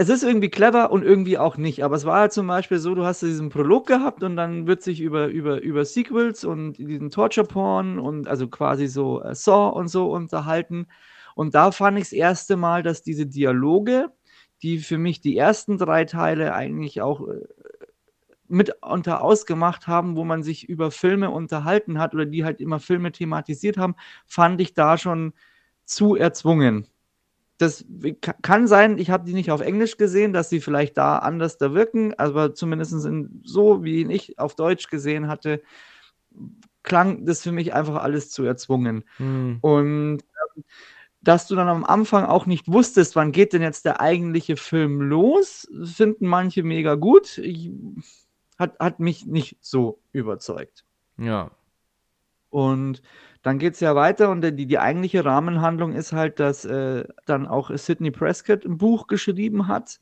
es 0.00 0.08
ist 0.08 0.22
irgendwie 0.22 0.48
clever 0.48 0.92
und 0.92 1.04
irgendwie 1.04 1.36
auch 1.36 1.58
nicht. 1.58 1.84
Aber 1.84 1.94
es 1.94 2.06
war 2.06 2.20
halt 2.20 2.32
zum 2.32 2.46
Beispiel 2.46 2.78
so, 2.78 2.94
du 2.94 3.04
hast 3.04 3.20
diesen 3.20 3.50
Prolog 3.50 3.86
gehabt 3.86 4.22
und 4.22 4.34
dann 4.34 4.66
wird 4.66 4.82
sich 4.82 5.00
über, 5.00 5.26
über, 5.26 5.60
über 5.60 5.84
Sequels 5.84 6.44
und 6.44 6.78
diesen 6.78 7.10
Torture 7.10 7.46
Porn 7.46 7.98
und 7.98 8.26
also 8.26 8.48
quasi 8.48 8.86
so 8.86 9.22
äh, 9.22 9.34
Saw 9.34 9.68
und 9.78 9.88
so 9.88 10.10
unterhalten. 10.10 10.86
Und 11.34 11.54
da 11.54 11.70
fand 11.70 11.98
ich 11.98 12.04
das 12.04 12.12
erste 12.12 12.56
Mal, 12.56 12.82
dass 12.82 13.02
diese 13.02 13.26
Dialoge, 13.26 14.10
die 14.62 14.78
für 14.78 14.98
mich 14.98 15.20
die 15.20 15.36
ersten 15.36 15.76
drei 15.76 16.06
Teile 16.06 16.54
eigentlich 16.54 17.02
auch 17.02 17.28
äh, 17.28 17.40
mitunter 18.50 19.22
ausgemacht 19.22 19.86
haben, 19.86 20.16
wo 20.16 20.24
man 20.24 20.42
sich 20.42 20.68
über 20.68 20.90
Filme 20.90 21.30
unterhalten 21.30 21.98
hat 21.98 22.14
oder 22.14 22.26
die 22.26 22.44
halt 22.44 22.60
immer 22.60 22.80
Filme 22.80 23.12
thematisiert 23.12 23.78
haben, 23.78 23.94
fand 24.26 24.60
ich 24.60 24.74
da 24.74 24.98
schon 24.98 25.32
zu 25.84 26.16
erzwungen. 26.16 26.86
Das 27.58 27.84
ka- 28.22 28.34
kann 28.40 28.66
sein, 28.66 28.98
ich 28.98 29.10
habe 29.10 29.24
die 29.24 29.34
nicht 29.34 29.50
auf 29.50 29.60
Englisch 29.60 29.96
gesehen, 29.98 30.32
dass 30.32 30.48
sie 30.48 30.60
vielleicht 30.60 30.96
da 30.96 31.18
anders 31.18 31.58
da 31.58 31.74
wirken, 31.74 32.14
aber 32.18 32.54
zumindest 32.54 33.04
in, 33.04 33.42
so, 33.44 33.84
wie 33.84 34.00
ihn 34.00 34.10
ich 34.10 34.38
auf 34.38 34.54
Deutsch 34.54 34.88
gesehen 34.88 35.28
hatte, 35.28 35.62
klang 36.82 37.26
das 37.26 37.42
für 37.42 37.52
mich 37.52 37.74
einfach 37.74 38.02
alles 38.02 38.30
zu 38.30 38.44
erzwungen. 38.44 39.04
Hm. 39.18 39.58
Und 39.60 40.20
ähm, 40.22 40.64
dass 41.22 41.46
du 41.46 41.54
dann 41.54 41.68
am 41.68 41.84
Anfang 41.84 42.24
auch 42.24 42.46
nicht 42.46 42.72
wusstest, 42.72 43.14
wann 43.14 43.32
geht 43.32 43.52
denn 43.52 43.62
jetzt 43.62 43.84
der 43.84 44.00
eigentliche 44.00 44.56
Film 44.56 45.02
los, 45.02 45.68
finden 45.84 46.26
manche 46.26 46.62
mega 46.62 46.94
gut. 46.94 47.36
Ich, 47.38 47.70
hat, 48.60 48.78
hat 48.78 49.00
mich 49.00 49.26
nicht 49.26 49.56
so 49.60 49.98
überzeugt. 50.12 50.84
Ja. 51.18 51.50
Und 52.50 53.02
dann 53.42 53.58
geht 53.58 53.74
es 53.74 53.80
ja 53.80 53.96
weiter 53.96 54.30
und 54.30 54.42
die, 54.42 54.66
die 54.66 54.78
eigentliche 54.78 55.24
Rahmenhandlung 55.24 55.94
ist 55.94 56.12
halt, 56.12 56.38
dass 56.38 56.64
äh, 56.64 57.04
dann 57.26 57.46
auch 57.46 57.70
Sidney 57.74 58.10
Prescott 58.10 58.64
ein 58.64 58.76
Buch 58.76 59.06
geschrieben 59.06 59.66
hat 59.66 59.98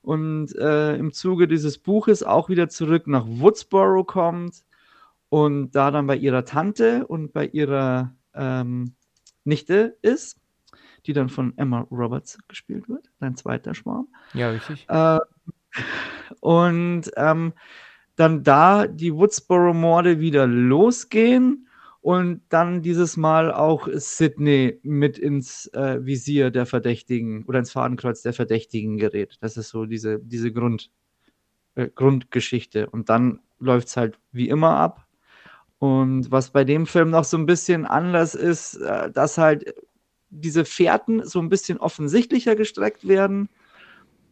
und 0.00 0.56
äh, 0.56 0.96
im 0.96 1.12
Zuge 1.12 1.46
dieses 1.46 1.78
Buches 1.78 2.22
auch 2.22 2.48
wieder 2.48 2.68
zurück 2.68 3.06
nach 3.06 3.26
Woodsboro 3.26 4.04
kommt 4.04 4.64
und 5.28 5.72
da 5.72 5.90
dann 5.90 6.06
bei 6.06 6.16
ihrer 6.16 6.44
Tante 6.44 7.06
und 7.06 7.32
bei 7.32 7.46
ihrer 7.46 8.14
ähm, 8.34 8.94
Nichte 9.44 9.98
ist, 10.00 10.38
die 11.04 11.12
dann 11.12 11.28
von 11.28 11.58
Emma 11.58 11.86
Roberts 11.90 12.38
gespielt 12.48 12.88
wird, 12.88 13.10
dein 13.18 13.36
zweiter 13.36 13.74
Schwarm. 13.74 14.08
Ja, 14.32 14.50
richtig. 14.50 14.86
Äh, 14.88 15.18
und 16.40 17.10
ähm, 17.16 17.52
dann 18.16 18.42
da 18.42 18.86
die 18.86 19.14
Woodsboro-Morde 19.14 20.20
wieder 20.20 20.46
losgehen 20.46 21.68
und 22.02 22.42
dann 22.48 22.82
dieses 22.82 23.16
Mal 23.16 23.52
auch 23.52 23.88
Sydney 23.92 24.80
mit 24.82 25.18
ins 25.18 25.68
äh, 25.68 26.04
Visier 26.04 26.50
der 26.50 26.66
Verdächtigen 26.66 27.44
oder 27.44 27.60
ins 27.60 27.70
Fadenkreuz 27.70 28.22
der 28.22 28.32
Verdächtigen 28.32 28.98
gerät. 28.98 29.36
Das 29.40 29.56
ist 29.56 29.68
so 29.68 29.86
diese, 29.86 30.18
diese 30.18 30.52
Grund, 30.52 30.90
äh, 31.76 31.88
Grundgeschichte. 31.88 32.90
Und 32.90 33.08
dann 33.08 33.38
läuft 33.60 33.88
es 33.88 33.96
halt 33.96 34.18
wie 34.32 34.48
immer 34.48 34.76
ab. 34.76 35.06
Und 35.78 36.30
was 36.30 36.50
bei 36.50 36.64
dem 36.64 36.86
Film 36.86 37.10
noch 37.10 37.24
so 37.24 37.36
ein 37.36 37.46
bisschen 37.46 37.86
anders 37.86 38.34
ist, 38.34 38.74
äh, 38.76 39.10
dass 39.10 39.38
halt 39.38 39.72
diese 40.28 40.64
Fährten 40.64 41.24
so 41.24 41.38
ein 41.40 41.48
bisschen 41.48 41.78
offensichtlicher 41.78 42.56
gestreckt 42.56 43.06
werden. 43.06 43.48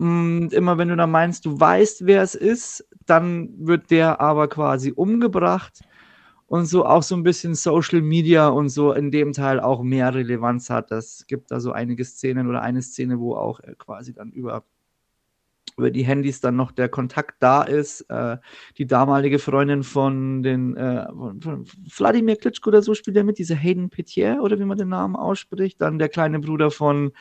Und 0.00 0.54
immer 0.54 0.78
wenn 0.78 0.88
du 0.88 0.96
dann 0.96 1.10
meinst, 1.10 1.44
du 1.44 1.60
weißt, 1.60 2.06
wer 2.06 2.22
es 2.22 2.34
ist, 2.34 2.88
dann 3.04 3.50
wird 3.58 3.90
der 3.90 4.18
aber 4.18 4.48
quasi 4.48 4.92
umgebracht 4.96 5.80
und 6.46 6.64
so 6.64 6.86
auch 6.86 7.02
so 7.02 7.14
ein 7.14 7.22
bisschen 7.22 7.54
Social 7.54 8.00
Media 8.00 8.48
und 8.48 8.70
so 8.70 8.94
in 8.94 9.10
dem 9.10 9.34
Teil 9.34 9.60
auch 9.60 9.82
mehr 9.82 10.14
Relevanz 10.14 10.70
hat. 10.70 10.90
Das 10.90 11.26
gibt 11.26 11.50
da 11.50 11.60
so 11.60 11.72
einige 11.72 12.02
Szenen 12.06 12.48
oder 12.48 12.62
eine 12.62 12.80
Szene, 12.80 13.20
wo 13.20 13.34
auch 13.34 13.60
quasi 13.76 14.14
dann 14.14 14.32
über, 14.32 14.64
über 15.76 15.90
die 15.90 16.04
Handys 16.04 16.40
dann 16.40 16.56
noch 16.56 16.72
der 16.72 16.88
Kontakt 16.88 17.42
da 17.42 17.62
ist. 17.62 18.00
Äh, 18.08 18.38
die 18.78 18.86
damalige 18.86 19.38
Freundin 19.38 19.82
von 19.82 20.42
den 20.42 20.78
äh, 20.78 21.08
von, 21.08 21.42
von 21.42 21.64
Wladimir 21.94 22.36
Klitschko 22.36 22.70
oder 22.70 22.80
so 22.80 22.94
spielt 22.94 23.18
er 23.18 23.24
mit, 23.24 23.36
diese 23.36 23.54
Hayden 23.54 23.90
Petier 23.90 24.38
oder 24.40 24.58
wie 24.58 24.64
man 24.64 24.78
den 24.78 24.88
Namen 24.88 25.14
ausspricht. 25.14 25.78
Dann 25.82 25.98
der 25.98 26.08
kleine 26.08 26.40
Bruder 26.40 26.70
von 26.70 27.12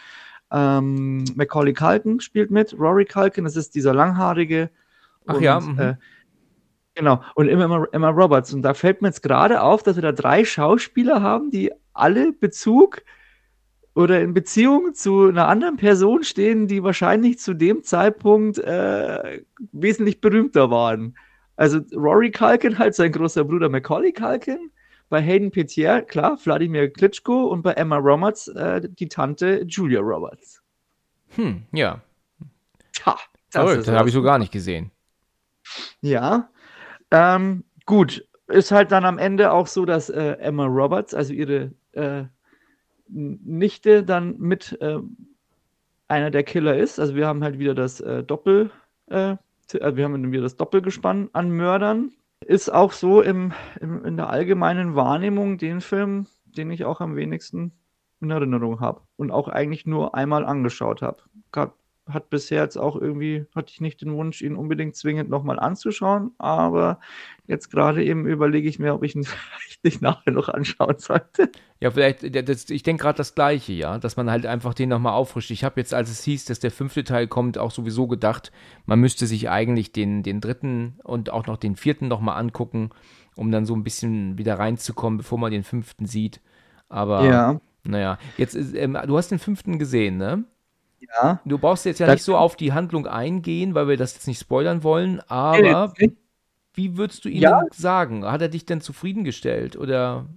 ähm, 0.52 1.24
Macaulay 1.36 1.74
Culkin 1.74 2.20
spielt 2.20 2.52
mit, 2.52 2.74
Rory 2.78 3.06
Culkin, 3.06 3.44
das 3.44 3.56
ist 3.56 3.76
dieser 3.76 3.94
langhaarige. 3.94 4.70
Ach 5.28 5.40
ja, 5.40 5.60
mhm. 5.60 5.80
Äh, 5.80 5.96
genau, 6.96 7.22
und 7.36 7.50
Emma, 7.50 7.86
Emma 7.92 8.10
Roberts. 8.10 8.54
Und 8.54 8.64
da 8.64 8.74
fällt 8.74 9.02
mir 9.02 9.10
jetzt 9.10 9.22
gerade 9.22 9.62
auf, 9.62 9.84
dass 9.84 9.96
wir 9.96 10.04
da 10.04 10.12
drei 10.12 10.44
Schauspieler 10.44 11.22
haben, 11.22 11.52
die 11.52 11.72
alle 11.94 12.32
Bezug 12.32 13.04
oder 13.96 14.22
in 14.22 14.34
Beziehung 14.34 14.94
zu 14.94 15.28
einer 15.28 15.48
anderen 15.48 15.78
Person 15.78 16.24
stehen, 16.24 16.68
die 16.68 16.84
wahrscheinlich 16.84 17.40
zu 17.40 17.54
dem 17.54 17.84
Zeitpunkt 17.84 18.58
äh, 18.58 19.42
wesentlich 19.72 20.22
berühmter 20.22 20.72
waren. 20.72 21.16
Also 21.58 21.80
Rory 21.94 22.32
Culkin 22.32 22.80
halt 22.80 22.96
sein 22.96 23.12
großer 23.12 23.44
Bruder 23.44 23.70
Macaulay 23.70 24.14
Culkin, 24.14 24.72
bei 25.10 25.22
Hayden 25.22 25.52
Petier, 25.52 26.02
klar, 26.02 26.38
Wladimir 26.44 26.92
Klitschko 26.92 27.46
und 27.46 27.62
bei 27.62 27.74
Emma 27.74 27.98
Roberts 27.98 28.48
äh, 28.50 28.88
die 28.88 29.08
Tante 29.08 29.64
Julia 29.68 30.00
Roberts. 30.00 30.62
Hm, 31.36 31.64
ja. 31.72 32.02
Tja, 32.94 33.18
das 33.52 33.64
Verrückt, 33.64 33.88
das 33.88 33.96
habe 33.96 34.10
ich 34.10 34.14
so 34.14 34.22
gar 34.22 34.38
nicht 34.38 34.52
gesehen. 34.52 34.92
Ja. 36.02 36.50
Ähm, 37.12 37.64
gut, 37.86 38.26
ist 38.48 38.72
halt 38.72 38.92
dann 38.92 39.06
am 39.06 39.18
Ende 39.18 39.52
auch 39.52 39.68
so, 39.68 39.86
dass 39.86 40.10
äh, 40.10 40.38
Emma 40.40 40.66
Roberts, 40.66 41.14
also 41.14 41.34
ihre 41.34 41.72
äh, 41.94 42.24
Nichte, 43.08 44.04
dann 44.04 44.38
mit 44.38 44.80
äh, 44.82 45.00
einer 46.08 46.32
der 46.32 46.44
Killer 46.44 46.78
ist. 46.78 47.00
Also 47.00 47.16
wir 47.16 47.28
haben 47.28 47.44
halt 47.44 47.60
wieder 47.60 47.74
das 47.74 48.00
äh, 48.02 48.24
Doppel, 48.24 48.72
äh, 49.08 49.36
äh, 49.74 49.96
wir 49.96 50.04
haben 50.04 50.32
wieder 50.32 50.44
das 50.44 50.56
Doppelgespann 50.56 51.30
an 51.34 51.52
Mördern. 51.52 52.12
Ist 52.46 52.70
auch 52.70 52.94
so 52.94 53.22
im, 53.22 53.54
im, 53.80 54.06
in 54.06 54.18
der 54.18 54.30
allgemeinen 54.30 54.96
Wahrnehmung 54.96 55.58
den 55.58 55.82
Film, 55.82 56.28
den 56.46 56.72
ich 56.72 56.86
auch 56.86 57.02
am 57.02 57.16
wenigsten 57.16 57.74
in 58.22 58.32
Erinnerung 58.32 58.80
habe 58.80 59.02
und 59.18 59.32
auch 59.32 59.48
eigentlich 59.48 59.86
nur 59.86 60.16
einmal 60.16 60.46
angeschaut 60.46 61.02
habe. 61.02 61.24
Hat 62.10 62.30
bisher 62.30 62.64
jetzt 62.64 62.78
auch 62.78 62.96
irgendwie, 62.96 63.46
hatte 63.56 63.72
ich 63.72 63.82
nicht 63.82 64.02
den 64.02 64.14
Wunsch, 64.14 64.42
ihn 64.42 64.56
unbedingt 64.56 64.96
zwingend 64.96 65.30
nochmal 65.30 65.60
anzuschauen, 65.60 66.32
aber 66.38 67.00
jetzt 67.48 67.70
gerade 67.70 68.04
eben 68.04 68.26
überlege 68.28 68.68
ich 68.68 68.80
mir, 68.80 68.94
ob 68.94 69.04
ich 69.04 69.16
ihn 69.16 69.24
vielleicht 69.26 69.84
nicht 69.84 70.02
nachher 70.02 70.32
noch 70.32 70.50
anschauen 70.50 70.98
sollte. 70.98 71.52
Ja, 71.80 71.92
vielleicht, 71.92 72.36
das, 72.48 72.70
ich 72.70 72.84
denke 72.84 73.04
gerade 73.04 73.18
das 73.18 73.36
Gleiche, 73.36 73.74
ja, 73.74 73.98
dass 73.98 74.18
man 74.18 74.30
halt 74.30 74.46
einfach 74.46 74.74
den 74.74 74.90
nochmal 74.90 75.14
auffrischt. 75.14 75.52
Ich 75.52 75.64
habe 75.64 75.80
jetzt, 75.80 75.94
als 75.94 76.10
es 76.10 76.24
hieß, 76.24 76.46
dass 76.46 76.60
der 76.60 76.72
fünfte 76.72 77.04
Teil 77.04 77.28
kommt, 77.28 77.58
auch 77.58 77.72
sowieso 77.72 78.08
gedacht, 78.08 78.52
man 78.86 79.00
müsste 79.00 79.28
sich 79.28 79.50
eigentlich 79.50 79.92
den, 79.92 80.24
den 80.24 80.42
dritten 80.42 81.00
und 81.04 81.32
auch 81.32 81.48
noch 81.48 81.58
den 81.58 81.76
vierten 81.76 82.08
nochmal 82.08 82.38
angucken, 82.38 82.90
um 83.36 83.52
dann 83.52 83.66
so 83.66 83.76
ein 83.76 83.84
bisschen 83.84 84.38
wieder 84.38 84.60
reinzukommen, 84.60 85.18
bevor 85.18 85.38
man 85.38 85.52
den 85.52 85.64
fünften 85.64 86.06
sieht. 86.06 86.42
Aber 86.90 87.24
ja. 87.24 87.62
Naja, 87.84 88.18
jetzt 88.38 88.56
ist, 88.56 88.76
ähm, 88.76 88.98
du 89.08 89.18
hast 89.18 89.30
den 89.30 89.40
fünften 89.40 89.80
gesehen, 89.80 90.18
ne? 90.18 90.44
Ja. 91.16 91.40
Du 91.46 91.58
brauchst 91.58 91.86
jetzt 91.86 92.00
ja 92.00 92.06
das 92.06 92.16
nicht 92.16 92.24
so 92.24 92.38
auf 92.38 92.56
die 92.56 92.74
Handlung 92.74 93.08
eingehen, 93.08 93.74
weil 93.74 93.88
wir 93.88 93.98
das 93.98 94.14
jetzt 94.14 94.28
nicht 94.28 94.40
spoilern 94.40 94.84
wollen, 94.84 95.22
aber 95.28 95.94
wie 96.74 96.98
würdest 96.98 97.26
du 97.26 97.30
ihn 97.30 97.42
ja. 97.42 97.64
sagen? 97.72 98.26
Hat 98.26 98.42
er 98.42 98.50
dich 98.50 98.66
denn 98.66 98.82
zufriedengestellt 98.82 99.76
oder? 99.76 100.28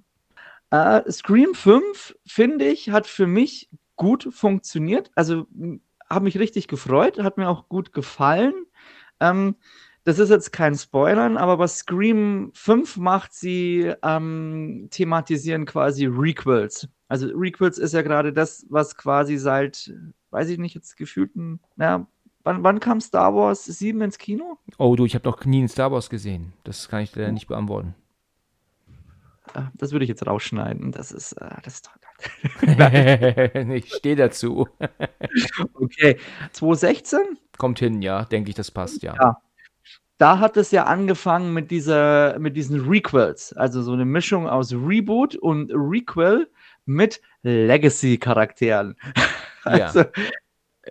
Uh, 0.74 1.02
Scream 1.10 1.54
5, 1.54 2.16
finde 2.26 2.64
ich, 2.66 2.90
hat 2.90 3.06
für 3.06 3.26
mich 3.26 3.68
gut 3.96 4.28
funktioniert. 4.32 5.10
Also 5.14 5.46
habe 6.08 6.24
mich 6.24 6.38
richtig 6.38 6.68
gefreut, 6.68 7.22
hat 7.22 7.36
mir 7.36 7.48
auch 7.48 7.68
gut 7.68 7.92
gefallen. 7.92 8.54
Ähm, 9.20 9.56
das 10.04 10.18
ist 10.18 10.30
jetzt 10.30 10.52
kein 10.52 10.74
Spoilern, 10.74 11.36
aber 11.36 11.58
was 11.58 11.78
Scream 11.78 12.50
5 12.54 12.96
macht, 12.96 13.32
sie 13.32 13.92
ähm, 14.02 14.88
thematisieren 14.90 15.64
quasi 15.64 16.06
Requels. 16.06 16.88
Also 17.08 17.28
Requels 17.28 17.78
ist 17.78 17.94
ja 17.94 18.02
gerade 18.02 18.32
das, 18.32 18.66
was 18.68 18.96
quasi 18.96 19.36
seit, 19.36 19.92
weiß 20.32 20.48
ich 20.48 20.58
nicht, 20.58 20.74
jetzt 20.74 20.96
gefühlten, 20.96 21.60
na, 21.76 22.06
wann, 22.42 22.62
wann 22.62 22.80
kam 22.80 23.00
Star 23.00 23.34
Wars 23.34 23.64
7 23.64 24.00
ins 24.02 24.18
Kino? 24.18 24.58
Oh 24.78 24.96
du, 24.96 25.04
ich 25.04 25.14
habe 25.14 25.28
noch 25.28 25.44
nie 25.44 25.58
einen 25.58 25.68
Star 25.68 25.92
Wars 25.92 26.10
gesehen. 26.10 26.52
Das 26.64 26.88
kann 26.88 27.02
ich 27.02 27.14
leider 27.14 27.32
nicht 27.32 27.46
beantworten. 27.46 27.94
Ah, 29.54 29.70
das 29.74 29.92
würde 29.92 30.04
ich 30.04 30.08
jetzt 30.08 30.26
rausschneiden. 30.26 30.92
Das 30.92 31.12
ist, 31.12 31.32
äh, 31.32 31.50
das 31.62 31.74
ist 31.74 31.90
ich 32.62 33.92
stehe 33.92 34.16
dazu. 34.16 34.68
okay. 35.74 36.18
2016? 36.52 37.20
Kommt 37.58 37.78
hin, 37.78 38.02
ja, 38.02 38.24
denke 38.24 38.50
ich, 38.50 38.54
das 38.54 38.70
passt, 38.70 39.02
ja. 39.02 39.14
ja. 39.14 39.42
Da 40.18 40.38
hat 40.38 40.56
es 40.56 40.70
ja 40.70 40.84
angefangen 40.84 41.52
mit 41.52 41.70
dieser, 41.70 42.38
mit 42.38 42.56
diesen 42.56 42.88
Requels, 42.88 43.52
also 43.54 43.82
so 43.82 43.92
eine 43.92 44.04
Mischung 44.04 44.48
aus 44.48 44.72
Reboot 44.72 45.34
und 45.34 45.72
Requel 45.74 46.48
mit 46.84 47.20
Legacy-Charakteren. 47.42 48.96
Ja. 49.64 49.86
Also, 49.86 50.02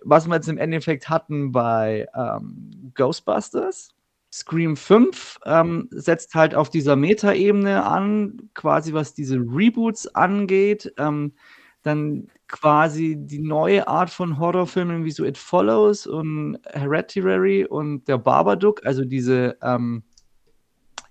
was 0.04 0.26
wir 0.26 0.36
jetzt 0.36 0.48
im 0.48 0.58
Endeffekt 0.58 1.10
hatten 1.10 1.52
bei 1.52 2.08
ähm, 2.16 2.94
Ghostbusters. 2.96 3.90
Scream 4.34 4.78
5 4.78 5.40
ähm, 5.44 5.90
setzt 5.92 6.34
halt 6.36 6.56
auf 6.56 6.70
dieser 6.70 6.96
Meta-Ebene 6.96 7.84
an, 7.84 8.50
quasi 8.54 8.94
was 8.94 9.14
diese 9.14 9.36
Reboots 9.36 10.08
angeht. 10.16 10.94
Ähm, 10.98 11.34
dann 11.84 12.28
quasi 12.48 13.18
die 13.18 13.40
neue 13.40 13.88
Art 13.88 14.10
von 14.10 14.40
Horrorfilmen 14.40 15.04
wie 15.04 15.12
so 15.12 15.26
It 15.26 15.38
Follows 15.38 16.08
und 16.08 16.60
Hereditary 16.72 17.66
und 17.66 18.08
der 18.08 18.20
Babadook, 18.20 18.86
also 18.86 19.04
diese 19.04 19.58
ähm, 19.62 20.04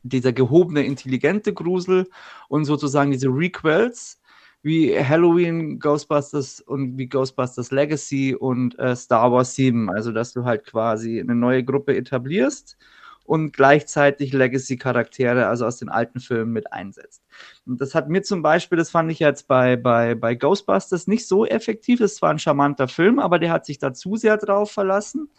dieser 0.03 0.33
gehobene, 0.33 0.83
intelligente 0.83 1.53
Grusel 1.53 2.09
und 2.49 2.65
sozusagen 2.65 3.11
diese 3.11 3.29
Requels 3.29 4.20
wie 4.63 4.99
Halloween, 4.99 5.79
Ghostbusters 5.79 6.61
und 6.61 6.99
wie 6.99 7.07
Ghostbusters 7.07 7.71
Legacy 7.71 8.35
und 8.35 8.79
äh, 8.79 8.95
Star 8.95 9.33
Wars 9.33 9.55
7. 9.55 9.91
Also, 9.91 10.13
dass 10.13 10.33
du 10.33 10.45
halt 10.45 10.65
quasi 10.65 11.21
eine 11.21 11.35
neue 11.35 11.65
Gruppe 11.65 11.97
etablierst 11.97 12.77
und 13.25 13.53
gleichzeitig 13.53 14.33
Legacy-Charaktere, 14.33 15.47
also 15.47 15.65
aus 15.65 15.79
den 15.79 15.89
alten 15.89 16.21
Filmen, 16.21 16.53
mit 16.53 16.73
einsetzt. 16.73 17.23
Und 17.65 17.81
das 17.81 17.95
hat 17.95 18.09
mir 18.09 18.23
zum 18.23 18.43
Beispiel, 18.43 18.77
das 18.77 18.91
fand 18.91 19.11
ich 19.13 19.21
jetzt 19.21 19.47
bei, 19.47 19.77
bei, 19.77 20.15
bei 20.15 20.35
Ghostbusters 20.35 21.07
nicht 21.07 21.27
so 21.29 21.47
effektiv. 21.47 22.01
Es 22.01 22.21
war 22.23 22.31
ein 22.31 22.39
charmanter 22.39 22.89
Film, 22.89 23.19
aber 23.19 23.39
der 23.39 23.53
hat 23.53 23.67
sich 23.67 23.79
da 23.79 23.95
zu 23.95 24.17
sehr 24.17 24.37
drauf 24.37 24.73
verlassen. 24.73 25.31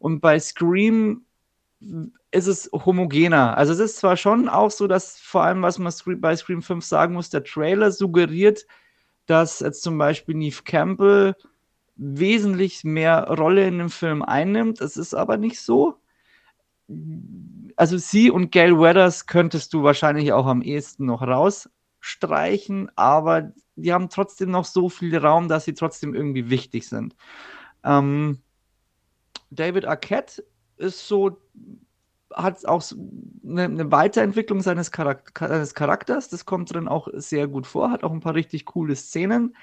Und 0.00 0.20
bei 0.20 0.38
Scream 0.40 1.24
ist 2.30 2.46
es 2.46 2.70
homogener. 2.72 3.56
Also 3.56 3.72
es 3.72 3.78
ist 3.78 3.98
zwar 3.98 4.16
schon 4.16 4.48
auch 4.48 4.70
so, 4.70 4.86
dass 4.86 5.18
vor 5.18 5.44
allem, 5.44 5.62
was 5.62 5.78
man 5.78 5.92
bei 6.20 6.34
Scream 6.36 6.62
5 6.62 6.84
sagen 6.84 7.14
muss, 7.14 7.30
der 7.30 7.44
Trailer 7.44 7.92
suggeriert, 7.92 8.66
dass 9.26 9.60
jetzt 9.60 9.82
zum 9.82 9.98
Beispiel 9.98 10.34
Neve 10.34 10.62
Campbell 10.64 11.36
wesentlich 11.96 12.84
mehr 12.84 13.28
Rolle 13.28 13.66
in 13.66 13.78
dem 13.78 13.90
Film 13.90 14.22
einnimmt. 14.22 14.80
Das 14.80 14.96
ist 14.96 15.14
aber 15.14 15.36
nicht 15.36 15.60
so. 15.60 16.00
Also 17.76 17.98
sie 17.98 18.30
und 18.30 18.50
Gail 18.50 18.78
Weathers 18.78 19.26
könntest 19.26 19.74
du 19.74 19.82
wahrscheinlich 19.82 20.32
auch 20.32 20.46
am 20.46 20.62
ehesten 20.62 21.06
noch 21.06 21.22
rausstreichen, 21.22 22.90
aber 22.96 23.52
die 23.76 23.92
haben 23.92 24.08
trotzdem 24.08 24.50
noch 24.50 24.64
so 24.64 24.88
viel 24.88 25.16
Raum, 25.16 25.48
dass 25.48 25.66
sie 25.66 25.74
trotzdem 25.74 26.14
irgendwie 26.14 26.50
wichtig 26.50 26.88
sind. 26.88 27.14
Ähm, 27.84 28.38
David 29.50 29.84
Arquette 29.84 30.44
ist 30.78 31.06
so, 31.06 31.38
hat 32.34 32.64
auch 32.66 32.82
eine, 33.44 33.64
eine 33.64 33.90
Weiterentwicklung 33.90 34.60
seines, 34.60 34.90
Charak 34.90 35.32
seines 35.38 35.74
Charakters. 35.74 36.28
Das 36.28 36.44
kommt 36.44 36.72
drin 36.72 36.88
auch 36.88 37.08
sehr 37.14 37.48
gut 37.48 37.66
vor, 37.66 37.90
hat 37.90 38.04
auch 38.04 38.12
ein 38.12 38.20
paar 38.20 38.34
richtig 38.34 38.64
coole 38.66 38.94
Szenen. 38.96 39.56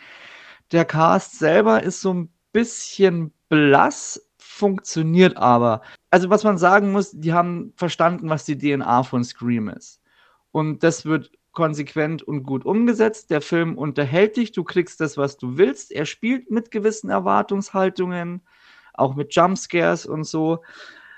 Der 0.72 0.86
Cast 0.86 1.38
selber 1.38 1.84
ist 1.84 2.02
so 2.02 2.14
ein 2.14 2.30
bisschen 2.52 3.32
blass, 3.50 4.22
funktioniert 4.38 5.38
aber. 5.38 5.82
Also, 6.10 6.30
was 6.30 6.44
man 6.44 6.58
sagen 6.58 6.92
muss, 6.92 7.12
die 7.12 7.34
haben 7.34 7.74
verstanden, 7.76 8.30
was 8.30 8.46
die 8.46 8.58
DNA 8.58 9.04
von 9.04 9.24
Scream 9.24 9.70
ist. 9.70 10.02
Und 10.52 10.84
das 10.84 11.06
wird 11.06 11.32
konsequent 11.52 12.24
und 12.24 12.44
gut 12.44 12.66
umgesetzt. 12.66 13.32
Der 13.32 13.42
Film 13.42 13.78
unterhält 13.78 14.38
dich, 14.38 14.52
du 14.52 14.64
kriegst 14.64 15.02
das, 15.02 15.18
was 15.18 15.38
du 15.38 15.58
willst. 15.58 15.92
Er 15.92 16.06
spielt 16.06 16.52
mit 16.52 16.72
gewissen 16.72 17.10
Erwartungshaltungen, 17.10 18.42
auch 18.94 19.16
mit 19.16 19.36
Jumpscares 19.36 20.06
und 20.06 20.24
so. 20.24 20.62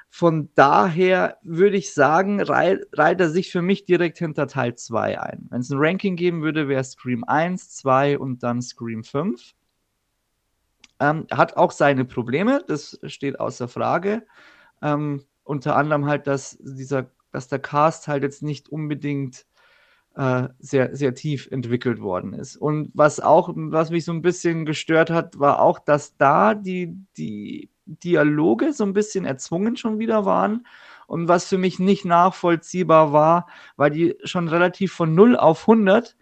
Von 0.09 0.49
daher 0.55 1.37
würde 1.43 1.77
ich 1.77 1.93
sagen, 1.93 2.41
reiht 2.41 3.19
er 3.19 3.29
sich 3.29 3.51
für 3.51 3.61
mich 3.61 3.85
direkt 3.85 4.17
hinter 4.17 4.47
Teil 4.47 4.75
2 4.75 5.21
ein. 5.21 5.47
Wenn 5.49 5.61
es 5.61 5.69
ein 5.69 5.77
Ranking 5.79 6.15
geben 6.15 6.41
würde, 6.41 6.67
wäre 6.67 6.83
Scream 6.83 7.23
1, 7.23 7.75
2 7.75 8.17
und 8.17 8.41
dann 8.41 8.61
Scream 8.61 9.03
5. 9.03 9.53
Ähm, 10.99 11.27
hat 11.31 11.57
auch 11.57 11.71
seine 11.71 12.05
Probleme, 12.05 12.63
das 12.67 12.99
steht 13.03 13.39
außer 13.39 13.67
Frage. 13.67 14.25
Ähm, 14.81 15.23
unter 15.43 15.75
anderem 15.75 16.05
halt, 16.07 16.25
dass 16.25 16.57
dieser, 16.59 17.11
dass 17.31 17.47
der 17.47 17.59
Cast 17.59 18.07
halt 18.07 18.23
jetzt 18.23 18.41
nicht 18.41 18.69
unbedingt 18.69 19.45
äh, 20.15 20.47
sehr, 20.59 20.95
sehr 20.95 21.13
tief 21.13 21.47
entwickelt 21.51 22.01
worden 22.01 22.33
ist. 22.33 22.57
Und 22.57 22.91
was 22.95 23.19
auch, 23.19 23.51
was 23.55 23.91
mich 23.91 24.05
so 24.05 24.11
ein 24.11 24.23
bisschen 24.23 24.65
gestört 24.65 25.11
hat, 25.11 25.37
war 25.39 25.61
auch, 25.61 25.79
dass 25.79 26.17
da 26.17 26.55
die, 26.55 26.97
die 27.17 27.69
Dialoge 27.87 28.73
so 28.73 28.83
ein 28.83 28.93
bisschen 28.93 29.25
erzwungen 29.25 29.77
schon 29.77 29.99
wieder 29.99 30.25
waren. 30.25 30.67
Und 31.07 31.27
was 31.27 31.47
für 31.47 31.57
mich 31.57 31.79
nicht 31.79 32.03
nachvollziehbar 32.03 33.13
war, 33.13 33.47
weil 33.77 33.91
die 33.91 34.15
schon 34.23 34.49
relativ 34.49 34.93
von 34.93 35.15
0 35.15 35.37
auf 35.37 35.61
100 35.61 36.17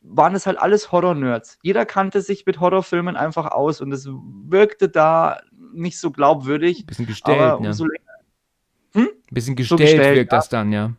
waren 0.00 0.34
es 0.34 0.46
halt 0.46 0.58
alles 0.58 0.92
Horror-Nerds. 0.92 1.58
Jeder 1.62 1.86
kannte 1.86 2.20
sich 2.20 2.44
mit 2.46 2.60
Horrorfilmen 2.60 3.16
einfach 3.16 3.50
aus 3.52 3.80
und 3.80 3.92
es 3.92 4.08
wirkte 4.08 4.88
da 4.88 5.40
nicht 5.72 5.98
so 5.98 6.10
glaubwürdig. 6.10 6.86
Bisschen 6.86 7.06
gestellt, 7.06 7.40
aber 7.40 7.58
umso 7.58 7.84
länger. 7.84 8.04
Hm? 8.94 9.08
Bisschen 9.30 9.56
gestellt, 9.56 9.80
so 9.80 9.84
gestellt 9.84 10.16
wirkt 10.16 10.32
ja. 10.32 10.38
das 10.38 10.48
dann, 10.48 10.72
ja. 10.72 10.92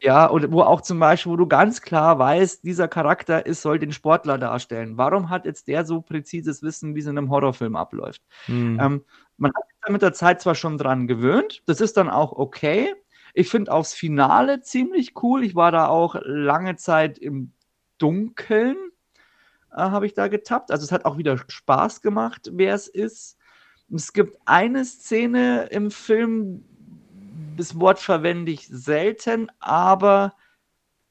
Ja, 0.00 0.26
und 0.26 0.52
wo 0.52 0.60
auch 0.62 0.80
zum 0.80 0.98
Beispiel, 0.98 1.32
wo 1.32 1.36
du 1.36 1.46
ganz 1.46 1.80
klar 1.80 2.18
weißt, 2.18 2.64
dieser 2.64 2.88
Charakter 2.88 3.46
ist, 3.46 3.62
soll 3.62 3.78
den 3.78 3.92
Sportler 3.92 4.38
darstellen. 4.38 4.98
Warum 4.98 5.30
hat 5.30 5.46
jetzt 5.46 5.68
der 5.68 5.84
so 5.84 6.02
präzises 6.02 6.62
Wissen, 6.62 6.94
wie 6.94 7.00
es 7.00 7.06
in 7.06 7.16
einem 7.16 7.30
Horrorfilm 7.30 7.76
abläuft? 7.76 8.22
Hm. 8.46 8.78
Ähm, 8.80 9.04
man 9.36 9.52
hat 9.54 9.66
sich 9.66 9.76
da 9.82 9.92
mit 9.92 10.02
der 10.02 10.12
Zeit 10.12 10.40
zwar 10.40 10.54
schon 10.54 10.78
dran 10.78 11.06
gewöhnt, 11.06 11.62
das 11.66 11.80
ist 11.80 11.96
dann 11.96 12.10
auch 12.10 12.32
okay. 12.32 12.94
Ich 13.34 13.48
finde 13.48 13.72
auch 13.72 13.80
das 13.80 13.94
Finale 13.94 14.60
ziemlich 14.60 15.14
cool. 15.22 15.42
Ich 15.42 15.56
war 15.56 15.72
da 15.72 15.88
auch 15.88 16.16
lange 16.22 16.76
Zeit 16.76 17.18
im 17.18 17.52
Dunkeln, 17.98 18.76
äh, 19.72 19.76
habe 19.76 20.06
ich 20.06 20.14
da 20.14 20.28
getappt. 20.28 20.70
Also 20.70 20.84
es 20.84 20.92
hat 20.92 21.04
auch 21.04 21.18
wieder 21.18 21.38
Spaß 21.48 22.00
gemacht, 22.00 22.50
wer 22.52 22.74
es 22.74 22.88
ist. 22.88 23.38
Es 23.92 24.12
gibt 24.12 24.38
eine 24.44 24.84
Szene 24.84 25.64
im 25.70 25.90
Film, 25.90 26.64
das 27.56 27.78
Wort 27.78 27.98
verwende 27.98 28.52
ich 28.52 28.66
selten, 28.68 29.50
aber 29.58 30.34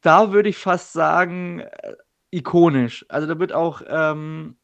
da 0.02 0.32
würde 0.32 0.50
ich 0.50 0.58
fast 0.58 0.94
sagen, 0.94 1.60
äh, 1.60 1.96
ikonisch. 2.32 3.06
Also 3.10 3.28
da 3.28 3.40
wird 3.40 3.54
auch 3.54 3.82
ähm, 3.88 4.58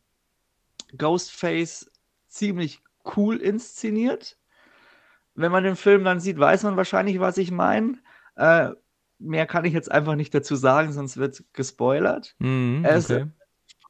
Ghostface 0.98 1.92
ziemlich 2.28 2.82
cool 3.16 3.38
inszeniert. 3.38 4.38
Wenn 5.36 5.52
man 5.52 5.64
den 5.64 5.76
Film 5.76 6.04
dann 6.04 6.20
sieht, 6.20 6.38
weiß 6.38 6.64
man 6.64 6.78
wahrscheinlich, 6.78 7.20
was 7.20 7.38
ich 7.38 7.52
meine. 7.52 7.98
Äh, 8.36 8.72
mehr 9.20 9.46
kann 9.46 9.66
ich 9.66 9.74
jetzt 9.74 9.92
einfach 9.92 10.16
nicht 10.16 10.34
dazu 10.34 10.56
sagen, 10.56 10.92
sonst 10.92 11.18
wird 11.18 11.44
gespoilert. 11.54 12.36
Er 12.84 12.96
ist 12.96 13.12
okay. 13.12 13.28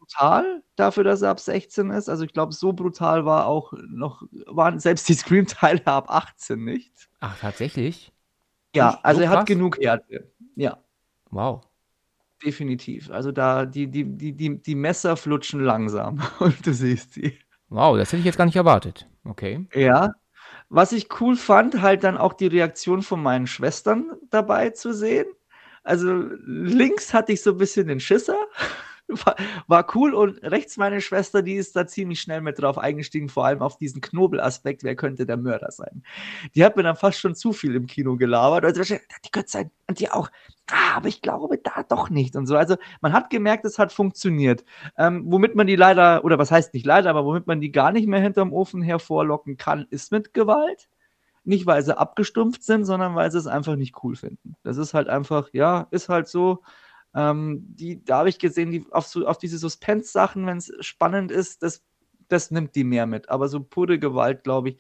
Brutal 0.10 0.64
dafür, 0.76 1.04
dass 1.04 1.22
er 1.22 1.30
ab 1.32 1.40
16 1.40 1.92
ist. 1.92 2.10
Also 2.10 2.24
ich 2.24 2.34
glaube, 2.34 2.54
so 2.54 2.74
brutal 2.74 3.26
war 3.26 3.46
auch 3.48 3.74
noch, 3.88 4.24
waren 4.48 4.80
selbst 4.80 5.08
die 5.10 5.14
Scream-Teile 5.16 5.86
ab 5.88 6.10
18 6.10 6.64
nicht. 6.64 7.10
Ach, 7.20 7.38
tatsächlich? 7.40 8.12
Ja, 8.76 8.92
So 8.92 9.00
also 9.04 9.22
er 9.22 9.30
hat 9.30 9.46
genug 9.48 9.78
Härte. 9.80 10.32
Ja, 10.56 10.78
Wow. 11.32 11.62
definitiv. 12.44 13.10
Also 13.12 13.32
da, 13.32 13.66
die, 13.66 13.88
die, 13.88 14.06
die, 14.06 14.34
die, 14.34 14.62
die 14.62 14.76
Messer 14.76 15.18
flutschen 15.18 15.62
langsam 15.62 16.22
und 16.40 16.66
du 16.66 16.74
siehst 16.74 17.14
sie. 17.14 17.38
Wow, 17.70 17.98
das 17.98 18.10
hätte 18.12 18.20
ich 18.20 18.26
jetzt 18.26 18.38
gar 18.38 18.46
nicht 18.46 18.56
erwartet. 18.56 19.08
Okay. 19.24 19.68
Ja. 19.74 20.12
Was 20.70 20.92
ich 20.92 21.08
cool 21.22 21.36
fand, 21.36 21.82
halt 21.82 22.04
dann 22.04 22.18
auch 22.18 22.34
die 22.34 22.48
Reaktion 22.48 23.02
von 23.04 23.22
meinen 23.22 23.48
Schwestern 23.48 24.12
dabei 24.30 24.72
zu 24.72 24.94
sehen. 24.94 25.28
Also 25.84 26.12
links 26.46 27.14
hatte 27.14 27.34
ich 27.34 27.42
so 27.44 27.52
ein 27.52 27.58
bisschen 27.58 27.88
den 27.88 28.00
Schisser. 28.00 28.38
War, 29.10 29.36
war 29.68 29.88
cool 29.96 30.14
und 30.14 30.38
rechts 30.44 30.78
meine 30.78 31.02
Schwester, 31.02 31.42
die 31.42 31.56
ist 31.56 31.76
da 31.76 31.88
ziemlich 31.88 32.22
schnell 32.22 32.42
mit 32.42 32.62
drauf 32.62 32.78
eingestiegen, 32.78 33.28
vor 33.28 33.46
allem 33.46 33.62
auf 33.62 33.78
diesen 33.78 34.02
Knobelaspekt, 34.02 34.84
wer 34.84 34.96
könnte 34.96 35.26
der 35.26 35.38
Mörder 35.38 35.72
sein. 35.72 36.04
Die 36.54 36.64
hat 36.64 36.76
mir 36.78 36.84
dann 36.84 36.96
fast 36.96 37.20
schon 37.20 37.34
zu 37.34 37.52
viel 37.52 37.76
im 37.76 37.88
Kino 37.88 38.18
gelabert. 38.18 38.66
Also, 38.66 38.82
die 38.84 39.30
könnte 39.32 39.50
sein 39.50 39.72
und 39.88 40.00
die 40.00 40.12
auch. 40.12 40.30
Ah, 40.72 40.98
aber 40.98 41.08
ich 41.08 41.24
glaube 41.24 41.58
da 41.58 41.84
doch 41.84 42.12
nicht 42.12 42.36
und 42.36 42.46
so. 42.46 42.56
Also 42.56 42.76
man 43.02 43.12
hat 43.14 43.32
gemerkt, 43.32 43.66
es 43.66 43.80
hat 43.80 43.92
funktioniert. 43.92 44.64
Ähm, 44.98 45.24
womit 45.26 45.56
man 45.56 45.66
die 45.66 45.76
leider, 45.76 46.24
oder 46.24 46.38
was 46.38 46.52
heißt 46.52 46.76
nicht 46.76 46.86
leider, 46.86 47.10
aber 47.10 47.26
womit 47.26 47.48
man 47.48 47.60
die 47.60 47.72
gar 47.72 47.92
nicht 47.92 48.08
mehr 48.08 48.22
hinterm 48.22 48.54
Ofen 48.54 48.84
hervorlocken 48.84 49.58
kann, 49.58 49.88
ist 49.90 50.12
mit 50.12 50.34
Gewalt. 50.36 50.88
Nicht, 51.44 51.66
weil 51.66 51.82
sie 51.84 51.98
abgestumpft 51.98 52.64
sind, 52.64 52.86
sondern 52.86 53.16
weil 53.16 53.32
sie 53.32 53.40
es 53.40 53.48
einfach 53.48 53.76
nicht 53.76 53.96
cool 54.04 54.16
finden. 54.16 54.56
Das 54.64 54.78
ist 54.78 54.94
halt 54.94 55.10
einfach, 55.10 55.50
ja, 55.54 55.88
ist 55.90 56.10
halt 56.10 56.28
so. 56.28 56.62
Ähm, 57.16 57.66
die, 57.76 58.04
da 58.04 58.20
habe 58.20 58.30
ich 58.30 58.40
gesehen, 58.40 58.72
die, 58.72 58.86
auf, 58.92 59.08
so, 59.08 59.26
auf 59.26 59.38
diese 59.38 59.58
Suspense-Sachen, 59.58 60.46
wenn 60.46 60.58
es 60.58 60.72
spannend 60.82 61.32
ist, 61.32 61.64
das, 61.64 61.84
das 62.28 62.52
nimmt 62.52 62.76
die 62.76 62.84
mehr 62.84 63.06
mit. 63.06 63.30
Aber 63.30 63.48
so 63.48 63.62
pure 63.62 64.00
Gewalt, 64.00 64.44
glaube 64.44 64.70
ich, 64.70 64.78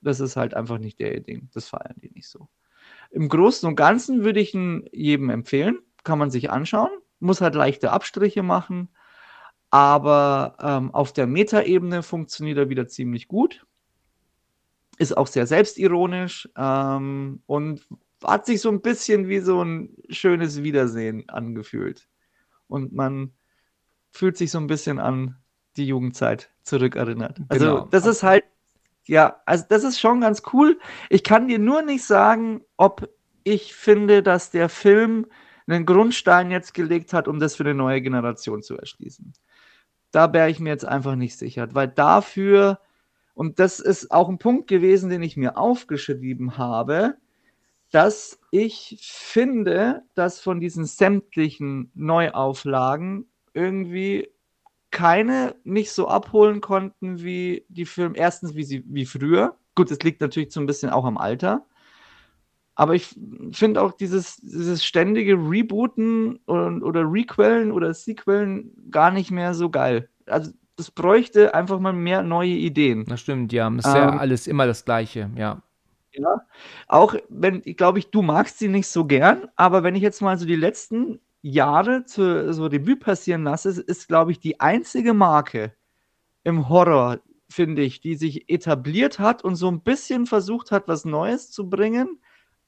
das 0.00 0.20
ist 0.20 0.36
halt 0.36 0.54
einfach 0.54 0.78
nicht 0.78 0.98
der 0.98 1.20
Ding. 1.20 1.48
Das 1.52 1.68
feiern 1.68 1.96
die 2.02 2.10
nicht 2.10 2.28
so. 2.28 2.48
Im 3.10 3.28
Großen 3.28 3.68
und 3.68 3.76
Ganzen 3.76 4.24
würde 4.24 4.40
ich 4.40 4.54
ihn 4.54 4.88
jedem 4.92 5.30
empfehlen. 5.30 5.78
Kann 6.04 6.18
man 6.18 6.30
sich 6.30 6.50
anschauen. 6.50 6.90
Muss 7.18 7.40
halt 7.40 7.54
leichte 7.54 7.92
Abstriche 7.92 8.42
machen. 8.42 8.88
Aber 9.70 10.56
ähm, 10.60 10.92
auf 10.94 11.12
der 11.12 11.26
Metaebene 11.26 12.02
funktioniert 12.02 12.58
er 12.58 12.68
wieder 12.70 12.88
ziemlich 12.88 13.28
gut. 13.28 13.64
Ist 14.98 15.16
auch 15.16 15.26
sehr 15.26 15.46
selbstironisch 15.46 16.48
ähm, 16.56 17.42
und 17.46 17.86
hat 18.24 18.46
sich 18.46 18.60
so 18.60 18.70
ein 18.70 18.80
bisschen 18.82 19.28
wie 19.28 19.40
so 19.40 19.62
ein 19.62 19.96
schönes 20.08 20.62
Wiedersehen 20.62 21.28
angefühlt. 21.28 22.08
Und 22.66 22.92
man 22.92 23.32
fühlt 24.10 24.36
sich 24.36 24.50
so 24.50 24.58
ein 24.58 24.66
bisschen 24.66 24.98
an 24.98 25.36
die 25.76 25.86
Jugendzeit 25.86 26.50
zurückerinnert. 26.62 27.40
Also, 27.48 27.64
Genau. 27.66 27.88
das 27.90 28.06
ist 28.06 28.22
halt, 28.22 28.44
ja, 29.06 29.40
also 29.46 29.64
das 29.68 29.84
ist 29.84 30.00
schon 30.00 30.20
ganz 30.20 30.42
cool. 30.52 30.78
Ich 31.08 31.24
kann 31.24 31.48
dir 31.48 31.58
nur 31.58 31.82
nicht 31.82 32.04
sagen, 32.04 32.62
ob 32.76 33.08
ich 33.44 33.74
finde, 33.74 34.22
dass 34.22 34.50
der 34.50 34.68
Film 34.68 35.26
einen 35.66 35.86
Grundstein 35.86 36.50
jetzt 36.50 36.74
gelegt 36.74 37.12
hat, 37.12 37.28
um 37.28 37.38
das 37.38 37.56
für 37.56 37.62
eine 37.64 37.74
neue 37.74 38.02
Generation 38.02 38.62
zu 38.62 38.76
erschließen. 38.76 39.32
Da 40.10 40.32
wäre 40.32 40.50
ich 40.50 40.58
mir 40.60 40.70
jetzt 40.70 40.84
einfach 40.84 41.14
nicht 41.14 41.38
sicher, 41.38 41.68
weil 41.72 41.88
dafür, 41.88 42.80
und 43.34 43.58
das 43.60 43.78
ist 43.78 44.10
auch 44.10 44.28
ein 44.28 44.38
Punkt 44.38 44.68
gewesen, 44.68 45.08
den 45.08 45.22
ich 45.22 45.36
mir 45.36 45.56
aufgeschrieben 45.56 46.58
habe, 46.58 47.16
dass 47.90 48.38
ich 48.50 48.98
finde, 49.00 50.02
dass 50.14 50.40
von 50.40 50.60
diesen 50.60 50.84
sämtlichen 50.84 51.90
Neuauflagen 51.94 53.26
irgendwie 53.52 54.28
keine 54.90 55.54
mich 55.64 55.92
so 55.92 56.08
abholen 56.08 56.60
konnten 56.60 57.22
wie 57.22 57.64
die 57.68 57.86
Filme. 57.86 58.16
Erstens, 58.16 58.54
wie 58.54 58.64
sie 58.64 58.84
wie 58.86 59.06
früher. 59.06 59.56
Gut, 59.74 59.90
es 59.90 60.02
liegt 60.02 60.20
natürlich 60.20 60.52
so 60.52 60.60
ein 60.60 60.66
bisschen 60.66 60.90
auch 60.90 61.04
am 61.04 61.16
Alter. 61.16 61.64
Aber 62.74 62.94
ich 62.94 63.14
finde 63.52 63.82
auch 63.82 63.92
dieses, 63.92 64.36
dieses 64.36 64.84
ständige 64.84 65.34
Rebooten 65.34 66.36
und, 66.46 66.82
oder 66.82 67.02
Requellen 67.02 67.72
oder 67.72 67.92
Sequellen 67.92 68.72
gar 68.90 69.10
nicht 69.10 69.30
mehr 69.30 69.54
so 69.54 69.68
geil. 69.70 70.08
Also, 70.26 70.52
das 70.76 70.90
bräuchte 70.90 71.54
einfach 71.54 71.78
mal 71.78 71.92
mehr 71.92 72.22
neue 72.22 72.48
Ideen. 72.48 73.04
Das 73.04 73.20
stimmt, 73.20 73.52
ja. 73.52 73.68
Das 73.68 73.84
ist 73.84 73.94
ja 73.94 74.08
Ähm, 74.08 74.18
alles 74.18 74.46
immer 74.46 74.66
das 74.66 74.84
Gleiche, 74.84 75.30
ja. 75.36 75.62
Ja, 76.12 76.40
auch 76.88 77.14
wenn, 77.28 77.62
ich 77.64 77.76
glaube, 77.76 77.98
ich, 78.00 78.10
du 78.10 78.22
magst 78.22 78.58
sie 78.58 78.68
nicht 78.68 78.88
so 78.88 79.04
gern, 79.04 79.48
aber 79.56 79.82
wenn 79.84 79.94
ich 79.94 80.02
jetzt 80.02 80.20
mal 80.20 80.36
so 80.38 80.44
die 80.44 80.56
letzten 80.56 81.20
Jahre 81.40 82.04
zu 82.04 82.52
so 82.52 82.66
Revue 82.66 82.96
passieren 82.96 83.44
lasse, 83.44 83.68
ist, 83.70 83.78
ist 83.78 84.08
glaube 84.08 84.32
ich, 84.32 84.40
die 84.40 84.58
einzige 84.60 85.14
Marke 85.14 85.72
im 86.44 86.68
Horror, 86.68 87.20
finde 87.50 87.82
ich, 87.82 88.00
die 88.00 88.16
sich 88.16 88.50
etabliert 88.50 89.18
hat 89.20 89.44
und 89.44 89.56
so 89.56 89.68
ein 89.70 89.82
bisschen 89.82 90.26
versucht 90.26 90.72
hat, 90.72 90.88
was 90.88 91.04
Neues 91.04 91.50
zu 91.52 91.70
bringen. 91.70 92.20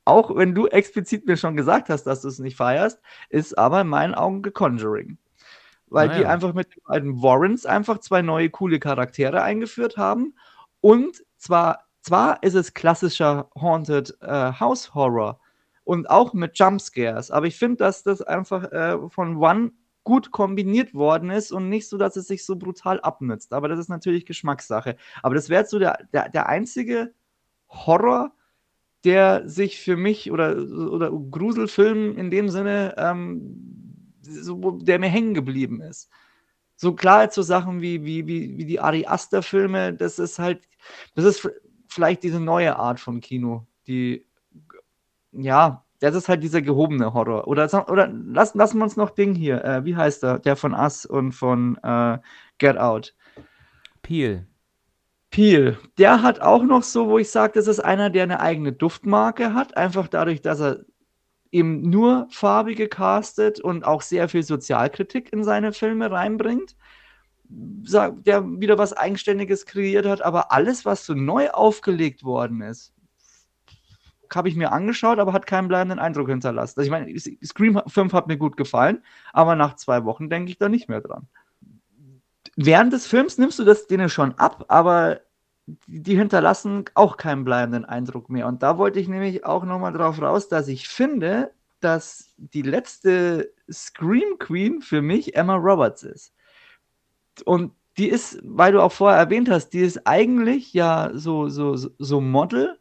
Auch 0.05 0.37
wenn 0.37 0.55
du 0.55 0.69
explizit 0.69 1.27
mir 1.27 1.37
schon 1.37 1.57
gesagt 1.57 1.91
hast, 1.91 2.05
dass 2.05 2.23
du 2.23 2.29
es 2.29 2.39
nicht 2.41 2.57
feierst, 2.57 3.01
ist 3.31 3.59
aber 3.59 3.83
in 3.83 3.89
meinen 3.89 4.15
Augen 4.15 4.43
The 4.45 4.51
Conjuring. 4.53 5.19
Weil 5.89 6.09
Ah, 6.09 6.15
die 6.19 6.27
einfach 6.27 6.55
mit 6.55 6.75
den 6.75 6.83
beiden 6.85 7.23
Warrens 7.23 7.67
einfach 7.67 7.99
zwei 7.99 8.23
neue 8.23 8.51
coole 8.51 8.79
Charaktere 8.81 9.43
eingeführt 9.43 9.97
haben. 9.99 10.35
Und 10.81 11.23
zwar, 11.37 11.87
zwar 12.03 12.43
ist 12.43 12.55
es 12.55 12.75
klassischer 12.75 13.51
Haunted 13.59 14.17
äh, 14.21 14.53
House 14.61 14.95
Horror 14.95 15.41
und 15.85 16.11
auch 16.11 16.35
mit 16.35 16.59
Jumpscares, 16.59 17.31
aber 17.31 17.47
ich 17.47 17.57
finde, 17.57 17.79
dass 17.79 18.03
das 18.03 18.23
einfach 18.23 18.71
äh, 18.73 18.99
von 19.09 19.37
One 19.37 19.73
gut 20.05 20.31
kombiniert 20.31 20.95
worden 20.95 21.31
ist 21.31 21.53
und 21.53 21.69
nicht 21.69 21.89
so, 21.89 21.97
dass 21.97 22.17
es 22.17 22.27
sich 22.27 22.45
so 22.45 22.57
brutal 22.57 23.01
abnützt. 23.01 23.53
Aber 23.53 23.69
das 23.69 23.79
ist 23.79 23.89
natürlich 23.89 24.27
Geschmackssache. 24.27 24.97
Aber 25.23 25.35
das 25.35 25.49
wäre 25.49 25.65
so 25.65 25.79
der, 25.79 26.09
der, 26.13 26.29
der 26.29 26.49
einzige 26.49 27.15
Horror, 27.69 28.33
der 29.05 29.49
sich 29.49 29.81
für 29.81 29.97
mich 29.97 30.31
oder, 30.31 30.57
oder 30.57 31.11
Gruselfilm 31.11 32.17
in 32.17 32.31
dem 32.31 32.49
Sinne, 32.49 32.95
ähm, 32.99 34.15
so, 34.23 34.73
der 34.73 34.99
mir 34.99 35.09
hängen 35.09 35.35
geblieben 35.35 35.81
ist. 35.81 36.09
So 36.77 36.95
klar 36.95 37.25
jetzt 37.25 37.35
so 37.35 37.43
Sachen 37.43 37.81
wie, 37.81 38.05
wie, 38.05 38.27
wie, 38.27 38.57
wie 38.57 38.65
die 38.65 38.81
Ari 38.81 39.07
Aster-Filme, 39.07 39.95
das 39.95 40.19
ist 40.19 40.39
halt, 40.39 40.69
das 41.15 41.25
ist 41.25 41.49
vielleicht 41.93 42.23
diese 42.23 42.41
neue 42.41 42.77
Art 42.77 43.01
von 43.01 43.21
Kino, 43.21 43.67
die, 43.87 44.27
ja, 45.33 45.85
das 46.01 46.17
ist 46.17 46.29
halt 46.29 46.43
dieser 46.43 46.63
gehobene 46.63 47.15
Horror. 47.15 47.47
Oder, 47.47 47.65
oder 47.89 48.09
lassen, 48.09 48.59
lassen 48.59 48.79
wir 48.79 48.85
uns 48.85 48.97
noch 48.97 49.11
Ding 49.11 49.35
hier, 49.35 49.65
äh, 49.65 49.85
wie 49.85 49.95
heißt 49.95 50.23
der, 50.23 50.39
der 50.41 50.57
von 50.57 50.75
Us 50.75 51.07
und 51.07 51.33
von 51.33 51.77
äh, 51.83 52.19
Get 52.59 52.77
Out. 52.77 53.15
Peel. 54.03 54.47
Peel, 55.31 55.79
der 55.99 56.23
hat 56.23 56.41
auch 56.41 56.65
noch 56.65 56.83
so, 56.83 57.09
wo 57.09 57.19
ich 57.19 57.31
sage, 57.31 57.55
das 57.55 57.67
ist 57.67 57.81
einer, 57.81 58.11
der 58.11 58.25
eine 58.25 58.41
eigene 58.41 58.73
Duftmarke 58.73 59.55
hat, 59.55 59.77
einfach 59.77 60.09
dadurch, 60.09 60.43
dass 60.43 60.61
er 60.61 60.81
eben 61.53 61.89
nur 61.89 62.27
farbige 62.31 62.89
castet 62.89 63.61
und 63.61 63.85
auch 63.85 64.03
sehr 64.03 64.29
viel 64.29 64.43
Sozialkritik 64.43 65.33
in 65.33 65.45
seine 65.45 65.73
Filme 65.73 66.11
reinbringt, 66.11 66.75
der 67.55 68.45
wieder 68.61 68.79
was 68.79 68.93
Eigenständiges 68.93 69.67
kreiert 69.67 70.07
hat, 70.07 70.23
aber 70.23 70.53
alles, 70.53 70.85
was 70.85 71.05
so 71.05 71.15
neu 71.15 71.51
aufgelegt 71.51 72.25
worden 72.25 72.63
ist, 72.63 72.93
habe 74.35 74.49
ich 74.49 74.57
mir 74.57 74.73
angeschaut, 74.73 75.19
aber 75.19 75.35
hat 75.35 75.47
keinen 75.47 75.69
bleibenden 75.69 75.99
Eindruck 75.99 76.29
hinterlassen. 76.29 76.81
Also 76.81 76.87
ich 76.87 76.91
meine, 76.91 77.19
Scream 77.45 77.83
5 77.87 78.13
hat 78.15 78.29
mir 78.29 78.39
gut 78.39 78.57
gefallen, 78.57 79.03
aber 79.33 79.57
nach 79.57 79.77
zwei 79.77 80.05
Wochen 80.05 80.31
denke 80.31 80.51
ich 80.51 80.59
da 80.59 80.71
nicht 80.71 80.89
mehr 80.89 81.03
dran 81.03 81.29
während 82.57 82.93
des 82.93 83.07
Films 83.07 83.39
nimmst 83.39 83.59
du 83.59 83.65
das 83.65 83.87
denen 83.87 84.09
schon 84.09 84.35
ab, 84.39 84.65
aber 84.69 85.21
die 85.87 86.17
hinterlassen 86.17 86.85
auch 86.95 87.17
keinen 87.17 87.45
bleibenden 87.45 87.85
Eindruck 87.85 88.29
mehr. 88.29 88.47
Und 88.47 88.63
da 88.63 88.79
wollte 88.79 89.01
ich 89.01 89.09
nämlich 89.09 89.45
auch 89.45 89.65
nochmal 89.65 89.93
drauf 89.93 90.21
raus, 90.21 90.49
dass 90.49 90.69
ich 90.69 90.89
finde, 90.89 91.53
dass 91.81 92.35
die 92.37 92.63
letzte 92.63 93.53
Scream 93.71 94.39
Queen 94.39 94.83
für 94.83 95.03
mich 95.03 95.37
Emma 95.37 95.55
Roberts 95.55 96.03
ist. 96.03 96.35
Und 97.45 97.73
die 97.99 98.09
ist, 98.09 98.41
weil 98.43 98.73
du 98.73 98.83
auch 98.83 98.93
vorher 98.93 99.19
erwähnt 99.19 99.51
hast, 99.51 99.71
die 99.71 99.81
ist 99.81 100.07
eigentlich 100.07 100.73
ja 100.73 101.11
so, 101.15 101.49
so, 101.49 101.77
so- 101.77 102.21
Model, 102.21 102.79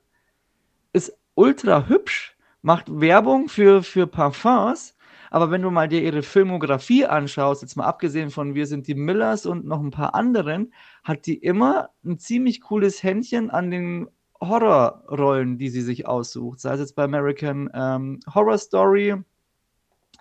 ist 0.93 1.17
ultra 1.35 1.87
hübsch, 1.87 2.35
macht 2.61 2.85
Werbung 2.89 3.49
für, 3.49 3.83
für 3.83 4.07
Parfums, 4.07 4.95
aber 5.29 5.49
wenn 5.51 5.61
du 5.61 5.71
mal 5.71 5.87
dir 5.87 6.01
ihre 6.01 6.23
Filmografie 6.23 7.05
anschaust, 7.05 7.61
jetzt 7.61 7.75
mal 7.77 7.85
abgesehen 7.85 8.31
von 8.31 8.53
Wir 8.53 8.67
sind 8.67 8.87
die 8.87 8.95
Millers 8.95 9.45
und 9.45 9.65
noch 9.65 9.79
ein 9.81 9.91
paar 9.91 10.13
anderen, 10.13 10.73
hat 11.03 11.25
die 11.25 11.37
immer 11.37 11.89
ein 12.03 12.19
ziemlich 12.19 12.61
cooles 12.61 13.01
Händchen 13.03 13.49
an 13.49 13.71
den 13.71 14.09
Horrorrollen, 14.41 15.57
die 15.57 15.69
sie 15.69 15.81
sich 15.81 16.05
aussucht. 16.07 16.59
Sei 16.59 16.73
es 16.73 16.79
jetzt 16.81 16.95
bei 16.95 17.03
American 17.03 17.69
ähm, 17.73 18.19
Horror 18.33 18.57
Story, 18.57 19.15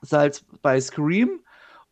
sei 0.02 0.28
es 0.28 0.44
bei 0.62 0.81
Scream. 0.81 1.40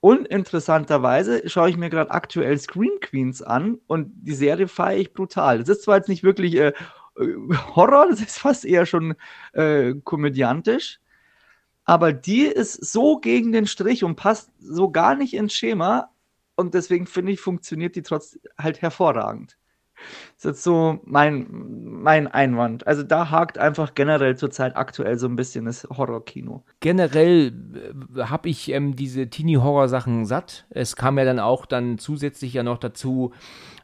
Und 0.01 0.29
interessanterweise 0.29 1.49
schaue 1.49 1.71
ich 1.71 1.77
mir 1.77 1.91
gerade 1.91 2.13
aktuell 2.13 2.57
Scream 2.59 3.01
Queens 3.01 3.43
an 3.43 3.79
und 3.89 4.13
die 4.15 4.35
Serie 4.35 4.69
feiere 4.69 5.01
ich 5.01 5.13
brutal. 5.13 5.59
Das 5.59 5.69
ist 5.69 5.83
zwar 5.83 5.97
jetzt 5.97 6.09
nicht 6.09 6.23
wirklich 6.23 6.55
äh, 6.57 6.73
Horror, 7.75 8.09
das 8.09 8.21
ist 8.21 8.39
fast 8.39 8.65
eher 8.65 8.87
schon 8.87 9.17
äh, 9.53 9.95
komödiantisch, 10.05 11.01
aber 11.85 12.13
die 12.13 12.43
ist 12.43 12.75
so 12.85 13.19
gegen 13.19 13.51
den 13.53 13.67
Strich 13.67 14.05
und 14.05 14.17
passt 14.17 14.53
so 14.61 14.91
gar 14.91 15.15
nicht 15.15 15.35
ins 15.35 15.55
Schema. 15.55 16.11
Und 16.55 16.75
deswegen 16.75 17.07
finde 17.07 17.33
ich, 17.33 17.41
funktioniert 17.41 17.97
die 17.97 18.03
trotzdem 18.03 18.43
halt 18.59 18.83
hervorragend. 18.83 19.57
Das 20.37 20.45
ist 20.45 20.45
jetzt 20.45 20.63
so 20.63 21.01
mein, 21.05 21.47
mein 21.51 22.29
Einwand. 22.29 22.87
Also 22.87 23.03
da 23.03 23.31
hakt 23.31 23.59
einfach 23.59 23.95
generell 23.95 24.37
zurzeit 24.37 24.77
aktuell 24.77 25.19
so 25.19 25.27
ein 25.27 25.37
bisschen 25.37 25.65
das 25.65 25.85
Horrorkino. 25.85 26.65
Generell 26.81 27.53
äh, 28.17 28.23
habe 28.23 28.49
ich 28.49 28.71
ähm, 28.71 28.97
diese 28.97 29.29
Teenie-Horror-Sachen 29.29 30.27
satt. 30.27 30.67
Es 30.71 30.97
kam 30.97 31.19
ja 31.19 31.25
dann 31.25 31.41
auch 31.41 31.67
dann 31.67 31.99
zusätzlich 31.99 32.53
ja 32.53 32.63
noch 32.63 32.79
dazu 32.79 33.33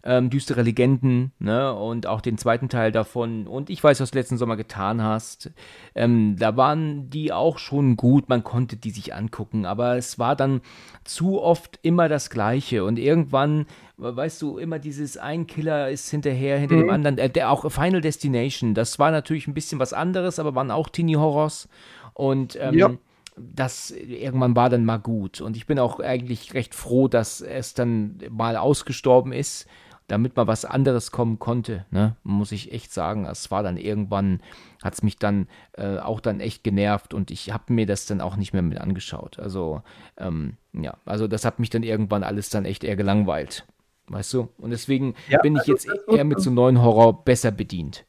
ähm, 0.06 0.28
düstere 0.28 0.62
Legenden, 0.62 1.32
ne? 1.38 1.72
Und 1.72 2.06
auch 2.06 2.20
den 2.20 2.36
zweiten 2.36 2.68
Teil 2.68 2.92
davon. 2.92 3.46
Und 3.46 3.70
ich 3.70 3.82
weiß, 3.82 4.00
was 4.00 4.10
du 4.10 4.18
letzten 4.18 4.36
Sommer 4.36 4.56
getan 4.56 5.02
hast. 5.02 5.50
Ähm, 5.94 6.36
da 6.38 6.58
waren 6.58 7.08
die 7.08 7.32
auch 7.32 7.56
schon 7.56 7.96
gut, 7.96 8.28
man 8.28 8.44
konnte 8.44 8.76
die 8.76 8.90
sich 8.90 9.14
angucken, 9.14 9.64
aber 9.64 9.96
es 9.96 10.18
war 10.18 10.36
dann 10.36 10.60
zu 11.04 11.40
oft 11.40 11.78
immer 11.80 12.10
das 12.10 12.28
Gleiche. 12.28 12.84
Und 12.84 12.98
irgendwann, 12.98 13.64
weißt 13.96 14.42
du, 14.42 14.58
immer 14.58 14.78
dieses 14.78 15.16
ein 15.16 15.46
Killer 15.46 15.88
ist 15.88 16.10
hinterher, 16.10 16.58
hinter 16.58 16.76
mhm. 16.76 16.80
dem 16.80 16.90
anderen. 16.90 17.18
Äh, 17.18 17.30
der 17.30 17.50
auch 17.50 17.70
Final 17.72 18.02
Destination, 18.02 18.74
das 18.74 18.98
war 18.98 19.10
natürlich 19.10 19.48
ein 19.48 19.54
bisschen 19.54 19.78
was 19.78 19.94
anderes, 19.94 20.38
aber 20.38 20.54
waren 20.54 20.70
auch 20.70 20.90
Teenie-Horrors. 20.90 21.68
Und 22.12 22.58
ähm, 22.60 22.78
ja 22.78 22.90
das 23.36 23.90
irgendwann 23.90 24.54
war 24.54 24.70
dann 24.70 24.84
mal 24.84 24.98
gut. 24.98 25.40
Und 25.40 25.56
ich 25.56 25.66
bin 25.66 25.80
auch 25.80 25.98
eigentlich 25.98 26.54
recht 26.54 26.72
froh, 26.72 27.08
dass 27.08 27.40
es 27.40 27.74
dann 27.74 28.16
mal 28.30 28.56
ausgestorben 28.56 29.32
ist 29.32 29.66
damit 30.06 30.36
mal 30.36 30.46
was 30.46 30.64
anderes 30.64 31.10
kommen 31.10 31.38
konnte, 31.38 31.86
ne, 31.90 32.16
muss 32.24 32.52
ich 32.52 32.72
echt 32.72 32.92
sagen. 32.92 33.24
Es 33.26 33.50
war 33.50 33.62
dann 33.62 33.76
irgendwann, 33.76 34.42
hat 34.82 34.94
es 34.94 35.02
mich 35.02 35.18
dann 35.18 35.48
äh, 35.72 35.98
auch 35.98 36.20
dann 36.20 36.40
echt 36.40 36.62
genervt 36.62 37.14
und 37.14 37.30
ich 37.30 37.52
habe 37.52 37.72
mir 37.72 37.86
das 37.86 38.06
dann 38.06 38.20
auch 38.20 38.36
nicht 38.36 38.52
mehr 38.52 38.62
mit 38.62 38.78
angeschaut. 38.78 39.38
Also, 39.38 39.82
ähm, 40.18 40.56
ja, 40.72 40.96
also 41.06 41.26
das 41.26 41.44
hat 41.44 41.58
mich 41.58 41.70
dann 41.70 41.82
irgendwann 41.82 42.22
alles 42.22 42.50
dann 42.50 42.64
echt 42.64 42.84
eher 42.84 42.96
gelangweilt. 42.96 43.66
Weißt 44.08 44.34
du? 44.34 44.48
Und 44.58 44.70
deswegen 44.70 45.14
ja, 45.28 45.40
bin 45.40 45.54
ich 45.54 45.60
also 45.60 45.72
jetzt 45.72 45.88
eher 46.08 46.24
mit 46.24 46.40
so 46.40 46.50
neuen 46.50 46.82
Horror 46.82 47.24
besser 47.24 47.50
bedient. 47.50 48.04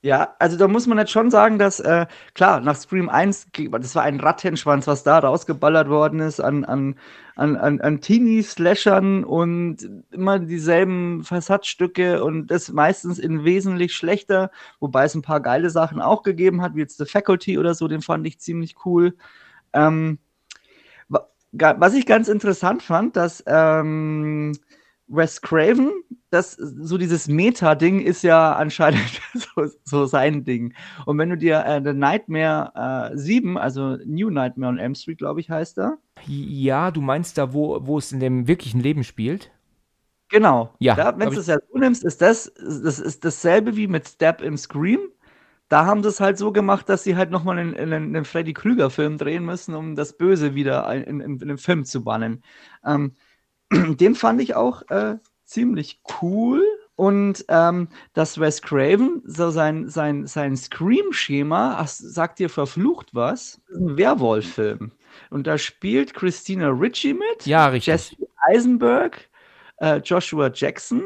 Ja, 0.00 0.36
also 0.38 0.56
da 0.56 0.68
muss 0.68 0.86
man 0.86 0.96
jetzt 0.98 1.10
schon 1.10 1.28
sagen, 1.28 1.58
dass, 1.58 1.80
äh, 1.80 2.06
klar, 2.34 2.60
nach 2.60 2.76
Scream 2.76 3.08
1, 3.08 3.48
das 3.80 3.96
war 3.96 4.04
ein 4.04 4.20
Rattenschwanz, 4.20 4.86
was 4.86 5.02
da 5.02 5.18
rausgeballert 5.18 5.88
worden 5.88 6.20
ist 6.20 6.38
an, 6.38 6.64
an, 6.64 6.94
an, 7.34 7.56
an, 7.56 7.80
an 7.80 8.00
Teenie-Slashern 8.00 9.24
und 9.24 9.78
immer 10.12 10.38
dieselben 10.38 11.24
Fassadstücke 11.24 12.22
und 12.22 12.46
das 12.46 12.70
meistens 12.70 13.18
in 13.18 13.44
wesentlich 13.44 13.92
schlechter, 13.92 14.52
wobei 14.78 15.02
es 15.02 15.16
ein 15.16 15.22
paar 15.22 15.40
geile 15.40 15.68
Sachen 15.68 16.00
auch 16.00 16.22
gegeben 16.22 16.62
hat, 16.62 16.76
wie 16.76 16.80
jetzt 16.80 16.98
The 16.98 17.04
Faculty 17.04 17.58
oder 17.58 17.74
so, 17.74 17.88
den 17.88 18.00
fand 18.00 18.24
ich 18.24 18.38
ziemlich 18.38 18.76
cool. 18.84 19.16
Ähm, 19.72 20.18
was 21.50 21.94
ich 21.94 22.06
ganz 22.06 22.28
interessant 22.28 22.82
fand, 22.82 23.16
dass 23.16 23.42
ähm, 23.46 24.52
Wes 25.08 25.40
Craven, 25.40 25.90
das 26.30 26.52
so 26.52 26.98
dieses 26.98 27.28
Meta-Ding 27.28 28.00
ist 28.00 28.22
ja 28.22 28.54
anscheinend 28.54 29.20
so, 29.34 29.66
so, 29.84 30.06
sein 30.06 30.44
Ding. 30.44 30.74
Und 31.06 31.18
wenn 31.18 31.30
du 31.30 31.36
dir 31.36 31.64
äh, 31.64 31.80
The 31.82 31.94
Nightmare 31.94 33.10
äh, 33.12 33.16
7, 33.16 33.56
also 33.56 33.96
New 34.04 34.30
Nightmare 34.30 34.72
on 34.72 34.78
Elm 34.78 34.94
Street, 34.94 35.18
glaube 35.18 35.40
ich, 35.40 35.50
heißt 35.50 35.78
er. 35.78 35.98
Ja, 36.26 36.90
du 36.90 37.00
meinst 37.00 37.38
da, 37.38 37.52
wo, 37.52 37.86
wo 37.86 37.98
es 37.98 38.12
in 38.12 38.20
dem 38.20 38.46
wirklichen 38.46 38.80
Leben 38.80 39.04
spielt? 39.04 39.50
Genau. 40.30 40.74
Ja. 40.78 41.14
wenn 41.18 41.30
du 41.30 41.40
es 41.40 41.46
ja 41.46 41.56
so 41.72 41.78
nimmst, 41.78 42.04
ist 42.04 42.20
das, 42.20 42.52
das 42.56 42.98
ist 42.98 43.24
dasselbe 43.24 43.76
wie 43.76 43.86
mit 43.86 44.06
Step 44.06 44.42
im 44.42 44.58
Scream. 44.58 45.00
Da 45.70 45.84
haben 45.84 46.02
sie 46.02 46.08
es 46.08 46.20
halt 46.20 46.38
so 46.38 46.52
gemacht, 46.52 46.88
dass 46.88 47.04
sie 47.04 47.16
halt 47.16 47.30
nochmal 47.30 47.58
einen, 47.58 47.74
einen, 47.74 47.92
einen 48.14 48.24
Freddy 48.24 48.54
Krüger-Film 48.54 49.18
drehen 49.18 49.44
müssen, 49.44 49.74
um 49.74 49.96
das 49.96 50.16
Böse 50.16 50.54
wieder 50.54 50.90
in, 50.94 51.20
in, 51.20 51.40
in 51.40 51.48
den 51.48 51.58
Film 51.58 51.84
zu 51.84 52.04
bannen. 52.04 52.42
Ähm, 52.84 53.12
den 53.72 54.14
fand 54.14 54.40
ich 54.40 54.54
auch 54.54 54.82
äh, 54.90 55.16
ziemlich 55.44 56.00
cool. 56.20 56.62
Und 56.96 57.44
ähm, 57.48 57.88
dass 58.12 58.40
Wes 58.40 58.60
Craven, 58.60 59.22
so 59.24 59.50
sein, 59.50 59.88
sein, 59.88 60.26
sein 60.26 60.56
Scream-Schema, 60.56 61.84
sagt 61.86 62.40
dir 62.40 62.50
verflucht 62.50 63.14
was, 63.14 63.60
ist 63.68 63.80
ein 63.80 63.96
Werwolf-Film. 63.96 64.90
Und 65.30 65.46
da 65.46 65.58
spielt 65.58 66.12
Christina 66.12 66.70
Ritchie 66.70 67.14
mit, 67.14 67.46
ja, 67.46 67.68
richtig. 67.68 67.86
Jesse 67.86 68.16
Eisenberg, 68.48 69.28
äh, 69.76 69.98
Joshua 69.98 70.50
Jackson. 70.52 71.02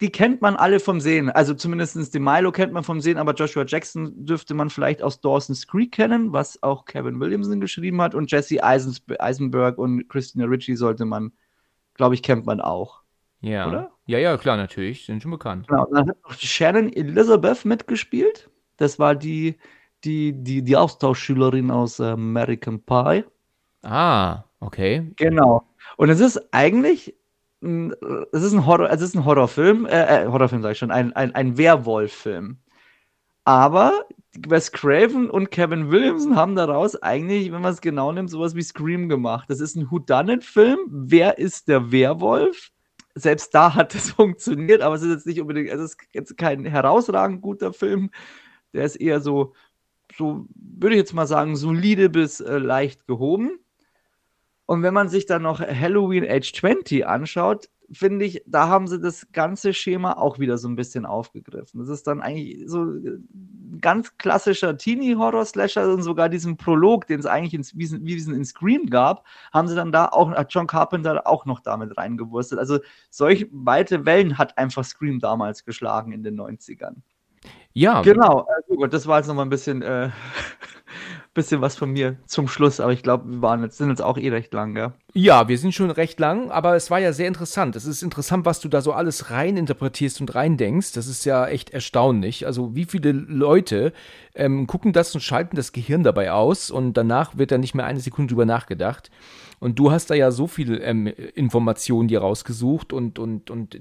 Die 0.00 0.10
kennt 0.10 0.42
man 0.42 0.56
alle 0.56 0.78
vom 0.78 1.00
Sehen. 1.00 1.30
Also 1.30 1.54
zumindest 1.54 2.14
die 2.14 2.18
Milo 2.20 2.52
kennt 2.52 2.72
man 2.72 2.84
vom 2.84 3.00
Sehen, 3.00 3.16
aber 3.16 3.32
Joshua 3.34 3.64
Jackson 3.66 4.26
dürfte 4.26 4.54
man 4.54 4.70
vielleicht 4.70 5.02
aus 5.02 5.20
Dawson's 5.20 5.66
Creek 5.66 5.90
kennen, 5.90 6.32
was 6.32 6.62
auch 6.62 6.84
Kevin 6.84 7.18
Williamson 7.18 7.60
geschrieben 7.60 8.00
hat. 8.02 8.14
Und 8.14 8.30
Jesse 8.30 8.62
Eisenberg 8.62 9.78
und 9.78 10.08
Christina 10.08 10.44
Ritchie 10.44 10.76
sollte 10.76 11.04
man 11.04 11.32
glaube 11.96 12.14
ich, 12.14 12.22
kennt 12.22 12.46
man 12.46 12.60
auch. 12.60 13.02
Ja. 13.40 13.68
Oder? 13.68 13.90
Ja, 14.06 14.18
ja, 14.18 14.36
klar, 14.36 14.56
natürlich. 14.56 15.06
Sind 15.06 15.22
schon 15.22 15.32
bekannt. 15.32 15.68
Genau. 15.68 15.86
dann 15.92 16.08
hat 16.08 16.16
noch 16.22 16.34
Shannon 16.34 16.92
Elizabeth 16.92 17.64
mitgespielt. 17.64 18.50
Das 18.76 18.98
war 18.98 19.14
die, 19.14 19.56
die, 20.04 20.32
die, 20.32 20.62
die 20.62 20.76
Austauschschülerin 20.76 21.70
aus 21.70 22.00
American 22.00 22.80
Pie. 22.82 23.24
Ah, 23.82 24.44
okay. 24.60 25.12
Genau. 25.16 25.62
Und 25.96 26.10
es 26.10 26.20
ist 26.20 26.40
eigentlich, 26.52 27.14
es 27.60 28.42
ist 28.42 28.52
ein 28.52 28.66
Horror, 28.66 28.90
es 28.90 29.00
ist 29.00 29.14
ein 29.14 29.24
Horrorfilm, 29.24 29.86
äh, 29.86 30.24
äh 30.24 30.26
Horrorfilm 30.26 30.62
sage 30.62 30.72
ich 30.72 30.78
schon, 30.78 30.90
ein, 30.90 31.12
ein, 31.14 31.34
ein 31.34 31.56
Werwolf-Film. 31.56 32.58
Aber 33.46 34.04
Wes 34.48 34.72
Craven 34.72 35.30
und 35.30 35.52
Kevin 35.52 35.90
Williamson 35.90 36.34
haben 36.34 36.56
daraus 36.56 37.00
eigentlich, 37.00 37.52
wenn 37.52 37.62
man 37.62 37.72
es 37.72 37.80
genau 37.80 38.10
nimmt, 38.10 38.28
sowas 38.28 38.56
wie 38.56 38.62
Scream 38.62 39.08
gemacht. 39.08 39.48
Das 39.48 39.60
ist 39.60 39.76
ein 39.76 39.88
Whodunit-Film. 39.88 40.80
Wer 40.88 41.38
ist 41.38 41.68
der 41.68 41.92
Werwolf? 41.92 42.70
Selbst 43.14 43.54
da 43.54 43.72
hat 43.72 43.94
es 43.94 44.10
funktioniert, 44.10 44.82
aber 44.82 44.96
es 44.96 45.02
ist 45.02 45.10
jetzt 45.10 45.26
nicht 45.28 45.40
unbedingt, 45.40 45.70
es 45.70 45.80
ist 45.80 45.96
jetzt 46.12 46.36
kein 46.36 46.64
herausragend 46.64 47.40
guter 47.40 47.72
Film. 47.72 48.10
Der 48.74 48.84
ist 48.84 48.96
eher 48.96 49.20
so, 49.20 49.54
so 50.16 50.46
würde 50.56 50.96
ich 50.96 51.00
jetzt 51.00 51.14
mal 51.14 51.28
sagen, 51.28 51.54
solide 51.54 52.10
bis 52.10 52.40
äh, 52.40 52.58
leicht 52.58 53.06
gehoben. 53.06 53.60
Und 54.66 54.82
wenn 54.82 54.92
man 54.92 55.08
sich 55.08 55.26
dann 55.26 55.42
noch 55.42 55.60
Halloween 55.60 56.28
Age 56.28 56.52
20 56.52 57.06
anschaut, 57.06 57.68
finde 57.92 58.24
ich, 58.24 58.42
da 58.46 58.68
haben 58.68 58.86
sie 58.86 59.00
das 59.00 59.28
ganze 59.32 59.72
Schema 59.72 60.14
auch 60.14 60.38
wieder 60.38 60.58
so 60.58 60.68
ein 60.68 60.76
bisschen 60.76 61.06
aufgegriffen. 61.06 61.80
Das 61.80 61.88
ist 61.88 62.06
dann 62.06 62.20
eigentlich 62.20 62.64
so 62.66 62.82
ein 62.82 63.78
ganz 63.80 64.16
klassischer 64.18 64.76
Teenie-Horror-Slasher 64.76 65.92
und 65.92 66.02
sogar 66.02 66.28
diesen 66.28 66.56
Prolog, 66.56 67.06
den 67.06 67.20
es 67.20 67.26
eigentlich 67.26 67.54
in, 67.54 67.78
wie, 67.78 68.16
es 68.16 68.26
in 68.26 68.44
Scream 68.44 68.86
gab, 68.86 69.24
haben 69.52 69.68
sie 69.68 69.76
dann 69.76 69.92
da 69.92 70.06
auch, 70.06 70.30
hat 70.30 70.52
John 70.52 70.66
Carpenter 70.66 71.26
auch 71.26 71.46
noch 71.46 71.60
damit 71.60 71.96
reingewurstet. 71.96 72.58
Also 72.58 72.78
solche 73.10 73.48
weite 73.52 74.04
Wellen 74.04 74.38
hat 74.38 74.58
einfach 74.58 74.84
Scream 74.84 75.20
damals 75.20 75.64
geschlagen 75.64 76.12
in 76.12 76.22
den 76.22 76.40
90ern. 76.40 76.96
Ja. 77.72 78.02
Genau, 78.02 78.48
also 78.56 78.86
das 78.86 79.06
war 79.06 79.18
jetzt 79.18 79.26
nochmal 79.26 79.46
ein 79.46 79.50
bisschen 79.50 79.82
äh, 79.82 80.10
bisschen 81.36 81.60
was 81.60 81.76
von 81.76 81.92
mir 81.92 82.16
zum 82.26 82.48
Schluss, 82.48 82.80
aber 82.80 82.92
ich 82.92 83.04
glaube, 83.04 83.30
wir 83.30 83.42
waren 83.42 83.62
jetzt, 83.62 83.78
sind 83.78 83.90
jetzt 83.90 84.02
auch 84.02 84.18
eh 84.18 84.30
recht 84.30 84.52
lang, 84.52 84.74
gell? 84.74 84.92
Ja, 85.14 85.46
wir 85.46 85.56
sind 85.56 85.72
schon 85.72 85.90
recht 85.90 86.18
lang, 86.18 86.50
aber 86.50 86.74
es 86.74 86.90
war 86.90 86.98
ja 86.98 87.12
sehr 87.12 87.28
interessant. 87.28 87.76
Es 87.76 87.84
ist 87.84 88.02
interessant, 88.02 88.44
was 88.44 88.58
du 88.58 88.68
da 88.68 88.80
so 88.80 88.92
alles 88.92 89.30
rein 89.30 89.56
interpretierst 89.56 90.20
und 90.20 90.34
rein 90.34 90.56
denkst. 90.56 90.92
Das 90.92 91.06
ist 91.06 91.24
ja 91.24 91.46
echt 91.46 91.70
erstaunlich. 91.70 92.44
Also, 92.46 92.74
wie 92.74 92.86
viele 92.86 93.12
Leute 93.12 93.92
ähm, 94.34 94.66
gucken 94.66 94.92
das 94.92 95.14
und 95.14 95.20
schalten 95.20 95.54
das 95.54 95.72
Gehirn 95.72 96.02
dabei 96.02 96.32
aus 96.32 96.70
und 96.70 96.94
danach 96.94 97.38
wird 97.38 97.52
da 97.52 97.58
nicht 97.58 97.74
mehr 97.74 97.86
eine 97.86 98.00
Sekunde 98.00 98.32
drüber 98.32 98.46
nachgedacht. 98.46 99.10
Und 99.58 99.78
du 99.78 99.90
hast 99.90 100.10
da 100.10 100.14
ja 100.14 100.30
so 100.32 100.46
viele 100.46 100.80
ähm, 100.80 101.06
Informationen 101.06 102.08
dir 102.08 102.20
rausgesucht 102.20 102.92
und, 102.92 103.18
und, 103.18 103.50
und 103.50 103.80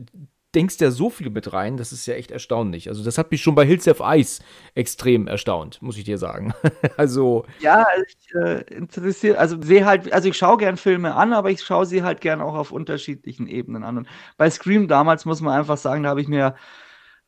denkst 0.55 0.77
ja 0.79 0.89
so 0.89 1.09
viel 1.09 1.29
mit 1.29 1.51
rein, 1.53 1.77
das 1.77 1.91
ist 1.91 2.05
ja 2.05 2.15
echt 2.15 2.31
erstaunlich. 2.31 2.87
Also 2.89 3.03
das 3.03 3.17
hat 3.17 3.31
mich 3.31 3.41
schon 3.41 3.55
bei 3.55 3.65
Hills 3.65 3.87
of 3.87 4.01
Ice 4.01 4.41
extrem 4.73 5.27
erstaunt, 5.27 5.81
muss 5.81 5.97
ich 5.97 6.05
dir 6.05 6.17
sagen. 6.17 6.53
also 6.97 7.45
ja, 7.59 7.85
ich 8.07 8.33
äh, 8.33 8.61
interessiere, 8.73 9.37
also 9.37 9.61
sehe 9.61 9.85
halt, 9.85 10.11
also 10.13 10.29
ich 10.29 10.37
schaue 10.37 10.57
gern 10.57 10.77
Filme 10.77 11.15
an, 11.15 11.33
aber 11.33 11.51
ich 11.51 11.61
schaue 11.61 11.85
sie 11.85 12.03
halt 12.03 12.21
gern 12.21 12.41
auch 12.41 12.55
auf 12.55 12.71
unterschiedlichen 12.71 13.47
Ebenen 13.47 13.83
an. 13.83 13.97
Und 13.99 14.07
bei 14.37 14.49
Scream 14.49 14.87
damals 14.87 15.25
muss 15.25 15.41
man 15.41 15.59
einfach 15.59 15.77
sagen, 15.77 16.03
da 16.03 16.09
habe 16.09 16.21
ich 16.21 16.27
mir 16.27 16.55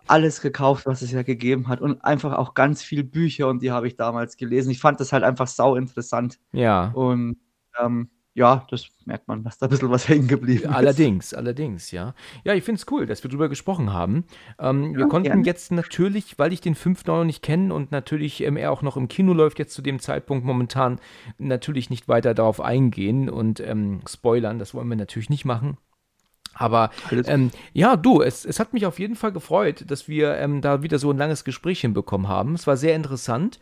alles 0.07 0.41
gekauft, 0.41 0.85
was 0.85 1.01
es 1.01 1.11
ja 1.11 1.21
gegeben 1.21 1.67
hat 1.67 1.81
und 1.81 2.03
einfach 2.03 2.33
auch 2.33 2.53
ganz 2.53 2.81
viel 2.81 3.03
Bücher 3.03 3.49
und 3.49 3.61
die 3.61 3.71
habe 3.71 3.87
ich 3.87 3.97
damals 3.97 4.37
gelesen. 4.37 4.71
Ich 4.71 4.79
fand 4.79 4.99
das 4.99 5.11
halt 5.11 5.23
einfach 5.23 5.47
sau 5.47 5.75
interessant. 5.75 6.39
Ja. 6.53 6.91
Und 6.93 7.37
ähm, 7.79 8.09
ja, 8.37 8.67
das 8.69 8.85
merkt 9.05 9.27
man, 9.27 9.43
dass 9.43 9.57
da 9.57 9.65
ein 9.65 9.71
bisschen 9.71 9.89
was 9.89 10.07
hängen 10.07 10.27
geblieben 10.27 10.65
ist. 10.65 10.69
Allerdings, 10.69 11.33
allerdings, 11.33 11.89
ja. 11.89 12.13
Ja, 12.43 12.53
ich 12.53 12.63
finde 12.63 12.79
es 12.79 12.85
cool, 12.91 13.07
dass 13.07 13.23
wir 13.23 13.31
drüber 13.31 13.49
gesprochen 13.49 13.91
haben. 13.93 14.25
Ähm, 14.59 14.91
ja, 14.91 14.99
wir 14.99 15.07
konnten 15.07 15.29
gerne. 15.29 15.43
jetzt 15.43 15.71
natürlich, 15.71 16.37
weil 16.37 16.53
ich 16.53 16.61
den 16.61 16.75
5 16.75 17.03
noch 17.07 17.23
nicht 17.23 17.41
kenne 17.41 17.73
und 17.73 17.91
natürlich 17.91 18.43
ähm, 18.43 18.55
er 18.55 18.71
auch 18.71 18.83
noch 18.83 18.95
im 18.95 19.07
Kino 19.07 19.33
läuft 19.33 19.57
jetzt 19.57 19.73
zu 19.73 19.81
dem 19.81 19.99
Zeitpunkt 19.99 20.45
momentan, 20.45 20.99
natürlich 21.39 21.89
nicht 21.89 22.07
weiter 22.07 22.35
darauf 22.35 22.61
eingehen 22.61 23.27
und 23.27 23.59
ähm, 23.59 24.01
spoilern. 24.07 24.59
Das 24.59 24.75
wollen 24.75 24.87
wir 24.87 24.97
natürlich 24.97 25.31
nicht 25.31 25.45
machen. 25.45 25.77
Aber 26.57 26.89
ähm, 27.11 27.51
ja, 27.73 27.95
du, 27.95 28.21
es, 28.21 28.45
es 28.45 28.59
hat 28.59 28.73
mich 28.73 28.85
auf 28.85 28.99
jeden 28.99 29.15
Fall 29.15 29.31
gefreut, 29.31 29.85
dass 29.87 30.07
wir 30.07 30.35
ähm, 30.35 30.61
da 30.61 30.83
wieder 30.83 30.99
so 30.99 31.11
ein 31.11 31.17
langes 31.17 31.43
Gespräch 31.43 31.81
hinbekommen 31.81 32.27
haben. 32.27 32.55
Es 32.55 32.67
war 32.67 32.77
sehr 32.77 32.95
interessant. 32.95 33.59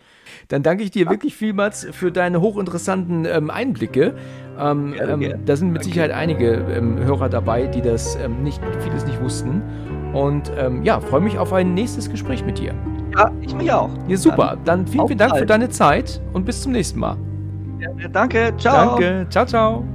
Dann 0.47 0.63
danke 0.63 0.83
ich 0.83 0.91
dir 0.91 1.09
wirklich 1.09 1.35
vielmals 1.35 1.87
für 1.91 2.11
deine 2.11 2.41
hochinteressanten 2.41 3.25
ähm, 3.25 3.49
Einblicke. 3.49 4.15
Ähm, 4.57 4.95
ähm, 4.99 5.45
da 5.45 5.55
sind 5.55 5.71
mit 5.71 5.83
Sicherheit 5.83 6.11
einige 6.11 6.53
ähm, 6.53 6.97
Hörer 6.99 7.29
dabei, 7.29 7.67
die 7.67 7.81
das 7.81 8.17
nicht, 8.41 8.61
vieles 8.81 9.05
nicht 9.05 9.21
wussten. 9.21 9.61
Und 10.13 10.49
ja, 10.83 11.01
freue 11.01 11.19
mich 11.19 11.37
auf 11.37 11.51
ein 11.51 11.73
nächstes 11.73 12.09
Gespräch 12.09 12.45
mit 12.45 12.57
dir. 12.57 12.73
Ja, 13.17 13.31
ich 13.41 13.53
mich 13.53 13.71
auch. 13.71 13.89
Ja, 14.07 14.17
super. 14.17 14.57
Dann 14.63 14.87
vielen, 14.87 15.07
vielen 15.07 15.19
Dank 15.19 15.31
bald. 15.31 15.41
für 15.41 15.45
deine 15.45 15.69
Zeit 15.69 16.21
und 16.33 16.45
bis 16.45 16.61
zum 16.61 16.71
nächsten 16.71 16.99
Mal. 16.99 17.17
Ja, 17.79 18.07
danke. 18.09 18.53
Ciao. 18.57 18.97
Danke. 18.97 19.27
Ciao, 19.29 19.45
ciao. 19.45 19.94